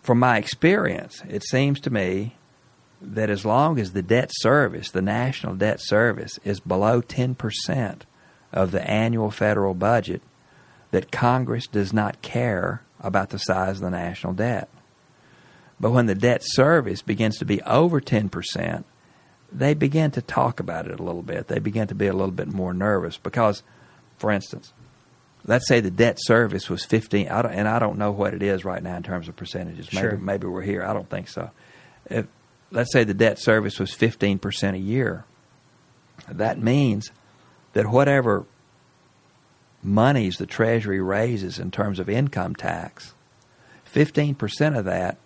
From 0.00 0.18
my 0.18 0.38
experience, 0.38 1.22
it 1.28 1.42
seems 1.42 1.80
to 1.80 1.90
me 1.90 2.36
that 3.00 3.30
as 3.30 3.44
long 3.44 3.78
as 3.78 3.92
the 3.92 4.02
debt 4.02 4.30
service, 4.32 4.90
the 4.90 5.02
national 5.02 5.56
debt 5.56 5.80
service, 5.80 6.38
is 6.44 6.60
below 6.60 7.00
10% 7.02 8.02
of 8.52 8.70
the 8.70 8.88
annual 8.88 9.30
federal 9.30 9.74
budget, 9.74 10.22
that 10.90 11.10
Congress 11.10 11.66
does 11.66 11.92
not 11.92 12.22
care 12.22 12.82
about 13.00 13.30
the 13.30 13.38
size 13.38 13.76
of 13.76 13.82
the 13.82 13.90
national 13.90 14.34
debt. 14.34 14.68
But 15.80 15.90
when 15.90 16.06
the 16.06 16.14
debt 16.14 16.42
service 16.44 17.02
begins 17.02 17.38
to 17.38 17.44
be 17.44 17.60
over 17.62 18.00
10%, 18.00 18.84
they 19.54 19.72
began 19.74 20.10
to 20.12 20.20
talk 20.22 20.58
about 20.60 20.86
it 20.86 20.98
a 20.98 21.02
little 21.02 21.22
bit. 21.22 21.48
They 21.48 21.60
began 21.60 21.86
to 21.86 21.94
be 21.94 22.06
a 22.08 22.12
little 22.12 22.32
bit 22.32 22.48
more 22.48 22.74
nervous 22.74 23.16
because, 23.16 23.62
for 24.18 24.30
instance, 24.32 24.72
let's 25.46 25.68
say 25.68 25.80
the 25.80 25.90
debt 25.90 26.16
service 26.20 26.68
was 26.68 26.84
15, 26.84 27.28
I 27.28 27.40
and 27.40 27.68
I 27.68 27.78
don't 27.78 27.96
know 27.98 28.10
what 28.10 28.34
it 28.34 28.42
is 28.42 28.64
right 28.64 28.82
now 28.82 28.96
in 28.96 29.02
terms 29.04 29.28
of 29.28 29.36
percentages. 29.36 29.92
Maybe, 29.92 30.08
Sure. 30.08 30.16
maybe 30.18 30.46
we're 30.48 30.62
here. 30.62 30.82
I 30.84 30.92
don't 30.92 31.08
think 31.08 31.28
so. 31.28 31.50
If, 32.10 32.26
let's 32.70 32.92
say 32.92 33.04
the 33.04 33.14
debt 33.14 33.38
service 33.38 33.78
was 33.78 33.92
15% 33.92 34.74
a 34.74 34.78
year. 34.78 35.24
That 36.28 36.58
means 36.60 37.10
that 37.74 37.86
whatever 37.86 38.44
monies 39.82 40.38
the 40.38 40.46
Treasury 40.46 41.00
raises 41.00 41.58
in 41.58 41.70
terms 41.70 41.98
of 41.98 42.08
income 42.08 42.54
tax, 42.56 43.14
15% 43.92 44.78
of 44.78 44.84
that 44.86 45.18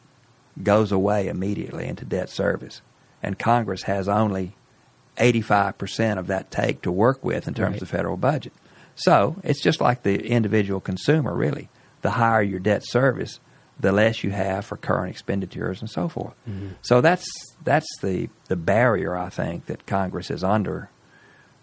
goes 0.63 0.91
away 0.93 1.29
immediately 1.29 1.87
into 1.87 2.05
debt 2.05 2.29
service. 2.29 2.83
And 3.23 3.39
Congress 3.39 3.83
has 3.83 4.09
only 4.09 4.55
85% 5.17 6.19
of 6.19 6.27
that 6.29 6.51
take 6.51 6.83
to 6.83 6.93
work 6.93 7.25
with 7.25 7.49
in 7.49 7.55
terms 7.55 7.75
Right. 7.75 7.83
of 7.83 7.89
federal 7.89 8.17
budget. 8.17 8.53
So 8.95 9.37
it's 9.45 9.61
just 9.63 9.81
like 9.81 10.03
the 10.03 10.25
individual 10.27 10.81
consumer, 10.81 11.35
really. 11.35 11.69
The 12.03 12.11
higher 12.11 12.43
your 12.43 12.61
debt 12.61 12.83
service, 12.85 13.41
the 13.79 13.93
less 13.93 14.23
you 14.25 14.31
have 14.31 14.65
for 14.65 14.77
current 14.77 15.11
expenditures 15.11 15.81
and 15.81 15.91
so 15.91 16.09
forth. 16.09 16.35
Mm-hmm. 16.49 16.71
So 16.83 17.01
that's 17.01 17.27
that's 17.65 17.87
the, 18.03 18.29
the 18.49 18.57
barrier 18.57 19.17
I 19.17 19.29
think 19.29 19.67
that 19.67 19.87
Congress 19.87 20.31
is 20.31 20.43
under 20.45 20.91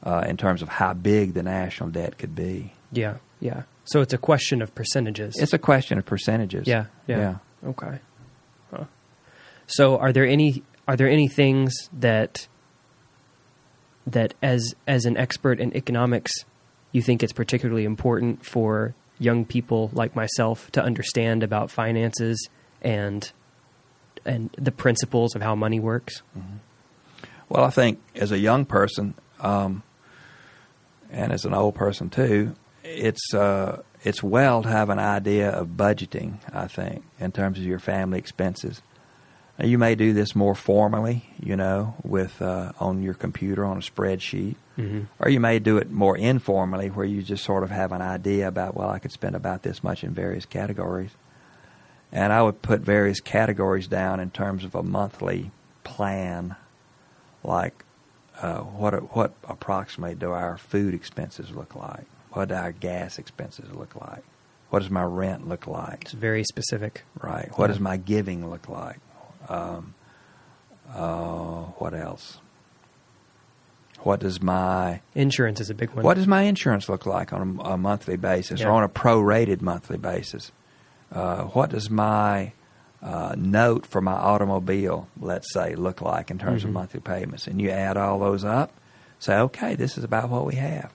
uh, 0.04 0.24
in 0.28 0.38
terms 0.38 0.62
of 0.62 0.70
how 0.70 0.94
big 0.94 1.34
the 1.34 1.44
national 1.44 1.90
debt 1.90 2.18
could 2.18 2.36
be. 2.36 2.74
Yeah. 2.92 3.16
Yeah. 3.40 3.64
So 3.86 4.02
it's 4.02 4.14
a 4.14 4.18
question 4.18 4.62
of 4.62 4.74
percentages. 4.76 5.36
It's 5.38 5.54
a 5.54 5.60
question 5.60 5.98
of 5.98 6.06
percentages. 6.06 6.68
Yeah, 6.68 6.86
yeah. 7.08 7.18
yeah. 7.64 7.70
Okay. 7.70 8.00
Huh. 8.72 8.86
So 9.68 9.98
are 9.98 10.12
there 10.12 10.26
any 10.26 10.64
are 10.88 10.96
there 10.96 11.10
any 11.10 11.28
things 11.28 11.90
that 11.94 12.48
that 14.08 14.34
as 14.42 14.76
as 14.88 15.06
an 15.06 15.18
expert 15.18 15.60
in 15.60 15.76
economics 15.76 16.32
you 16.92 17.02
think 17.02 17.24
it's 17.24 17.34
particularly 17.34 17.86
important 17.86 18.46
for 18.46 18.94
young 19.20 19.46
people 19.46 19.90
like 19.94 20.16
myself 20.16 20.72
to 20.72 20.84
understand 20.84 21.44
about 21.44 21.72
finances 21.72 22.50
and 22.82 23.32
and 24.26 24.50
the 24.58 24.72
principles 24.72 25.36
of 25.36 25.42
how 25.42 25.56
money 25.56 25.80
works? 25.80 26.22
Well, 27.50 27.64
I 27.64 27.70
think 27.70 28.02
as 28.16 28.32
a 28.32 28.40
young 28.40 28.66
person, 28.66 29.14
um, 29.40 29.84
and 31.12 31.32
as 31.32 31.46
an 31.46 31.54
old 31.54 31.76
person 31.76 32.10
too, 32.10 32.56
it's 32.84 33.34
uh, 33.34 33.82
it's 34.04 34.24
well 34.24 34.64
to 34.64 34.70
have 34.70 34.90
an 34.90 35.00
idea 35.00 35.50
of 35.50 35.70
budgeting. 35.70 36.40
I 36.54 36.68
think 36.68 37.04
in 37.20 37.32
terms 37.32 37.58
of 37.58 37.66
your 37.66 37.80
family 37.80 38.18
expenses. 38.18 38.82
You 39.58 39.78
may 39.78 39.96
do 39.96 40.12
this 40.12 40.36
more 40.36 40.54
formally, 40.54 41.26
you 41.42 41.56
know, 41.56 41.96
with 42.04 42.42
uh, 42.42 42.74
on 42.80 43.02
your 43.02 43.14
computer 43.14 43.64
on 43.66 43.78
a 43.78 43.82
spreadsheet, 43.82 44.56
Mm-hmm. 44.78 45.04
or 45.20 45.30
you 45.30 45.40
may 45.40 45.60
do 45.60 45.78
it 45.78 45.90
more 45.90 46.18
informally, 46.18 46.90
where 46.90 47.06
you 47.06 47.22
just 47.24 47.46
sort 47.46 47.64
of 47.64 47.70
have 47.72 47.94
an 47.94 48.02
idea 48.02 48.46
about, 48.50 48.76
well, 48.76 48.90
I 48.90 49.00
could 49.00 49.14
spend 49.14 49.34
about 49.34 49.64
this 49.64 49.82
much 49.82 50.04
in 50.04 50.14
various 50.14 50.46
categories. 50.46 51.12
And 52.12 52.34
I 52.34 52.42
would 52.42 52.62
put 52.62 52.82
various 52.82 53.22
categories 53.22 53.88
down 53.88 54.20
in 54.20 54.32
terms 54.32 54.66
of 54.66 54.76
a 54.76 54.84
monthly 54.84 55.52
plan, 55.86 56.58
like 57.42 57.86
uh, 58.42 58.60
what 58.60 59.16
what 59.16 59.34
approximately 59.48 60.16
do 60.16 60.32
our 60.32 60.58
food 60.58 60.94
expenses 60.94 61.52
look 61.52 61.74
like? 61.74 62.04
What 62.32 62.50
do 62.50 62.56
our 62.56 62.74
gas 62.74 63.18
expenses 63.18 63.72
look 63.72 63.96
like? 63.96 64.26
What 64.72 64.80
does 64.80 64.90
my 64.92 65.04
rent 65.04 65.48
look 65.48 65.68
like? 65.68 66.02
It's 66.02 66.12
very 66.12 66.44
specific. 66.44 67.04
Right. 67.22 67.50
What 67.58 67.68
Yeah. 67.68 67.74
does 67.74 67.80
my 67.80 67.96
giving 67.96 68.50
look 68.50 68.68
like? 68.68 68.98
Um, 69.50 69.94
uh, 70.94 71.64
what 71.78 71.94
else? 71.94 72.38
What 74.02 74.20
does 74.20 74.42
my 74.42 75.02
Insurance 75.16 75.60
is 75.60 75.70
a 75.70 75.74
big 75.74 75.90
one. 75.92 76.04
what 76.06 76.14
does 76.16 76.28
my 76.28 76.44
insurance 76.44 76.88
look 76.90 77.06
like 77.06 77.34
on 77.34 77.60
a, 77.60 77.64
a 77.72 77.78
monthly 77.78 78.18
basis 78.18 78.60
Yeah. 78.62 78.68
or 78.68 78.72
on 78.74 78.84
a 78.84 78.90
prorated 78.90 79.62
monthly 79.62 79.98
basis? 79.98 80.52
Uh, 81.12 81.44
what 81.46 81.70
does 81.72 81.90
my 81.90 82.52
uh, 83.02 83.36
note 83.38 83.86
for 83.86 84.02
my 84.02 84.14
automobile, 84.14 85.08
let's 85.20 85.52
say, 85.54 85.76
look 85.76 86.02
like 86.02 86.30
in 86.32 86.38
terms 86.38 86.62
Mhm. 86.62 86.66
of 86.66 86.72
monthly 86.72 87.00
payments? 87.00 87.48
And 87.48 87.60
you 87.62 87.70
add 87.72 87.98
all 87.98 88.20
those 88.20 88.44
up, 88.44 88.72
say, 89.20 89.38
okay, 89.38 89.76
this 89.76 89.98
is 89.98 90.04
about 90.04 90.30
what 90.30 90.46
we 90.46 90.56
have. 90.56 90.92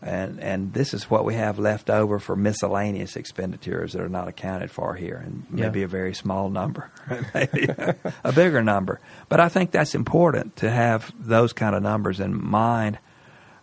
And, 0.00 0.38
and 0.40 0.72
this 0.74 0.94
is 0.94 1.10
what 1.10 1.24
we 1.24 1.34
have 1.34 1.58
left 1.58 1.90
over 1.90 2.20
for 2.20 2.36
miscellaneous 2.36 3.16
expenditures 3.16 3.94
that 3.94 4.00
are 4.00 4.08
not 4.08 4.28
accounted 4.28 4.70
for 4.70 4.94
here, 4.94 5.16
and 5.24 5.44
Yeah. 5.52 5.64
maybe 5.66 5.82
a 5.82 5.88
very 5.88 6.14
small 6.14 6.50
number, 6.50 6.90
maybe 7.34 7.68
a 8.24 8.32
bigger 8.32 8.62
number. 8.62 9.00
But 9.28 9.40
I 9.40 9.48
think 9.48 9.72
that's 9.72 9.96
important 9.96 10.54
to 10.56 10.70
have 10.70 11.12
those 11.18 11.52
kind 11.52 11.74
of 11.74 11.82
numbers 11.82 12.20
in 12.20 12.32
mind 12.40 12.98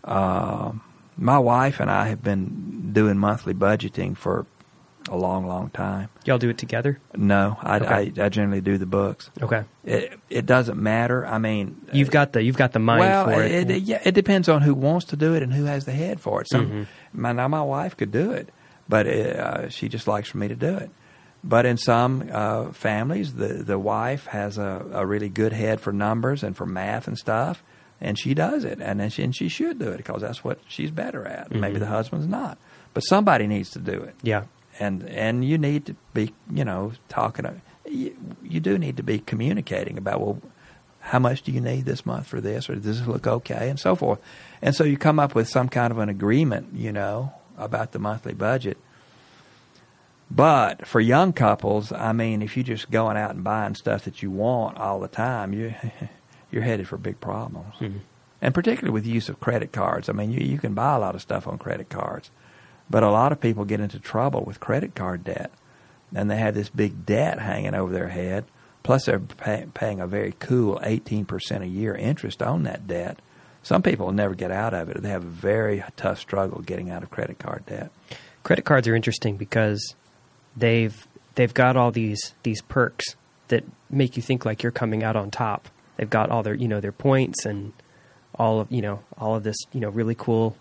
um, 0.03 0.81
My 1.17 1.39
wife 1.39 1.79
and 1.79 1.89
I 1.89 2.09
have 2.09 2.21
been 2.21 2.91
doing 2.91 3.17
monthly 3.17 3.53
budgeting 3.53 4.17
for 4.17 4.45
a 5.09 5.15
long, 5.15 5.45
long 5.47 5.69
time. 5.69 6.09
Y'all 6.25 6.37
do 6.39 6.49
it 6.49 6.57
together? 6.57 6.99
No, 7.15 7.57
I, 7.61 7.77
Okay. 7.77 8.13
I, 8.21 8.25
I 8.25 8.29
generally 8.29 8.61
do 8.61 8.77
the 8.77 8.85
books. 8.87 9.29
Okay. 9.41 9.63
It, 9.83 10.19
it 10.29 10.45
doesn't 10.45 10.81
matter. 10.81 11.25
I 11.25 11.37
mean, 11.37 11.79
You've 11.93 12.09
got 12.11 12.33
the 12.33 12.41
you've 12.41 12.57
got 12.57 12.71
the 12.73 12.79
mind 12.79 13.01
well, 13.01 13.25
for 13.25 13.43
it. 13.43 13.69
it, 13.69 13.83
yeah, 13.83 14.01
it 14.03 14.13
depends 14.15 14.49
on 14.49 14.61
who 14.61 14.73
wants 14.73 15.07
to 15.07 15.15
do 15.15 15.35
it 15.35 15.43
and 15.43 15.53
who 15.53 15.65
has 15.65 15.85
the 15.85 15.91
head 15.91 16.19
for 16.19 16.41
it. 16.41 16.49
Some, 16.49 16.69
Mhm. 16.69 16.87
my, 17.13 17.31
now 17.33 17.47
my 17.47 17.61
wife 17.61 17.95
could 17.95 18.11
do 18.11 18.31
it, 18.31 18.49
but 18.89 19.05
uh, 19.07 19.69
she 19.69 19.87
just 19.89 20.07
likes 20.07 20.29
for 20.29 20.37
me 20.39 20.47
to 20.47 20.55
do 20.55 20.75
it. 20.77 20.89
But 21.43 21.67
in 21.67 21.77
some 21.77 22.27
uh, 22.33 22.71
families, 22.71 23.35
the 23.35 23.49
the 23.63 23.77
wife 23.77 24.25
has 24.27 24.57
a, 24.57 24.83
a 24.93 25.05
really 25.05 25.29
good 25.29 25.53
head 25.53 25.79
for 25.79 25.93
numbers 25.93 26.41
and 26.43 26.57
for 26.57 26.65
math 26.65 27.07
and 27.07 27.15
stuff, 27.15 27.61
and 28.01 28.17
she 28.17 28.33
does 28.33 28.63
it, 28.65 28.79
and 28.81 28.99
then 28.99 29.11
she, 29.11 29.21
and 29.21 29.35
she 29.35 29.47
should 29.49 29.77
do 29.77 29.89
it 29.91 29.97
because 29.97 30.21
that's 30.21 30.43
what 30.43 30.57
she's 30.67 30.89
better 30.89 31.23
at. 31.27 31.51
Maybe 31.51 31.75
Mhm. 31.75 31.79
the 31.81 31.85
husband's 31.85 32.25
not, 32.27 32.57
but 32.95 33.01
somebody 33.01 33.45
needs 33.45 33.69
to 33.71 33.79
do 33.79 33.91
it 33.91 34.15
yeah. 34.23 34.45
And 34.79 35.03
and 35.09 35.43
you 35.45 35.57
need 35.57 35.85
to 35.85 35.95
be 36.13 36.33
you 36.51 36.65
know 36.65 36.91
talking 37.09 37.61
you, 37.89 38.15
you 38.43 38.59
do 38.59 38.77
need 38.77 38.97
to 38.97 39.03
be 39.03 39.19
communicating 39.19 39.97
about 39.97 40.19
well 40.21 40.41
how 40.99 41.19
much 41.19 41.43
do 41.43 41.51
you 41.51 41.61
need 41.61 41.85
this 41.85 42.05
month 42.05 42.25
for 42.27 42.41
this 42.41 42.69
or 42.69 42.75
does 42.75 42.99
this 42.99 43.07
look 43.07 43.27
okay 43.27 43.69
and 43.69 43.79
so 43.79 43.95
forth 43.95 44.19
and 44.61 44.75
so 44.75 44.83
you 44.83 44.97
come 44.97 45.19
up 45.19 45.35
with 45.35 45.47
some 45.47 45.69
kind 45.69 45.91
of 45.91 45.97
an 45.99 46.09
agreement 46.09 46.67
you 46.73 46.91
know 46.91 47.31
about 47.57 47.91
the 47.91 47.99
monthly 47.99 48.33
budget 48.33 48.77
but 50.31 50.85
for 50.87 50.99
young 50.99 51.31
couples 51.33 51.91
i 51.91 52.11
mean 52.11 52.41
if 52.41 52.57
you're 52.57 52.63
just 52.63 52.89
going 52.91 53.17
out 53.17 53.31
and 53.35 53.43
buying 53.43 53.75
stuff 53.75 54.03
that 54.05 54.21
you 54.23 54.31
want 54.31 54.77
all 54.77 54.99
the 54.99 55.07
time 55.07 55.53
you 55.53 55.73
you're 56.51 56.63
headed 56.63 56.87
for 56.87 56.97
big 56.97 57.19
problems 57.21 57.75
Mhm. 57.79 57.99
and 58.41 58.53
particularly 58.53 58.91
with 58.93 59.03
the 59.03 59.09
use 59.11 59.29
of 59.29 59.39
credit 59.39 59.71
cards. 59.71 60.07
I 60.09 60.13
mean, 60.13 60.31
you, 60.31 60.39
you 60.39 60.57
can 60.57 60.73
buy 60.73 60.95
a 60.95 60.99
lot 60.99 61.15
of 61.15 61.21
stuff 61.21 61.47
on 61.47 61.57
credit 61.57 61.89
cards, 61.89 62.29
but 62.89 63.03
a 63.03 63.09
lot 63.09 63.31
of 63.31 63.41
people 63.41 63.65
get 63.65 63.79
into 63.79 63.99
trouble 63.99 64.43
with 64.43 64.59
credit 64.59 64.95
card 64.95 65.23
debt, 65.23 65.51
and 66.13 66.29
they 66.29 66.37
have 66.37 66.53
this 66.53 66.69
big 66.69 67.05
debt 67.05 67.39
hanging 67.39 67.73
over 67.73 67.91
their 67.91 68.09
head. 68.09 68.45
Plus, 68.83 69.05
they're 69.05 69.19
pay, 69.19 69.65
paying 69.73 69.99
a 69.99 70.07
very 70.07 70.33
cool 70.39 70.79
18% 70.83 71.61
a 71.61 71.67
year 71.67 71.95
interest 71.95 72.43
on 72.43 72.63
that 72.63 72.87
debt. 72.87 73.19
Some 73.63 73.81
people 73.81 74.11
never 74.11 74.35
get 74.35 74.51
out 74.51 74.75
of 74.75 74.89
it. 74.89 75.01
They 75.01 75.09
have 75.09 75.23
a 75.23 75.27
very 75.27 75.83
tough 75.97 76.19
struggle 76.19 76.61
getting 76.61 76.91
out 76.91 77.01
of 77.01 77.09
credit 77.09 77.39
card 77.39 77.65
debt. 77.65 77.91
Credit 78.43 78.63
cards 78.63 78.87
are 78.87 78.95
interesting 78.95 79.37
because 79.37 79.95
they've 80.55 81.07
they've 81.33 81.53
got 81.53 81.75
all 81.75 81.91
these 81.91 82.35
these 82.43 82.61
perks 82.61 83.15
that 83.47 83.63
make 83.89 84.15
you 84.15 84.21
think 84.21 84.45
like 84.45 84.61
you're 84.61 84.71
coming 84.71 85.03
out 85.03 85.15
on 85.15 85.31
top. 85.31 85.67
They've 85.97 86.09
got 86.09 86.29
all 86.29 86.43
their 86.43 86.53
you 86.53 86.67
know 86.67 86.79
their 86.79 86.91
points 86.91 87.45
and 87.45 87.73
all 88.35 88.59
of 88.59 88.71
you 88.71 88.83
know 88.83 89.01
all 89.17 89.35
of 89.35 89.43
this 89.43 89.57
you 89.71 89.79
know 89.79 89.89
really 89.89 90.15
cool 90.15 90.55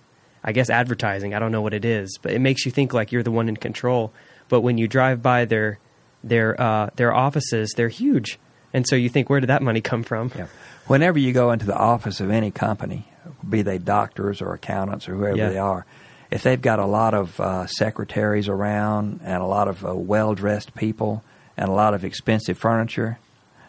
I 0.44 0.52
guess 0.52 0.68
advertising. 0.70 1.34
I 1.34 1.38
don't 1.38 1.52
know 1.52 1.62
what 1.62 1.72
it 1.74 1.84
is, 1.84 2.18
but 2.20 2.32
it 2.32 2.38
makes 2.40 2.66
you 2.66 2.70
think 2.72 2.92
like 2.92 3.10
you're 3.12 3.22
the 3.22 3.30
one 3.30 3.48
in 3.48 3.56
control. 3.56 4.12
But 4.48 4.60
when 4.60 4.76
you 4.78 4.86
drive 4.86 5.22
by 5.22 5.46
their 5.46 5.78
their 6.22 6.60
uh, 6.60 6.90
their 6.96 7.14
offices, 7.14 7.72
they're 7.76 7.88
huge, 7.88 8.38
and 8.72 8.86
so 8.86 8.94
you 8.96 9.08
think 9.08 9.30
where 9.30 9.40
did 9.40 9.48
that 9.48 9.62
money 9.62 9.80
come 9.80 10.02
from? 10.02 10.30
Yeah. 10.36 10.46
Whenever 10.86 11.18
you 11.18 11.32
go 11.32 11.50
into 11.50 11.64
the 11.64 11.76
office 11.76 12.20
of 12.20 12.30
any 12.30 12.50
company, 12.50 13.08
be 13.48 13.62
they 13.62 13.78
doctors 13.78 14.42
or 14.42 14.52
accountants 14.52 15.08
or 15.08 15.14
whoever 15.14 15.36
Yeah. 15.38 15.48
they 15.48 15.56
are, 15.58 15.86
if 16.30 16.42
they've 16.42 16.60
got 16.60 16.78
a 16.78 16.84
lot 16.84 17.14
of 17.14 17.40
uh, 17.40 17.66
secretaries 17.66 18.48
around 18.48 19.20
and 19.24 19.42
a 19.42 19.46
lot 19.46 19.66
of 19.68 19.84
uh, 19.84 19.94
well 19.94 20.34
dressed 20.34 20.74
people 20.74 21.24
and 21.56 21.70
a 21.70 21.72
lot 21.72 21.94
of 21.94 22.04
expensive 22.04 22.58
furniture, 22.58 23.18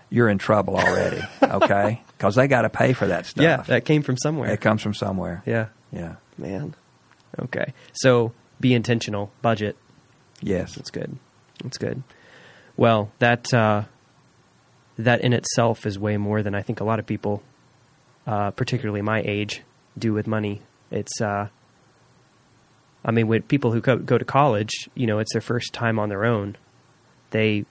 you're 0.10 0.28
in 0.28 0.38
trouble 0.40 0.76
already, 0.76 1.22
okay? 1.44 2.02
Because 2.18 2.36
they 2.36 2.48
got 2.50 2.64
to 2.64 2.70
pay 2.70 2.92
for 2.92 3.08
that 3.08 3.26
stuff. 3.26 3.44
Yeah, 3.44 3.62
that 3.68 3.86
came 3.86 4.02
from 4.02 4.18
somewhere. 4.18 4.52
it 4.52 4.60
comes 4.60 4.82
from 4.82 4.94
somewhere. 4.94 5.42
yeah, 5.46 5.68
Yeah. 5.94 6.16
Man. 6.38 6.76
Okay, 7.40 7.74
so 7.94 8.32
be 8.60 8.74
intentional. 8.74 9.32
Budget. 9.42 9.78
Yes. 10.42 10.76
That's 10.76 10.92
good. 10.92 11.18
That's 11.64 11.78
good. 11.78 12.04
Well, 12.78 13.12
that 13.20 13.54
uh, 13.54 13.84
that 14.98 15.22
in 15.22 15.34
itself 15.34 15.86
is 15.86 15.98
way 16.00 16.18
more 16.18 16.44
than 16.44 16.56
I 16.56 16.62
think 16.62 16.80
a 16.80 16.84
lot 16.84 17.00
of 17.00 17.06
people, 17.06 17.42
uh, 18.28 18.52
particularly 18.52 19.02
my 19.02 19.22
age, 19.26 19.64
do 19.98 20.14
with 20.14 20.28
money. 20.28 20.62
It's, 20.92 21.22
uh, 21.22 21.48
I 23.04 23.12
mean, 23.12 23.28
with 23.28 23.48
people 23.48 23.72
who 23.72 23.82
go, 23.82 23.98
go 23.98 24.18
to 24.18 24.26
college, 24.26 24.90
you 24.94 25.08
know, 25.08 25.20
it's 25.20 25.34
their 25.34 25.42
first 25.42 25.74
time 25.74 26.00
on 26.00 26.10
their 26.10 26.26
own. 26.26 26.58
They 27.32 27.66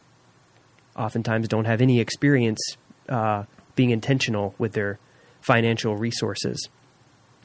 oftentimes 0.97 1.49
don't 1.49 1.65
have 1.65 1.81
any 1.81 2.01
experience 2.01 2.61
uh, 3.09 3.45
being 3.77 3.91
intentional 3.91 4.55
with 4.59 4.73
their 4.73 4.99
financial 5.41 5.97
resources, 5.97 6.69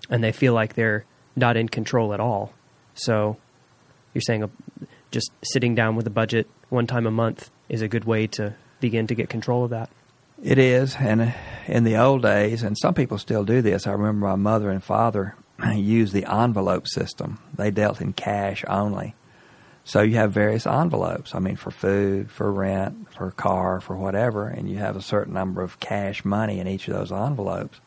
and 0.09 0.23
they 0.23 0.31
feel 0.31 0.53
like 0.53 0.73
they're 0.73 1.05
not 1.35 1.57
in 1.57 1.69
control 1.69 2.13
at 2.13 2.19
all. 2.19 2.53
So, 2.93 3.37
you're 4.13 4.21
saying 4.21 4.49
just 5.11 5.31
sitting 5.43 5.75
down 5.75 5.95
with 5.95 6.07
a 6.07 6.11
budget 6.11 6.49
one 6.69 6.87
time 6.87 7.05
a 7.05 7.11
month 7.11 7.49
is 7.67 7.81
a 7.81 7.87
good 7.87 8.05
way 8.05 8.27
to 8.27 8.55
begin 8.79 9.07
to 9.07 9.15
get 9.15 9.29
control 9.29 9.63
of 9.63 9.69
that. 9.71 9.89
It 10.41 10.57
is, 10.57 10.95
and 10.95 11.21
uh, 11.21 11.31
in 11.67 11.83
the 11.83 11.97
old 11.97 12.21
days, 12.21 12.63
and 12.63 12.77
some 12.77 12.93
people 12.93 13.17
still 13.17 13.43
do 13.43 13.61
this. 13.61 13.87
I 13.87 13.91
remember 13.91 14.27
my 14.27 14.35
mother 14.35 14.69
and 14.69 14.83
father 14.83 15.35
used 15.73 16.13
the 16.13 16.25
envelope 16.25 16.87
system. 16.87 17.39
They 17.53 17.71
dealt 17.71 17.99
in 17.99 18.13
cash 18.13 18.63
only. 18.67 19.15
So 19.83 20.01
you 20.01 20.15
have 20.15 20.31
various 20.31 20.67
envelopes. 20.67 21.33
I 21.33 21.39
mean, 21.39 21.55
for 21.55 21.71
food, 21.71 22.29
for 22.29 22.51
rent, 22.51 23.11
for 23.13 23.31
car, 23.31 23.81
for 23.81 23.97
whatever, 23.97 24.47
and 24.47 24.69
you 24.69 24.77
have 24.77 24.95
a 24.95 25.01
certain 25.01 25.33
number 25.33 25.61
of 25.61 25.79
cash 25.79 26.23
money 26.23 26.59
in 26.59 26.67
each 26.67 26.87
of 26.87 26.93
those 26.93 27.11
envelopes. 27.11 27.81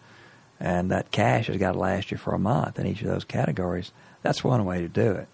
And 0.63 0.93
that 0.93 1.11
cash 1.11 1.49
has 1.49 1.57
got 1.57 1.73
to 1.73 1.79
last 1.79 2.13
you 2.13 2.17
for 2.17 2.35
a 2.35 2.39
month 2.39 2.79
in 2.79 2.87
each 2.87 3.03
of 3.03 3.09
those 3.09 3.25
categories. 3.25 3.91
That's 4.23 4.45
one 4.45 4.65
way 4.65 4.81
to 4.81 4.89
do 4.89 5.11
it. 5.11 5.29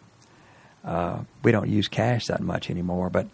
Uh, 0.83 1.19
we 1.43 1.53
don't 1.53 1.69
use 1.69 1.87
cash 1.87 2.27
that 2.29 2.41
much 2.41 2.71
anymore, 2.71 3.11
but 3.11 3.29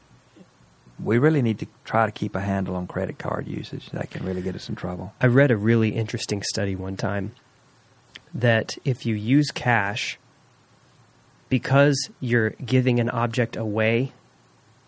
we 1.02 1.18
really 1.18 1.40
need 1.40 1.60
to 1.60 1.68
try 1.84 2.04
to 2.04 2.10
keep 2.10 2.34
a 2.34 2.40
handle 2.40 2.74
on 2.74 2.88
credit 2.88 3.18
card 3.18 3.46
usage. 3.46 3.90
That 3.90 4.10
can 4.10 4.26
really 4.26 4.42
get 4.42 4.56
us 4.56 4.68
in 4.68 4.74
trouble. 4.74 5.14
I 5.20 5.28
read 5.28 5.52
a 5.52 5.56
really 5.56 5.90
interesting 5.90 6.42
study 6.42 6.74
one 6.74 6.96
time 6.96 7.30
that 8.34 8.76
if 8.84 9.06
you 9.06 9.14
use 9.14 9.52
cash, 9.52 10.18
because 11.48 12.10
you're 12.18 12.50
giving 12.50 12.98
an 12.98 13.08
object 13.08 13.54
away 13.54 14.12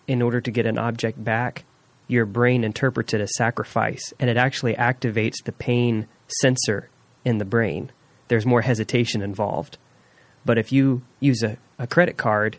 in 0.08 0.22
order 0.22 0.40
to 0.40 0.50
get 0.50 0.66
an 0.66 0.76
object 0.76 1.22
back, 1.22 1.62
your 2.08 2.26
brain 2.26 2.64
interprets 2.64 3.14
it 3.14 3.20
as 3.20 3.32
sacrifice 3.36 4.12
and 4.18 4.28
it 4.28 4.36
actually 4.36 4.74
activates 4.74 5.44
the 5.44 5.52
pain 5.52 6.08
sensor 6.40 6.88
in 7.26 7.38
the 7.38 7.44
brain. 7.44 7.90
There's 8.28 8.46
more 8.46 8.62
hesitation 8.62 9.20
involved. 9.20 9.76
But 10.44 10.58
if 10.58 10.70
you 10.70 11.02
use 11.18 11.42
a, 11.42 11.58
a 11.78 11.86
credit 11.86 12.16
card, 12.16 12.58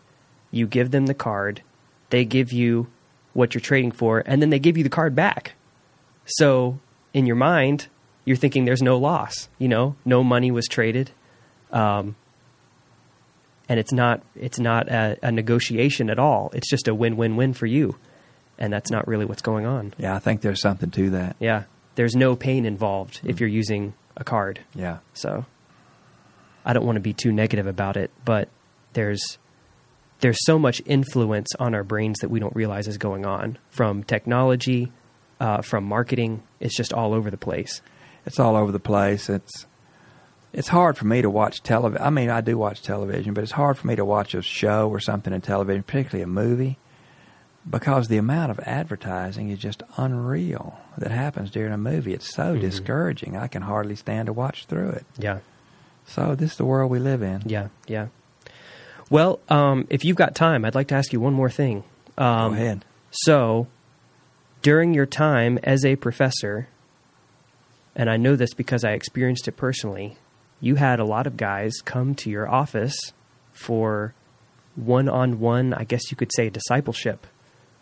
you 0.52 0.68
give 0.68 0.91
them 0.91 1.06
the 1.06 1.14
card, 1.14 1.64
they 2.10 2.26
give 2.26 2.52
you 2.52 2.88
what 3.34 3.53
you're 3.53 3.61
trading 3.61 3.94
for, 3.94 4.23
and 4.26 4.41
then 4.41 4.49
they 4.49 4.60
give 4.60 4.77
you 4.77 4.84
the 4.84 4.89
card 4.89 5.15
back. 5.15 5.53
So 6.26 6.80
in 7.14 7.26
your 7.26 7.38
mind, 7.38 7.88
you're 8.26 8.35
thinking 8.35 8.65
there's 8.65 8.81
no 8.81 8.98
loss. 8.98 9.48
You 9.57 9.69
know, 9.69 9.95
no 10.03 10.22
money 10.22 10.52
was 10.52 10.68
traded, 10.68 11.11
um, 11.72 12.18
and 13.69 13.80
it's 13.80 13.94
not 13.94 14.22
it's 14.35 14.60
not 14.60 14.89
a, 14.89 15.18
a 15.23 15.31
negotiation 15.31 16.10
at 16.10 16.19
all. 16.19 16.52
It's 16.53 16.69
just 16.69 16.89
a 16.89 16.95
win-win-win 16.95 17.53
for 17.53 17.68
you, 17.68 17.95
and 18.57 18.73
that's 18.73 18.91
not 18.91 19.07
really 19.07 19.26
what's 19.26 19.41
going 19.41 19.65
on. 19.65 19.94
Yeah, 19.98 20.14
I 20.14 20.19
think 20.19 20.41
there's 20.41 20.61
something 20.61 20.91
to 20.91 21.10
that. 21.11 21.38
Yeah, 21.39 21.64
there's 21.95 22.15
no 22.15 22.35
pain 22.35 22.65
involved 22.65 23.22
if 23.23 23.39
you're 23.39 23.49
using 23.49 23.94
a 24.18 24.23
card. 24.23 24.60
Yeah. 24.76 24.98
So 25.14 25.45
I 26.65 26.73
don't 26.73 26.85
want 26.85 26.98
to 26.98 27.02
be 27.02 27.14
too 27.14 27.31
negative 27.31 27.68
about 27.68 27.95
it, 27.95 28.11
but 28.26 28.49
there's 28.94 29.38
there's 30.19 30.38
so 30.45 30.57
much 30.57 30.81
influence 30.85 31.53
on 31.60 31.76
our 31.76 31.84
brains 31.84 32.19
that 32.19 32.30
we 32.30 32.39
don't 32.39 32.56
realize 32.56 32.88
is 32.88 32.98
going 32.98 33.26
on 33.26 33.57
from 33.69 34.03
technology, 34.03 34.91
uh, 35.39 35.61
from 35.61 35.84
marketing. 35.84 36.44
It's 36.60 36.76
just 36.76 36.91
all 36.91 37.14
over 37.14 37.30
the 37.30 37.38
place. 37.38 37.81
It's 38.26 38.39
all 38.39 38.56
over 38.56 38.72
the 38.72 38.80
place. 38.80 39.30
It's 39.30 39.65
it's 40.53 40.68
hard 40.68 40.98
for 40.98 41.06
me 41.06 41.22
to 41.22 41.30
watch 41.30 41.61
television. 41.61 42.06
I 42.06 42.10
mean, 42.10 42.30
I 42.30 42.41
do 42.41 42.57
watch 42.57 42.81
television, 42.81 43.34
but 43.34 43.44
it's 43.44 43.52
hard 43.52 43.77
for 43.77 43.88
me 43.88 43.95
to 43.95 44.06
watch 44.06 44.34
a 44.34 44.41
show 44.41 44.89
or 44.89 44.99
something 44.99 45.34
in 45.34 45.41
television, 45.41 45.84
particularly 45.84 46.23
a 46.23 46.27
movie, 46.27 46.80
because 47.69 48.07
the 48.07 48.18
amount 48.18 48.52
of 48.52 48.60
advertising 48.61 49.49
is 49.49 49.60
just 49.60 49.84
unreal 49.98 50.77
that 50.98 51.11
happens 51.11 51.49
during 51.52 51.73
a 51.73 51.77
movie. 51.77 52.14
It's 52.14 52.34
so 52.34 52.56
Mhm. 52.56 52.61
discouraging. 52.61 53.35
I 53.35 53.48
can 53.48 53.64
hardly 53.64 53.95
stand 53.95 54.27
to 54.27 54.34
watch 54.34 54.65
through 54.65 54.89
it. 54.89 55.06
Yeah, 55.18 55.39
So 56.06 56.35
this 56.35 56.52
is 56.52 56.57
the 56.57 56.65
world 56.65 56.89
we 56.89 56.99
live 56.99 57.22
in. 57.22 57.41
yeah, 57.45 57.68
yeah. 57.88 58.07
Well, 59.10 59.39
um, 59.49 59.85
if 59.89 60.03
you've 60.06 60.18
got 60.18 60.35
time, 60.35 60.64
I'd 60.65 60.76
like 60.76 60.88
to 60.89 60.95
ask 60.95 61.11
you 61.14 61.19
one 61.19 61.34
more 61.34 61.49
thing. 61.49 61.84
Um, 62.18 62.52
Go 62.52 62.61
ahead. 62.61 62.85
So, 63.11 63.68
during 64.61 64.94
your 64.94 65.06
time 65.06 65.60
as 65.64 65.85
a 65.85 65.95
professor, 65.98 66.68
and 67.95 68.10
I 68.10 68.18
know 68.18 68.35
this 68.35 68.53
because 68.53 68.84
I 68.84 68.91
experienced 68.91 69.48
it 69.48 69.53
personally, 69.53 70.18
you 70.60 70.76
had 70.76 70.99
a 70.99 71.06
lot 71.06 71.27
of 71.27 71.38
guys 71.38 71.73
come 71.85 72.15
to 72.15 72.30
your 72.30 72.49
office 72.49 72.95
for 73.53 74.14
one 74.76 75.07
on 75.10 75.39
one, 75.39 75.73
I 75.73 75.84
guess 75.84 76.11
you 76.11 76.18
could 76.18 76.31
say, 76.35 76.49
discipleship 76.49 77.27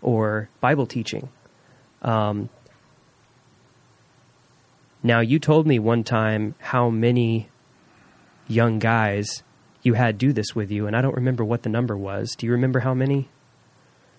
or 0.02 0.50
Bible 0.62 0.86
teaching. 0.86 1.30
Um, 2.02 2.50
now, 5.04 5.20
you 5.20 5.40
told 5.40 5.68
me 5.68 5.78
one 5.80 6.04
time 6.04 6.56
how 6.60 6.90
many 6.90 7.50
young 8.48 8.80
guys 8.80 9.44
you 9.84 9.94
had 9.94 10.18
do 10.18 10.34
this 10.34 10.56
with 10.56 10.72
you, 10.72 10.88
and 10.88 10.96
I 10.96 11.02
don't 11.02 11.16
remember 11.16 11.44
what 11.46 11.62
the 11.64 11.70
number 11.70 11.96
was. 11.96 12.32
Do 12.36 12.46
you 12.48 12.54
remember 12.54 12.80
how 12.80 12.94
many? 12.96 13.30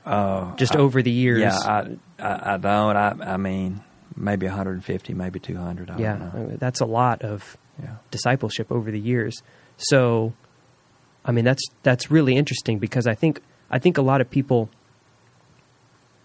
Uh, 0.05 0.55
Just 0.55 0.77
I- 0.77 0.79
over 0.79 1.03
the 1.03 1.11
years. 1.11 1.41
Yeah, 1.41 1.57
I, 1.59 1.97
I, 2.25 2.55
I 2.55 2.57
don't. 2.59 2.97
I, 2.97 3.17
I 3.35 3.37
mean, 3.37 3.83
maybe 4.15 4.47
150, 4.47 5.15
maybe 5.15 5.41
200. 5.41 5.91
I 5.91 5.99
yeah, 5.99 6.17
don't 6.17 6.35
know. 6.51 6.57
that's 6.59 6.81
a 6.81 6.87
lot 6.87 7.23
of 7.23 7.57
Yeah. 7.83 7.97
discipleship 8.13 8.71
over 8.71 8.93
the 8.93 9.01
years. 9.01 9.43
So, 9.79 10.33
I 11.25 11.33
mean, 11.33 11.45
that's 11.45 11.65
that's 11.83 12.11
really 12.13 12.37
interesting 12.37 12.79
because 12.79 13.09
I 13.09 13.17
think 13.17 13.43
I 13.71 13.81
think 13.81 13.99
a 13.99 14.03
lot 14.03 14.21
of 14.21 14.31
people 14.31 14.71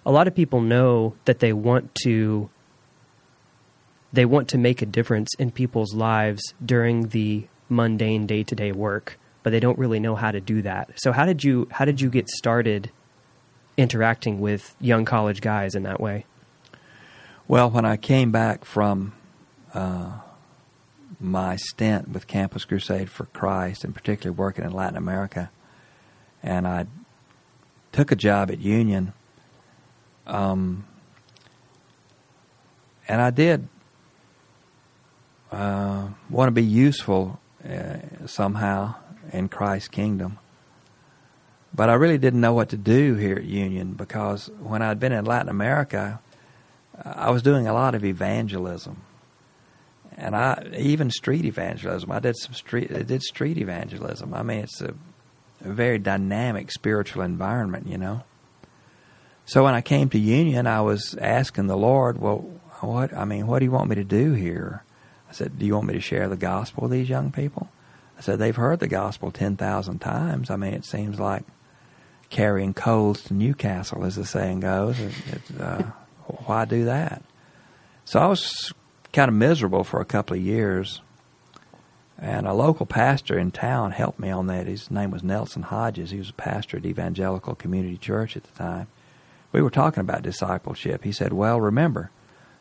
a 0.05 0.11
lot 0.11 0.27
of 0.27 0.35
people 0.35 0.61
know 0.61 1.15
that 1.25 1.39
they 1.39 1.53
want 1.53 1.93
to 2.03 2.49
they 4.13 4.25
want 4.25 4.49
to 4.49 4.57
make 4.57 4.81
a 4.81 4.85
difference 4.85 5.29
in 5.39 5.51
people's 5.51 5.93
lives 5.93 6.53
during 6.63 7.09
the 7.09 7.47
mundane 7.69 8.27
day-to-day 8.27 8.73
work, 8.73 9.17
but 9.41 9.51
they 9.51 9.59
don't 9.59 9.79
really 9.79 9.99
know 9.99 10.15
how 10.15 10.31
to 10.31 10.41
do 10.41 10.61
that. 10.63 10.91
So, 10.95 11.11
how 11.11 11.25
did 11.25 11.43
you 11.43 11.67
how 11.71 11.85
did 11.85 12.01
you 12.01 12.09
get 12.09 12.29
started 12.29 12.91
interacting 13.77 14.39
with 14.39 14.75
young 14.79 15.05
college 15.05 15.41
guys 15.41 15.75
in 15.75 15.83
that 15.83 15.99
way? 15.99 16.25
Well, 17.47 17.69
when 17.69 17.85
I 17.85 17.97
came 17.97 18.31
back 18.31 18.65
from 18.65 19.13
uh, 19.73 20.19
my 21.19 21.55
stint 21.55 22.09
with 22.09 22.27
Campus 22.27 22.65
Crusade 22.65 23.09
for 23.09 23.25
Christ, 23.25 23.83
and 23.83 23.93
particularly 23.93 24.37
working 24.37 24.65
in 24.65 24.71
Latin 24.71 24.97
America, 24.97 25.51
and 26.43 26.67
I 26.67 26.85
took 27.91 28.11
a 28.11 28.15
job 28.15 28.51
at 28.51 28.59
Union, 28.59 29.13
um, 30.31 30.85
and 33.07 33.21
I 33.21 33.29
did 33.29 33.67
uh, 35.51 36.07
want 36.29 36.47
to 36.47 36.51
be 36.51 36.63
useful 36.63 37.39
uh, 37.69 37.97
somehow 38.25 38.95
in 39.33 39.49
Christ's 39.49 39.89
kingdom. 39.89 40.39
But 41.73 41.89
I 41.89 41.93
really 41.93 42.17
didn't 42.17 42.39
know 42.39 42.53
what 42.53 42.69
to 42.69 42.77
do 42.77 43.15
here 43.15 43.35
at 43.35 43.43
Union 43.43 43.93
because 43.93 44.49
when 44.59 44.81
I'd 44.81 44.99
been 44.99 45.11
in 45.11 45.25
Latin 45.25 45.49
America, 45.49 46.21
I 47.03 47.29
was 47.31 47.41
doing 47.41 47.67
a 47.67 47.73
lot 47.73 47.93
of 47.93 48.05
evangelism, 48.05 49.01
and 50.15 50.35
I 50.35 50.65
even 50.77 51.11
street 51.11 51.45
evangelism. 51.45 52.11
I 52.11 52.19
did 52.19 52.37
some 52.37 52.53
street. 52.53 52.91
I 52.95 53.01
did 53.01 53.21
street 53.21 53.57
evangelism. 53.57 54.33
I 54.33 54.43
mean, 54.43 54.59
it's 54.59 54.81
a, 54.81 54.93
a 55.63 55.71
very 55.71 55.97
dynamic 55.97 56.71
spiritual 56.71 57.23
environment, 57.23 57.87
you 57.87 57.97
know. 57.97 58.23
So 59.51 59.65
when 59.65 59.73
I 59.73 59.81
came 59.81 60.07
to 60.11 60.17
Union, 60.17 60.65
I 60.65 60.79
was 60.79 61.13
asking 61.19 61.67
the 61.67 61.75
Lord, 61.75 62.21
"Well, 62.21 62.37
what? 62.79 63.13
I 63.13 63.25
mean, 63.25 63.47
what 63.47 63.59
do 63.59 63.65
you 63.65 63.71
want 63.71 63.89
me 63.89 63.97
to 63.97 64.03
do 64.05 64.31
here?" 64.31 64.85
I 65.29 65.33
said, 65.33 65.59
"Do 65.59 65.65
you 65.65 65.75
want 65.75 65.87
me 65.87 65.93
to 65.93 65.99
share 65.99 66.29
the 66.29 66.37
gospel 66.37 66.83
with 66.83 66.93
these 66.93 67.09
young 67.09 67.33
people?" 67.33 67.67
I 68.17 68.21
said, 68.21 68.39
"They've 68.39 68.55
heard 68.55 68.79
the 68.79 68.87
gospel 68.87 69.29
ten 69.29 69.57
thousand 69.57 69.99
times. 69.99 70.49
I 70.49 70.55
mean, 70.55 70.73
it 70.73 70.85
seems 70.85 71.19
like 71.19 71.43
carrying 72.29 72.73
coals 72.73 73.23
to 73.23 73.33
Newcastle, 73.33 74.05
as 74.05 74.15
the 74.15 74.23
saying 74.23 74.61
goes. 74.61 74.97
It, 74.97 75.13
it, 75.27 75.59
uh, 75.59 75.83
why 76.45 76.63
do 76.63 76.85
that? 76.85 77.21
So 78.05 78.21
I 78.21 78.27
was 78.27 78.71
kind 79.11 79.27
of 79.27 79.35
miserable 79.35 79.83
for 79.83 79.99
a 79.99 80.05
couple 80.05 80.37
of 80.37 80.41
years. 80.41 81.01
And 82.17 82.47
a 82.47 82.53
local 82.53 82.85
pastor 82.85 83.37
in 83.37 83.51
town 83.51 83.91
helped 83.91 84.19
me 84.19 84.29
on 84.29 84.47
that. 84.47 84.67
His 84.67 84.89
name 84.89 85.11
was 85.11 85.23
Nelson 85.23 85.63
Hodges. 85.63 86.11
He 86.11 86.19
was 86.19 86.29
a 86.29 86.33
pastor 86.33 86.77
at 86.77 86.85
Evangelical 86.85 87.55
Community 87.55 87.97
Church 87.97 88.37
at 88.37 88.43
the 88.45 88.57
time. 88.57 88.87
We 89.51 89.61
were 89.61 89.69
talking 89.69 90.01
about 90.01 90.23
discipleship. 90.23 91.03
He 91.03 91.11
said, 91.11 91.33
Well, 91.33 91.59
remember, 91.59 92.11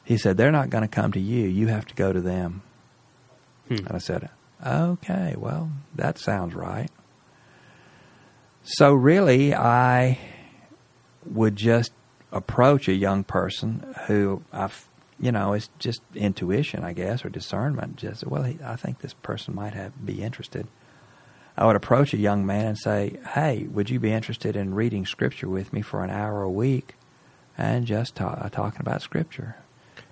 he 0.05 0.17
said, 0.17 0.37
they're 0.37 0.51
not 0.51 0.71
going 0.71 0.83
to 0.83 0.89
come 0.89 1.13
to 1.13 1.21
you. 1.21 1.47
You 1.47 1.69
have 1.69 1.87
to 1.87 1.95
go 1.95 2.13
to 2.13 2.21
them. 2.21 2.63
Hmm. 3.69 3.75
And 3.75 3.93
I 3.93 3.99
said, 3.99 4.29
Okay, 4.67 5.35
well, 5.39 5.71
that 5.95 6.19
sounds 6.19 6.55
right. 6.55 6.91
So 8.63 8.93
really, 8.93 9.55
I 9.55 10.19
would 11.25 11.57
just 11.57 11.93
approach 12.33 12.89
a 12.89 12.93
young 12.95 13.25
person 13.25 13.95
who 14.07 14.43
I've, 14.53 14.89
you 15.19 15.33
know, 15.33 15.55
it's 15.55 15.71
just 15.79 16.03
intuition, 16.15 16.85
I 16.85 16.93
guess, 16.93 17.25
or 17.25 17.31
discernment. 17.31 17.97
Just 17.97 18.27
well, 18.27 18.43
he, 18.43 18.59
I 18.65 18.77
think 18.77 19.01
this 19.01 19.15
person 19.15 19.55
might 19.55 19.75
have 19.75 20.05
be 20.05 20.23
interested. 20.23 20.67
I 21.61 21.67
would 21.67 21.77
approach 21.77 22.15
a 22.15 22.17
young 22.17 22.47
man 22.47 22.67
and 22.69 22.79
say, 22.79 23.19
"Hey, 23.35 23.67
would 23.71 23.91
you 23.91 24.01
be 24.01 24.11
interested 24.13 24.57
in 24.57 24.75
reading 24.75 25.05
scripture 25.05 25.49
with 25.49 25.73
me 25.73 25.83
for 25.83 26.03
an 26.03 26.11
hour 26.11 26.43
a 26.43 26.51
week, 26.51 26.97
and 27.59 27.87
just 27.87 28.15
ta- 28.17 28.39
uh, 28.41 28.49
talking 28.49 28.81
about 28.81 29.03
scripture?" 29.03 29.57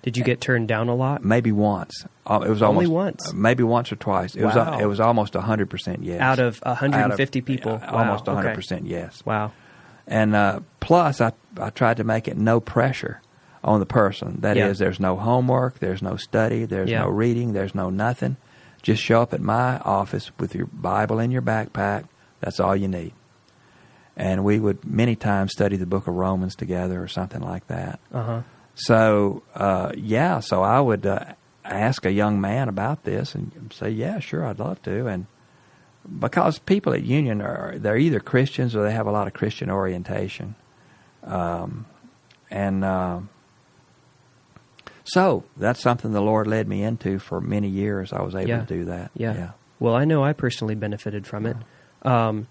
Did 0.01 0.15
you 0.15 0.23
get 0.23 0.39
turned 0.39 0.67
down 0.69 0.87
a 0.87 0.95
lot? 0.95 1.25
Maybe 1.25 1.51
once. 1.51 2.05
Uh, 2.25 2.39
it 2.45 2.49
was 2.49 2.61
Only 2.61 2.85
almost 2.85 2.91
once? 2.91 3.29
uh, 3.29 3.33
maybe 3.35 3.63
once 3.63 3.91
or 3.91 3.97
twice. 3.97 4.35
It 4.35 4.45
was 4.45 4.55
uh, 4.55 4.77
it 4.79 4.85
was 4.85 4.99
almost 4.99 5.33
hundred 5.33 5.69
percent 5.69 6.03
yes. 6.03 6.21
Out 6.21 6.39
of 6.39 6.61
Out 6.65 6.79
150 6.81 7.41
people? 7.41 7.73
uh, 7.73 7.79
Wow, 7.91 7.97
almost 7.97 8.27
okay. 8.29 8.35
hundred 8.35 8.53
percent 8.55 8.85
yes. 8.85 9.21
Wow. 9.25 9.51
And 10.07 10.35
uh, 10.35 10.59
plus, 10.79 11.19
I 11.19 11.33
I 11.59 11.71
tried 11.71 11.97
to 11.97 12.03
make 12.03 12.27
it 12.27 12.37
no 12.37 12.59
pressure 12.59 13.21
on 13.63 13.79
the 13.81 13.85
person. 13.85 14.37
That 14.41 14.55
is, 14.55 14.79
Yeah. 14.79 14.85
there's 14.85 14.99
no 15.01 15.17
homework, 15.17 15.79
there's 15.79 16.01
no 16.01 16.15
study, 16.15 16.63
there's 16.65 16.89
Yeah. 16.89 17.01
no 17.01 17.09
reading, 17.09 17.51
there's 17.53 17.75
no 17.75 17.89
nothing. 17.89 18.37
Just 18.81 19.01
show 19.03 19.21
up 19.21 19.33
at 19.33 19.41
my 19.41 19.79
office 19.79 20.31
with 20.39 20.55
your 20.55 20.67
Bible 20.67 21.19
in 21.19 21.31
your 21.31 21.41
backpack. 21.41 22.05
That's 22.39 22.59
all 22.59 22.75
you 22.75 22.87
need. 22.87 23.13
And 24.15 24.43
we 24.43 24.59
would 24.59 24.85
many 24.85 25.15
times 25.15 25.51
study 25.51 25.77
the 25.77 25.85
Book 25.85 26.07
of 26.07 26.13
Romans 26.13 26.55
together 26.55 27.01
or 27.01 27.07
something 27.07 27.41
like 27.41 27.67
that. 27.67 27.99
Uh 28.13 28.23
huh. 28.23 28.41
So 28.75 29.43
uh, 29.55 29.91
yeah, 29.97 30.39
so 30.39 30.61
I 30.63 30.79
would 30.79 31.05
uh, 31.05 31.33
ask 31.65 32.05
a 32.05 32.11
young 32.11 32.39
man 32.39 32.69
about 32.69 33.03
this 33.03 33.35
and 33.35 33.71
say, 33.73 33.89
"Yeah, 33.89 34.19
sure, 34.19 34.45
I'd 34.45 34.59
love 34.59 34.81
to." 34.83 35.07
And 35.07 35.27
because 36.19 36.59
people 36.59 36.93
at 36.93 37.03
Union 37.03 37.41
are 37.41 37.77
they're 37.77 37.97
either 37.97 38.19
Christians 38.19 38.75
or 38.75 38.83
they 38.83 38.91
have 38.91 39.07
a 39.07 39.11
lot 39.11 39.27
of 39.27 39.33
Christian 39.33 39.69
orientation, 39.69 40.55
um, 41.23 41.85
and 42.49 42.83
uh, 42.83 43.19
so 45.11 45.43
that's 45.57 45.81
something 45.81 46.11
the 46.11 46.21
Lord 46.21 46.47
led 46.47 46.67
me 46.67 46.83
into 46.83 47.19
for 47.19 47.41
many 47.41 47.67
years. 47.67 48.11
I 48.13 48.21
was 48.21 48.35
able 48.35 48.49
Yeah. 48.49 48.59
to 48.61 48.65
do 48.65 48.85
that. 48.85 49.11
Yeah. 49.15 49.51
Well, 49.79 49.95
I 49.95 50.05
know 50.05 50.23
I 50.23 50.33
personally 50.33 50.75
benefited 50.75 51.25
from 51.25 51.45
it. 51.45 51.57
Um, 52.03 52.47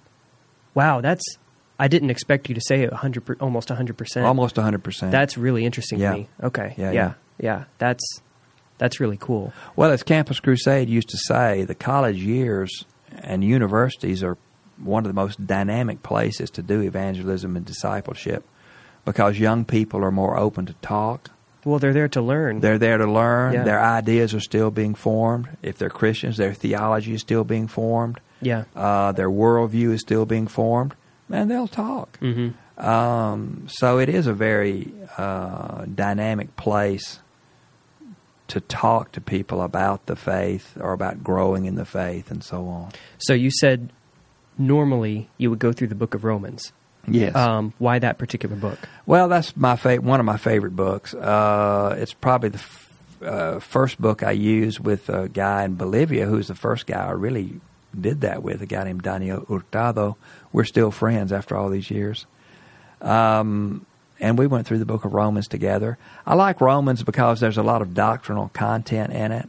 wow, 0.75 1.01
that's. 1.01 1.23
I 1.81 1.87
didn't 1.87 2.11
expect 2.11 2.49
you 2.49 2.55
to 2.57 2.61
say 2.61 2.83
it 2.83 2.91
100, 2.91 3.25
per, 3.25 3.37
almost 3.41 3.69
100%. 3.69 4.25
almost 4.25 4.57
hundred 4.57 4.83
percent. 4.83 5.13
That's 5.13 5.39
really 5.39 5.65
interesting 5.65 6.01
Yeah. 6.01 6.11
to 6.13 6.17
me. 6.19 6.29
Okay. 6.43 6.75
Yeah, 6.77 6.91
Yeah. 6.91 6.93
yeah. 6.93 7.13
Yeah. 7.41 7.65
That's 7.79 8.05
that's 8.79 8.99
really 9.01 9.17
cool. 9.17 9.53
Well, 9.77 9.91
as 9.93 10.03
Campus 10.03 10.41
Crusade 10.41 10.89
used 10.89 11.09
to 11.11 11.19
say, 11.19 11.65
the 11.65 11.75
college 11.77 12.17
years 12.19 12.85
and 13.23 13.43
universities 13.45 14.23
are 14.25 14.37
one 14.83 15.05
of 15.05 15.09
the 15.09 15.15
most 15.15 15.45
dynamic 15.47 16.03
places 16.03 16.51
to 16.51 16.63
do 16.63 16.81
evangelism 16.81 17.57
and 17.57 17.65
discipleship 17.65 18.45
because 19.05 19.39
young 19.39 19.65
people 19.65 20.05
are 20.05 20.11
more 20.13 20.37
open 20.39 20.67
to 20.67 20.75
talk. 20.75 21.31
Well, 21.65 21.79
they're 21.79 21.93
there 21.93 22.09
to 22.09 22.23
learn. 22.23 22.61
They're 22.61 22.79
there 22.79 22.99
to 22.99 23.07
learn. 23.11 23.55
Yeah. 23.55 23.65
Their 23.65 23.83
ideas 23.83 24.33
are 24.35 24.41
still 24.41 24.71
being 24.71 24.95
formed. 24.95 25.49
If 25.63 25.79
they're 25.79 25.91
Christians, 25.91 26.37
their 26.37 26.55
theology 26.55 27.15
is 27.15 27.21
still 27.21 27.45
being 27.45 27.67
formed. 27.69 28.21
yeah. 28.41 28.65
Uh, 28.77 29.13
their 29.13 29.29
worldview 29.29 29.93
is 29.93 30.01
still 30.01 30.25
being 30.27 30.47
formed. 30.47 30.95
Man, 31.29 31.49
they'll 31.49 31.69
talk. 31.69 32.19
hmm 32.21 32.51
Um, 32.79 33.67
so 33.69 33.99
it 33.99 34.09
is 34.09 34.27
a 34.27 34.33
very 34.33 34.93
uh, 35.19 35.85
dynamic 35.93 36.57
place 36.57 37.19
to 38.47 38.61
talk 38.61 39.13
to 39.13 39.21
people 39.21 39.61
about 39.61 40.07
the 40.07 40.17
faith 40.17 40.77
or 40.81 40.93
about 40.93 41.23
growing 41.23 41.67
in 41.67 41.75
the 41.75 41.85
faith 41.85 42.31
and 42.31 42.43
so 42.43 42.67
on. 42.67 42.93
So 43.19 43.35
you 43.35 43.51
said 43.51 43.91
normally 44.57 45.29
you 45.37 45.51
would 45.51 45.59
go 45.59 45.73
through 45.73 45.89
the 45.89 45.95
book 45.95 46.15
of 46.15 46.25
Romans. 46.25 46.73
Yes. 47.15 47.35
Um, 47.35 47.73
why 47.79 47.99
that 47.99 48.19
particular 48.19 48.57
book? 48.57 48.79
well, 49.07 49.29
that's 49.29 49.57
my 49.57 49.77
fa- 49.77 49.97
one 49.97 50.21
of 50.21 50.27
my 50.27 50.37
favorite 50.37 50.77
books. 50.77 51.15
Uh, 51.15 51.97
it's 51.99 52.15
probably 52.15 52.51
the 52.51 52.59
f- 52.59 52.93
uh, 53.23 53.59
first 53.61 54.01
book 54.01 54.23
I 54.23 54.31
used 54.33 54.81
with 54.81 55.09
a 55.09 55.29
guy 55.29 55.65
in 55.65 55.75
Bolivia 55.75 56.27
who's 56.27 56.49
the 56.49 56.55
first 56.55 56.87
guy 56.87 57.07
I 57.07 57.11
really 57.13 57.61
did 57.99 58.21
that 58.21 58.43
with, 58.43 58.63
a 58.63 58.67
guy 58.67 58.85
named 58.85 59.03
Daniel 59.03 59.45
Hurtado. 59.49 60.17
We're 60.53 60.65
still 60.65 60.91
friends 60.91 61.33
after 61.33 61.57
all 61.57 61.69
these 61.69 61.91
years. 61.91 62.27
Um, 63.01 63.87
and 64.21 64.39
we 64.39 64.47
went 64.47 64.67
through 64.67 64.79
the 64.79 64.87
book 64.87 65.05
of 65.05 65.15
Romans 65.15 65.47
together. 65.49 65.97
I 66.27 66.35
like 66.35 66.61
Romans 66.61 67.03
because 67.03 67.41
there's 67.41 67.59
a 67.59 67.63
lot 67.63 67.83
of 67.83 67.95
doctrinal 67.95 68.51
content 68.53 69.13
in 69.13 69.33
it. 69.33 69.49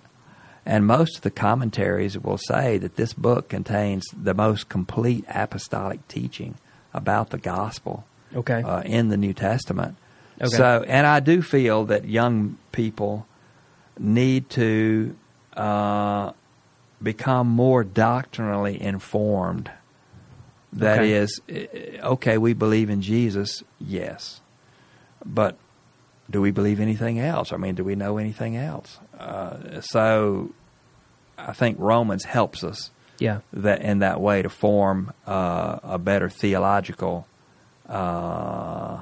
And 0.65 0.86
most 0.86 1.18
of 1.18 1.22
the 1.23 1.31
commentaries 1.31 2.18
will 2.18 2.38
say 2.38 2.77
that 2.77 2.95
this 2.95 3.14
book 3.14 3.49
contains 3.49 4.06
the 4.15 4.36
most 4.36 4.69
complete 4.69 5.26
apostolic 5.27 6.07
teaching 6.07 6.56
about 6.93 7.29
the 7.29 7.37
gospel 7.37 8.05
Okay. 8.35 8.61
uh, 8.63 8.81
in 8.81 9.09
the 9.09 9.17
New 9.17 9.33
Testament. 9.33 9.95
Okay. 10.41 10.55
So, 10.55 10.83
and 10.87 11.05
I 11.05 11.19
do 11.19 11.41
feel 11.41 11.85
that 11.85 12.05
young 12.05 12.57
people 12.71 13.25
need 13.97 14.49
to 14.51 15.15
uh, 15.57 16.31
become 17.01 17.47
more 17.47 17.83
doctrinally 17.83 18.81
informed. 18.81 19.69
That 20.73 20.99
Okay. 20.99 21.13
is, 21.13 21.41
eh, 21.49 21.65
okay, 22.01 22.37
we 22.37 22.53
believe 22.53 22.89
in 22.89 23.01
Jesus, 23.01 23.63
yes, 23.79 24.39
but 25.25 25.57
do 26.29 26.41
we 26.41 26.51
believe 26.51 26.79
anything 26.79 27.19
else? 27.19 27.51
I 27.51 27.57
mean, 27.57 27.73
do 27.75 27.83
we 27.83 27.95
know 27.95 28.17
anything 28.17 28.55
else? 28.55 28.99
Uh, 29.19 29.81
so, 29.81 30.51
I 31.37 31.53
think 31.53 31.77
Romans 31.79 32.23
helps 32.25 32.63
us 32.63 32.91
Yeah. 33.19 33.39
that 33.53 33.81
in 33.81 33.99
that 33.99 34.19
way 34.21 34.41
to 34.41 34.49
form 34.49 35.13
uh, 35.27 35.79
a 35.83 35.97
better 35.99 36.29
theological 36.29 37.27
uh, 37.87 39.01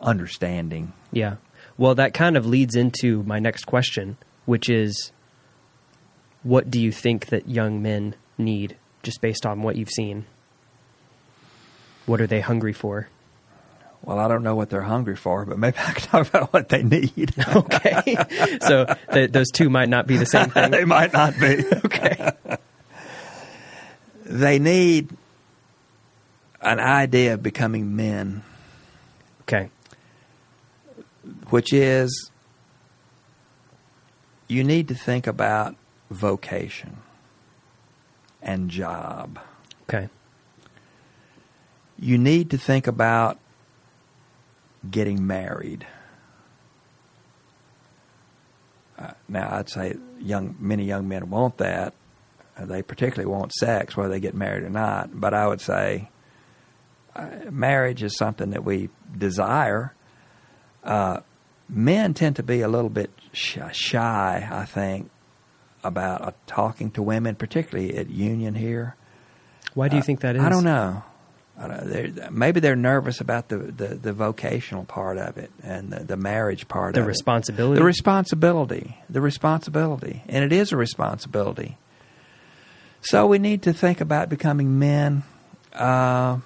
understanding. 0.00 0.92
Yeah. 1.12 1.36
Well, 1.78 1.94
that 1.96 2.14
kind 2.14 2.36
of 2.36 2.46
leads 2.46 2.74
into 2.74 3.22
my 3.24 3.38
next 3.38 3.64
question, 3.64 4.16
which 4.44 4.68
is 4.68 5.12
what 6.42 6.70
do 6.70 6.80
you 6.80 6.90
think 6.92 7.26
that 7.26 7.48
young 7.48 7.82
men 7.82 8.14
need 8.38 8.76
just 9.02 9.20
based 9.20 9.46
on 9.46 9.62
what 9.62 9.76
you've 9.76 9.90
seen? 9.90 10.26
What 12.06 12.20
are 12.20 12.26
they 12.26 12.40
hungry 12.40 12.72
for? 12.72 13.08
Well, 14.02 14.18
I 14.20 14.28
don't 14.28 14.42
know 14.44 14.54
what 14.54 14.70
they're 14.70 14.82
hungry 14.82 15.16
for, 15.16 15.44
but 15.44 15.58
maybe 15.58 15.76
I 15.86 15.92
can 15.92 16.08
talk 16.08 16.28
about 16.28 16.52
what 16.52 16.68
they 16.68 16.82
need. 16.82 17.34
Okay. 17.56 18.16
so 18.62 18.86
th- 19.12 19.32
those 19.32 19.50
two 19.52 19.68
might 19.68 19.88
not 19.88 20.06
be 20.06 20.16
the 20.16 20.26
same 20.26 20.50
thing. 20.50 20.70
they 20.70 20.84
might 20.84 21.12
not 21.12 21.34
be. 21.38 21.64
Okay. 21.84 22.30
They 24.28 24.58
need 24.58 25.16
an 26.60 26.80
idea 26.80 27.34
of 27.34 27.42
becoming 27.44 27.94
men, 27.94 28.42
Okay. 29.42 29.70
which 31.50 31.72
is 31.72 32.30
you 34.48 34.64
need 34.64 34.88
to 34.88 34.94
think 34.96 35.28
about 35.28 35.76
vocation 36.10 36.96
and 38.42 38.68
job. 38.68 39.38
Okay. 39.88 40.08
You 41.96 42.18
need 42.18 42.50
to 42.50 42.58
think 42.58 42.88
about 42.88 43.38
getting 44.90 45.24
married. 45.24 45.86
Uh, 48.98 49.12
now, 49.28 49.54
I'd 49.54 49.68
say 49.68 49.94
young 50.18 50.56
many 50.58 50.84
young 50.84 51.06
men 51.06 51.30
want 51.30 51.58
that. 51.58 51.94
Uh, 52.56 52.64
they 52.64 52.82
particularly 52.82 53.30
want 53.30 53.52
sex, 53.52 53.96
whether 53.96 54.08
they 54.08 54.20
get 54.20 54.34
married 54.34 54.62
or 54.62 54.70
not. 54.70 55.18
But 55.18 55.34
I 55.34 55.46
would 55.46 55.60
say 55.60 56.08
uh, 57.14 57.28
marriage 57.50 58.02
is 58.02 58.16
something 58.16 58.50
that 58.50 58.64
we 58.64 58.88
desire. 59.16 59.94
Uh, 60.82 61.20
men 61.68 62.14
tend 62.14 62.36
to 62.36 62.42
be 62.42 62.60
a 62.62 62.68
little 62.68 62.90
bit 62.90 63.10
shy, 63.32 64.48
I 64.50 64.64
think, 64.64 65.10
about 65.84 66.22
uh, 66.22 66.30
talking 66.46 66.90
to 66.92 67.02
women, 67.02 67.34
particularly 67.34 67.96
at 67.96 68.08
Union 68.08 68.54
here. 68.54 68.96
Why 69.74 69.88
do 69.88 69.96
you 69.96 70.02
think 70.02 70.20
that 70.20 70.36
is? 70.36 70.42
I 70.42 70.48
don't 70.48 70.64
know. 70.64 71.02
I 71.58 71.68
don't, 71.68 71.86
they're, 71.88 72.30
maybe 72.30 72.60
they're 72.60 72.76
nervous 72.76 73.20
about 73.20 73.48
the, 73.48 73.58
the, 73.58 73.88
the 73.88 74.12
vocational 74.12 74.84
part 74.84 75.16
of 75.18 75.38
it 75.38 75.50
and 75.62 75.90
the, 75.90 76.04
the 76.04 76.16
marriage 76.16 76.68
part 76.68 76.94
The 76.94 77.00
of 77.00 77.06
it. 77.06 77.08
responsibility. 77.08 77.78
The 77.78 77.84
responsibility. 77.84 78.96
The 79.08 79.20
responsibility. 79.20 80.22
And 80.28 80.44
it 80.44 80.52
is 80.52 80.72
a 80.72 80.76
responsibility. 80.76 81.78
So 83.02 83.26
we 83.26 83.38
need 83.38 83.62
to 83.62 83.72
think 83.72 84.00
about 84.00 84.28
becoming 84.28 84.78
men. 84.78 85.22
Uh, 85.72 86.38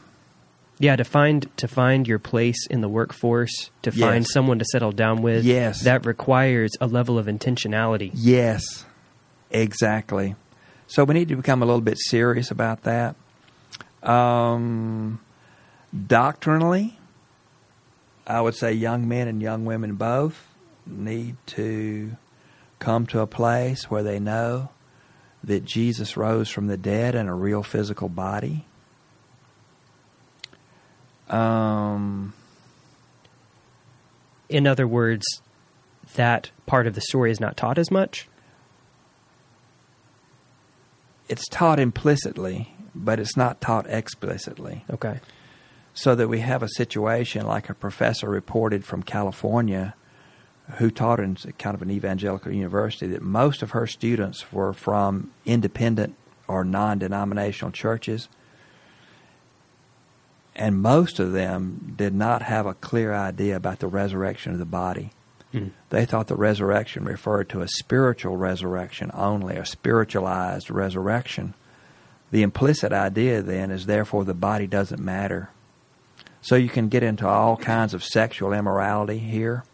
yeah, 0.79 0.97
to 0.97 1.05
find 1.05 1.49
to 1.59 1.69
find 1.69 2.07
your 2.09 2.19
place 2.19 2.67
in 2.67 2.81
the 2.81 2.89
workforce, 2.89 3.71
to 3.83 3.91
Yes. 3.91 4.01
find 4.01 4.27
someone 4.27 4.59
to 4.59 4.65
settle 4.65 4.93
down 4.93 5.23
with. 5.23 5.45
Yes. 5.45 5.83
That 5.83 6.05
requires 6.07 6.71
a 6.81 6.87
level 6.87 7.19
of 7.19 7.27
intentionality. 7.27 8.11
yes, 8.15 8.85
exactly. 9.51 10.35
So 10.87 11.05
we 11.05 11.15
need 11.15 11.29
to 11.29 11.37
become 11.37 11.63
a 11.63 11.67
little 11.67 11.81
bit 11.83 11.99
serious 11.99 12.51
about 12.51 12.83
that. 12.83 13.15
Um, 14.03 15.21
doctrinally, 16.07 16.99
I 18.27 18.41
would 18.41 18.55
say 18.55 18.73
young 18.73 19.07
men 19.07 19.29
and 19.29 19.41
young 19.41 19.65
women 19.65 19.95
both 19.95 20.47
need 20.87 21.37
to 21.47 22.17
come 22.81 23.07
to 23.09 23.21
a 23.21 23.27
place 23.27 23.91
where 23.91 24.03
they 24.03 24.19
know 24.19 24.71
that 25.45 25.65
Jesus 25.65 26.17
rose 26.17 26.49
from 26.49 26.67
the 26.67 26.77
dead 26.77 27.15
in 27.15 27.29
a 27.29 27.35
real 27.35 27.62
physical 27.62 28.09
body. 28.09 28.67
Um, 31.29 32.33
In 34.49 34.67
other 34.67 34.87
words, 34.87 35.25
that 36.15 36.51
part 36.67 36.87
of 36.87 36.95
the 36.95 37.01
story 37.01 37.31
is 37.31 37.41
not 37.41 37.57
taught 37.57 37.79
as 37.79 37.91
much. 37.91 38.27
it's 41.29 41.47
taught 41.49 41.79
implicitly, 41.79 42.75
but 42.93 43.21
it's 43.21 43.37
not 43.37 43.61
taught 43.61 43.87
explicitly. 43.89 44.85
Okay. 44.91 45.21
So 45.95 46.17
that 46.17 46.27
we 46.27 46.41
have 46.41 46.61
a 46.61 46.69
situation 46.71 47.47
like 47.47 47.71
a 47.71 47.75
professor 47.75 48.29
reported 48.29 48.85
from 48.85 49.05
California 49.05 49.95
who 50.79 50.91
taught 50.91 51.21
in 51.21 51.37
kind 51.59 51.75
of 51.75 51.83
an 51.83 51.91
evangelical 51.91 52.53
university 52.53 53.07
that 53.09 53.23
most 53.23 53.63
of 53.63 53.71
her 53.71 53.87
students 53.87 54.53
were 54.53 54.73
from 54.73 55.31
independent 55.45 56.15
or 56.49 56.65
non 56.65 56.99
denominational 56.99 57.71
churches. 57.71 58.29
And 60.55 60.81
most 60.81 61.19
of 61.19 61.33
them 61.33 61.95
did 61.97 62.15
not 62.15 62.43
have 62.43 62.67
a 62.67 62.75
clear 62.75 63.15
idea 63.15 63.57
about 63.57 63.79
the 63.79 63.87
resurrection 63.87 64.53
of 64.53 64.59
the 64.59 64.67
body. 64.67 65.11
Mm. 65.55 65.71
They 65.89 66.05
thought 66.05 66.27
the 66.27 66.37
resurrection 66.37 67.05
referred 67.05 67.49
to 67.51 67.63
a 67.63 67.69
spiritual 67.69 68.37
resurrection 68.37 69.11
only, 69.15 69.57
a 69.57 69.65
spiritualized 69.65 70.71
resurrection. 70.71 71.55
The 72.31 72.43
implicit 72.43 72.93
idea 72.93 73.43
then 73.43 73.71
is 73.71 73.87
therefore 73.87 74.25
the 74.25 74.35
body 74.35 74.67
doesn't 74.67 75.01
matter. 75.01 75.51
So 76.43 76.57
you 76.57 76.69
can 76.69 76.89
get 76.89 77.03
into 77.03 77.27
all 77.27 77.57
kinds 77.57 77.95
of 77.95 78.05
sexual 78.05 78.53
immorality 78.53 79.19
here 79.19 79.65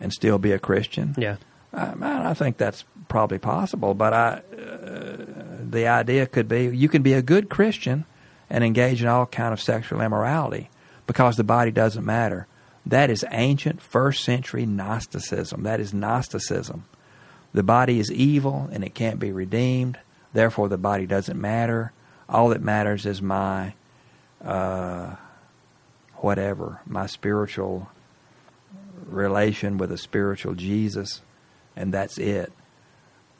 and 0.00 0.12
still 0.12 0.38
be 0.38 0.52
a 0.52 0.58
Christian. 0.58 1.14
Yeah. 1.16 1.36
I, 1.72 2.30
I 2.30 2.34
think 2.34 2.56
that's 2.56 2.84
probably 3.08 3.38
possible, 3.38 3.94
but 3.94 4.12
I, 4.12 4.42
uh, 4.56 5.16
the 5.62 5.86
idea 5.86 6.26
could 6.26 6.48
be 6.48 6.64
you 6.64 6.88
can 6.88 7.02
be 7.02 7.12
a 7.12 7.22
good 7.22 7.48
Christian 7.48 8.04
and 8.48 8.64
engage 8.64 9.02
in 9.02 9.08
all 9.08 9.26
kind 9.26 9.52
of 9.52 9.60
sexual 9.60 10.00
immorality 10.00 10.70
because 11.06 11.36
the 11.36 11.44
body 11.44 11.70
doesn't 11.70 12.04
matter. 12.04 12.46
That 12.84 13.10
is 13.10 13.24
ancient 13.30 13.80
first 13.80 14.22
century 14.22 14.64
Gnosticism. 14.64 15.64
That 15.64 15.80
is 15.80 15.92
Gnosticism. 15.92 16.84
The 17.52 17.62
body 17.62 17.98
is 17.98 18.12
evil 18.12 18.68
and 18.72 18.84
it 18.84 18.94
can't 18.94 19.18
be 19.18 19.32
redeemed. 19.32 19.98
Therefore, 20.32 20.68
the 20.68 20.78
body 20.78 21.06
doesn't 21.06 21.40
matter. 21.40 21.92
All 22.28 22.50
that 22.50 22.60
matters 22.60 23.06
is 23.06 23.22
my 23.22 23.74
uh, 24.44 25.16
whatever, 26.16 26.80
my 26.86 27.06
spiritual 27.06 27.88
relation 29.06 29.78
with 29.78 29.90
a 29.92 29.98
spiritual 29.98 30.54
Jesus, 30.54 31.22
and 31.74 31.92
that's 31.94 32.18
it. 32.18 32.52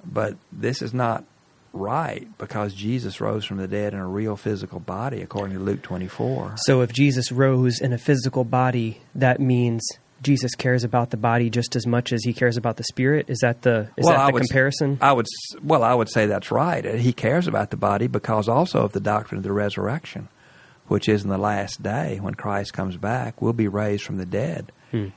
But 0.04 0.36
this 0.52 0.82
is 0.82 0.94
not 0.94 1.24
right 1.72 2.26
because 2.38 2.72
Jesus 2.74 3.20
rose 3.20 3.44
from 3.44 3.58
the 3.58 3.68
dead 3.68 3.92
in 3.92 3.98
a 3.98 4.06
real 4.08 4.36
physical 4.36 4.80
body, 4.80 5.20
according 5.20 5.56
to 5.58 5.62
Luke 5.62 5.82
24. 5.82 6.54
So 6.64 6.80
if 6.80 6.92
Jesus 6.92 7.30
rose 7.32 7.80
in 7.80 7.92
a 7.92 7.98
physical 7.98 8.44
body, 8.44 9.00
that 9.14 9.40
means 9.40 9.82
Jesus 10.22 10.54
cares 10.54 10.84
about 10.84 11.10
the 11.10 11.16
body 11.18 11.50
just 11.50 11.76
as 11.76 11.86
much 11.86 12.12
as 12.12 12.24
he 12.24 12.32
cares 12.32 12.56
about 12.56 12.76
the 12.78 12.84
spirit. 12.84 13.28
Is 13.28 13.38
that 13.42 13.62
the 13.62 13.90
is 13.98 14.06
that 14.06 14.16
I 14.16 14.26
the 14.28 14.32
would- 14.34 14.42
comparison? 14.44 14.98
I 15.02 15.12
would 15.12 15.26
s- 15.26 15.60
well, 15.62 15.82
I 15.82 15.92
would 15.92 16.08
say 16.08 16.26
that's 16.26 16.50
right. 16.50 16.84
He 16.98 17.12
cares 17.12 17.46
about 17.46 17.70
the 17.70 17.76
body 17.76 18.06
because 18.06 18.48
also 18.48 18.82
of 18.84 18.92
the 18.92 19.00
doctrine 19.00 19.36
of 19.38 19.44
the 19.44 19.52
resurrection, 19.52 20.28
which 20.86 21.08
is 21.08 21.24
in 21.24 21.28
the 21.30 21.36
last 21.36 21.82
day 21.82 22.18
when 22.22 22.34
Christ 22.34 22.72
comes 22.72 22.96
back, 22.96 23.42
we'll 23.42 23.52
be 23.52 23.68
raised 23.68 24.04
from 24.04 24.16
the 24.16 24.24
dead 24.26 24.72
Hmm. 24.92 25.08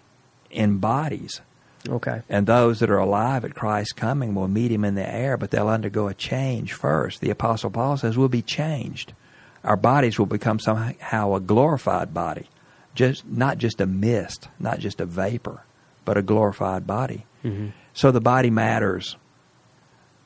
In 0.52 0.78
bodies. 0.78 1.42
Okay. 1.88 2.22
And 2.28 2.46
those 2.46 2.80
that 2.80 2.90
are 2.90 2.98
alive 2.98 3.46
at 3.46 3.56
Christ's 3.56 3.94
coming 3.94 4.36
will 4.36 4.48
meet 4.48 4.72
him 4.72 4.84
in 4.84 4.96
the 4.96 5.08
air, 5.08 5.38
but 5.38 5.52
they'll 5.52 5.70
undergo 5.70 6.08
a 6.08 6.14
change 6.14 6.74
first. 6.74 7.22
The 7.22 7.30
Apostle 7.30 7.70
Paul 7.70 7.98
says 7.98 8.18
we'll 8.18 8.28
be 8.28 8.42
changed. 8.42 9.14
Our 9.64 9.78
bodies 9.78 10.20
will 10.20 10.26
become 10.26 10.60
somehow 10.60 11.34
a 11.36 11.40
glorified 11.40 12.14
body, 12.14 12.48
just 12.96 13.26
not 13.26 13.58
just 13.58 13.82
a 13.82 13.86
mist, 13.86 14.50
not 14.60 14.80
just 14.80 15.00
a 15.00 15.06
vapor, 15.06 15.64
but 16.06 16.18
a 16.18 16.22
glorified 16.22 16.86
body. 16.86 17.26
Mhm. 17.44 17.72
So 17.94 18.12
the 18.12 18.22
body 18.22 18.50
matters. 18.50 19.16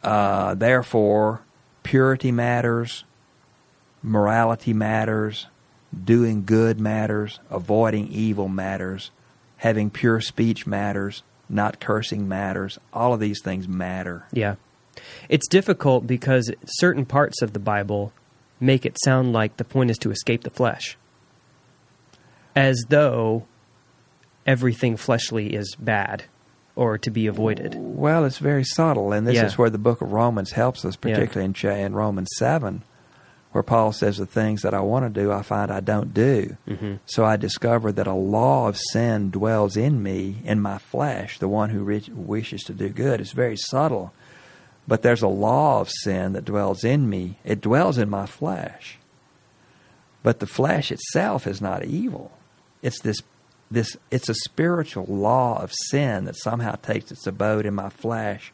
Uh, 0.04 0.54
therefore, 0.56 1.42
purity 1.84 2.32
matters, 2.32 3.06
morality 4.02 4.74
matters, 4.74 5.48
doing 6.04 6.44
good 6.46 6.80
matters, 6.80 7.40
avoiding 7.50 8.08
evil 8.08 8.48
matters, 8.48 9.12
having 9.64 9.90
pure 9.90 10.20
speech 10.20 10.68
matters, 10.68 11.24
not 11.48 11.80
cursing 11.80 12.28
matters. 12.28 12.78
All 12.92 13.14
of 13.14 13.22
these 13.22 13.42
things 13.42 13.66
matter. 13.66 14.26
Yeah. 14.34 14.56
It's 15.30 15.48
difficult 15.48 16.06
because 16.06 16.52
certain 16.66 17.06
parts 17.06 17.42
of 17.42 17.54
the 17.54 17.60
Bible 17.60 18.12
make 18.60 18.86
it 18.86 18.98
sound 19.06 19.32
like 19.32 19.56
the 19.56 19.64
point 19.64 19.90
is 19.90 19.98
to 20.00 20.12
escape 20.12 20.44
the 20.44 20.50
flesh. 20.50 20.98
As 22.58 22.84
though 22.90 23.46
everything 24.46 24.98
fleshly 24.98 25.54
is 25.56 25.76
bad 25.80 26.26
or 26.76 26.98
to 26.98 27.10
be 27.10 27.26
avoided. 27.28 27.74
Well, 27.78 28.26
it's 28.26 28.40
very 28.40 28.66
subtle, 28.66 29.14
and 29.14 29.26
this 29.26 29.36
Yeah. 29.36 29.46
is 29.46 29.58
where 29.58 29.70
the 29.70 29.78
book 29.78 30.02
of 30.02 30.12
Romans 30.12 30.52
helps 30.52 30.84
us, 30.84 30.96
Yeah. 30.96 31.14
particularly 31.16 31.46
in, 31.46 31.54
cha- 31.54 31.70
in 31.70 31.94
Romans 31.94 32.30
7, 32.38 32.84
where 33.54 33.64
Paul 33.64 33.94
says, 33.94 34.18
The 34.18 34.26
things 34.26 34.64
that 34.64 34.74
I 34.74 34.82
want 34.82 35.06
to 35.06 35.22
do, 35.22 35.32
I 35.32 35.42
find 35.42 35.72
I 35.72 35.80
don't 35.80 36.14
do. 36.14 36.58
hmm 36.68 36.96
So 37.06 37.24
I 37.24 37.38
discover 37.38 37.92
that 37.94 38.08
a 38.08 38.14
law 38.14 38.68
of 38.68 38.78
sin 38.78 39.32
dwells 39.32 39.78
in 39.78 40.04
me, 40.04 40.42
in 40.44 40.60
my 40.60 40.78
flesh, 40.80 41.40
the 41.40 41.48
one 41.48 41.70
who 41.70 41.84
rich, 41.84 42.10
wishes 42.10 42.64
to 42.64 42.74
do 42.74 42.90
good. 42.90 43.22
It's 43.22 43.32
very 43.32 43.56
subtle. 43.58 44.12
But 44.88 45.02
there's 45.02 45.22
a 45.22 45.28
law 45.30 45.80
of 45.80 45.90
sin 45.90 46.34
that 46.34 46.44
dwells 46.46 46.84
in 46.84 47.10
me. 47.10 47.38
It 47.46 47.62
dwells 47.62 47.98
in 47.98 48.10
my 48.10 48.26
flesh. 48.26 48.98
But 50.24 50.40
the 50.40 50.48
flesh 50.48 50.92
itself 50.92 51.48
is 51.48 51.62
not 51.62 51.86
evil. 51.86 52.32
It's 52.82 53.00
this 53.02 53.22
this 53.72 53.98
it's 54.12 54.30
a 54.30 54.36
spiritual 54.36 55.06
law 55.06 55.62
of 55.62 55.72
sin 55.90 56.26
that 56.26 56.36
somehow 56.36 56.76
takes 56.76 57.12
its 57.12 57.26
abode 57.26 57.66
in 57.66 57.74
my 57.74 57.90
flesh. 57.90 58.52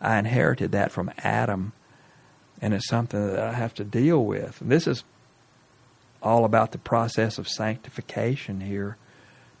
I 0.00 0.18
inherited 0.18 0.72
that 0.72 0.92
from 0.92 1.10
Adam 1.18 1.72
and 2.64 2.72
it's 2.72 2.88
something 2.88 3.26
that 3.26 3.38
I 3.38 3.52
have 3.52 3.74
to 3.74 3.84
deal 3.84 4.24
with. 4.24 4.62
And 4.62 4.72
this 4.72 4.86
is 4.86 5.04
all 6.22 6.46
about 6.46 6.72
the 6.72 6.78
process 6.78 7.36
of 7.36 7.46
sanctification 7.46 8.62
here 8.62 8.96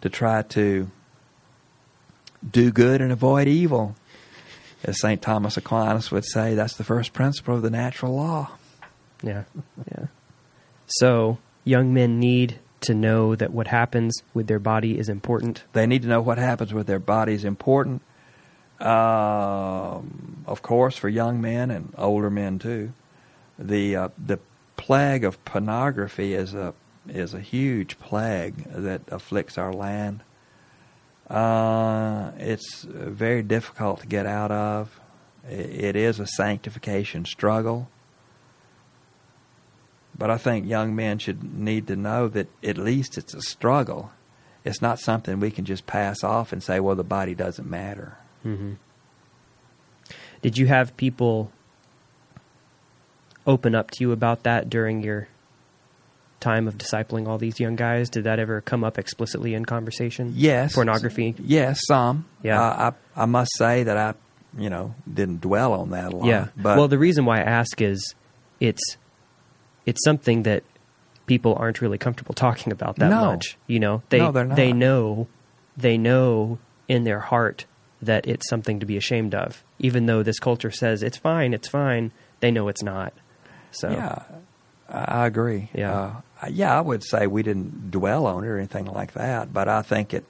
to 0.00 0.08
try 0.08 0.40
to 0.40 0.90
do 2.50 2.72
good 2.72 3.02
and 3.02 3.12
avoid 3.12 3.46
evil. 3.46 3.94
As 4.84 4.98
St. 5.00 5.20
Thomas 5.20 5.58
Aquinas 5.58 6.10
would 6.10 6.24
say, 6.24 6.54
that's 6.54 6.76
the 6.76 6.84
first 6.84 7.12
principle 7.12 7.56
of 7.56 7.60
the 7.60 7.68
natural 7.68 8.16
law. 8.16 8.52
Yeah, 9.22 9.44
yeah. 9.92 10.06
So 10.86 11.36
young 11.62 11.92
men 11.92 12.18
need 12.18 12.58
to 12.82 12.94
know 12.94 13.34
that 13.34 13.52
what 13.52 13.66
happens 13.66 14.22
with 14.32 14.46
their 14.46 14.58
body 14.58 14.98
is 14.98 15.10
important. 15.10 15.64
They 15.74 15.86
need 15.86 16.02
to 16.02 16.08
know 16.08 16.22
what 16.22 16.38
happens 16.38 16.72
with 16.72 16.86
their 16.86 16.98
body 16.98 17.34
is 17.34 17.44
important. 17.44 18.00
Um, 18.84 20.44
of 20.46 20.60
course, 20.62 20.96
for 20.96 21.08
young 21.08 21.40
men 21.40 21.70
and 21.70 21.94
older 21.96 22.30
men 22.30 22.58
too, 22.58 22.92
the 23.58 23.96
uh, 23.96 24.08
the 24.18 24.38
plague 24.76 25.24
of 25.24 25.42
pornography 25.44 26.34
is 26.34 26.54
a 26.54 26.74
is 27.08 27.32
a 27.32 27.40
huge 27.40 27.98
plague 27.98 28.64
that 28.64 29.02
afflicts 29.08 29.56
our 29.56 29.72
land. 29.72 30.22
Uh, 31.28 32.32
it's 32.38 32.82
very 32.84 33.42
difficult 33.42 34.00
to 34.00 34.06
get 34.06 34.26
out 34.26 34.50
of. 34.50 35.00
It 35.48 35.96
is 35.96 36.20
a 36.20 36.26
sanctification 36.26 37.24
struggle. 37.24 37.88
But 40.16 40.30
I 40.30 40.38
think 40.38 40.66
young 40.66 40.94
men 40.94 41.18
should 41.18 41.58
need 41.58 41.86
to 41.88 41.96
know 41.96 42.28
that 42.28 42.48
at 42.62 42.78
least 42.78 43.18
it's 43.18 43.34
a 43.34 43.42
struggle. 43.42 44.12
It's 44.64 44.80
not 44.80 45.00
something 45.00 45.40
we 45.40 45.50
can 45.50 45.64
just 45.64 45.86
pass 45.86 46.22
off 46.22 46.52
and 46.52 46.62
say, 46.62 46.80
well, 46.80 46.94
the 46.94 47.04
body 47.04 47.34
doesn't 47.34 47.68
matter. 47.68 48.16
Mm-hmm. 48.44 48.72
Did 50.42 50.58
you 50.58 50.66
have 50.66 50.96
people 50.96 51.50
open 53.46 53.74
up 53.74 53.90
to 53.92 53.98
you 54.00 54.12
about 54.12 54.42
that 54.44 54.68
during 54.70 55.02
your 55.02 55.28
time 56.40 56.68
of 56.68 56.76
discipling 56.76 57.26
all 57.26 57.38
these 57.38 57.58
young 57.60 57.76
guys? 57.76 58.10
Did 58.10 58.24
that 58.24 58.38
ever 58.38 58.60
come 58.60 58.84
up 58.84 58.98
explicitly 58.98 59.54
in 59.54 59.64
conversation? 59.64 60.32
Yes. 60.34 60.74
Pornography? 60.74 61.34
Yes, 61.38 61.80
some. 61.86 62.26
Yeah. 62.42 62.60
Uh, 62.60 62.92
I, 63.16 63.22
I 63.22 63.26
must 63.26 63.50
say 63.56 63.84
that 63.84 63.96
I, 63.96 64.14
you 64.60 64.68
know, 64.70 64.94
didn't 65.12 65.40
dwell 65.40 65.72
on 65.72 65.90
that 65.90 66.12
a 66.12 66.16
lot. 66.16 66.26
Yeah. 66.26 66.48
But 66.56 66.76
well, 66.76 66.88
the 66.88 66.98
reason 66.98 67.24
why 67.24 67.38
I 67.38 67.42
ask 67.44 67.80
is 67.80 68.14
it's 68.60 68.96
it's 69.86 70.02
something 70.04 70.44
that 70.44 70.62
people 71.26 71.54
aren't 71.58 71.80
really 71.80 71.98
comfortable 71.98 72.34
talking 72.46 72.72
about 72.72 72.96
that 72.96 73.08
No. 73.10 73.26
much. 73.32 73.56
You 73.66 73.80
know, 73.80 74.02
they 74.10 74.18
No, 74.18 74.30
they're 74.32 74.44
not. 74.44 74.56
they 74.56 74.72
know 74.72 75.26
they 75.76 75.96
know 75.98 76.58
in 76.86 77.04
their 77.04 77.20
heart 77.20 77.64
that 78.02 78.26
it's 78.26 78.48
something 78.48 78.80
to 78.80 78.86
be 78.86 78.96
ashamed 78.96 79.34
of. 79.34 79.62
Even 79.78 80.06
though 80.06 80.22
this 80.22 80.38
culture 80.38 80.70
says 80.70 81.02
it's 81.02 81.16
fine, 81.16 81.54
it's 81.54 81.68
fine, 81.68 82.12
they 82.40 82.50
know 82.50 82.68
it's 82.68 82.82
not. 82.82 83.12
So 83.70 83.90
yeah, 83.90 84.22
I 84.88 85.26
agree. 85.26 85.70
Yeah. 85.74 86.20
Uh, 86.42 86.46
yeah, 86.50 86.76
I 86.76 86.80
would 86.80 87.02
say 87.02 87.26
we 87.26 87.42
didn't 87.42 87.90
dwell 87.90 88.26
on 88.26 88.44
it 88.44 88.48
or 88.48 88.58
anything 88.58 88.86
like 88.86 89.12
that, 89.12 89.52
but 89.52 89.68
I 89.68 89.82
think 89.82 90.14
it. 90.14 90.24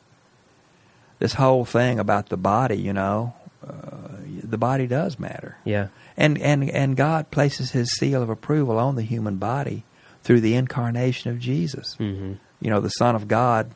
This 1.19 1.35
whole 1.35 1.65
thing 1.65 1.99
about 1.99 2.28
the 2.28 2.36
body, 2.36 2.77
you 2.77 2.93
know, 2.93 3.35
uh, 3.66 4.09
the 4.43 4.59
body 4.59 4.86
does 4.86 5.19
matter, 5.19 5.57
yeah. 5.65 5.89
and 6.16 6.39
and 6.41 6.69
and 6.69 6.97
God 6.97 7.31
places 7.31 7.70
His 7.70 7.91
seal 7.93 8.20
of 8.23 8.28
approval 8.28 8.78
on 8.78 8.97
the 8.97 9.03
human 9.03 9.36
body 9.36 9.85
through 10.23 10.41
the 10.41 10.55
incarnation 10.55 11.31
of 11.31 11.39
Jesus. 11.39 11.95
hmm 11.95 12.35
You 12.61 12.70
know, 12.70 12.81
the 12.81 12.91
Son 12.91 13.15
of 13.15 13.28
God 13.28 13.70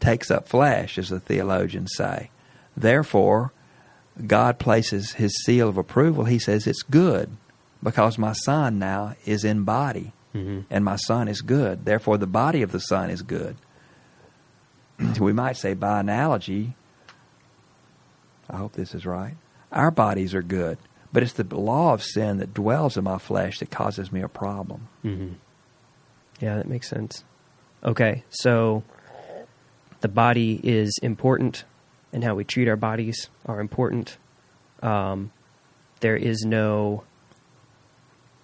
takes 0.00 0.30
up 0.30 0.48
flesh, 0.48 0.98
as 0.98 1.08
the 1.08 1.20
theologians 1.20 1.92
say. 1.96 2.30
Therefore, 2.76 3.52
God 4.26 4.58
places 4.58 5.12
His 5.12 5.32
seal 5.44 5.68
of 5.68 5.76
approval. 5.76 6.24
He 6.24 6.38
says 6.38 6.66
it's 6.66 6.82
good 6.82 7.30
because 7.82 8.18
my 8.18 8.32
Son 8.32 8.78
now 8.78 9.14
is 9.24 9.44
in 9.44 9.64
body 9.64 10.12
hmm 10.32 10.60
and 10.70 10.84
my 10.84 10.96
son 10.96 11.28
is 11.28 11.42
good. 11.42 11.84
Therefore, 11.84 12.16
the 12.16 12.26
body 12.26 12.62
of 12.62 12.72
the 12.72 12.80
son 12.80 13.10
is 13.10 13.20
good. 13.22 13.56
we 15.20 15.32
might 15.32 15.56
say, 15.56 15.74
by 15.74 16.00
analogy, 16.00 16.74
I 18.48 18.56
hope 18.56 18.72
this 18.72 18.94
is 18.94 19.04
right, 19.04 19.34
our 19.70 19.90
bodies 19.90 20.34
are 20.34 20.42
good, 20.42 20.78
but 21.12 21.22
it's 21.22 21.34
the 21.34 21.44
law 21.44 21.92
of 21.92 22.02
sin 22.02 22.38
that 22.38 22.54
dwells 22.54 22.96
in 22.96 23.04
my 23.04 23.18
flesh 23.18 23.58
that 23.58 23.70
causes 23.70 24.10
me 24.10 24.22
a 24.22 24.28
problem. 24.28 24.88
hmm 25.02 25.32
Yeah, 26.40 26.56
that 26.56 26.68
makes 26.68 26.88
sense. 26.88 27.24
Okay, 27.84 28.24
so 28.30 28.84
the 30.00 30.08
body 30.08 30.60
is 30.62 30.98
important, 31.02 31.64
and 32.12 32.22
how 32.22 32.34
we 32.34 32.44
treat 32.44 32.68
our 32.68 32.76
bodies 32.76 33.28
are 33.46 33.60
important. 33.60 34.16
Um, 34.82 35.32
there 36.00 36.16
is 36.16 36.44
no. 36.44 37.04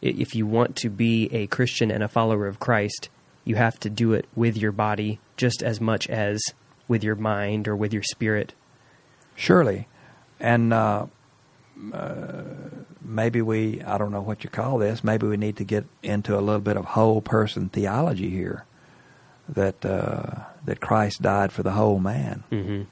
If 0.01 0.35
you 0.35 0.47
want 0.47 0.77
to 0.77 0.91
be 0.91 1.29
a 1.33 1.49
Christian 1.49 1.91
and 1.91 2.05
a 2.05 2.09
follower 2.09 2.47
of 2.47 2.61
Christ, 2.61 3.09
you 3.45 3.57
have 3.57 3.81
to 3.81 3.91
do 3.91 4.13
it 4.13 4.27
with 4.37 4.57
your 4.57 4.71
body 4.71 5.19
just 5.37 5.63
as 5.63 5.81
much 5.81 6.07
as 6.09 6.41
with 6.87 7.03
your 7.03 7.17
mind 7.17 7.67
or 7.67 7.75
with 7.75 7.93
your 7.93 8.05
spirit. 8.05 8.55
Surely. 9.35 9.89
And 10.39 10.73
uh, 10.73 11.07
uh, 11.93 12.43
maybe 13.03 13.43
we, 13.43 13.83
I 13.83 13.99
don't 13.99 14.13
know 14.13 14.21
what 14.21 14.45
you 14.45 14.51
call 14.51 14.79
this, 14.79 15.03
maybe 15.03 15.27
we 15.27 15.37
need 15.37 15.57
to 15.57 15.65
get 15.65 15.85
into 16.03 16.39
a 16.39 16.41
little 16.41 16.61
bit 16.61 16.77
of 16.77 16.85
whole 16.85 17.21
person 17.21 17.69
theology 17.69 18.31
here. 18.31 18.65
That 19.49 19.85
uh, 19.85 20.45
that 20.67 20.81
Christ 20.81 21.23
died 21.23 21.53
for 21.53 21.63
the 21.63 21.71
whole 21.71 21.99
man. 21.99 22.45
hmm 22.51 22.83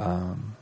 Um, 0.00 0.56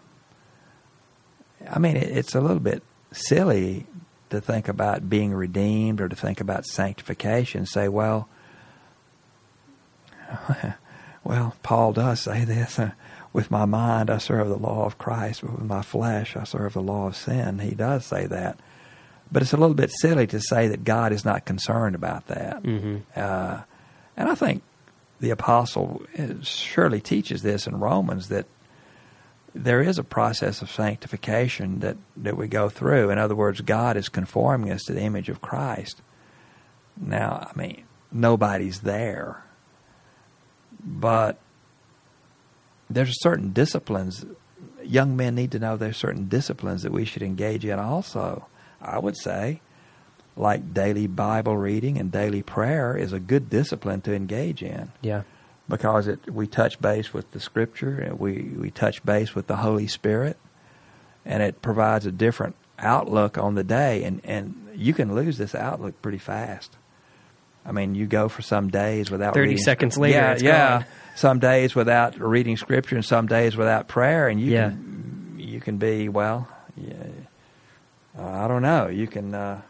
I 1.70 1.78
mean, 1.78 1.96
it, 1.96 2.08
it's 2.16 2.34
a 2.34 2.40
little 2.40 2.60
bit 2.60 2.82
silly 3.12 3.86
to 4.30 4.40
think 4.40 4.68
about 4.68 5.08
being 5.08 5.32
redeemed 5.32 6.00
or 6.00 6.08
to 6.08 6.16
think 6.16 6.40
about 6.40 6.66
sanctification. 6.66 7.66
Say, 7.66 7.88
well, 7.88 8.28
well, 11.24 11.54
Paul 11.62 11.92
does 11.92 12.20
say 12.20 12.44
this. 12.44 12.78
Uh, 12.78 12.92
with 13.32 13.50
my 13.50 13.64
mind, 13.66 14.10
I 14.10 14.18
serve 14.18 14.48
the 14.48 14.56
law 14.56 14.84
of 14.86 14.98
Christ, 14.98 15.42
but 15.42 15.52
with 15.52 15.64
my 15.64 15.82
flesh, 15.82 16.36
I 16.36 16.44
serve 16.44 16.72
the 16.72 16.82
law 16.82 17.08
of 17.08 17.16
sin. 17.16 17.58
He 17.58 17.74
does 17.74 18.04
say 18.04 18.26
that. 18.26 18.58
But 19.30 19.42
it's 19.42 19.52
a 19.52 19.58
little 19.58 19.74
bit 19.74 19.90
silly 20.00 20.26
to 20.28 20.40
say 20.40 20.68
that 20.68 20.84
God 20.84 21.12
is 21.12 21.24
not 21.24 21.44
concerned 21.44 21.94
about 21.94 22.26
that. 22.28 22.64
hmm 22.64 22.98
Uh, 23.14 23.60
and 24.16 24.28
I 24.28 24.34
think 24.34 24.62
the 25.20 25.30
apostle 25.30 26.02
uh, 26.18 26.42
surely 26.42 27.00
teaches 27.00 27.42
this 27.42 27.66
in 27.66 27.78
Romans 27.78 28.28
that 28.28 28.46
there 29.58 29.82
is 29.82 29.98
a 29.98 30.04
process 30.04 30.62
of 30.62 30.70
sanctification 30.70 31.80
that, 31.80 31.96
that 32.16 32.36
we 32.36 32.46
go 32.46 32.68
through. 32.68 33.10
In 33.10 33.18
other 33.18 33.34
words, 33.34 33.60
God 33.60 33.96
is 33.96 34.08
conforming 34.08 34.70
us 34.70 34.84
to 34.84 34.92
the 34.92 35.00
image 35.00 35.28
of 35.28 35.40
Christ. 35.40 36.00
Now, 36.96 37.48
I 37.50 37.58
mean, 37.58 37.84
nobody's 38.12 38.80
there. 38.82 39.44
But 40.80 41.38
there's 42.88 43.20
certain 43.20 43.52
disciplines. 43.52 44.24
Young 44.82 45.16
men 45.16 45.34
need 45.34 45.50
to 45.52 45.58
know 45.58 45.76
there's 45.76 45.96
certain 45.96 46.28
disciplines 46.28 46.82
that 46.82 46.92
we 46.92 47.04
should 47.04 47.22
engage 47.22 47.64
in 47.64 47.80
also. 47.80 48.46
I 48.80 49.00
would 49.00 49.16
say, 49.16 49.60
like 50.36 50.72
daily 50.72 51.08
Bible 51.08 51.56
reading 51.56 51.98
and 51.98 52.12
daily 52.12 52.42
prayer 52.42 52.96
is 52.96 53.12
a 53.12 53.18
good 53.18 53.50
discipline 53.50 54.02
to 54.02 54.14
engage 54.14 54.62
in 54.62 54.92
Yeah. 55.02 55.22
Because 55.68 56.06
it 56.08 56.30
we 56.32 56.46
touch 56.46 56.80
base 56.80 57.12
with 57.12 57.30
the 57.32 57.40
Scripture 57.40 57.98
and 58.00 58.18
we 58.18 58.42
we 58.58 58.70
touch 58.70 59.04
base 59.04 59.34
with 59.34 59.46
the 59.46 59.56
Holy 59.56 59.86
Spirit, 59.86 60.36
and 61.24 61.42
it 61.42 61.60
provides 61.62 62.06
a 62.06 62.12
different 62.12 62.56
outlook 62.78 63.36
on 63.38 63.54
the 63.54 63.64
day, 63.64 64.04
and 64.04 64.20
and 64.24 64.54
you 64.74 64.94
can 64.94 65.14
lose 65.14 65.38
this 65.38 65.54
outlook 65.54 66.00
pretty 66.02 66.18
fast. 66.18 66.76
I 67.66 67.72
mean, 67.72 67.94
you 67.94 68.06
go 68.06 68.28
for 68.28 68.40
some 68.40 68.68
days 68.68 69.10
without 69.10 69.34
30 69.34 69.40
reading, 69.48 69.62
seconds 69.62 69.98
later, 69.98 70.16
Yeah, 70.16 70.32
it's 70.32 70.42
yeah. 70.42 70.78
gone. 70.78 70.86
Some 71.16 71.38
days 71.40 71.74
without 71.74 72.18
reading 72.18 72.56
Scripture, 72.56 72.94
and 72.96 73.04
some 73.04 73.26
days 73.26 73.56
without 73.56 73.88
prayer, 73.88 74.28
and 74.28 74.40
you 74.40 74.52
Yeah. 74.52 74.68
can 74.70 75.34
you 75.38 75.60
can 75.60 75.76
be 75.78 76.08
well. 76.08 76.48
Yeah, 76.76 76.94
uh, 78.18 78.22
I 78.44 78.48
don't 78.48 78.62
know. 78.62 78.86
You 78.88 79.06
can. 79.06 79.34
Uh, 79.34 79.60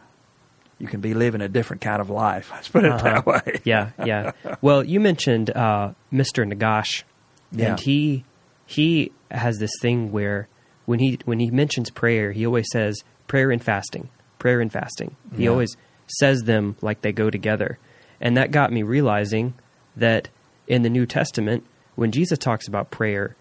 you 0.79 0.87
can 0.87 1.01
be 1.01 1.13
living 1.13 1.41
a 1.41 1.49
different 1.49 1.81
kind 1.81 2.01
of 2.01 2.09
life. 2.09 2.49
Let's 2.53 2.69
put 2.69 2.85
it 2.85 2.91
Uh-huh. 2.91 3.03
that 3.03 3.25
way. 3.25 3.61
yeah, 3.63 3.91
yeah. 4.03 4.31
Well, 4.61 4.83
you 4.83 4.99
mentioned 4.99 5.49
uh, 5.51 5.93
Mr. 6.11 6.49
Nagash, 6.51 7.03
Yeah. 7.51 7.69
and 7.71 7.79
he 7.79 8.25
he 8.65 9.11
has 9.31 9.57
this 9.59 9.71
thing 9.81 10.11
where 10.11 10.47
when 10.85 10.99
he 10.99 11.19
when 11.25 11.39
he 11.39 11.51
mentions 11.51 11.89
prayer, 11.89 12.31
he 12.31 12.45
always 12.45 12.67
says 12.71 13.03
prayer 13.27 13.51
and 13.51 13.63
fasting, 13.63 14.09
prayer 14.39 14.59
and 14.61 14.71
fasting. 14.71 15.15
He 15.35 15.43
Yeah. 15.43 15.49
always 15.51 15.75
says 16.19 16.43
them 16.43 16.75
like 16.81 17.01
they 17.01 17.11
go 17.11 17.29
together, 17.29 17.77
and 18.21 18.35
that 18.37 18.51
got 18.51 18.71
me 18.71 18.81
realizing 18.83 19.53
that 19.95 20.29
in 20.67 20.81
the 20.83 20.89
New 20.89 21.05
Testament, 21.05 21.63
when 21.95 22.11
Jesus 22.11 22.37
talks 22.39 22.67
about 22.67 22.89
prayer, 22.91 23.35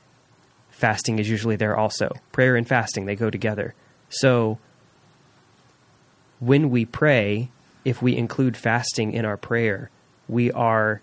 fasting 0.70 1.19
is 1.19 1.28
usually 1.28 1.56
there 1.56 1.77
also. 1.77 2.10
Prayer 2.32 2.56
and 2.56 2.66
fasting 2.66 3.06
they 3.06 3.15
go 3.16 3.31
together. 3.31 3.74
So 4.09 4.59
when 6.40 6.70
we 6.70 6.85
pray, 6.85 7.51
if 7.85 8.02
we 8.02 8.16
include 8.16 8.56
fasting 8.56 9.12
in 9.12 9.24
our 9.24 9.36
prayer, 9.36 9.90
we 10.28 10.51
are 10.52 11.01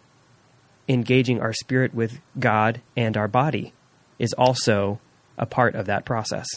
engaging 0.88 1.42
our 1.42 1.54
spirit 1.54 1.94
with 1.94 2.20
God 2.40 2.82
and 2.96 3.18
our 3.18 3.28
body 3.28 3.74
is 4.20 4.34
also 4.34 5.00
a 5.38 5.46
part 5.46 5.76
of 5.76 5.88
that 5.88 6.06
process. 6.06 6.48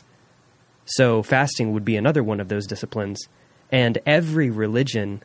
So, 0.85 1.23
fasting 1.23 1.73
would 1.73 1.85
be 1.85 1.97
another 1.97 2.23
one 2.23 2.41
of 2.41 2.49
those 2.49 2.67
disciplines. 2.67 3.29
And 3.71 3.99
every 4.07 4.51
religion 4.51 5.23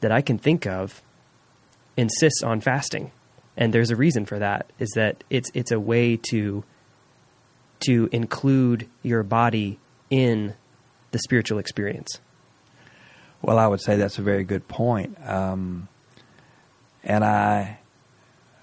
that 0.00 0.12
I 0.12 0.20
can 0.20 0.38
think 0.38 0.66
of 0.66 1.02
insists 1.96 2.42
on 2.42 2.60
fasting. 2.60 3.10
And 3.56 3.72
there's 3.72 3.90
a 3.90 3.96
reason 3.96 4.26
for 4.26 4.38
that 4.38 4.70
is 4.78 4.90
that 4.94 5.24
it's 5.28 5.50
it's 5.54 5.72
a 5.72 5.80
way 5.80 6.16
to 6.30 6.64
to 7.80 8.08
include 8.12 8.88
your 9.02 9.22
body 9.22 9.78
in 10.08 10.54
the 11.10 11.18
spiritual 11.18 11.58
experience. 11.58 12.20
Well, 13.42 13.58
I 13.58 13.66
would 13.66 13.80
say 13.80 13.96
that's 13.96 14.18
a 14.18 14.22
very 14.22 14.44
good 14.44 14.68
point. 14.68 15.16
Um, 15.26 15.88
and 17.02 17.24
I 17.24 17.78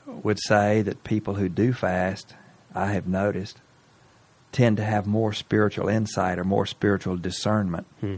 would 0.05 0.39
say 0.39 0.81
that 0.83 1.03
people 1.03 1.35
who 1.35 1.49
do 1.49 1.73
fast, 1.73 2.35
I 2.73 2.87
have 2.87 3.07
noticed, 3.07 3.59
tend 4.51 4.77
to 4.77 4.83
have 4.83 5.05
more 5.07 5.33
spiritual 5.33 5.89
insight 5.89 6.39
or 6.39 6.43
more 6.43 6.65
spiritual 6.65 7.17
discernment. 7.17 7.87
Hmm. 7.99 8.17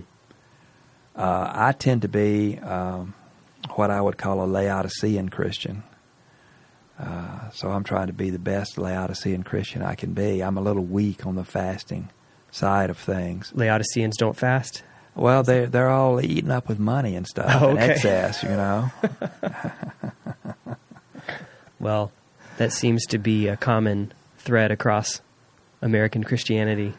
Uh, 1.15 1.51
I 1.53 1.71
tend 1.71 2.03
to 2.03 2.07
be 2.07 2.59
um, 2.59 3.13
what 3.75 3.89
I 3.89 3.99
would 3.99 4.17
call 4.17 4.43
a 4.43 4.45
Laodicean 4.45 5.29
Christian. 5.29 5.83
Uh, 6.97 7.49
so 7.51 7.69
I'm 7.69 7.83
trying 7.83 8.07
to 8.07 8.13
be 8.13 8.29
the 8.29 8.39
best 8.39 8.77
Laodicean 8.77 9.43
Christian 9.43 9.81
I 9.81 9.95
can 9.95 10.13
be. 10.13 10.41
I'm 10.41 10.57
a 10.57 10.61
little 10.61 10.83
weak 10.83 11.25
on 11.25 11.35
the 11.35 11.45
fasting 11.45 12.09
side 12.51 12.89
of 12.89 12.97
things. 12.97 13.51
Laodiceans 13.55 14.17
don't 14.17 14.35
fast? 14.37 14.83
Well, 15.15 15.43
they're 15.43 15.67
they're 15.67 15.89
all 15.89 16.21
eaten 16.23 16.49
up 16.51 16.67
with 16.69 16.79
money 16.79 17.15
and 17.15 17.27
stuff 17.27 17.61
Oh, 17.61 17.69
in 17.71 17.77
okay. 17.77 17.91
excess, 17.93 18.43
you 18.43 18.49
know. 18.49 18.89
Well, 21.79 22.11
that 22.57 22.73
seems 22.73 23.05
to 23.07 23.17
be 23.17 23.47
a 23.47 23.55
common 23.55 24.11
thread 24.37 24.71
across 24.71 25.21
American 25.81 26.23
Christianity. 26.25 26.93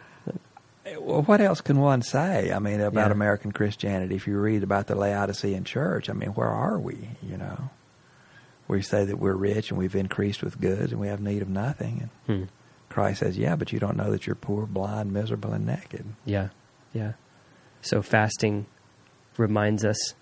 well, 0.98 1.22
what 1.22 1.40
else 1.42 1.60
can 1.60 1.78
one 1.80 2.00
say? 2.02 2.50
I 2.50 2.58
mean, 2.58 2.80
about 2.80 3.08
Yeah. 3.08 3.12
American 3.12 3.52
Christianity. 3.52 4.14
If 4.16 4.26
you 4.26 4.38
read 4.38 4.62
about 4.62 4.86
the 4.86 4.94
Laodicean 4.94 5.64
church, 5.64 6.08
I 6.08 6.14
mean, 6.14 6.30
where 6.30 6.48
are 6.48 6.78
we? 6.78 6.96
You 7.22 7.36
know, 7.36 7.68
we 8.68 8.80
say 8.80 9.04
that 9.04 9.18
we're 9.18 9.34
rich 9.34 9.70
and 9.70 9.78
we've 9.78 9.94
increased 9.94 10.42
with 10.42 10.58
goods 10.60 10.92
and 10.92 11.00
we 11.00 11.08
have 11.08 11.20
need 11.20 11.42
of 11.42 11.48
nothing. 11.50 12.08
And 12.26 12.38
Hmm. 12.38 12.44
Christ 12.90 13.20
says, 13.20 13.38
"Yeah, 13.38 13.56
but 13.56 13.72
you 13.72 13.78
don't 13.78 13.96
know 13.96 14.10
that 14.10 14.26
you're 14.26 14.34
poor, 14.36 14.66
blind, 14.66 15.12
miserable, 15.12 15.52
and 15.52 15.64
naked." 15.64 16.04
Yeah, 16.26 16.48
yeah. 16.92 17.12
So 17.80 18.02
fasting 18.02 18.66
reminds 19.38 19.84
us 19.84 20.14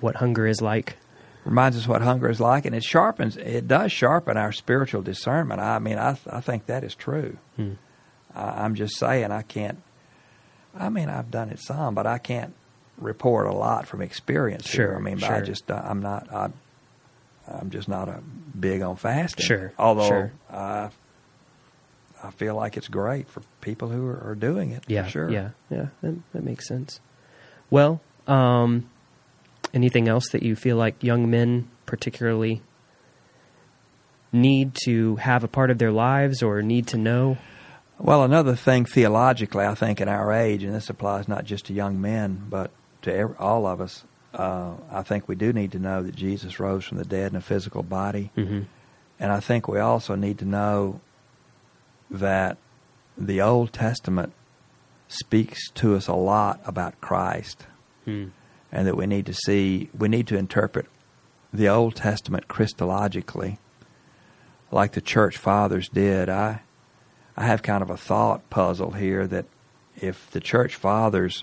what 0.00 0.16
hunger 0.16 0.46
is 0.46 0.60
like. 0.60 0.96
reminds 1.44 1.76
us 1.76 1.86
what 1.88 2.02
hunger 2.02 2.28
is 2.28 2.40
like, 2.40 2.64
and 2.66 2.74
it 2.74 2.84
sharpens. 2.84 3.36
It 3.36 3.66
does 3.68 3.90
sharpen 3.92 4.36
our 4.36 4.52
spiritual 4.52 5.02
discernment. 5.02 5.60
I 5.60 5.78
mean, 5.78 5.98
I 5.98 6.18
I 6.30 6.40
think 6.40 6.66
that 6.66 6.84
is 6.84 6.94
true. 6.94 7.38
Hmm. 7.56 7.74
I, 8.34 8.64
I'm 8.64 8.74
just 8.74 8.96
saying, 8.96 9.30
I 9.32 9.42
can't. 9.42 9.82
I 10.78 10.90
mean, 10.90 11.08
I've 11.08 11.30
done 11.30 11.48
it 11.50 11.58
some, 11.58 11.94
but 11.94 12.06
I 12.06 12.18
can't 12.18 12.54
report 12.98 13.46
a 13.46 13.52
lot 13.52 13.86
from 13.86 14.02
experience. 14.02 14.66
here. 14.70 14.88
Sure, 14.88 14.96
I 14.96 15.00
mean, 15.00 15.18
but 15.18 15.30
I 15.30 15.40
just 15.40 15.70
uh, 15.70 15.82
I'm 15.84 16.00
not. 16.02 16.30
I, 16.32 16.50
I'm 17.48 17.70
just 17.70 17.88
not 17.88 18.08
a 18.08 18.20
big 18.58 18.82
on 18.82 18.96
fasting. 18.96 19.44
Sure, 19.44 19.72
Although 19.78 20.08
sure. 20.08 20.32
I 20.50 20.90
I 22.22 22.30
feel 22.30 22.54
like 22.54 22.76
it's 22.76 22.88
great 22.88 23.28
for 23.28 23.42
people 23.60 23.88
who 23.88 24.06
are, 24.06 24.30
are 24.30 24.34
doing 24.34 24.72
it. 24.72 24.84
Yeah, 24.88 25.06
sure. 25.06 25.30
yeah, 25.30 25.50
yeah. 25.70 25.88
That, 26.02 26.16
that 26.32 26.44
makes 26.44 26.66
sense. 26.66 27.00
Well, 27.70 28.00
um, 28.26 28.88
anything 29.74 30.08
else 30.08 30.30
that 30.30 30.42
you 30.42 30.56
feel 30.56 30.76
like 30.76 31.02
young 31.02 31.30
men 31.30 31.68
particularly 31.84 32.62
need 34.32 34.74
to 34.84 35.16
have 35.16 35.44
a 35.44 35.48
part 35.48 35.70
of 35.70 35.78
their 35.78 35.92
lives 35.92 36.42
or 36.42 36.62
need 36.62 36.86
to 36.88 36.96
know? 36.96 37.38
Well, 37.98 38.24
another 38.24 38.56
thing 38.56 38.84
theologically, 38.84 39.64
I 39.64 39.74
think, 39.74 40.00
in 40.00 40.08
our 40.08 40.32
age, 40.32 40.62
and 40.62 40.74
this 40.74 40.90
applies 40.90 41.28
not 41.28 41.44
just 41.44 41.66
to 41.66 41.72
young 41.72 42.00
men, 42.00 42.46
but 42.48 42.70
to 43.02 43.34
all 43.38 43.66
of 43.66 43.80
us, 43.80 44.04
uh, 44.36 44.74
I 44.90 45.02
think 45.02 45.28
we 45.28 45.34
do 45.34 45.52
need 45.52 45.72
to 45.72 45.78
know 45.78 46.02
that 46.02 46.14
Jesus 46.14 46.60
rose 46.60 46.84
from 46.84 46.98
the 46.98 47.04
dead 47.04 47.32
in 47.32 47.36
a 47.36 47.40
physical 47.40 47.82
body. 47.82 48.30
Mm-hmm. 48.36 48.62
And 49.18 49.32
I 49.32 49.40
think 49.40 49.66
we 49.66 49.80
also 49.80 50.14
need 50.14 50.38
to 50.38 50.44
know 50.44 51.00
that 52.10 52.58
the 53.16 53.40
Old 53.40 53.72
Testament 53.72 54.32
speaks 55.08 55.70
to 55.70 55.96
us 55.96 56.06
a 56.06 56.14
lot 56.14 56.60
about 56.64 57.00
Christ, 57.00 57.66
Hmm. 58.04 58.26
and 58.70 58.86
that 58.86 58.96
we 58.96 59.06
need 59.06 59.26
to 59.26 59.34
see, 59.34 59.88
we 59.96 60.08
need 60.08 60.26
to 60.28 60.36
interpret 60.36 60.86
the 61.52 61.68
Old 61.68 61.96
Testament 61.96 62.46
Christologically, 62.46 63.58
like 64.70 64.92
the 64.92 65.00
church 65.00 65.38
fathers 65.38 65.88
did. 65.88 66.28
I, 66.28 66.60
I 67.36 67.46
have 67.46 67.62
kind 67.62 67.82
of 67.82 67.90
a 67.90 67.96
thought 67.96 68.48
puzzle 68.50 68.92
here 68.92 69.26
that 69.26 69.46
if 69.96 70.30
the 70.30 70.40
church 70.40 70.74
fathers 70.74 71.42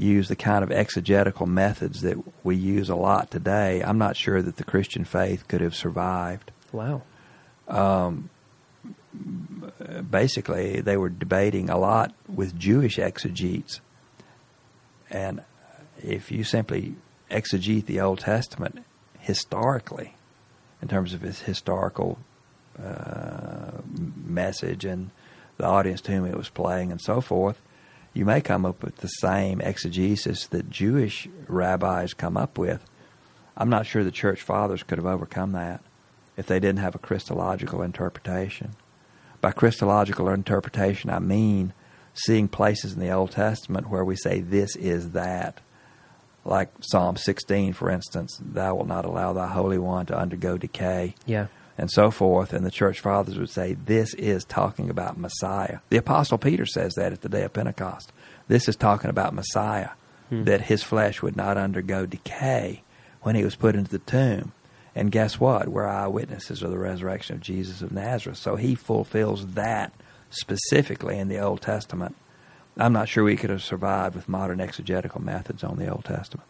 use 0.00 0.28
the 0.28 0.36
kind 0.36 0.64
of 0.64 0.72
exegetical 0.72 1.46
methods 1.46 2.02
that 2.02 2.16
we 2.44 2.56
use 2.56 2.88
a 2.88 2.96
lot 2.96 3.30
today, 3.30 3.82
I'm 3.82 3.98
not 3.98 4.16
sure 4.16 4.42
that 4.42 4.56
the 4.56 4.64
Christian 4.64 5.04
faith 5.04 5.46
could 5.48 5.60
have 5.60 5.74
survived. 5.74 6.50
Wow. 6.72 7.02
Um, 7.68 8.30
basically, 10.10 10.80
they 10.80 10.96
were 10.96 11.08
debating 11.08 11.70
a 11.70 11.78
lot 11.78 12.14
with 12.28 12.58
Jewish 12.58 12.98
exegetes. 12.98 13.80
And 15.10 15.42
if 15.98 16.30
you 16.30 16.44
simply 16.44 16.94
exegete 17.30 17.86
the 17.86 18.00
Old 18.00 18.20
Testament 18.20 18.84
historically, 19.18 20.14
in 20.80 20.88
terms 20.88 21.12
of 21.12 21.24
its 21.24 21.42
historical 21.42 22.18
uh, 22.82 23.82
message 24.24 24.84
and 24.84 25.10
the 25.58 25.66
audience 25.66 26.00
to 26.02 26.12
whom 26.12 26.26
it 26.26 26.36
was 26.36 26.48
playing 26.48 26.90
and 26.90 27.00
so 27.00 27.20
forth, 27.20 27.60
you 28.12 28.24
may 28.24 28.40
come 28.40 28.66
up 28.66 28.82
with 28.82 28.96
the 28.96 29.08
same 29.08 29.60
exegesis 29.60 30.46
that 30.48 30.70
Jewish 30.70 31.28
rabbis 31.46 32.14
come 32.14 32.36
up 32.36 32.58
with. 32.58 32.84
I'm 33.56 33.70
not 33.70 33.86
sure 33.86 34.02
the 34.02 34.10
church 34.10 34.42
fathers 34.42 34.82
could 34.82 34.98
have 34.98 35.06
overcome 35.06 35.52
that 35.52 35.80
if 36.36 36.46
they 36.46 36.60
didn't 36.60 36.78
have 36.78 36.94
a 36.94 37.00
Christological 37.00 37.82
interpretation. 37.82 38.72
By 39.40 39.52
Christological 39.52 40.28
interpretation, 40.28 41.10
I 41.10 41.18
mean 41.18 41.72
seeing 42.14 42.48
places 42.48 42.94
in 42.94 43.00
the 43.00 43.10
Old 43.10 43.32
Testament 43.32 43.88
where 43.88 44.04
we 44.04 44.16
say 44.16 44.40
this 44.40 44.76
is 44.76 45.10
that. 45.10 45.60
Like 46.44 46.70
Psalm 46.80 47.16
16, 47.16 47.74
for 47.74 47.90
instance, 47.90 48.40
thou 48.40 48.76
wilt 48.76 48.88
not 48.88 49.04
allow 49.04 49.34
thy 49.34 49.48
Holy 49.48 49.78
One 49.78 50.06
to 50.06 50.18
undergo 50.18 50.56
decay 50.56 51.14
Yeah. 51.26 51.48
And 51.78 51.90
so 51.90 52.10
forth. 52.10 52.52
And 52.52 52.64
the 52.64 52.70
church 52.70 53.00
fathers 53.00 53.38
would 53.38 53.50
say, 53.50 53.74
this 53.74 54.14
is 54.14 54.44
talking 54.44 54.90
about 54.90 55.18
Messiah. 55.18 55.78
The 55.88 55.96
Apostle 55.96 56.38
Peter 56.38 56.66
says 56.66 56.94
that 56.94 57.12
at 57.12 57.22
the 57.22 57.28
day 57.28 57.42
of 57.42 57.52
Pentecost. 57.52 58.12
This 58.48 58.68
is 58.68 58.76
talking 58.76 59.10
about 59.10 59.34
Messiah, 59.34 59.90
Hmm. 60.28 60.44
that 60.44 60.62
his 60.62 60.82
flesh 60.82 61.22
would 61.22 61.36
not 61.36 61.56
undergo 61.56 62.06
decay 62.06 62.82
when 63.22 63.34
he 63.34 63.44
was 63.44 63.56
put 63.56 63.74
into 63.74 63.90
the 63.90 63.98
tomb. 63.98 64.52
And 64.94 65.10
guess 65.12 65.38
what? 65.40 65.68
We're 65.68 65.86
eyewitnesses 65.86 66.62
of 66.62 66.70
the 66.70 66.78
resurrection 66.78 67.36
of 67.36 67.42
Jesus 67.42 67.82
of 67.82 67.90
Nazareth. 67.92 68.38
So 68.38 68.56
he 68.56 68.74
fulfills 68.74 69.46
that 69.54 69.92
specifically 70.30 71.18
in 71.18 71.28
the 71.28 71.38
Old 71.38 71.60
Testament. 71.60 72.14
I'm 72.76 72.92
not 72.92 73.08
sure 73.08 73.24
we 73.24 73.36
could 73.36 73.50
have 73.50 73.62
survived 73.62 74.14
with 74.14 74.28
modern 74.28 74.60
exegetical 74.60 75.20
methods 75.20 75.62
on 75.64 75.76
the 75.78 75.88
Old 75.88 76.04
Testament. 76.04 76.46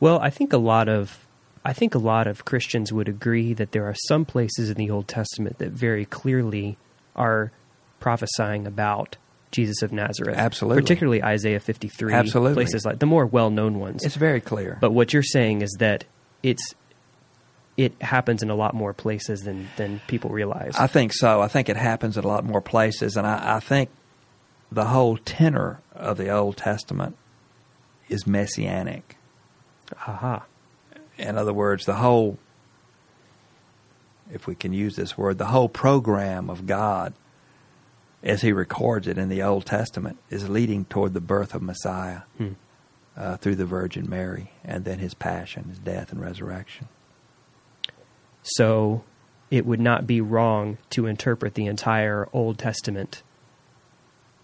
Well, 0.00 0.18
I 0.20 0.30
think 0.30 0.52
a 0.52 0.58
lot 0.58 0.88
of 0.88 1.26
I 1.64 1.72
think 1.72 1.94
a 1.94 1.98
lot 1.98 2.26
of 2.26 2.44
Christians 2.44 2.92
would 2.92 3.08
agree 3.08 3.52
that 3.54 3.72
there 3.72 3.84
are 3.84 3.94
some 4.08 4.24
places 4.24 4.70
in 4.70 4.76
the 4.76 4.90
Old 4.90 5.08
Testament 5.08 5.58
that 5.58 5.70
very 5.70 6.06
clearly 6.06 6.78
are 7.14 7.52
prophesying 7.98 8.66
about 8.66 9.16
Jesus 9.50 9.82
of 9.82 9.92
Nazareth. 9.92 10.36
Absolutely. 10.38 10.82
Particularly 10.82 11.22
Isaiah 11.22 11.60
53. 11.60 12.14
Absolutely. 12.14 12.54
Places 12.54 12.84
like 12.86 12.98
the 12.98 13.06
more 13.06 13.26
well-known 13.26 13.78
ones. 13.78 14.04
It's 14.04 14.16
very 14.16 14.40
clear. 14.40 14.78
but 14.80 14.92
what 14.92 15.12
you're 15.12 15.22
saying 15.22 15.62
is 15.62 15.76
that 15.80 16.04
it's 16.42 16.74
it 17.76 18.00
happens 18.02 18.42
in 18.42 18.50
a 18.50 18.54
lot 18.54 18.74
more 18.74 18.92
places 18.92 19.42
than 19.42 19.68
than 19.76 20.00
people 20.06 20.30
realize. 20.30 20.74
I 20.78 20.86
think 20.86 21.12
so. 21.12 21.40
I 21.40 21.48
think 21.48 21.68
it 21.68 21.76
happens 21.76 22.16
in 22.16 22.24
a 22.24 22.28
lot 22.28 22.44
more 22.44 22.60
places, 22.60 23.16
and 23.16 23.26
I, 23.26 23.56
I 23.56 23.60
think 23.60 23.90
the 24.72 24.86
whole 24.86 25.16
tenor 25.18 25.80
of 25.94 26.16
the 26.16 26.30
Old 26.30 26.56
Testament 26.56 27.16
is 28.08 28.26
messianic. 28.26 29.16
Aha. 30.06 30.44
In 31.20 31.36
other 31.36 31.52
words, 31.52 31.84
the 31.84 31.94
whole, 31.96 32.38
if 34.32 34.46
we 34.46 34.54
can 34.54 34.72
use 34.72 34.96
this 34.96 35.16
word, 35.18 35.38
the 35.38 35.46
whole 35.46 35.68
program 35.68 36.48
of 36.48 36.66
God, 36.66 37.12
as 38.22 38.42
He 38.42 38.52
records 38.52 39.06
it 39.06 39.18
in 39.18 39.28
the 39.28 39.42
Old 39.42 39.66
Testament, 39.66 40.18
is 40.30 40.48
leading 40.48 40.84
toward 40.86 41.14
the 41.14 41.20
birth 41.20 41.54
of 41.54 41.62
Messiah 41.62 42.22
Hmm. 42.38 42.52
uh, 43.16 43.36
through 43.36 43.56
the 43.56 43.66
Virgin 43.66 44.08
Mary, 44.08 44.52
and 44.64 44.84
then 44.84 44.98
His 44.98 45.14
passion, 45.14 45.64
His 45.68 45.78
death, 45.78 46.10
and 46.12 46.20
resurrection. 46.20 46.88
So 48.42 49.04
it 49.50 49.66
would 49.66 49.80
not 49.80 50.06
be 50.06 50.20
wrong 50.20 50.78
to 50.90 51.06
interpret 51.06 51.54
the 51.54 51.66
entire 51.66 52.28
Old 52.32 52.58
Testament 52.58 53.22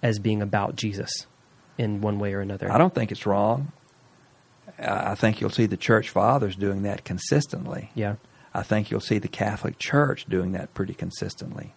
as 0.03 0.19
being 0.19 0.43
about 0.43 0.77
Jesus. 0.77 1.11
in 1.79 2.01
one 2.01 2.19
way 2.19 2.33
or 2.33 2.41
another. 2.41 2.73
I 2.73 2.79
don't 2.79 2.95
think 2.95 3.13
it's 3.13 3.27
wrong. 3.27 3.71
I 4.79 5.13
I 5.13 5.15
think 5.15 5.41
you'll 5.41 5.51
see 5.51 5.67
the 5.67 5.77
church 5.77 6.11
fathers 6.11 6.57
doing 6.57 6.83
that 6.83 7.05
consistently. 7.05 7.91
Yeah. 7.95 8.17
I 8.55 8.63
think 8.63 8.91
you'll 8.91 9.01
see 9.01 9.19
the 9.19 9.29
Catholic 9.29 9.79
Church 9.79 10.25
doing 10.27 10.53
that 10.53 10.73
pretty 10.75 10.95
consistently. 10.95 11.75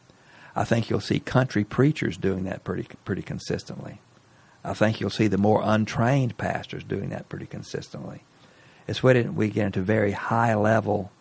I 0.55 0.63
think 0.63 0.89
you'll 0.89 0.99
see 1.01 1.19
country 1.19 1.63
preachers 1.63 2.17
doing 2.17 2.43
that 2.45 2.63
pretty 2.63 2.87
pretty 3.05 3.21
consistently. 3.21 4.01
I 4.63 4.73
think 4.73 4.99
you'll 4.99 5.09
see 5.09 5.27
the 5.27 5.37
more 5.37 5.61
untrained 5.63 6.37
pastors 6.37 6.83
doing 6.83 7.09
that 7.09 7.29
pretty 7.29 7.45
consistently. 7.45 8.23
It's 8.87 9.01
when 9.03 9.35
we 9.35 9.49
get 9.49 9.67
into 9.67 9.81
very 9.81 10.11
high 10.13 10.55
level 10.55 11.11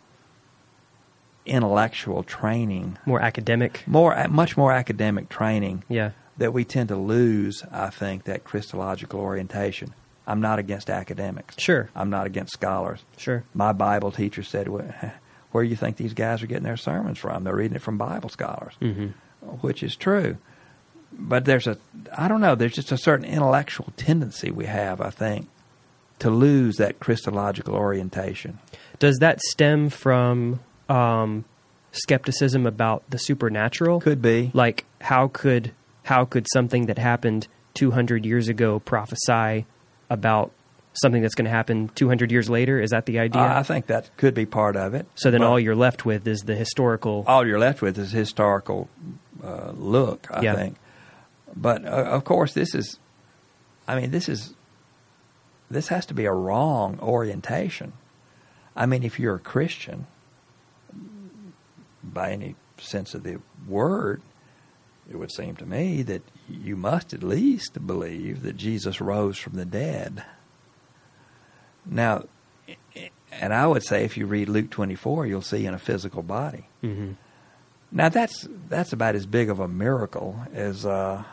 intellectual 1.47 2.23
training, 2.23 2.99
More 3.07 3.21
academic. 3.21 3.83
more 3.87 4.27
much 4.29 4.57
more 4.57 4.73
academic 4.73 5.29
training 5.29 5.83
Yeah. 5.89 6.11
that 6.37 6.53
we 6.53 6.65
tend 6.65 6.89
to 6.91 6.97
lose. 6.97 7.63
I 7.73 7.91
think 7.91 8.25
that 8.25 8.45
Christological 8.45 9.21
orientation. 9.21 9.95
I'm 10.29 10.41
not 10.41 10.59
against 10.59 10.91
academics. 10.91 11.57
Sure. 11.59 11.89
I'm 11.97 12.11
not 12.11 12.27
against 12.27 12.53
scholars. 12.53 13.03
Sure. 13.17 13.43
My 13.55 13.73
Bible 13.73 14.13
teacher 14.13 14.43
said, 14.43 14.69
"Where 14.69 15.65
do 15.65 15.69
you 15.69 15.75
think 15.77 15.97
these 15.97 16.15
guys 16.15 16.43
are 16.43 16.47
getting 16.47 16.65
their 16.65 16.77
sermons 16.77 17.19
from? 17.19 17.45
They're 17.45 17.57
reading 17.57 17.77
it 17.77 17.83
from 17.83 17.99
Bible 17.99 18.29
scholars," 18.29 18.75
hmm 18.79 19.09
which 19.61 19.83
is 19.83 19.97
true. 19.97 20.37
But 21.13 21.45
there's 21.47 21.67
a, 21.67 21.79
I 22.17 22.29
don't 22.29 22.41
know, 22.41 22.55
there's 22.55 22.75
just 22.75 22.93
a 22.93 22.99
certain 22.99 23.25
intellectual 23.25 23.93
tendency 23.97 24.51
we 24.51 24.67
have, 24.67 25.01
I 25.01 25.11
think, 25.11 25.49
to 26.19 26.29
lose 26.29 26.77
that 26.77 27.01
Christological 27.01 27.75
orientation. 27.75 28.59
Does 28.99 29.17
that 29.21 29.41
stem 29.41 29.89
from 29.89 30.61
um, 30.89 31.45
skepticism 31.93 32.67
about 32.67 33.05
the 33.09 33.19
supernatural? 33.19 34.01
Could 34.01 34.21
be. 34.21 34.51
Like 34.53 34.85
how 35.01 35.29
could 35.29 35.73
how 36.05 36.25
could 36.25 36.47
something 36.53 36.87
that 36.87 36.99
happened 36.99 37.49
200 37.75 38.27
years 38.27 38.49
ago 38.49 38.81
prophesy 38.81 39.67
about 40.11 40.53
something 40.95 41.23
that's 41.23 41.35
going 41.35 41.45
to 41.45 41.51
happen 41.51 41.89
200 41.95 42.33
years 42.33 42.51
later? 42.51 42.81
Is 42.81 42.91
that 42.91 43.07
the 43.07 43.19
idea? 43.21 43.43
I 43.43 43.61
I 43.61 43.63
think 43.63 43.87
that 43.87 44.11
could 44.17 44.35
be 44.35 44.47
part 44.47 44.75
of 44.77 44.95
it. 44.95 45.07
so 45.15 45.31
then 45.31 45.43
all 45.43 45.59
you're 45.61 45.77
left 45.77 46.05
with 46.05 46.27
is 46.27 46.41
the 46.41 46.55
historical. 46.57 47.25
all 47.27 47.47
you're 47.47 47.59
left 47.59 47.83
with 47.83 47.99
is 47.99 48.11
historical 48.11 48.89
uh, 49.45 49.71
look, 49.77 50.27
I 50.31 50.43
Yeah. 50.43 50.55
think. 50.57 50.77
But 51.57 51.85
uh, 51.85 51.89
of 52.17 52.25
course, 52.25 52.53
this 52.55 52.75
is, 52.75 52.99
I 53.87 53.99
mean, 54.01 54.11
this 54.11 54.29
is, 54.29 54.55
this 55.71 55.89
has 55.89 56.07
to 56.07 56.15
be 56.15 56.25
a 56.25 56.33
wrong 56.33 56.99
orientation. 57.01 57.93
I 58.77 58.87
mean, 58.87 59.03
if 59.03 59.19
you're 59.21 59.37
a 59.37 59.41
Christian, 59.41 60.07
by 62.03 62.33
any 62.33 62.55
sense 62.79 63.15
of 63.15 63.23
the 63.23 63.39
word, 63.67 64.23
it 65.11 65.17
would 65.17 65.33
seem 65.33 65.57
to 65.57 65.67
me 65.67 66.03
that 66.03 66.23
you 66.49 66.77
must 66.77 67.15
at 67.15 67.23
least 67.23 67.87
believe 67.87 68.43
that 68.43 68.57
Jesus 68.57 69.01
rose 69.01 69.39
from 69.39 69.55
the 69.55 69.65
dead. 69.65 70.25
Now, 71.87 72.25
and 73.33 73.55
I 73.55 73.67
would 73.67 73.83
say 73.83 74.05
if 74.05 74.17
you 74.17 74.27
read 74.27 74.49
Luke 74.49 74.71
24, 74.71 75.27
you'll 75.27 75.43
see 75.43 75.65
in 75.67 75.75
a 75.75 75.79
physical 75.79 76.23
body. 76.23 76.67
hmm 76.81 77.13
Now 77.91 78.09
that's 78.11 78.47
that's 78.69 78.93
about 78.93 79.15
as 79.15 79.27
big 79.27 79.49
of 79.49 79.61
a 79.61 79.69
miracle 79.69 80.39
as 80.53 80.85
uh, 80.85 81.25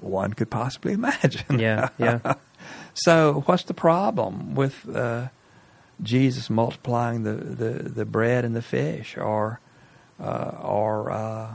one 0.00 0.34
could 0.34 0.50
possibly 0.50 0.92
imagine. 1.02 1.58
Yeah, 1.58 1.88
yeah. 1.98 2.34
so 2.94 3.42
what's 3.46 3.64
the 3.64 3.74
problem 3.74 4.54
with 4.54 4.86
uh, 4.94 5.28
Jesus 6.02 6.50
multiplying 6.50 7.22
the, 7.22 7.32
the, 7.32 7.70
the 7.88 8.04
bread 8.04 8.44
and 8.44 8.54
the 8.54 8.62
fish, 8.62 9.16
or 9.16 9.60
uh, 10.20 10.58
or 10.62 11.10
uh, 11.10 11.54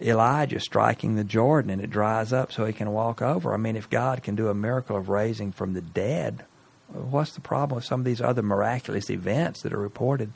Elijah 0.00 0.60
striking 0.60 1.14
the 1.14 1.24
Jordan 1.24 1.70
and 1.70 1.80
it 1.80 1.90
dries 1.90 2.32
up 2.32 2.52
so 2.52 2.64
he 2.64 2.72
can 2.72 2.92
walk 2.92 3.22
over? 3.22 3.54
I 3.54 3.56
mean, 3.56 3.76
if 3.76 3.88
God 3.88 4.22
can 4.22 4.34
do 4.34 4.48
a 4.48 4.54
miracle 4.54 4.96
of 4.96 5.08
raising 5.08 5.52
from 5.52 5.74
the 5.74 5.80
dead, 5.80 6.44
what's 6.88 7.32
the 7.32 7.40
problem 7.40 7.76
with 7.76 7.84
some 7.84 8.00
of 8.00 8.04
these 8.04 8.20
other 8.20 8.42
miraculous 8.42 9.10
events 9.10 9.62
that 9.62 9.72
are 9.72 9.78
reported 9.78 10.32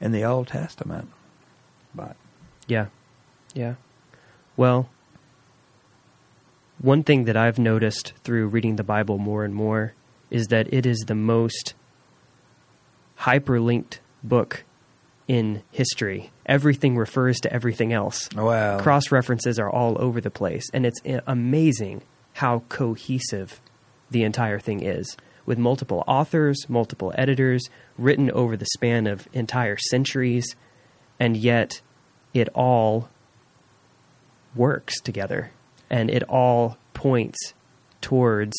in 0.00 0.12
the 0.12 0.24
Old 0.24 0.48
Testament? 0.48 1.08
But 1.94 2.16
Yeah. 2.66 2.86
Yeah. 3.54 3.74
Well, 4.56 4.90
one 6.78 7.02
thing 7.02 7.24
that 7.24 7.36
I've 7.36 7.58
noticed 7.58 8.14
through 8.24 8.48
reading 8.48 8.76
the 8.76 8.84
Bible 8.84 9.18
more 9.18 9.44
and 9.44 9.54
more 9.54 9.94
is 10.30 10.46
that 10.48 10.72
it 10.72 10.86
is 10.86 10.98
the 11.00 11.14
most 11.14 11.74
hyperlinked 13.20 13.98
book 14.22 14.64
in 15.28 15.62
history. 15.70 16.30
Everything 16.50 16.96
refers 16.96 17.38
to 17.40 17.52
everything 17.52 17.92
else. 17.92 18.28
well, 18.34 18.80
Cross 18.80 19.12
references 19.12 19.58
are 19.58 19.70
all 19.70 19.96
over 20.02 20.20
the 20.20 20.30
place, 20.30 20.68
and 20.74 20.84
it's 20.84 21.00
uh, 21.06 21.20
amazing 21.26 22.02
how 22.34 22.64
cohesive 22.68 23.60
the 24.10 24.24
entire 24.24 24.58
thing 24.58 24.82
is. 24.82 25.16
With 25.46 25.58
multiple 25.58 26.04
authors, 26.06 26.68
multiple 26.68 27.12
editors, 27.16 27.62
written 27.96 28.30
over 28.32 28.56
the 28.56 28.66
span 28.66 29.06
of 29.06 29.28
entire 29.32 29.76
centuries, 29.76 30.56
and 31.18 31.36
yet 31.36 31.80
it 32.34 32.48
all 32.54 33.08
works 34.54 35.00
together. 35.00 35.52
And 35.88 36.10
it 36.10 36.22
all 36.24 36.78
points 36.94 37.54
towards 38.00 38.56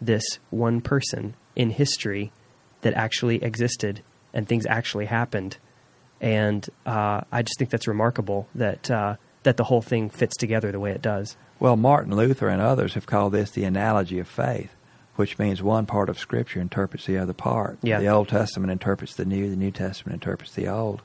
this 0.00 0.24
one 0.50 0.80
person 0.80 1.34
in 1.56 1.70
history 1.70 2.32
that 2.82 2.94
actually 2.94 3.42
existed 3.42 4.02
and 4.32 4.48
things 4.48 4.66
actually 4.66 5.06
happened. 5.06 5.58
And 6.20 6.68
uh, 6.84 7.22
I 7.30 7.42
just 7.42 7.58
think 7.58 7.70
that's 7.70 7.86
remarkable 7.86 8.48
that 8.54 8.90
uh, 8.90 9.16
that 9.44 9.56
the 9.56 9.64
whole 9.64 9.82
thing 9.82 10.10
fits 10.10 10.36
together 10.36 10.72
the 10.72 10.80
way 10.80 10.90
it 10.90 11.02
does. 11.02 11.36
Well, 11.60 11.76
Martin 11.76 12.14
Luther 12.14 12.48
and 12.48 12.60
others 12.60 12.94
have 12.94 13.06
called 13.06 13.32
this 13.32 13.50
the 13.50 13.64
analogy 13.64 14.18
of 14.18 14.28
faith, 14.28 14.74
which 15.16 15.38
means 15.38 15.62
one 15.62 15.86
part 15.86 16.08
of 16.08 16.18
Scripture 16.18 16.60
interprets 16.60 17.06
the 17.06 17.18
other 17.18 17.32
part. 17.32 17.78
Yeah. 17.82 18.00
The 18.00 18.08
Old 18.08 18.28
Testament 18.28 18.70
interprets 18.70 19.14
the 19.14 19.24
New, 19.24 19.48
the 19.48 19.56
New 19.56 19.70
Testament 19.70 20.22
interprets 20.22 20.54
the 20.54 20.68
Old. 20.68 21.02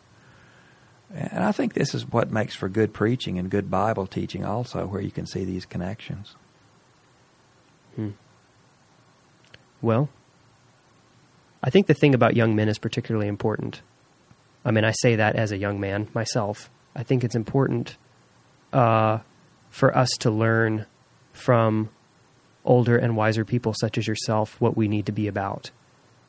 And 1.16 1.44
I 1.44 1.52
think 1.52 1.74
this 1.74 1.94
is 1.94 2.12
what 2.12 2.32
makes 2.32 2.56
for 2.56 2.68
good 2.68 2.92
preaching 2.92 3.38
and 3.38 3.50
good 3.50 3.70
Bible 3.70 4.08
teaching, 4.08 4.44
also, 4.44 4.88
where 4.88 5.02
you 5.02 5.12
can 5.12 5.28
see 5.28 5.46
these 5.46 5.66
connections. 5.66 6.36
Hmm. 7.96 8.12
Well, 9.80 10.10
I 11.62 11.70
think 11.70 11.86
the 11.86 11.94
thing 11.94 12.16
about 12.16 12.36
young 12.36 12.56
men 12.56 12.68
is 12.68 12.80
particularly 12.80 13.28
important. 13.28 13.82
I 14.66 14.72
mean, 14.72 14.86
I 14.86 14.92
say 15.02 15.16
that 15.18 15.36
as 15.36 15.52
a 15.52 15.58
young 15.58 15.80
man 15.80 16.08
myself. 16.14 16.70
I 16.96 17.04
think 17.04 17.24
it's 17.24 17.36
important 17.36 17.98
uh, 18.72 19.20
for 19.70 19.96
us 19.96 20.10
to 20.20 20.32
learn 20.32 20.86
from 21.34 21.90
older 22.66 22.98
and 22.98 23.16
wiser 23.16 23.44
people 23.44 23.74
such 23.74 23.98
as 23.98 24.08
yourself 24.08 24.60
what 24.62 24.78
we 24.78 24.88
need 24.88 25.06
to 25.08 25.12
be 25.12 25.28
about, 25.28 25.72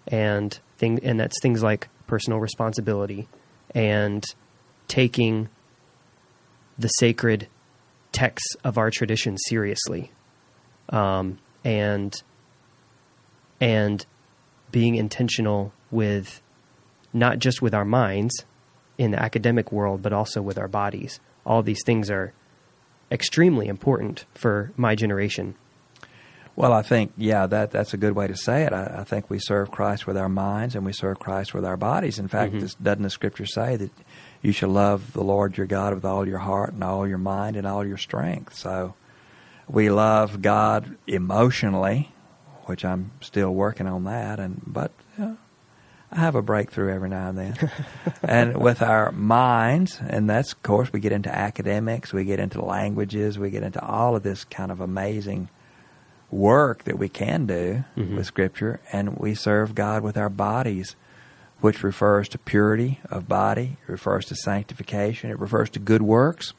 and 0.08 0.58
thing, 0.78 0.98
and 1.02 1.20
that's 1.20 1.40
things 1.40 1.62
like 1.62 1.88
personal 2.06 2.40
responsibility 2.40 3.28
and 3.74 4.24
taking 4.88 5.48
the 6.78 6.88
sacred 6.88 7.48
texts 8.12 8.56
of 8.64 8.78
our 8.78 8.90
tradition 8.90 9.36
seriously, 9.38 10.10
um, 10.88 11.38
and 11.64 12.22
and 13.60 14.06
being 14.72 14.96
intentional 14.96 15.72
with 15.90 16.42
not 17.14 17.38
just 17.38 17.62
with 17.62 17.72
our 17.72 17.84
minds 17.84 18.44
in 18.98 19.12
the 19.12 19.22
academic 19.22 19.72
world, 19.72 20.02
but 20.02 20.12
also 20.12 20.42
with 20.42 20.58
our 20.58 20.68
bodies. 20.68 21.20
All 21.46 21.62
these 21.62 21.82
things 21.86 22.10
are 22.10 22.32
extremely 23.10 23.68
important 23.68 24.24
for 24.34 24.72
my 24.76 24.94
generation. 24.94 25.54
Well, 26.56 26.72
I 26.72 26.82
think, 26.82 27.12
yeah, 27.16 27.46
that 27.48 27.72
that's 27.72 27.94
a 27.94 27.96
good 27.96 28.14
way 28.14 28.28
to 28.28 28.36
say 28.36 28.62
it. 28.62 28.72
I, 28.72 28.98
I 29.00 29.04
think 29.04 29.28
we 29.28 29.40
serve 29.40 29.72
Christ 29.72 30.06
with 30.06 30.16
our 30.16 30.28
minds 30.28 30.76
and 30.76 30.84
we 30.84 30.92
serve 30.92 31.18
Christ 31.18 31.52
with 31.52 31.64
our 31.64 31.76
bodies. 31.76 32.18
In 32.20 32.28
fact, 32.28 32.52
Mhm. 32.52 32.60
this, 32.60 32.74
doesn't 32.74 33.02
the 33.02 33.10
Scripture 33.10 33.46
say 33.46 33.74
that 33.76 33.90
you 34.40 34.52
shall 34.52 34.68
love 34.68 35.12
the 35.14 35.24
Lord 35.24 35.56
your 35.56 35.66
God 35.66 35.94
with 35.94 36.04
all 36.04 36.26
your 36.28 36.38
heart 36.38 36.72
and 36.72 36.84
all 36.84 37.08
your 37.08 37.18
mind 37.18 37.56
and 37.56 37.66
all 37.66 37.84
your 37.84 37.96
strength? 37.96 38.54
So 38.54 38.94
we 39.68 39.90
love 39.90 40.42
God 40.42 40.96
emotionally, 41.08 42.12
which 42.66 42.84
I'm 42.84 43.10
still 43.20 43.50
working 43.52 43.88
on 43.88 44.04
that, 44.04 44.38
and 44.38 44.62
but 44.64 44.92
I 46.14 46.20
have 46.20 46.36
a 46.36 46.42
breakthrough 46.42 46.94
every 46.94 47.08
now 47.08 47.28
and 47.30 47.38
then. 47.38 47.70
and 48.22 48.56
with 48.56 48.82
our 48.82 49.10
minds, 49.12 50.00
and 50.06 50.30
that's 50.30 50.52
of 50.52 50.62
course 50.62 50.92
we 50.92 51.00
get 51.00 51.12
into 51.12 51.34
academics, 51.34 52.12
we 52.12 52.24
get 52.24 52.38
into 52.38 52.64
languages, 52.64 53.38
we 53.38 53.50
get 53.50 53.62
into 53.64 53.84
all 53.84 54.14
of 54.14 54.22
this 54.22 54.44
kind 54.44 54.70
of 54.70 54.80
amazing 54.80 55.48
work 56.30 56.84
that 56.84 56.98
we 56.98 57.08
can 57.08 57.46
do 57.46 57.84
Mhm. 57.96 58.16
with 58.16 58.26
Scripture, 58.26 58.80
and 58.92 59.16
we 59.18 59.34
serve 59.34 59.74
God 59.74 60.02
with 60.02 60.16
our 60.16 60.28
bodies, 60.28 60.94
which 61.60 61.82
refers 61.82 62.28
to 62.30 62.38
purity 62.38 63.00
of 63.10 63.28
body, 63.28 63.76
it 63.86 63.90
refers 63.92 64.24
to 64.26 64.34
sanctification, 64.36 65.30
it 65.30 65.38
refers 65.38 65.68
to 65.70 65.78
good 65.78 66.02
works, 66.02 66.52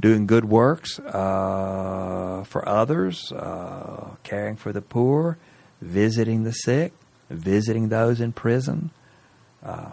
doing 0.00 0.26
good 0.26 0.44
works 0.46 0.98
uh, 1.00 2.42
for 2.46 2.66
others, 2.68 3.32
uh, 3.32 4.08
caring 4.22 4.56
for 4.56 4.72
the 4.72 4.82
poor, 4.82 5.38
visiting 5.80 6.44
the 6.44 6.52
sick, 6.52 6.92
visiting 7.32 7.88
those 7.88 8.20
in 8.20 8.32
prison. 8.32 8.90
Uh, 9.64 9.92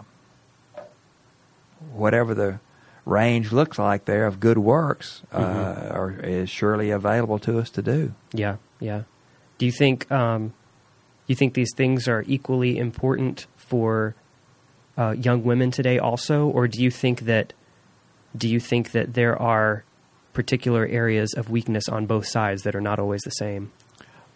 whatever 1.92 2.34
the 2.34 2.60
range 3.06 3.52
looks 3.52 3.78
like 3.78 4.04
there 4.04 4.26
of 4.26 4.40
good 4.40 4.58
works 4.58 5.22
uh, 5.32 5.38
Mhm. 5.40 5.94
are, 5.94 6.10
is 6.22 6.50
surely 6.50 6.90
available 6.90 7.38
to 7.40 7.58
us 7.58 7.70
to 7.70 7.82
do. 7.82 8.12
Yeah, 8.32 8.56
yeah. 8.78 9.02
Do 9.58 9.66
you 9.66 9.72
think 9.72 10.10
um, 10.12 10.52
you 11.26 11.34
think 11.34 11.54
these 11.54 11.72
things 11.76 12.08
are 12.08 12.24
equally 12.26 12.78
important 12.78 13.46
for 13.56 14.14
uh, 14.98 15.12
young 15.12 15.42
women 15.44 15.70
today, 15.70 15.98
also, 15.98 16.46
or 16.46 16.68
do 16.68 16.82
you 16.82 16.90
think 16.90 17.20
that 17.22 17.52
do 18.36 18.48
you 18.48 18.60
think 18.60 18.92
that 18.92 19.14
there 19.14 19.40
are 19.40 19.84
particular 20.34 20.86
areas 20.86 21.32
of 21.34 21.50
weakness 21.50 21.88
on 21.88 22.06
both 22.06 22.26
sides 22.26 22.62
that 22.62 22.76
are 22.76 22.80
not 22.80 22.98
always 22.98 23.20
the 23.22 23.30
same? 23.30 23.72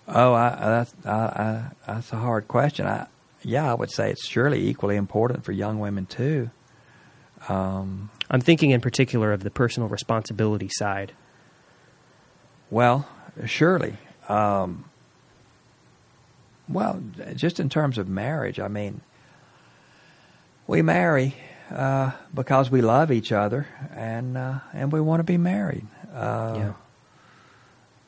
Oh, 0.06 0.35
I, 0.35 0.51
that's 0.60 0.94
I, 1.05 1.10
I, 1.10 1.70
that's 1.86 2.12
a 2.12 2.16
hard 2.16 2.47
question. 2.48 2.86
I, 2.86 3.06
yeah, 3.43 3.70
I 3.70 3.74
would 3.74 3.90
say 3.90 4.10
it's 4.10 4.26
surely 4.26 4.68
equally 4.68 4.97
important 4.97 5.44
for 5.44 5.52
young 5.52 5.78
women 5.78 6.06
too. 6.06 6.51
Um, 7.48 8.10
I'm 8.31 8.40
thinking 8.40 8.70
in 8.70 8.81
particular 8.81 9.32
of 9.32 9.43
the 9.43 9.51
personal 9.51 9.89
responsibility 9.89 10.68
side. 10.70 11.12
Well, 12.70 13.06
surely. 13.44 13.97
Um, 14.28 14.86
well, 16.68 17.02
just 17.35 17.60
in 17.60 17.68
terms 17.68 17.98
of 17.98 18.09
marriage, 18.09 18.59
I 18.59 18.68
mean, 18.68 19.02
we 20.66 20.81
marry 20.81 21.35
uh, 21.70 22.12
because 22.32 22.70
we 22.70 22.81
love 22.81 23.12
each 23.12 23.32
other 23.32 23.66
and 23.94 24.36
uh, 24.36 24.60
and 24.72 24.93
we 24.93 25.01
want 25.01 25.20
to 25.20 25.24
be 25.24 25.36
married. 25.36 25.86
Uh, 26.14 26.55
yeah. 26.56 26.72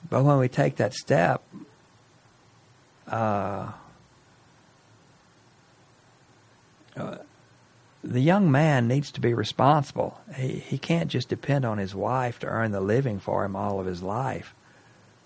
But 0.09 0.24
when 0.24 0.39
we 0.39 0.48
take 0.48 0.77
that 0.77 0.94
step, 0.94 1.43
uh, 3.11 3.73
uh, 6.97 7.16
the 8.03 8.20
young 8.20 8.51
man 8.51 8.89
needs 8.89 9.11
to 9.12 9.20
be 9.20 9.35
responsible. 9.35 10.20
He 10.35 10.59
he 10.59 10.78
can't 10.78 11.11
just 11.11 11.28
depend 11.28 11.65
on 11.65 11.78
his 11.78 11.95
wife 11.95 12.39
to 12.41 12.47
earn 12.47 12.73
the 12.73 12.81
living 12.81 13.19
for 13.19 13.45
him 13.45 13.57
all 13.57 13.81
of 13.81 13.87
his 13.87 14.03
life. 14.03 14.55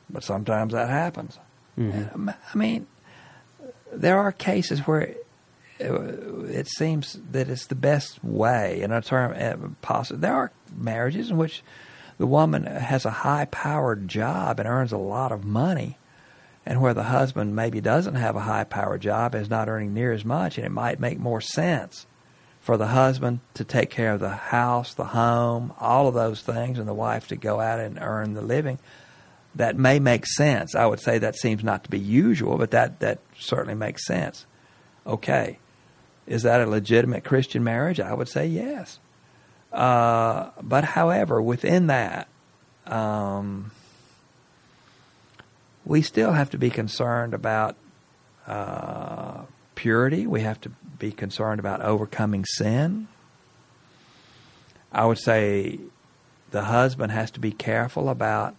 But 0.09 0.25
sometimes 0.25 0.73
that 0.73 0.89
happens. 0.89 1.39
Mm-hmm. 1.79 2.31
I 2.31 2.57
mean, 2.57 2.87
there 3.93 4.19
are 4.19 4.33
cases 4.33 4.81
where 4.81 5.15
it 5.79 6.69
seems 6.69 7.19
that 7.31 7.49
it's 7.49 7.67
the 7.67 7.75
best 7.75 8.23
way 8.23 8.83
in 8.83 8.93
a 8.93 9.01
term 9.01 9.35
uh, 9.37 9.69
possible. 9.81 10.21
There 10.21 10.35
are 10.35 10.53
marriages 10.77 11.31
in 11.31 11.37
which 11.37 11.63
the 12.19 12.27
woman 12.27 12.65
has 12.65 13.07
a 13.07 13.11
high-powered 13.11 14.07
job 14.07 14.59
and 14.59 14.69
earns 14.69 14.93
a 14.93 14.99
lot 14.99 15.33
of 15.33 15.45
money, 15.45 15.97
and 16.71 16.81
where 16.81 16.95
the 16.95 17.03
husband 17.03 17.57
maybe 17.57 17.81
doesn't 17.81 18.15
have 18.15 18.37
a 18.37 18.41
high 18.41 18.63
power 18.63 18.97
job 18.97 19.35
is 19.35 19.51
not 19.51 19.69
earning 19.69 19.93
near 19.93 20.13
as 20.13 20.25
much, 20.25 20.57
and 20.57 20.65
it 20.65 20.71
might 20.71 21.01
make 21.01 21.19
more 21.19 21.41
sense 21.41 22.07
for 22.61 22.77
the 22.77 22.87
husband 22.87 23.41
to 23.55 23.65
take 23.65 23.91
care 23.91 24.13
of 24.13 24.21
the 24.21 24.29
house, 24.29 24.95
the 24.95 25.07
home, 25.07 25.73
all 25.81 26.07
of 26.07 26.15
those 26.15 26.43
things, 26.43 26.79
and 26.79 26.87
the 26.87 26.95
wife 26.95 27.27
to 27.27 27.35
go 27.35 27.59
out 27.59 27.81
and 27.81 27.99
earn 28.01 28.35
the 28.35 28.41
living. 28.41 28.79
That 29.57 29.77
may 29.77 29.99
make 29.99 30.25
sense. 30.27 30.77
I 30.77 30.87
would 30.87 31.01
say 31.01 31.19
that 31.19 31.35
seems 31.35 31.65
not 31.65 31.83
to 31.83 31.91
be 31.91 31.99
usual, 31.99 32.57
but 32.57 32.71
that, 32.71 33.01
that 33.01 33.19
certainly 33.37 33.75
makes 33.75 34.07
sense. 34.07 34.47
Okay. 35.05 35.59
Is 36.29 36.45
that 36.45 36.61
a 36.61 36.67
legitimate 36.67 37.25
Christian 37.25 37.65
marriage? 37.65 37.99
I 37.99 38.15
would 38.15 38.29
say 38.29 38.47
yes. 38.47 39.01
Uh, 39.73 40.51
but 40.63 40.85
however, 40.85 41.43
within 41.43 41.89
that, 41.89 42.29
um, 42.87 43.73
we 45.91 46.03
still 46.03 46.31
have 46.31 46.49
to 46.51 46.57
be 46.57 46.71
concerned 46.71 47.35
about 47.35 47.75
uh, 48.47 49.43
purity. 49.75 50.25
We 50.25 50.43
have 50.43 50.61
to 50.61 50.69
be 51.01 51.11
concerned 51.11 51.59
about 51.59 51.81
overcoming 51.81 52.45
sin. 52.45 53.09
I 54.93 55.05
would 55.07 55.19
say 55.19 55.81
the 56.53 56.63
husband 56.63 57.11
has 57.11 57.33
to 57.33 57.41
be 57.41 57.51
careful 57.51 58.09
about 58.09 58.55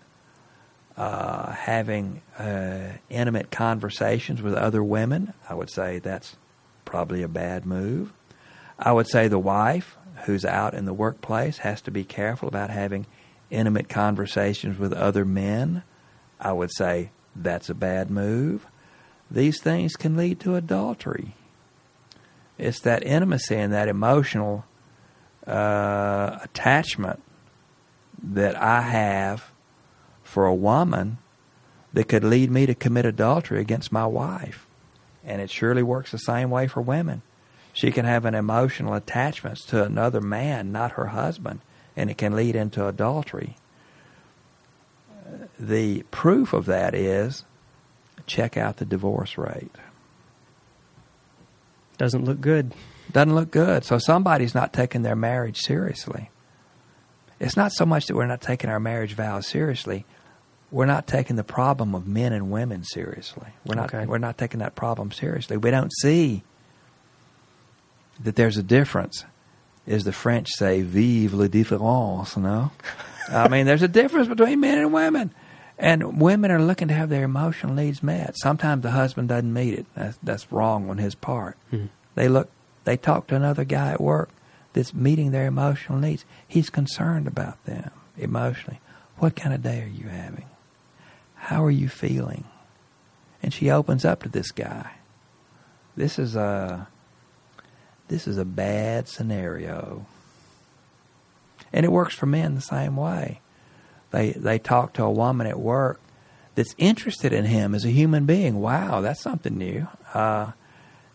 uh, 0.97 1.53
having 1.53 2.21
uh, 2.37 2.97
intimate 3.09 3.49
conversations 3.49 4.41
with 4.41 4.53
other 4.53 4.83
women. 4.83 5.33
I 5.47 5.53
would 5.53 5.71
say 5.71 5.99
that's 5.99 6.35
probably 6.83 7.23
a 7.23 7.29
bad 7.29 7.65
move. 7.65 8.11
I 8.77 8.91
would 8.91 9.07
say 9.07 9.29
the 9.29 9.39
wife 9.39 9.95
who's 10.25 10.43
out 10.43 10.73
in 10.73 10.83
the 10.83 10.93
workplace 10.93 11.59
has 11.59 11.79
to 11.83 11.91
be 11.91 12.03
careful 12.03 12.49
about 12.49 12.71
having 12.71 13.05
intimate 13.49 13.87
conversations 13.87 14.77
with 14.77 14.91
other 14.91 15.23
men. 15.23 15.83
I 16.37 16.51
would 16.51 16.71
say 16.75 17.11
that's 17.35 17.69
a 17.69 17.73
bad 17.73 18.09
move. 18.09 18.67
These 19.29 19.61
things 19.61 19.95
can 19.95 20.17
lead 20.17 20.39
to 20.41 20.55
adultery. 20.55 21.35
It's 22.57 22.81
that 22.81 23.03
intimacy 23.03 23.55
and 23.55 23.73
that 23.73 23.87
emotional 23.87 24.65
uh, 25.47 26.39
attachment 26.43 27.21
that 28.21 28.55
I 28.55 28.81
have 28.81 29.51
for 30.23 30.45
a 30.45 30.53
woman 30.53 31.17
that 31.93 32.07
could 32.07 32.23
lead 32.23 32.51
me 32.51 32.65
to 32.65 32.75
commit 32.75 33.05
adultery 33.05 33.59
against 33.59 33.91
my 33.91 34.05
wife. 34.05 34.67
And 35.23 35.41
it 35.41 35.49
surely 35.49 35.83
works 35.83 36.11
the 36.11 36.17
same 36.17 36.49
way 36.49 36.67
for 36.67 36.81
women. 36.81 37.21
She 37.73 37.91
can 37.91 38.05
have 38.05 38.25
an 38.25 38.35
emotional 38.35 38.93
attachment 38.93 39.59
to 39.67 39.83
another 39.83 40.21
man, 40.21 40.71
not 40.71 40.93
her 40.93 41.07
husband, 41.07 41.61
and 41.95 42.09
it 42.09 42.17
can 42.17 42.35
lead 42.35 42.55
into 42.55 42.87
adultery. 42.87 43.55
The 45.61 46.03
proof 46.11 46.53
of 46.53 46.65
that 46.65 46.93
is 46.93 47.45
check 48.25 48.57
out 48.57 48.77
the 48.77 48.85
divorce 48.85 49.37
rate. 49.37 49.71
Doesn't 51.97 52.25
look 52.25 52.41
good. 52.41 52.73
Doesn't 53.11 53.35
look 53.35 53.51
good. 53.51 53.85
So 53.85 53.97
somebody's 53.99 54.55
not 54.55 54.73
taking 54.73 55.03
their 55.03 55.15
marriage 55.15 55.59
seriously. 55.59 56.29
It's 57.39 57.55
not 57.55 57.71
so 57.71 57.85
much 57.85 58.07
that 58.07 58.15
we're 58.15 58.25
not 58.25 58.41
taking 58.41 58.69
our 58.69 58.79
marriage 58.79 59.13
vows 59.13 59.47
seriously 59.47 60.05
we're 60.71 60.85
not 60.85 61.05
taking 61.05 61.35
the 61.35 61.43
problem 61.43 61.93
of 61.93 62.07
men 62.07 62.31
and 62.33 62.49
women 62.49 62.83
seriously. 62.83 63.47
We're 63.65 63.75
not 63.75 63.93
okay. 63.93 64.05
we're 64.05 64.17
not 64.17 64.37
taking 64.37 64.61
that 64.61 64.73
problem 64.73 65.11
seriously. 65.11 65.57
We 65.57 65.69
don't 65.69 65.91
see 66.01 66.43
that 68.21 68.35
there's 68.35 68.57
a 68.57 68.63
difference. 68.63 69.25
As 69.87 70.03
the 70.03 70.13
French 70.13 70.49
say, 70.49 70.81
"Vive 70.81 71.33
la 71.33 71.47
différence." 71.47 72.37
No, 72.37 72.71
I 73.29 73.49
mean 73.49 73.65
there's 73.65 73.81
a 73.81 73.87
difference 73.87 74.27
between 74.27 74.59
men 74.59 74.77
and 74.77 74.93
women, 74.93 75.33
and 75.77 76.21
women 76.21 76.51
are 76.51 76.61
looking 76.61 76.87
to 76.89 76.93
have 76.93 77.09
their 77.09 77.23
emotional 77.23 77.73
needs 77.73 78.03
met. 78.03 78.35
Sometimes 78.37 78.83
the 78.83 78.91
husband 78.91 79.29
doesn't 79.29 79.53
meet 79.53 79.73
it. 79.73 79.85
That's, 79.95 80.17
that's 80.21 80.51
wrong 80.51 80.89
on 80.89 80.97
his 80.97 81.15
part. 81.15 81.57
Hmm. 81.69 81.85
They 82.15 82.27
look, 82.27 82.49
they 82.83 82.97
talk 82.97 83.27
to 83.27 83.35
another 83.35 83.63
guy 83.63 83.91
at 83.91 84.01
work 84.01 84.29
that's 84.73 84.93
meeting 84.93 85.31
their 85.31 85.47
emotional 85.47 85.99
needs. 85.99 86.25
He's 86.47 86.69
concerned 86.69 87.27
about 87.27 87.63
them 87.65 87.91
emotionally. 88.17 88.79
What 89.17 89.35
kind 89.35 89.53
of 89.53 89.63
day 89.63 89.81
are 89.81 89.87
you 89.87 90.07
having? 90.07 90.45
How 91.35 91.63
are 91.63 91.71
you 91.71 91.89
feeling? 91.89 92.45
And 93.43 93.53
she 93.53 93.69
opens 93.71 94.05
up 94.05 94.23
to 94.23 94.29
this 94.29 94.51
guy. 94.51 94.91
This 95.95 96.19
is 96.19 96.35
a 96.35 96.87
this 98.07 98.27
is 98.27 98.37
a 98.37 98.45
bad 98.45 99.07
scenario. 99.07 100.05
And 101.73 101.85
it 101.85 101.91
works 101.91 102.13
for 102.13 102.25
men 102.25 102.55
the 102.55 102.61
same 102.61 102.97
way. 102.97 103.39
They 104.11 104.31
they 104.31 104.59
talk 104.59 104.93
to 104.93 105.03
a 105.03 105.11
woman 105.11 105.47
at 105.47 105.59
work 105.59 105.99
that's 106.55 106.75
interested 106.77 107.33
in 107.33 107.45
him 107.45 107.73
as 107.73 107.85
a 107.85 107.89
human 107.89 108.25
being. 108.25 108.59
Wow, 108.59 109.01
that's 109.01 109.21
something 109.21 109.57
new. 109.57 109.87
Uh, 110.13 110.51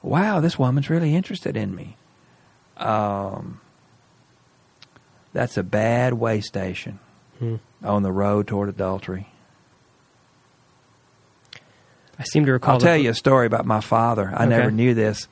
wow, 0.03 0.41
this 0.41 0.59
woman's 0.59 0.91
really 0.91 1.15
interested 1.15 1.57
in 1.57 1.75
me. 1.75 1.97
Um, 2.77 3.61
that's 5.33 5.57
a 5.57 5.63
bad 5.63 6.15
way 6.15 6.41
station 6.41 6.99
hmm. 7.39 7.57
on 7.83 8.03
the 8.03 8.13
road 8.13 8.47
toward 8.47 8.69
adultery. 8.69 9.29
I 12.19 12.25
seem 12.25 12.47
to 12.47 12.53
recall. 12.53 12.75
I'll 12.75 12.81
tell 12.81 12.97
you 12.97 13.11
a 13.11 13.15
story 13.15 13.47
about 13.47 13.67
my 13.67 13.81
father. 13.81 14.33
I 14.35 14.45
Okay. 14.45 14.57
never 14.57 14.71
knew 14.71 14.95
this. 14.95 15.29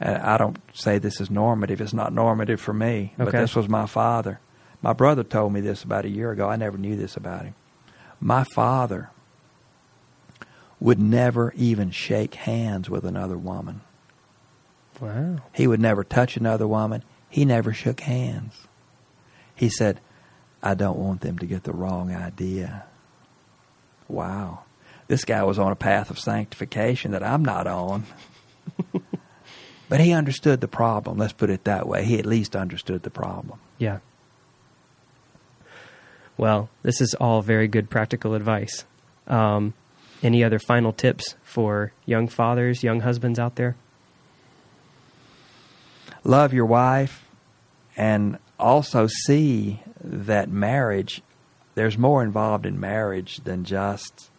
Uh, 0.00 0.18
I 0.22 0.36
don't 0.36 0.58
say 0.72 0.98
this 0.98 1.20
is 1.20 1.30
normative. 1.30 1.80
It's 1.80 1.92
not 1.92 2.12
normative 2.12 2.60
for 2.60 2.72
me. 2.72 3.14
But 3.18 3.32
this 3.32 3.56
was 3.56 3.68
my 3.68 3.86
father. 3.86 4.38
My 4.80 4.92
brother 4.92 5.24
told 5.24 5.52
me 5.52 5.60
this 5.60 5.82
about 5.82 6.04
a 6.04 6.10
year 6.10 6.30
ago. 6.30 6.48
I 6.48 6.56
never 6.56 6.78
knew 6.78 6.96
this 6.96 7.16
about 7.16 7.44
him. 7.44 7.54
My 8.20 8.44
father 8.54 9.10
would 10.80 10.98
never 10.98 11.52
even 11.56 11.90
shake 11.90 12.34
hands 12.34 12.88
with 12.88 13.04
another 13.04 13.36
woman. 13.36 13.80
Wow. 15.00 15.38
He 15.52 15.66
would 15.66 15.80
never 15.80 16.04
touch 16.04 16.36
another 16.36 16.66
woman. 16.66 17.02
He 17.28 17.44
never 17.44 17.72
shook 17.72 18.00
hands. 18.00 18.54
He 19.54 19.68
said, 19.68 20.00
I 20.62 20.74
don't 20.74 20.98
want 20.98 21.20
them 21.20 21.38
to 21.38 21.46
get 21.46 21.64
the 21.64 21.72
wrong 21.72 22.14
idea. 22.14 22.84
Wow. 24.08 24.64
This 25.08 25.24
guy 25.24 25.42
was 25.42 25.58
on 25.58 25.72
a 25.72 25.76
path 25.76 26.10
of 26.10 26.18
sanctification 26.18 27.12
that 27.12 27.22
I'm 27.22 27.44
not 27.44 27.66
on. 27.66 28.06
but 29.88 30.00
he 30.00 30.12
understood 30.12 30.60
the 30.60 30.68
problem. 30.68 31.18
Let's 31.18 31.32
put 31.32 31.50
it 31.50 31.64
that 31.64 31.86
way. 31.86 32.04
He 32.04 32.18
at 32.18 32.26
least 32.26 32.54
understood 32.54 33.02
the 33.02 33.10
problem. 33.10 33.58
Yeah. 33.78 33.98
Well, 36.38 36.70
this 36.82 37.00
is 37.00 37.14
all 37.14 37.42
very 37.42 37.66
good 37.66 37.90
practical 37.90 38.34
advice. 38.34 38.84
Um, 39.26 39.74
any 40.22 40.44
other 40.44 40.60
final 40.60 40.92
tips 40.92 41.34
for 41.42 41.92
young 42.06 42.28
fathers, 42.28 42.84
young 42.84 43.00
husbands 43.00 43.40
out 43.40 43.56
there? 43.56 43.74
Love 46.22 46.54
your 46.54 46.64
wife 46.64 47.26
and 47.96 48.38
also 48.58 49.08
see 49.24 49.82
that 50.02 50.48
marriage, 50.48 51.22
there's 51.74 51.98
more 51.98 52.22
involved 52.22 52.66
in 52.66 52.78
marriage 52.78 53.38
than 53.38 53.64
just 53.64 54.30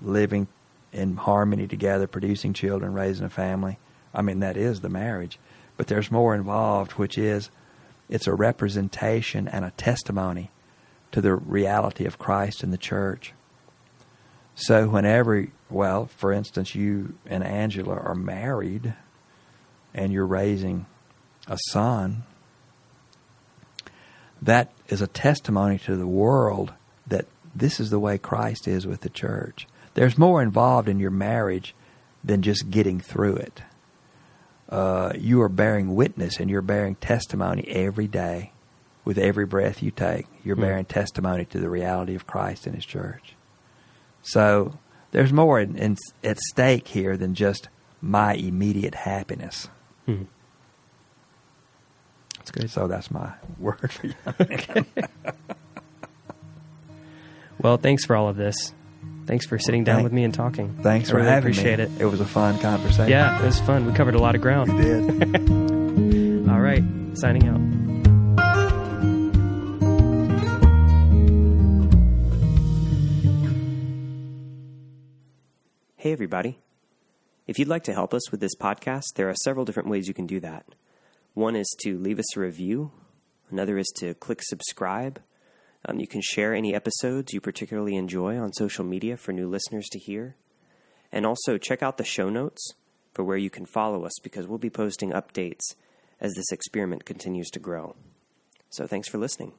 living 0.00 0.46
in 0.92 1.16
harmony 1.16 1.66
together, 1.66 2.06
producing 2.06 2.52
children, 2.52 2.94
raising 2.94 3.26
a 3.26 3.30
family. 3.30 3.78
I 4.14 4.22
mean, 4.22 4.38
that 4.40 4.56
is 4.56 4.80
the 4.80 4.88
marriage. 4.88 5.38
But 5.76 5.88
there's 5.88 6.10
more 6.10 6.34
involved, 6.34 6.92
which 6.92 7.18
is 7.18 7.50
it's 8.08 8.26
a 8.26 8.34
representation 8.34 9.48
and 9.48 9.64
a 9.64 9.72
testimony 9.72 10.50
to 11.12 11.20
the 11.20 11.34
reality 11.34 12.04
of 12.04 12.18
Christ 12.18 12.62
and 12.62 12.72
the 12.72 12.78
church. 12.78 13.32
So, 14.54 14.88
whenever, 14.88 15.48
well, 15.68 16.06
for 16.06 16.32
instance, 16.32 16.74
you 16.74 17.14
and 17.26 17.42
Angela 17.42 17.94
are 17.94 18.14
married 18.14 18.94
and 19.94 20.12
you're 20.12 20.26
raising 20.26 20.86
a 21.46 21.58
son, 21.70 22.24
that 24.42 24.72
is 24.88 25.00
a 25.00 25.06
testimony 25.06 25.78
to 25.78 25.96
the 25.96 26.06
world 26.06 26.72
that 27.06 27.26
this 27.54 27.80
is 27.80 27.90
the 27.90 27.98
way 27.98 28.18
Christ 28.18 28.68
is 28.68 28.86
with 28.86 29.00
the 29.00 29.08
church. 29.08 29.66
There's 29.94 30.18
more 30.18 30.42
involved 30.42 30.88
in 30.88 31.00
your 31.00 31.10
marriage 31.10 31.74
than 32.22 32.42
just 32.42 32.70
getting 32.70 33.00
through 33.00 33.36
it. 33.36 33.62
Uh, 34.68 35.12
you 35.18 35.42
are 35.42 35.48
bearing 35.48 35.94
witness 35.94 36.38
and 36.38 36.48
you're 36.48 36.62
bearing 36.62 36.94
testimony 36.94 37.66
every 37.68 38.06
day 38.06 38.52
with 39.04 39.18
every 39.18 39.46
breath 39.46 39.82
you 39.82 39.90
take. 39.90 40.26
You're 40.44 40.56
mm. 40.56 40.62
bearing 40.62 40.84
testimony 40.84 41.44
to 41.46 41.58
the 41.58 41.70
reality 41.70 42.14
of 42.14 42.26
Christ 42.26 42.66
and 42.66 42.74
His 42.74 42.84
church. 42.84 43.34
So 44.22 44.78
there's 45.12 45.32
more 45.32 45.60
in, 45.60 45.76
in, 45.76 45.96
at 46.22 46.38
stake 46.38 46.88
here 46.88 47.16
than 47.16 47.34
just 47.34 47.68
my 48.00 48.34
immediate 48.34 48.94
happiness. 48.94 49.68
Mm. 50.06 50.26
That's 52.36 52.50
good. 52.50 52.70
So 52.70 52.88
that's 52.88 53.10
my 53.10 53.32
word 53.58 53.92
for 53.92 54.06
you. 54.06 54.14
well, 57.60 57.76
thanks 57.76 58.04
for 58.04 58.16
all 58.16 58.28
of 58.28 58.36
this. 58.36 58.74
Thanks 59.26 59.46
for 59.46 59.58
sitting 59.58 59.84
down 59.84 59.96
Thank, 59.96 60.04
with 60.04 60.12
me 60.12 60.24
and 60.24 60.34
talking. 60.34 60.76
Thanks 60.82 61.08
I 61.08 61.12
for 61.12 61.16
really 61.18 61.28
having 61.28 61.44
appreciate 61.44 61.78
me. 61.78 61.84
Appreciate 61.84 62.00
it. 62.00 62.04
It 62.04 62.10
was 62.10 62.20
a 62.20 62.26
fun 62.26 62.58
conversation. 62.58 63.08
Yeah, 63.08 63.40
it 63.40 63.44
was 63.44 63.60
fun. 63.60 63.86
We 63.86 63.92
covered 63.92 64.14
a 64.14 64.18
lot 64.18 64.34
of 64.34 64.40
ground. 64.40 64.76
We 64.76 64.82
did. 64.82 66.48
all 66.50 66.60
right, 66.60 66.82
signing 67.14 67.46
out. 67.46 67.79
Hey, 76.00 76.12
everybody. 76.12 76.58
If 77.46 77.58
you'd 77.58 77.68
like 77.68 77.84
to 77.84 77.92
help 77.92 78.14
us 78.14 78.30
with 78.30 78.40
this 78.40 78.56
podcast, 78.58 79.04
there 79.16 79.28
are 79.28 79.34
several 79.44 79.66
different 79.66 79.90
ways 79.90 80.08
you 80.08 80.14
can 80.14 80.26
do 80.26 80.40
that. 80.40 80.64
One 81.34 81.54
is 81.54 81.68
to 81.82 81.98
leave 81.98 82.18
us 82.18 82.34
a 82.34 82.40
review, 82.40 82.90
another 83.50 83.76
is 83.76 83.92
to 83.96 84.14
click 84.14 84.40
subscribe. 84.42 85.20
Um, 85.84 86.00
you 86.00 86.06
can 86.06 86.22
share 86.22 86.54
any 86.54 86.74
episodes 86.74 87.34
you 87.34 87.42
particularly 87.42 87.96
enjoy 87.96 88.38
on 88.38 88.54
social 88.54 88.82
media 88.82 89.18
for 89.18 89.34
new 89.34 89.46
listeners 89.46 89.88
to 89.90 89.98
hear. 89.98 90.36
And 91.12 91.26
also 91.26 91.58
check 91.58 91.82
out 91.82 91.98
the 91.98 92.04
show 92.04 92.30
notes 92.30 92.72
for 93.12 93.22
where 93.22 93.36
you 93.36 93.50
can 93.50 93.66
follow 93.66 94.06
us 94.06 94.18
because 94.22 94.48
we'll 94.48 94.56
be 94.56 94.70
posting 94.70 95.12
updates 95.12 95.74
as 96.18 96.32
this 96.32 96.50
experiment 96.50 97.04
continues 97.04 97.50
to 97.50 97.58
grow. 97.58 97.94
So 98.70 98.86
thanks 98.86 99.10
for 99.10 99.18
listening. 99.18 99.52